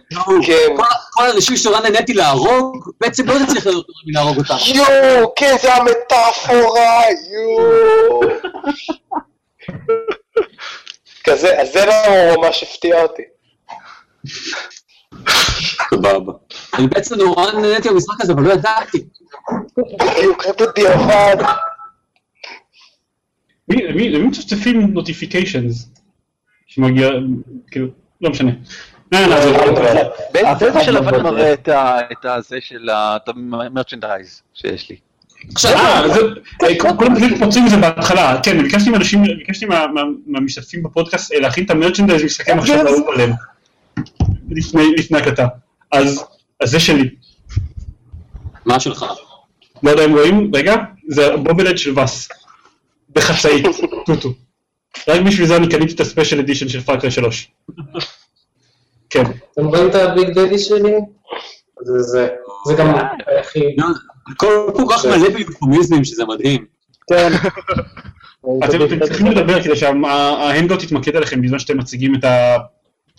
כן. 0.47 0.77
כל- 0.77 1.23
האנשים 1.25 1.57
שנורא 1.57 1.81
נהניתי 1.81 2.15
להרוג, 2.15 2.77
בעצם 3.01 3.27
לא 3.27 3.33
צריך 3.49 3.67
להיות 3.67 3.89
יותר 3.89 3.93
מלהרוג 4.07 4.39
אותם. 4.39 4.55
יואו, 4.75 5.33
כן, 5.37 5.57
זה 5.63 5.75
המטאפורה, 5.75 7.03
יואו. 7.33 8.21
כזה, 11.25 11.61
אז 11.61 11.73
זה 11.73 11.85
הוא 12.07 12.45
ממש 12.45 12.63
הפתיע 12.63 13.03
אותי. 13.03 13.23
סבבה. 15.95 16.33
אני 16.75 16.87
בעצם 16.87 17.15
נורא 17.15 17.53
נהניתי 17.53 17.89
במשחק 17.89 18.21
הזה, 18.21 18.33
אבל 18.33 18.43
לא 18.43 18.53
ידעתי. 18.53 19.05
בדיוק, 19.77 20.45
בדיעבד. 20.61 21.37
מי- 23.71 23.87
למי 23.87 24.09
למי 24.11 24.25
מצפצפים 24.25 24.81
נוטיפיקיישנס? 24.81 25.91
שמגיע, 26.67 27.11
כאילו, 27.71 27.87
לא 28.21 28.31
משנה. 28.31 28.51
לא, 29.13 29.21
לא, 29.27 29.41
זה 29.41 29.51
לא- 29.51 30.11
באיזה 30.33 30.81
של 30.85 30.97
אבל 30.97 31.23
מראה 31.23 31.53
את 32.13 32.25
הזה 32.25 32.57
של 32.61 32.89
המרצ'נדייז 32.93 34.43
שיש 34.55 34.91
לי. 34.91 34.97
זה- 36.15 36.21
כל- 36.79 36.89
כולם 36.99 37.17
פשוט 37.17 37.39
פוצעים 37.39 37.65
את 37.67 37.71
זה 37.71 37.77
בהתחלה, 37.77 38.41
כן, 38.43 38.63
ביקשתי 38.63 38.91
מאנשים, 38.91 39.23
ביקשתי 39.23 39.67
מה- 39.67 39.87
מה- 39.87 40.01
מהמשתתפים 40.27 40.83
בפודקאסט 40.83 41.33
אה, 41.33 41.41
להכין 41.41 41.65
את 41.65 41.71
המרצ'נדייז 41.71 42.25
משחקי 42.25 42.53
מחשב 42.55 42.73
האהוב 42.87 43.09
עליהם. 43.15 43.31
לפני 44.99 45.19
הקלטה. 45.19 45.47
אז 45.93 46.25
זה 46.65 46.81
שלי. 46.81 47.09
מה 48.65 48.81
שלך? 48.81 49.05
לא 49.83 49.91
יודע 49.91 50.05
אם 50.05 50.13
רואים, 50.13 50.51
רגע, 50.55 50.77
זה 51.09 51.35
הבובלד 51.35 51.79
של 51.79 51.99
וס. 51.99 52.29
בחצאית, 53.15 53.67
טוטו. 54.07 54.33
רק 55.09 55.21
בשביל 55.21 55.47
זה 55.47 55.57
אני 55.57 55.69
קניתי 55.69 55.95
את 55.95 56.01
הספיישל 56.01 56.39
אדישן 56.39 56.69
של 56.69 56.81
פאקר 56.81 57.11
3. 57.11 57.53
כן. 59.11 59.25
אתם 59.53 59.67
רואים 59.67 59.89
את 59.89 59.95
הביג 59.95 60.31
דדי 60.31 60.59
שלי? 60.59 60.93
זה 61.83 62.03
זה. 62.03 62.29
זה 62.67 62.75
גם 62.75 62.95
הכי... 63.41 63.77
הכל 64.33 64.71
כל 64.75 64.85
כך 64.91 65.05
מלא 65.05 65.29
ביופומיזמים 65.29 66.05
שזה 66.05 66.25
מדהים. 66.25 66.65
כן. 67.09 67.33
אתם 68.65 69.01
צריכים 69.05 69.27
לדבר 69.27 69.63
כדי 69.63 69.77
שההנדות 69.77 70.83
יתמקד 70.83 71.17
עליכם 71.17 71.43
בזמן 71.43 71.59
שאתם 71.59 71.79
מציגים 71.79 72.15
את 72.15 72.25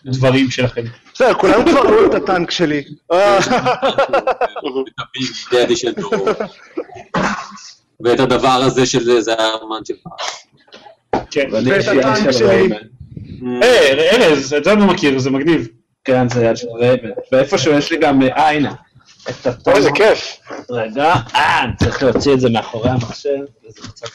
הדברים 0.05 0.51
שלכם. 0.51 0.83
בסדר, 1.13 1.33
כולם 1.33 1.71
כבר 1.71 1.81
ראו 1.81 2.05
את 2.05 2.13
הטנק 2.13 2.51
שלי. 2.51 2.83
אה, 3.11 3.39
את 3.39 3.47
הביג 4.99 5.31
דדי 5.51 5.75
של 5.75 5.91
דורו. 5.91 6.25
ואת 8.03 8.19
הדבר 8.19 8.47
הזה 8.47 8.85
של 8.85 9.21
זה 9.21 9.33
האמן 9.37 9.85
שלך. 9.85 10.07
כן. 11.31 11.47
ואת 11.51 11.87
הטנק 11.87 12.17
של 12.23 12.31
שלי. 12.31 12.47
רייבן. 12.47 12.75
אה, 13.63 14.15
ארז, 14.15 14.53
את 14.53 14.63
זה 14.63 14.71
אני 14.71 14.81
לא 14.81 14.87
מכיר, 14.87 15.19
זה 15.19 15.29
מגניב. 15.29 15.67
כן, 16.03 16.29
זה 16.29 16.45
יד 16.45 16.57
של 16.57 16.67
רייבן. 16.69 17.09
ואיפשהו 17.31 17.73
יש 17.73 17.91
לי 17.91 17.97
גם 17.97 18.21
אה, 18.21 18.49
עינה. 18.49 18.73
את 19.29 19.47
הטון. 19.47 19.73
אוי, 19.73 19.81
זה 19.81 19.89
כיף. 19.95 20.37
רגע, 20.69 21.13
אה, 21.35 21.63
אני 21.63 21.71
צריך 21.79 22.03
להוציא 22.03 22.33
את 22.33 22.39
זה 22.39 22.49
מאחורי 22.49 22.89
המחשב, 22.89 23.29
וזה 23.65 23.81
קצת. 23.81 24.07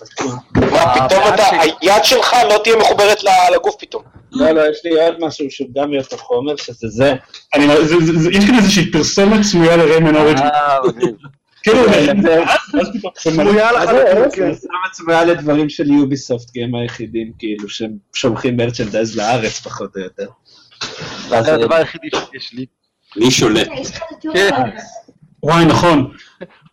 מה, 0.54 0.94
פתאום 0.94 1.22
אתה, 1.34 1.44
היד 1.80 2.04
שלך 2.04 2.36
לא 2.50 2.60
תהיה 2.64 2.76
מחוברת 2.76 3.18
לגוף 3.54 3.76
פתאום. 3.78 4.02
לא, 4.32 4.50
לא, 4.50 4.70
יש 4.70 4.78
לי 4.84 5.04
עוד 5.04 5.14
משהו 5.18 5.50
שהוא 5.50 5.68
גם 5.74 5.90
מאותו 5.90 6.16
חומר, 6.16 6.56
שזה 6.56 6.88
זה. 6.88 7.14
אני, 7.54 7.66
זה, 7.66 8.00
זה, 8.00 8.18
זה, 8.18 8.30
יש 8.30 8.44
כאן 8.44 8.54
איזושהי 8.54 8.90
פרסומת 8.90 9.42
סמויה 9.42 9.76
לריימן 9.76 10.16
אוריג'ין. 10.16 10.46
כאילו, 11.66 11.82
כן, 14.32 14.52
צמויה 14.92 15.24
לדברים 15.24 15.68
של 15.68 15.90
יוביסופט, 15.90 16.50
כי 16.50 16.64
הם 16.64 16.74
היחידים 16.74 17.32
כאילו 17.38 17.68
שהם 17.68 17.90
שולחים 18.14 18.56
מרצ'נדייז 18.56 19.16
לארץ 19.16 19.60
פחות 19.60 19.96
או 19.96 20.00
יותר. 20.00 20.26
זה 21.28 21.54
הדבר 21.54 21.74
היחידי 21.74 22.08
שיש 22.32 22.52
לי. 22.52 22.66
אני 23.16 23.30
שולט. 23.30 23.68
כן, 24.32 24.50
וואי, 25.42 25.64
נכון. 25.64 26.10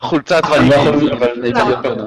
חולצת 0.01 0.41
אני 0.53 0.69
לא 0.69 0.75
ואני... 0.75 1.51
טוב. 1.83 1.99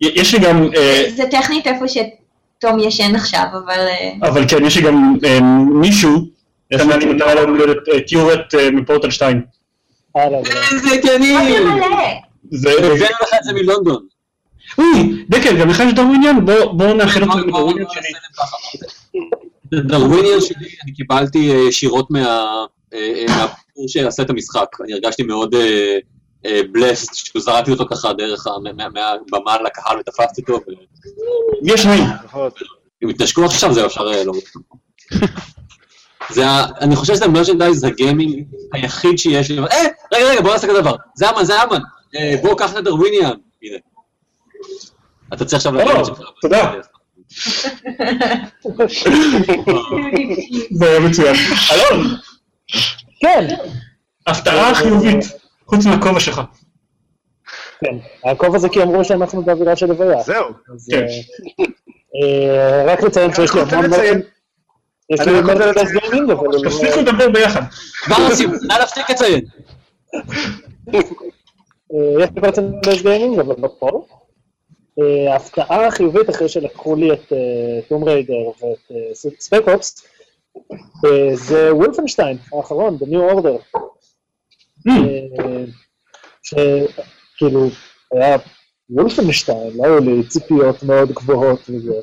יש 0.00 0.34
לי 0.34 0.40
גם, 0.40 0.68
אה, 0.76 1.04
זה 1.16 1.22
טכנית 1.30 1.66
איפה 1.66 1.84
שתום 1.88 2.78
ישן 2.78 3.14
עכשיו, 3.14 3.44
אבל... 3.52 3.78
אה, 3.78 4.28
אבל 4.28 4.48
כן, 4.48 4.64
יש 4.64 4.76
לי 4.76 4.82
גם 4.82 5.14
אה, 5.24 5.40
מישהו, 5.80 6.26
מטרה 7.14 7.34
ליום 7.34 7.50
הולדת 7.50 7.88
אה, 7.88 8.00
טיורט 8.00 8.54
אה, 8.54 8.70
מפורטל 8.70 9.10
2. 9.10 9.42
איזה 10.16 11.18
מה 11.18 11.40
עניינים! 11.40 11.82
זה? 12.50 12.70
זה... 12.72 12.86
הבאנו 12.86 13.16
לך 13.22 13.34
את 13.34 13.44
זה 13.44 13.52
מלונדון. 13.52 14.06
אוי, 14.78 15.24
דקל, 15.28 15.60
גם 15.60 15.68
לך 15.68 15.82
יש 15.88 15.94
דרוויניאן? 15.94 16.44
בוא 16.46 16.72
בוא 16.72 16.86
נאחל 16.94 17.22
אותו 17.22 17.32
בוא 17.50 17.72
שלי. 17.72 18.02
דרוויניאן 19.82 20.40
שלי, 20.40 20.68
אני 20.84 20.92
קיבלתי 20.92 21.50
אה, 21.52 21.68
ישירות 21.68 22.10
מה- 22.10 22.64
אה, 22.94 22.98
אה, 22.98 23.24
מהבחור 23.28 23.88
שעשה 23.88 24.22
את 24.22 24.30
המשחק. 24.30 24.66
אני 24.84 24.92
הרגשתי 24.92 25.22
מאוד 25.22 25.54
בלסט, 26.72 27.14
שהוא 27.14 27.42
זרקתי 27.42 27.70
אותו 27.70 27.84
ככה 27.90 28.12
דרך 28.12 28.46
מהבמה 28.72 29.56
לקהל 29.64 29.98
ותפסתי 29.98 30.42
אותו, 30.48 30.70
מי 31.62 31.72
השניים? 31.72 32.04
אם 33.04 33.08
התנשקו 33.08 33.44
עכשיו 33.44 33.74
זה 33.74 33.86
אפשר 33.86 34.02
להוריד 34.04 34.26
אותו. 34.28 34.60
זה 36.28 36.46
ה... 36.46 36.66
אני 36.80 36.96
חושב 36.96 37.14
שזה 37.14 37.24
המרצ'נדייז 37.24 37.84
הגיימינג 37.84 38.44
היחיד 38.72 39.18
שיש 39.18 39.50
לי. 39.50 39.58
אה, 39.58 39.64
רגע, 40.14 40.30
רגע, 40.30 40.40
בוא 40.40 40.52
נעשה 40.52 40.68
כזה 40.68 40.80
דבר. 40.80 40.94
זה 41.14 41.30
אמן, 41.30 41.44
זה 41.44 41.62
אמן. 41.62 41.80
אה, 42.16 42.34
בוא, 42.42 42.58
קח 42.58 42.72
את 42.72 42.76
הדרוויניאן. 42.76 43.32
הנה. 43.62 43.76
אתה 45.34 45.44
צריך 45.44 45.54
עכשיו 45.54 45.74
להגיד 45.74 46.04
שלך. 46.04 46.20
תודה. 46.40 46.72
זה 50.70 50.86
היה 50.90 51.00
מצוין. 51.00 51.34
אלון, 51.72 52.06
כן, 53.20 53.46
הפתעה 54.26 54.74
חיובית, 54.74 55.24
חוץ 55.66 55.86
מהכובע 55.86 56.20
שלך. 56.20 56.40
כן. 57.80 57.96
הכובע 58.30 58.58
זה 58.58 58.68
כי 58.68 58.82
אמרו 58.82 59.04
שאנחנו 59.04 59.42
באווירה 59.42 59.76
של 59.76 59.86
לוויה. 59.86 60.22
זהו. 60.22 60.46
כן. 60.90 61.06
אה, 62.22 62.84
רק 62.92 63.02
לציין 63.02 63.34
שיש 63.34 63.54
לי 63.54 63.60
המון 63.60 63.90
יש 65.10 65.20
לי 65.20 65.40
merchandise 65.40 65.76
לציין- 65.76 66.00
gaming, 66.00 66.30
אבל 66.30 66.46
תפסיקו 66.64 67.00
לדבר 67.00 67.28
ביחד. 67.28 67.62
כבר 68.04 68.16
עושים, 68.30 68.50
נא 68.68 68.74
להפסיק 68.74 69.10
לציין. 69.10 69.44
אה, 70.94 71.00
יש 72.20 72.30
לי 72.34 72.40
merchandise 72.42 73.02
gaming, 73.02 73.38
אבל 73.38 73.54
לא 73.58 73.68
פה. 73.78 74.06
אה, 75.00 75.32
ההפתעה 75.32 75.86
החיובית 75.86 76.30
אחרי 76.30 76.48
שלקחו 76.48 76.94
לי 76.96 77.12
את 77.12 77.32
טום 77.88 78.04
ריידר 78.04 78.34
ואת 78.62 78.92
ספק 79.40 79.62
אופס, 79.68 80.02
זה 81.34 81.74
וולפנשטיין 81.74 82.36
האחרון, 82.52 82.98
The 83.00 83.06
New 83.06 83.34
Order. 83.34 83.78
Hmm. 84.88 84.90
אה, 85.40 85.64
שכאילו 86.42 87.66
היה 88.14 88.36
וולפנשטיין, 88.90 89.70
לא 89.74 89.84
היו 89.84 89.98
לי 89.98 90.28
ציפיות 90.28 90.82
מאוד 90.82 91.12
גבוהות 91.12 91.60
וזה. 91.70 91.94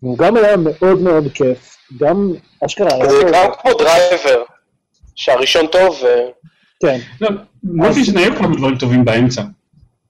הוא 0.00 0.18
גם 0.18 0.36
היה 0.36 0.56
מאוד 0.56 0.98
מאוד 1.00 1.24
כיף, 1.34 1.69
גם 1.98 2.32
אשכרה. 2.66 3.08
זה 3.08 3.30
גם 3.32 3.50
כמו 3.62 3.70
דרייבר, 3.72 4.42
שהראשון 5.14 5.66
טוב, 5.66 5.96
ו... 6.02 6.06
כן, 6.82 6.98
לא, 7.20 7.30
באופן 7.62 8.04
שאני 8.04 8.22
היו 8.22 8.36
כמה 8.36 8.56
דברים 8.56 8.78
טובים 8.78 9.04
באמצע. 9.04 9.42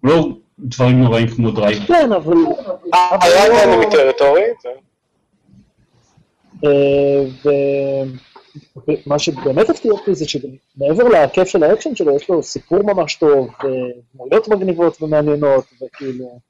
לא 0.04 0.28
דברים 0.58 1.00
נוראים 1.00 1.28
כמו 1.28 1.50
דרייבר. 1.50 1.86
כן, 1.86 2.12
אבל... 2.12 2.36
היה 3.22 3.46
את 3.46 3.50
האנימי 3.50 3.90
טריטורי, 3.90 4.42
אה, 6.64 6.70
ו- 7.44 8.30
ומה 8.88 9.18
שבאמת 9.18 9.70
הפתיע 9.70 9.92
אותי 9.92 10.14
זה 10.14 10.24
שמעבר 10.28 11.08
לכיף 11.08 11.48
של 11.48 11.62
האקשן 11.62 11.94
שלו, 11.94 12.16
יש 12.16 12.28
לו 12.30 12.42
סיפור 12.42 12.82
ממש 12.82 13.14
טוב, 13.14 13.48
ודמויות 14.14 14.48
מגניבות 14.48 15.02
ומעניינות, 15.02 15.64
וכאילו, 15.82 16.40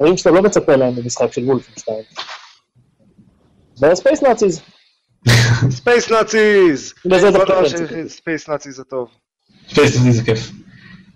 דברים 0.00 0.16
שאתה 0.16 0.30
לא 0.30 0.42
מצפה 0.42 0.76
להם 0.76 0.94
במשחק 0.94 1.32
של 1.32 1.44
וולפנשטיין. 1.44 2.02
ו 3.82 3.89
space 3.89 4.22
Nazis, 4.22 4.60
space 5.70 6.10
Nazis! 6.10 6.94
לזה 7.04 7.30
דווקא 7.30 7.52
רציתי. 7.52 8.08
space 8.08 8.48
Nazis 8.48 8.76
זה 8.76 8.84
טוב. 8.84 9.08
פייסטי 9.74 10.12
זה 10.12 10.24
כיף. 10.24 10.50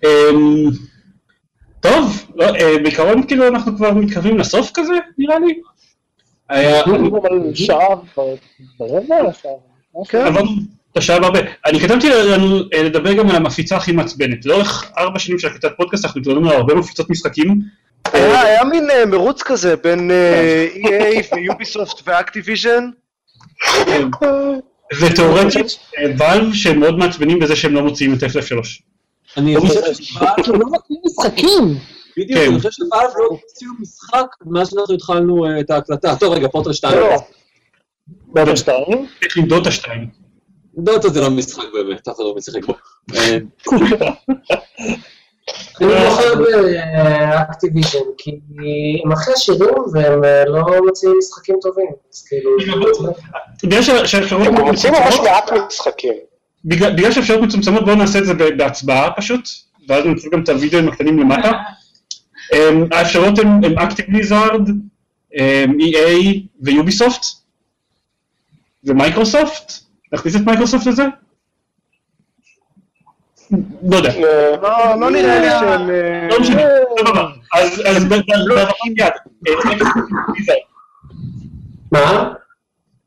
אמ, 0.04 0.70
טוב, 1.80 2.26
לא, 2.34 2.44
אה, 2.44 2.78
בעיקרון 2.82 3.26
כאילו 3.26 3.48
אנחנו 3.48 3.76
כבר 3.76 3.94
מתקרבים 3.94 4.38
לסוף 4.38 4.70
כזה, 4.74 4.92
נראה 5.18 5.38
לי. 5.38 5.54
היה- 6.48 6.84
אבל 6.84 7.54
שעה 7.54 7.76
שעה. 9.32 9.50
כן. 10.08 10.26
עברנו 10.26 10.50
את 10.92 10.96
השעה 10.96 11.20
בהרבה. 11.20 11.38
אני 11.66 11.80
כתבתי 11.80 12.08
לנו 12.10 12.56
אה, 12.74 12.82
לדבר 12.82 13.12
גם 13.12 13.30
על 13.30 13.36
המפיצה 13.36 13.76
הכי 13.76 13.92
מעצבנת. 13.92 14.46
לאורך 14.46 14.92
ארבע 14.98 15.18
שנים 15.18 15.38
של 15.38 15.46
הקלטת 15.48 15.70
פודקאסט 15.76 16.04
אנחנו 16.04 16.20
התלוננו 16.20 16.50
על 16.50 16.56
הרבה 16.56 16.74
מפיצות 16.74 17.10
משחקים. 17.10 17.60
היה 18.12 18.40
היה 18.40 18.64
מין 18.64 18.90
אה, 18.90 19.06
מרוץ 19.06 19.42
כזה 19.42 19.76
בין 19.76 20.10
אה, 20.10 20.66
EA 20.74 21.34
ויוביסופט 21.34 22.02
ואקטיביז'ן. 22.06 22.90
ותאורטית, 25.00 25.78
אה, 25.98 26.04
ואלב 26.18 26.54
שהם 26.54 26.80
מאוד 26.80 26.98
מעצבנים 26.98 27.38
בזה 27.38 27.56
שהם 27.56 27.74
לא 27.74 27.82
מוציאים 27.82 28.14
את 28.14 28.22
FF3. 28.22 28.82
אני 29.36 29.56
חושב 29.56 29.80
שוואלב, 30.02 30.48
לא 30.60 30.66
מתאים 30.72 30.98
משחקים. 31.06 31.78
בדיוק, 32.16 32.40
כן. 32.40 32.50
אני 32.50 32.56
חושב 32.56 32.70
שוואלב 32.70 33.10
לא 33.16 33.24
הוציאו 33.30 33.70
משחק 33.80 34.26
מאז 34.46 34.70
שאנחנו 34.70 34.94
התחלנו 34.94 35.46
אה, 35.46 35.60
את 35.60 35.70
ההקלטה. 35.70 36.16
טוב, 36.16 36.32
רגע, 36.32 36.48
פורטל 36.48 36.72
2. 36.72 36.98
לא. 36.98 37.16
וולפנשטיין. 38.28 39.06
יש 39.26 39.36
לי 39.36 39.42
דוטה 39.42 39.70
2. 39.70 40.08
דוטה 40.78 41.08
זה 41.08 41.20
לא 41.20 41.30
משחק 41.30 41.64
באמת, 41.72 42.08
אף 42.08 42.14
אחד 42.14 42.24
לא 42.24 42.34
משחק 42.36 42.64
בו. 42.66 42.74
אני 45.80 45.88
בוחר 46.08 46.34
באקטיביז'ן, 46.34 47.98
כי 48.18 48.30
הם 49.04 49.12
הכי 49.12 49.30
עשירים 49.32 49.74
והם 49.92 50.24
אה, 50.24 50.44
לא 50.44 50.64
מוציאים 50.86 51.14
משחקים 51.18 51.56
טובים, 51.62 51.86
אז 52.12 52.24
כאילו... 52.28 52.50
בגלל 53.64 53.82
שה- 53.82 54.06
שהאפשרויות 54.06 54.48
הם 54.58 54.64
מוצאים 54.68 54.92
ממש 54.92 55.02
מצומצמות, 55.14 55.26
מעט 55.28 55.66
משחקים. 55.68 56.12
בגלל 56.64 57.12
שהאפשרויות 57.12 57.44
מצומצמות 57.44 57.84
בואו 57.84 57.96
נעשה 57.96 58.18
את 58.18 58.26
זה 58.26 58.34
בהצבעה 58.34 59.10
פשוט, 59.16 59.48
ואז 59.88 60.04
נמצא 60.04 60.28
גם 60.32 60.42
את 60.42 60.48
הוידאוים 60.48 60.88
הקטנים 60.88 61.18
למטה. 61.18 61.52
אמ, 62.54 62.84
האפשרויות 62.92 63.38
הן 63.38 63.64
הן 63.64 63.78
אקטיב 63.78 64.06
ליזארד, 64.08 64.68
EA 65.78 65.98
ויוביסופט, 66.60 67.26
ומייקרוסופט, 68.84 69.72
נכניס 70.12 70.36
את 70.36 70.40
מייקרוסופט 70.40 70.86
לזה? 70.86 71.04
לא 73.90 73.96
יודע. 73.96 74.10
אה, 74.10 74.56
לא, 74.62 75.00
לא 75.00 75.10
נראה 75.10 75.40
לי 75.40 75.50
שהם... 75.50 75.90
אה, 75.90 76.28
לא 76.30 76.40
משנה, 76.40 76.62
סבבה. 77.00 77.28
אז 77.54 77.82
אז 77.86 78.04
ב- 78.04 78.14
ב- 78.14 78.48
בערבים 78.54 78.94
יד. 78.98 79.12
מה? 81.92 82.32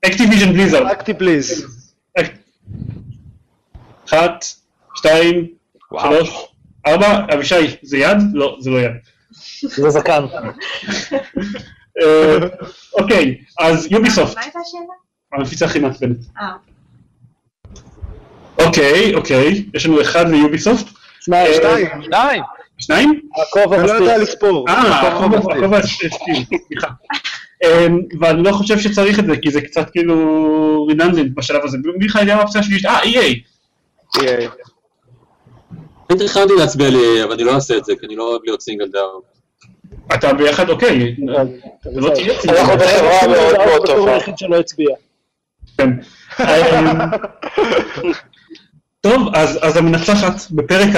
אקטיביז'ן 0.05 0.53
בליזארד. 0.53 0.85
אקטי 0.91 1.13
פליז. 1.13 1.65
אחת, 4.07 4.45
שתיים, 4.95 5.47
שלוש, 6.01 6.45
ארבע, 6.87 7.25
אבישי, 7.33 7.75
זה 7.83 7.97
יד? 7.97 8.17
לא, 8.33 8.57
זה 8.59 8.69
לא 8.69 8.77
יד. 8.79 8.91
זה 9.61 9.89
זקן. 9.89 10.23
אה, 12.01 12.37
אוקיי, 12.99 13.37
אז 13.59 13.87
יוביסופט, 13.91 14.35
מה 14.35 14.41
הייתה 14.41 14.59
השאלה? 14.59 14.93
המפיצה 15.33 15.65
הכי 15.65 15.79
מעצבנת. 15.79 16.17
אה. 16.41 16.51
אוקיי, 16.53 16.73
אוקיי, 18.59 19.65
יש 19.73 19.85
לנו 19.85 20.01
אחד 20.01 20.29
ליוביסופט. 20.29 20.85
שניים. 21.19 21.53
שתיים. 21.53 21.87
שניים. 22.03 22.43
שניים? 22.77 23.21
הכובע 23.41 23.79
אני 23.79 23.87
לא 23.87 23.91
יודע 23.91 24.17
מספיק. 24.17 24.29
לספור. 24.29 24.65
אה, 24.69 25.07
הכובע 25.07 25.79
מספיק. 25.79 26.13
סליחה. 26.67 26.87
אמ, 27.63 27.99
ואני 28.19 28.43
לא 28.43 28.51
חושב 28.51 28.79
שצריך 28.79 29.19
את 29.19 29.25
זה, 29.25 29.37
כי 29.37 29.51
זה 29.51 29.61
קצת 29.61 29.89
כאילו 29.89 30.85
ריננדנט 30.89 31.31
בשלב 31.35 31.61
הזה. 31.63 31.77
מי 31.97 32.05
לך 32.05 32.15
יודע 32.21 32.35
מה 32.35 32.41
הפציעה 32.41 32.63
שלי? 32.63 32.77
אה, 32.85 33.01
EA. 33.01 33.35
EA. 34.17 34.49
אני 36.09 36.19
תכננתי 36.27 36.53
להצביע 36.59 36.89
לי, 36.89 37.23
אבל 37.23 37.33
אני 37.33 37.43
לא 37.43 37.55
אעשה 37.55 37.77
את 37.77 37.85
זה, 37.85 37.93
כי 37.99 38.05
אני 38.05 38.15
לא 38.15 38.23
אוהב 38.31 38.41
להיות 38.45 38.61
singled 38.61 38.87
out. 38.87 39.21
אתה 40.13 40.33
ביחד, 40.33 40.69
אוקיי. 40.69 41.15
לא 41.95 42.09
תהיה 42.15 42.33
זה. 42.41 42.61
אנחנו 42.61 42.73
בחברה 42.77 43.27
מאוד 43.27 43.57
מאוד 43.57 43.81
בתור 43.81 43.95
טובה. 43.95 44.13
היחיד 44.13 44.37
שלא 44.37 44.59
הצביע. 44.59 44.95
כן. 45.77 45.89
טוב, 49.05 49.35
אז, 49.35 49.59
אז 49.61 49.77
המנצחת 49.77 50.51
בפרק 50.51 50.89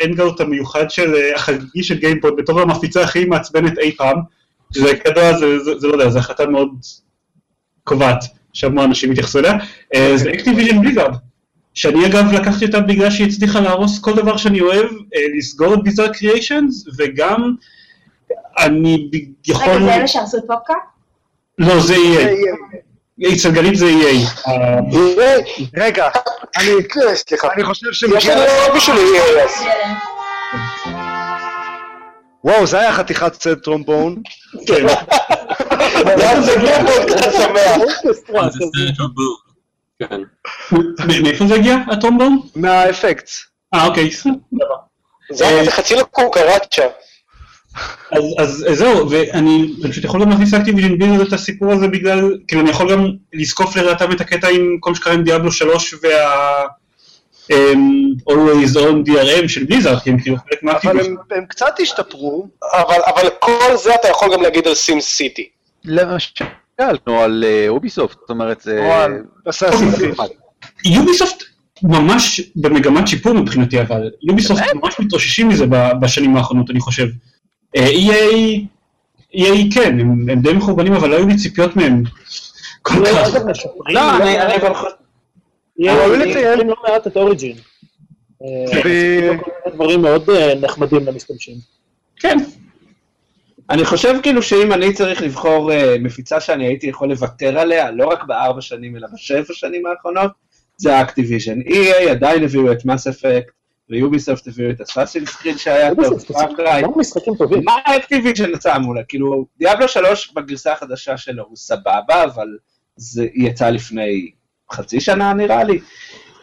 ה 0.00 0.05
hangout 0.05 0.40
המיוחד 0.40 0.90
של 0.90 1.14
אה, 1.14 1.34
החגיגי 1.34 1.82
של 1.82 1.98
גיימפוד 1.98 2.36
בתור 2.36 2.60
המפיצה 2.60 3.02
הכי 3.02 3.24
מעצבנת 3.24 3.78
אי 3.78 3.96
פעם, 3.96 4.16
שזה 4.74 4.96
כידוע, 4.96 5.38
זה, 5.38 5.58
זה, 5.58 5.78
זה 5.78 5.86
לא 5.86 5.92
יודע, 5.92 6.10
זו 6.10 6.18
החלטה 6.18 6.46
מאוד 6.46 6.68
קובעת, 7.84 8.24
שהמון 8.52 8.84
אנשים 8.84 9.10
התייחסו 9.10 9.38
אליה, 9.38 9.52
אה, 9.94 10.12
זה 10.16 10.30
Activision 10.30 10.80
Blizzard, 10.80 11.14
שאני 11.74 12.06
אגב 12.06 12.32
לקחתי 12.32 12.64
אותה 12.64 12.80
בגלל 12.80 13.10
שהיא 13.10 13.26
הצליחה 13.26 13.60
להרוס 13.60 13.98
כל 13.98 14.16
דבר 14.16 14.36
שאני 14.36 14.60
אוהב, 14.60 14.86
אה, 15.14 15.20
לסגור 15.38 15.74
את 15.74 15.82
Bizarre 15.82 16.16
Creations, 16.16 16.84
וגם 16.98 17.54
אני 18.58 19.10
יכול... 19.46 19.72
רגע, 19.72 19.84
זה 19.84 19.94
אלה 19.94 20.08
שהרסו 20.08 20.38
את 20.38 20.42
PopCap? 20.46 20.76
לא, 21.58 21.80
זה 21.80 21.94
EA. 21.94 22.69
אצל 23.28 23.50
גלית 23.50 23.76
זה 23.76 23.86
EA. 23.86 24.50
רגע, 25.76 26.08
אני 26.56 26.70
סליחה. 27.14 27.48
אני 27.52 27.64
חושב 27.64 27.86
יש 27.90 28.00
שמגיע... 28.00 28.34
לנו 28.34 28.62
עוד 28.62 28.74
מישהו 28.74 28.94
ל-EA 28.94 29.40
אז. 29.40 29.64
וואו, 32.44 32.66
זה 32.66 32.80
היה 32.80 32.92
חתיכת 32.92 33.32
sad 33.32 33.54
trombone. 33.54 34.22
כן. 34.66 34.86
זה 36.40 36.52
שמח. 37.32 37.76
טרומבון. 38.96 39.34
מ- 40.72 41.22
מאיפה 41.22 41.46
זה 41.46 41.54
הגיע, 41.54 41.76
הטרומבון? 41.92 42.40
מהאפקטס. 42.56 43.46
אה, 43.74 43.86
אוקיי, 43.86 44.10
זה 45.30 45.70
חצי 45.70 45.94
לקוקרצ'ה. 45.94 46.82
אז, 48.12 48.22
אז 48.38 48.66
אז 48.70 48.78
זהו, 48.78 49.10
ואני 49.10 49.30
אני 49.82 49.90
פשוט 49.90 50.04
יכול 50.04 50.20
גם 50.22 50.30
להכניס 50.30 50.54
לאקטיביז'ן 50.54 50.98
בליזרד 50.98 51.26
את 51.26 51.32
הסיפור 51.32 51.72
הזה 51.72 51.88
בגלל, 51.88 52.38
כאילו 52.48 52.62
אני 52.62 52.70
יכול 52.70 52.92
גם 52.92 53.06
לזקוף 53.32 53.76
לרעתם 53.76 54.12
את 54.12 54.20
הקטע 54.20 54.48
עם 54.48 54.76
כל 54.80 54.90
מה 54.90 54.96
שקרה 54.96 55.12
עם 55.12 55.22
דיאבלו 55.24 55.52
3 55.52 55.94
וה... 56.02 56.10
אמ, 57.50 58.02
always 58.30 58.74
on 58.76 59.08
DRM 59.10 59.48
של 59.48 59.64
בליזרד, 59.64 59.98
כי 60.02 60.10
הם 60.10 60.18
כאילו 60.20 60.36
חלק 60.36 60.58
אבל 60.62 60.72
מהאקטיביז'ן. 60.72 61.10
הם- 61.10 61.16
הם 61.30 61.44
קצת 61.48 61.74
השתפרו. 61.82 62.48
אבל 62.72 62.94
אבל 63.06 63.28
כל 63.38 63.76
זה 63.76 63.94
אתה 63.94 64.08
יכול 64.08 64.28
גם 64.34 64.42
להגיד 64.42 64.66
על 64.66 64.74
סים 64.74 65.00
סיטי. 65.00 65.48
למשל, 65.84 66.44
נו, 67.06 67.20
על 67.20 67.44
אוביסופט, 67.68 68.16
זאת 68.20 68.30
אומרת, 68.30 68.60
זה... 68.60 68.78
או 68.86 68.92
על 68.92 69.12
אסאסין 69.48 69.90
קריד. 69.96 70.14
יוביסופט 70.84 71.42
ממש 71.82 72.40
במגמת 72.56 73.08
שיפור 73.08 73.32
מבחינתי, 73.32 73.80
אבל 73.80 74.10
יוביסופט 74.22 74.62
ממש 74.74 75.00
מתרוששים 75.00 75.48
מזה 75.48 75.64
בשנים 76.00 76.36
האחרונות, 76.36 76.70
אני 76.70 76.80
חושב. 76.80 77.06
אה, 77.76 77.86
EA, 77.88 78.60
EA 79.36 79.74
כן, 79.74 80.00
הם 80.00 80.30
הם 80.30 80.40
די 80.40 80.52
מחורבנים, 80.52 80.92
אבל 80.92 81.10
לא 81.10 81.16
היו 81.16 81.26
לי 81.26 81.36
ציפיות 81.36 81.76
מהם 81.76 82.02
כל 82.82 82.94
כך. 83.06 83.34
לא, 83.88 84.16
אני 84.16 84.24
מעט- 84.24 84.50
אני 84.50 84.56
אבל 84.56 84.74
חושב... 84.74 84.86
ראוי 85.80 86.16
משפרים 86.18 86.20
לציין. 86.30 86.66
לא 86.68 86.74
מעט 86.88 87.06
את 87.06 87.16
אוריג'ין. 87.16 87.56
אה, 88.42 88.82
מיני 88.84 89.30
דברים 89.74 90.02
מאוד 90.02 90.30
אה, 90.30 90.54
נחמדים 90.54 91.06
למשתמשים. 91.06 91.54
כן. 92.16 92.38
אני 93.70 93.84
חושב 93.84 94.14
כאילו 94.22 94.42
שאם 94.42 94.72
אני 94.72 94.92
צריך 94.92 95.22
לבחור 95.22 95.70
מפיצה 96.00 96.40
שאני 96.40 96.66
הייתי 96.66 96.86
יכול 96.86 97.08
לוותר 97.08 97.58
עליה, 97.58 97.90
לא 97.90 98.06
רק 98.06 98.24
בארבע 98.24 98.60
שנים 98.60 98.96
אלא 98.96 99.06
בשבע 99.14 99.44
שנים 99.54 99.86
האחרונות, 99.86 100.30
זה 100.76 101.00
Activision. 101.00 101.60
EA 101.60 102.10
עדיין 102.10 102.42
הביאו 102.44 102.72
את 102.72 102.84
Mass 102.84 103.06
Effect, 103.06 103.50
ו 103.90 103.97
Ubisoft 103.97 104.48
הביאו 104.48 104.70
את 104.70 104.80
Assassin's 104.80 105.26
Creed 105.26 105.56
שהיה 105.58 105.94
טוב, 105.94 106.24
Far 106.24 106.49
Cry. 106.49 106.82
גם 106.82 106.90
משחקים 106.96 107.34
טובים. 107.34 107.62
מה 107.64 107.76
Activision 107.96 108.50
יצא 108.50 108.78
מולה? 108.78 109.02
כאילו, 109.04 109.46
Diablo 109.58 109.88
3 109.88 110.32
בגרסה 110.32 110.72
החדשה 110.72 111.16
שלו 111.16 111.44
הוא 111.48 111.56
סבבה, 111.56 112.24
אבל 112.24 112.46
זה 112.96 113.26
יצא 113.34 113.70
לפני 113.70 114.30
חצי 114.72 115.00
שנה 115.00 115.32
נראה 115.32 115.64
לי. 115.64 115.80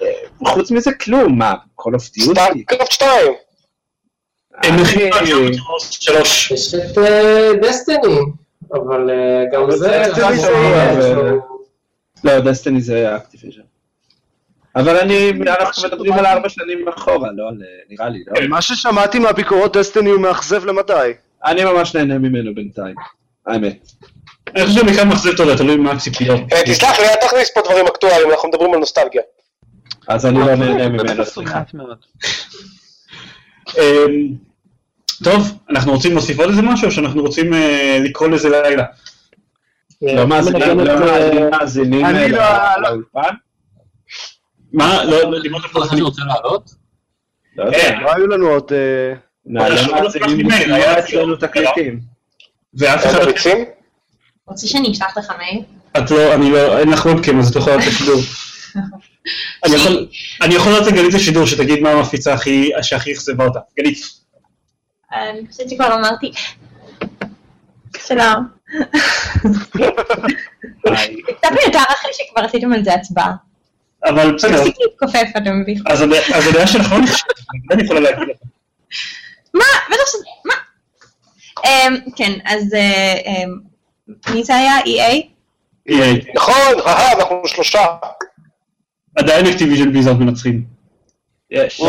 אה, 0.01 0.07
חוץ 0.47 0.71
מזה 0.71 0.93
כלום, 0.93 1.37
מה, 1.39 1.53
Call 1.81 1.91
of 1.91 2.19
Duty? 2.19 2.31
StarCraft 2.31 2.91
2. 2.91 3.09
הם 4.63 4.73
שלוש. 5.79 6.51
יש 6.51 6.73
את 6.75 6.97
Destiny, 7.61 8.19
אבל 8.73 9.09
אה, 9.09 9.43
גם 9.53 9.71
זה... 9.71 10.03
Destiny 10.05 10.15
זה- 10.15 10.51
משהו- 10.97 11.39
לא, 12.23 12.39
Destiny 12.39 12.81
זה 12.81 13.15
Activision. 13.15 13.61
אבל 14.77 14.97
אני, 14.97 15.31
אנחנו 15.59 15.87
מדברים 15.87 16.13
על 16.13 16.25
ארבע 16.25 16.49
שנים 16.49 16.87
אחורה, 16.87 17.29
לא 17.35 17.47
על, 17.49 17.55
נראה 17.89 18.09
לי, 18.09 18.23
לא? 18.27 18.47
מה 18.47 18.61
ששמעתי 18.61 19.19
מהביקורות 19.19 19.77
Destiny 19.77 20.09
הוא 20.09 20.21
מאכזב 20.21 20.65
למדי. 20.65 21.11
אני 21.45 21.65
ממש 21.65 21.95
נהנה 21.95 22.17
ממנו 22.17 22.55
בינתיים, 22.55 22.95
האמת. 23.47 23.91
אני 24.55 24.65
חושב 24.65 24.79
שמכאן 24.79 25.07
מחזיר 25.07 25.33
תודה, 25.37 25.57
תלוי 25.57 25.75
מה 25.77 25.91
הציפיות. 25.91 26.39
אה, 26.53 26.61
תסלח 26.65 26.99
לי, 26.99 27.05
אל 27.05 27.15
תכניס 27.27 27.51
פה 27.53 27.61
דברים 27.65 27.85
אקטואליים, 27.87 28.31
אנחנו 28.31 28.49
מדברים 28.49 28.73
על 28.73 28.79
נוסטלגיה. 28.79 29.21
אז 30.07 30.25
אני 30.25 30.39
לא 30.39 30.55
נהנה 30.55 30.89
ממנו, 30.89 31.25
סליחה. 31.25 31.61
אמ, 33.77 34.27
טוב, 35.23 35.57
אנחנו 35.69 35.91
רוצים 35.93 36.11
להוסיף 36.11 36.39
עוד 36.39 36.49
איזה 36.49 36.61
משהו, 36.61 36.85
או 36.87 36.91
שאנחנו 36.91 37.21
רוצים 37.21 37.53
אה, 37.53 37.97
לקרוא 38.03 38.27
לזה 38.27 38.49
לילה? 38.49 38.83
אה, 40.07 40.13
לא 40.15 40.27
מאזינים 40.27 40.77
מנגנת, 40.77 40.87
לא 40.87 40.91
אה, 40.93 40.99
מאזינים- 41.19 41.49
מאזינים 41.51 42.05
אני 42.05 42.19
אה, 42.23 42.27
לא- 42.27 42.37
לא- 42.37 42.81
לא- 42.81 42.89
לאולפן? 42.89 43.33
מה? 44.73 45.03
לא, 45.03 45.31
לא, 45.31 45.39
לימוד 45.39 45.61
כל 45.71 45.83
אחד 45.83 45.97
שרוצה 45.97 46.21
לעלות? 46.27 46.71
לא 47.55 47.63
יודע. 47.63 47.77
כן, 47.77 47.97
לא 48.01 48.13
היו 48.15 48.27
לנו 48.27 48.47
עוד... 48.47 48.71
אה, 48.73 49.13
לא, 49.45 49.67
לא, 49.69 49.75
לא, 49.75 50.01
לא, 50.67 50.75
היה- 50.75 50.99
אצלנו 50.99 51.35
תקליטים. 51.35 51.99
ואף 52.73 53.05
אחד... 53.05 53.19
רוצה 54.47 54.67
שאני 54.67 54.91
אשלח 54.91 55.17
לך 55.17 55.31
מייל? 55.37 55.63
את 55.97 56.11
לא, 56.11 56.33
אני 56.33 56.51
לא, 56.51 56.77
אין 56.79 56.89
לך 56.89 57.05
וובקאם, 57.05 57.39
אז 57.39 57.49
את 57.49 57.55
לא 57.55 57.61
יכולה 57.61 57.75
לתת 57.75 57.91
שידור. 57.91 58.21
אני 60.43 60.55
יכול- 60.55 60.73
לתת 60.73 60.87
לגלית 60.91 61.13
לשידור 61.13 61.45
שתגיד 61.45 61.79
מה 61.79 61.89
המפיצה 61.91 62.33
הכי- 62.33 62.71
שהכי 62.81 63.13
אכזבה 63.13 63.45
אותה. 63.45 63.59
גלית. 63.79 63.97
אני 65.13 65.47
חושבת 65.51 65.69
שכבר 65.69 65.95
אמרתי. 65.95 66.31
שלום. 67.97 68.47
קצת 71.37 71.49
מיותר 71.51 71.79
אחרי 71.89 72.11
שכבר 72.13 72.45
עשיתם 72.45 72.73
על 72.73 72.83
זה 72.83 72.93
הצבעה. 72.93 73.31
אבל 74.09 74.35
בסדר, 74.35 74.57
תפסיק 74.57 74.75
להתכופף, 74.81 75.27
אתה 75.37 75.51
מביך. 75.51 75.81
אז 75.85 76.01
הד- 76.01 76.13
אז 76.35 76.47
הדעה 76.47 76.67
שלך 76.67 76.91
לא 76.91 76.99
נחשבת, 76.99 77.31
אני 77.71 77.83
יכולה 77.83 77.99
להגיד 77.99 78.27
לך. 78.29 78.37
מה? 79.53 79.63
בטח 79.89 80.03
שזה... 80.11 80.23
מה? 80.45 80.53
אמ, 81.65 81.97
כן, 82.15 82.31
אז 82.45 82.73
אה, 82.73 83.13
אמ, 83.25 83.59
מי 84.33 84.43
זה 84.43 84.55
היה? 84.55 84.79
EA? 84.79 85.23
EA. 85.89 86.31
נכון, 86.35 86.55
אהה, 86.87 87.11
אנחנו 87.13 87.41
שלושה. 87.45 87.85
עדיין 89.17 89.45
אקטיביז'ן 89.45 89.93
ביזארד 89.93 90.19
מנצחים. 90.19 90.63
יש. 91.51 91.81
אמ, 91.81 91.87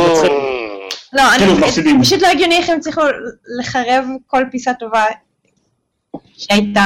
לא, 1.13 1.23
אני... 1.35 1.45
כאילו. 1.75 2.01
פשוט 2.03 2.23
לא 2.23 2.27
הגיוני 2.29 2.57
איך 2.57 2.69
הם 2.69 2.77
הצליחו 2.79 3.01
לחרב 3.61 4.05
כל 4.27 4.45
פיסה 4.51 4.75
טובה 4.75 5.05
שהייתה... 6.37 6.85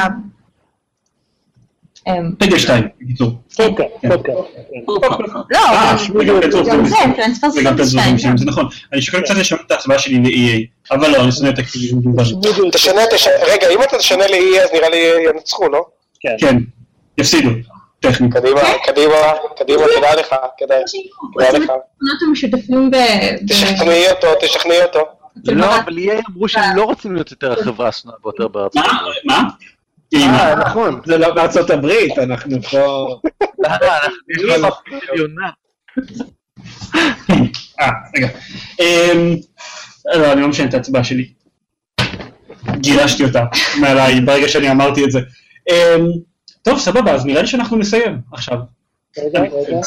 אמ, 2.08 2.32
פגל 2.38 2.58
2, 2.58 2.88
בקיצור. 3.00 3.30
אוקיי, 3.58 3.88
אוקיי. 4.10 4.34
לא, 5.50 5.58
אה, 5.58 5.96
גם- 6.26 6.40
פלנטרופס 6.40 6.68
גם 6.68 6.84
זה, 6.84 6.90
זומביס. 6.90 6.94
טרנספרס 7.16 7.54
וגם 7.56 7.64
פלנטרופס 7.64 7.90
2. 7.92 8.18
זומביס, 8.18 8.40
זה 8.40 8.46
נכון. 8.46 8.68
אני 8.92 9.02
שוקל 9.02 9.20
קצת 9.20 9.34
לשנות 9.34 9.60
את 9.66 9.70
ההצבעה 9.70 9.98
שלי 9.98 10.18
ל-EA, 10.18 10.94
אבל 10.96 11.10
לא, 11.10 11.16
אני 11.16 11.32
שונא 11.32 11.48
את 11.48 11.58
תשנה, 13.14 13.32
רגע, 13.52 13.68
אם 13.74 13.82
אתה 13.82 13.98
תשנה 13.98 14.26
ל-E 14.26 14.60
אז 14.64 14.70
נראה 14.72 14.88
לי 14.88 14.96
ינצחו, 15.34 15.68
לא? 15.68 15.84
כן, 16.38 16.56
יפסידו, 17.18 17.50
טכנית. 18.00 18.32
קדימה, 18.32 18.60
קדימה, 18.84 19.14
קדימה, 19.56 19.82
כדאי 19.98 20.16
לך, 20.18 20.34
כדאי. 20.58 20.82
לך. 21.58 21.70
ב- 22.90 23.46
תשכנעי 23.48 24.10
אותו, 24.10 24.26
תשכנעי 24.40 24.82
אותו. 24.82 25.00
לא. 25.44 25.76
אבל 25.78 25.98
EA 25.98 26.22
אמרו 26.30 26.48
שהם 26.48 26.76
לא 26.76 26.82
רוצים 26.84 27.14
להיות 27.14 27.30
יותר 27.30 27.52
החברה 27.52 27.88
השנואה 27.88 28.16
ביותר 28.24 28.48
בארצות 28.48 28.82
מה? 29.24 29.42
אה, 30.14 30.54
נכון. 30.54 31.00
זה 31.04 31.18
לא 31.18 31.34
בארצות 31.34 31.70
הברית, 31.70 32.18
אנחנו 32.18 32.62
פה... 32.62 33.06
עליונה. 35.10 35.50
אה, 37.80 37.90
רגע. 38.16 38.28
אמ, 38.80 39.36
לא, 40.14 40.32
אני 40.32 40.40
לא 40.40 40.48
משנה 40.48 40.68
את 40.68 40.74
ההצבעה 40.74 41.04
שלי. 41.04 41.32
גירשתי 42.76 43.24
אותה 43.24 43.44
מעליי 43.80 44.20
ברגע 44.20 44.48
שאני 44.48 44.70
אמרתי 44.70 45.04
את 45.04 45.10
זה. 45.10 45.20
אמ, 45.70 46.06
טוב, 46.62 46.78
סבבה, 46.78 47.12
אז 47.12 47.26
נראה 47.26 47.42
לי 47.42 47.48
שאנחנו 47.48 47.76
נסיים 47.76 48.20
עכשיו. 48.32 48.58
רגע, 49.18 49.40
רגע. 49.40 49.78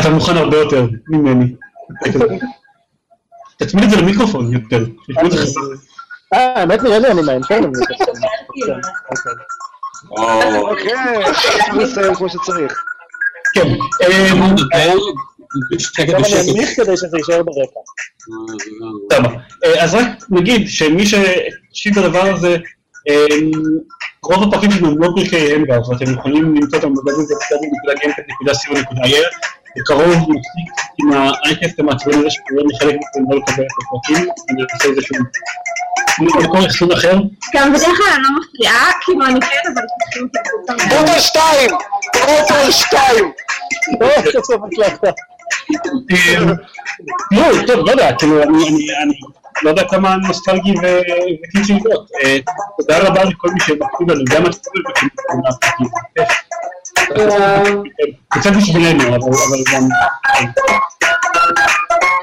אתה 0.00 0.10
מוכן 0.10 0.36
הרבה 0.36 0.56
יותר 0.56 0.86
ממני. 1.08 1.54
תצמיד 3.56 3.84
את 3.84 3.90
זה 3.90 3.96
למיקרופון 3.96 4.52
יותר. 4.52 4.84
זה. 5.30 5.60
אה, 6.34 6.60
האמת 6.60 6.82
נראה 6.82 6.98
לי 6.98 7.10
אני 7.10 7.22
מהאינטרנט. 7.22 7.76
אוקיי, 10.56 10.94
צריך 11.34 11.76
לסיים 11.76 12.14
כמו 12.14 12.28
שצריך. 12.28 12.84
כן. 13.54 13.68
אמ. 18.28 18.34
סבבה. 19.12 19.28
אה, 19.64 19.84
אז 19.84 19.94
רק 19.94 20.06
נגיד 20.30 20.68
שמי 20.68 21.06
שהקשיב 21.06 21.98
לדבר 21.98 22.34
הזה, 22.34 22.56
אה, 23.08 23.26
רוב 24.24 24.42
הפרקים 24.42 24.70
שלנו 24.70 24.88
הם 24.88 24.98
לא 24.98 25.08
פרקי 25.16 25.54
הנגאוט, 25.54 25.88
ואתם 25.88 26.12
יכולים 26.12 26.54
למצוא 26.54 26.78
אותם 26.78 26.92
www.gamepad.co.il 26.92 29.24
בקרוב 29.76 30.06
נפסיק 30.12 30.68
עם 30.98 31.12
האייקסט 31.12 31.78
המעצבן 31.80 32.18
הזה 32.18 32.30
שקורה 32.30 32.62
מחלק 32.74 32.94
מכם 32.94 33.30
לא 33.30 33.36
לקבל 33.36 33.62
את 33.62 33.68
הפרקים, 33.82 34.28
אני 34.50 34.62
אעשה 34.74 34.88
איזשהו 34.88 35.16
מקור 36.20 36.66
אחסון 36.66 36.92
אחר. 36.92 37.16
גם 37.54 37.72
בדרך 37.72 37.96
כלל 37.96 38.06
אני 38.14 38.22
לא 38.22 38.30
מפריעה, 38.40 38.90
כאילו 39.00 39.26
אני 39.26 39.40
כן, 39.40 39.70
אבל. 39.74 39.82
רוטל 40.98 41.18
2! 41.20 41.70
רוטל 42.24 42.70
2! 42.70 43.32
לא. 44.00 44.08
לא, 47.32 47.66
טוב, 47.66 47.86
לא 47.86 47.90
יודע, 47.90 48.10
כאילו, 48.18 48.42
אני 48.42 48.68
אני- 48.68 48.88
אני 49.02 49.14
לא 49.62 49.70
יודע 49.70 49.82
כמה 49.88 50.16
נוסטלגי 50.16 50.74
ו- 50.82 51.00
וכיף 51.44 51.70
לבדוק. 51.70 52.08
אה, 52.24 52.36
תודה 52.78 52.98
רבה 52.98 53.24
לכל 53.24 53.48
מי 53.50 53.60
שמקשיב 53.60 54.10
לנו, 54.10 54.24
גם 54.30 54.46
הציבור 54.46 54.82
וכן, 54.90 55.06
מהפרקים. 55.44 55.86
קצת 58.28 58.50
בשבילנו, 58.50 59.16
אבל 59.16 59.62
גם... 59.72 59.88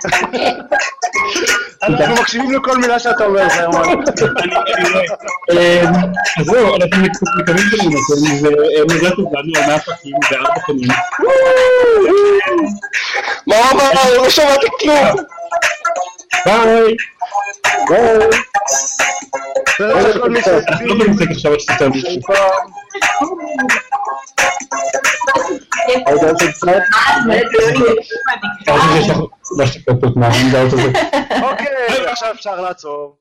אנחנו 1.83 2.15
מקשיבים 2.15 2.51
לכל 2.51 2.77
מילה 2.77 2.99
שאתה 2.99 3.25
אומר, 3.25 3.49
זה 3.49 3.61
יומן. 3.61 3.81
אה, 5.51 5.83
אז 6.39 6.45
זהו, 6.45 6.75
אנחנו 6.75 7.03
מקווים 7.39 7.65
שנהנתם, 7.69 8.45
ומזל 8.81 9.15
טוב 9.15 9.35
לנו 9.35 9.53
על 9.55 9.67
100 9.67 9.79
פרקים 9.79 10.15
וארבע 10.31 10.53
שנים. 10.67 10.89
מה 13.47 13.55
אמר? 13.71 13.91
לא 14.15 14.29
שמעתי 14.29 14.67
כלום! 14.79 15.15
ביי! 16.45 16.95
ביי! 17.89 18.27
בסדר, 19.67 20.17
לכל 20.17 20.29
מי 20.29 20.39
אנחנו 20.39 20.85
לא 20.85 21.05
במשחק 21.05 21.31
עכשיו 21.31 21.53
עד 21.53 21.59
שתצא 21.59 21.87
מישהו. 21.87 22.09
הייתה 26.05 26.27
של 26.39 26.51
סרט? 26.51 26.83
אני 27.25 27.41
חושב 27.47 28.95
שיש 28.95 29.09
לך 29.09 29.17
מה 29.57 29.67
שתקפות 29.67 30.15
מההנגאוט 30.15 30.73
הזה. 30.73 30.91
אוקיי, 31.41 32.07
עכשיו 32.07 32.31
אפשר 32.31 32.61
לעצור. 32.61 33.15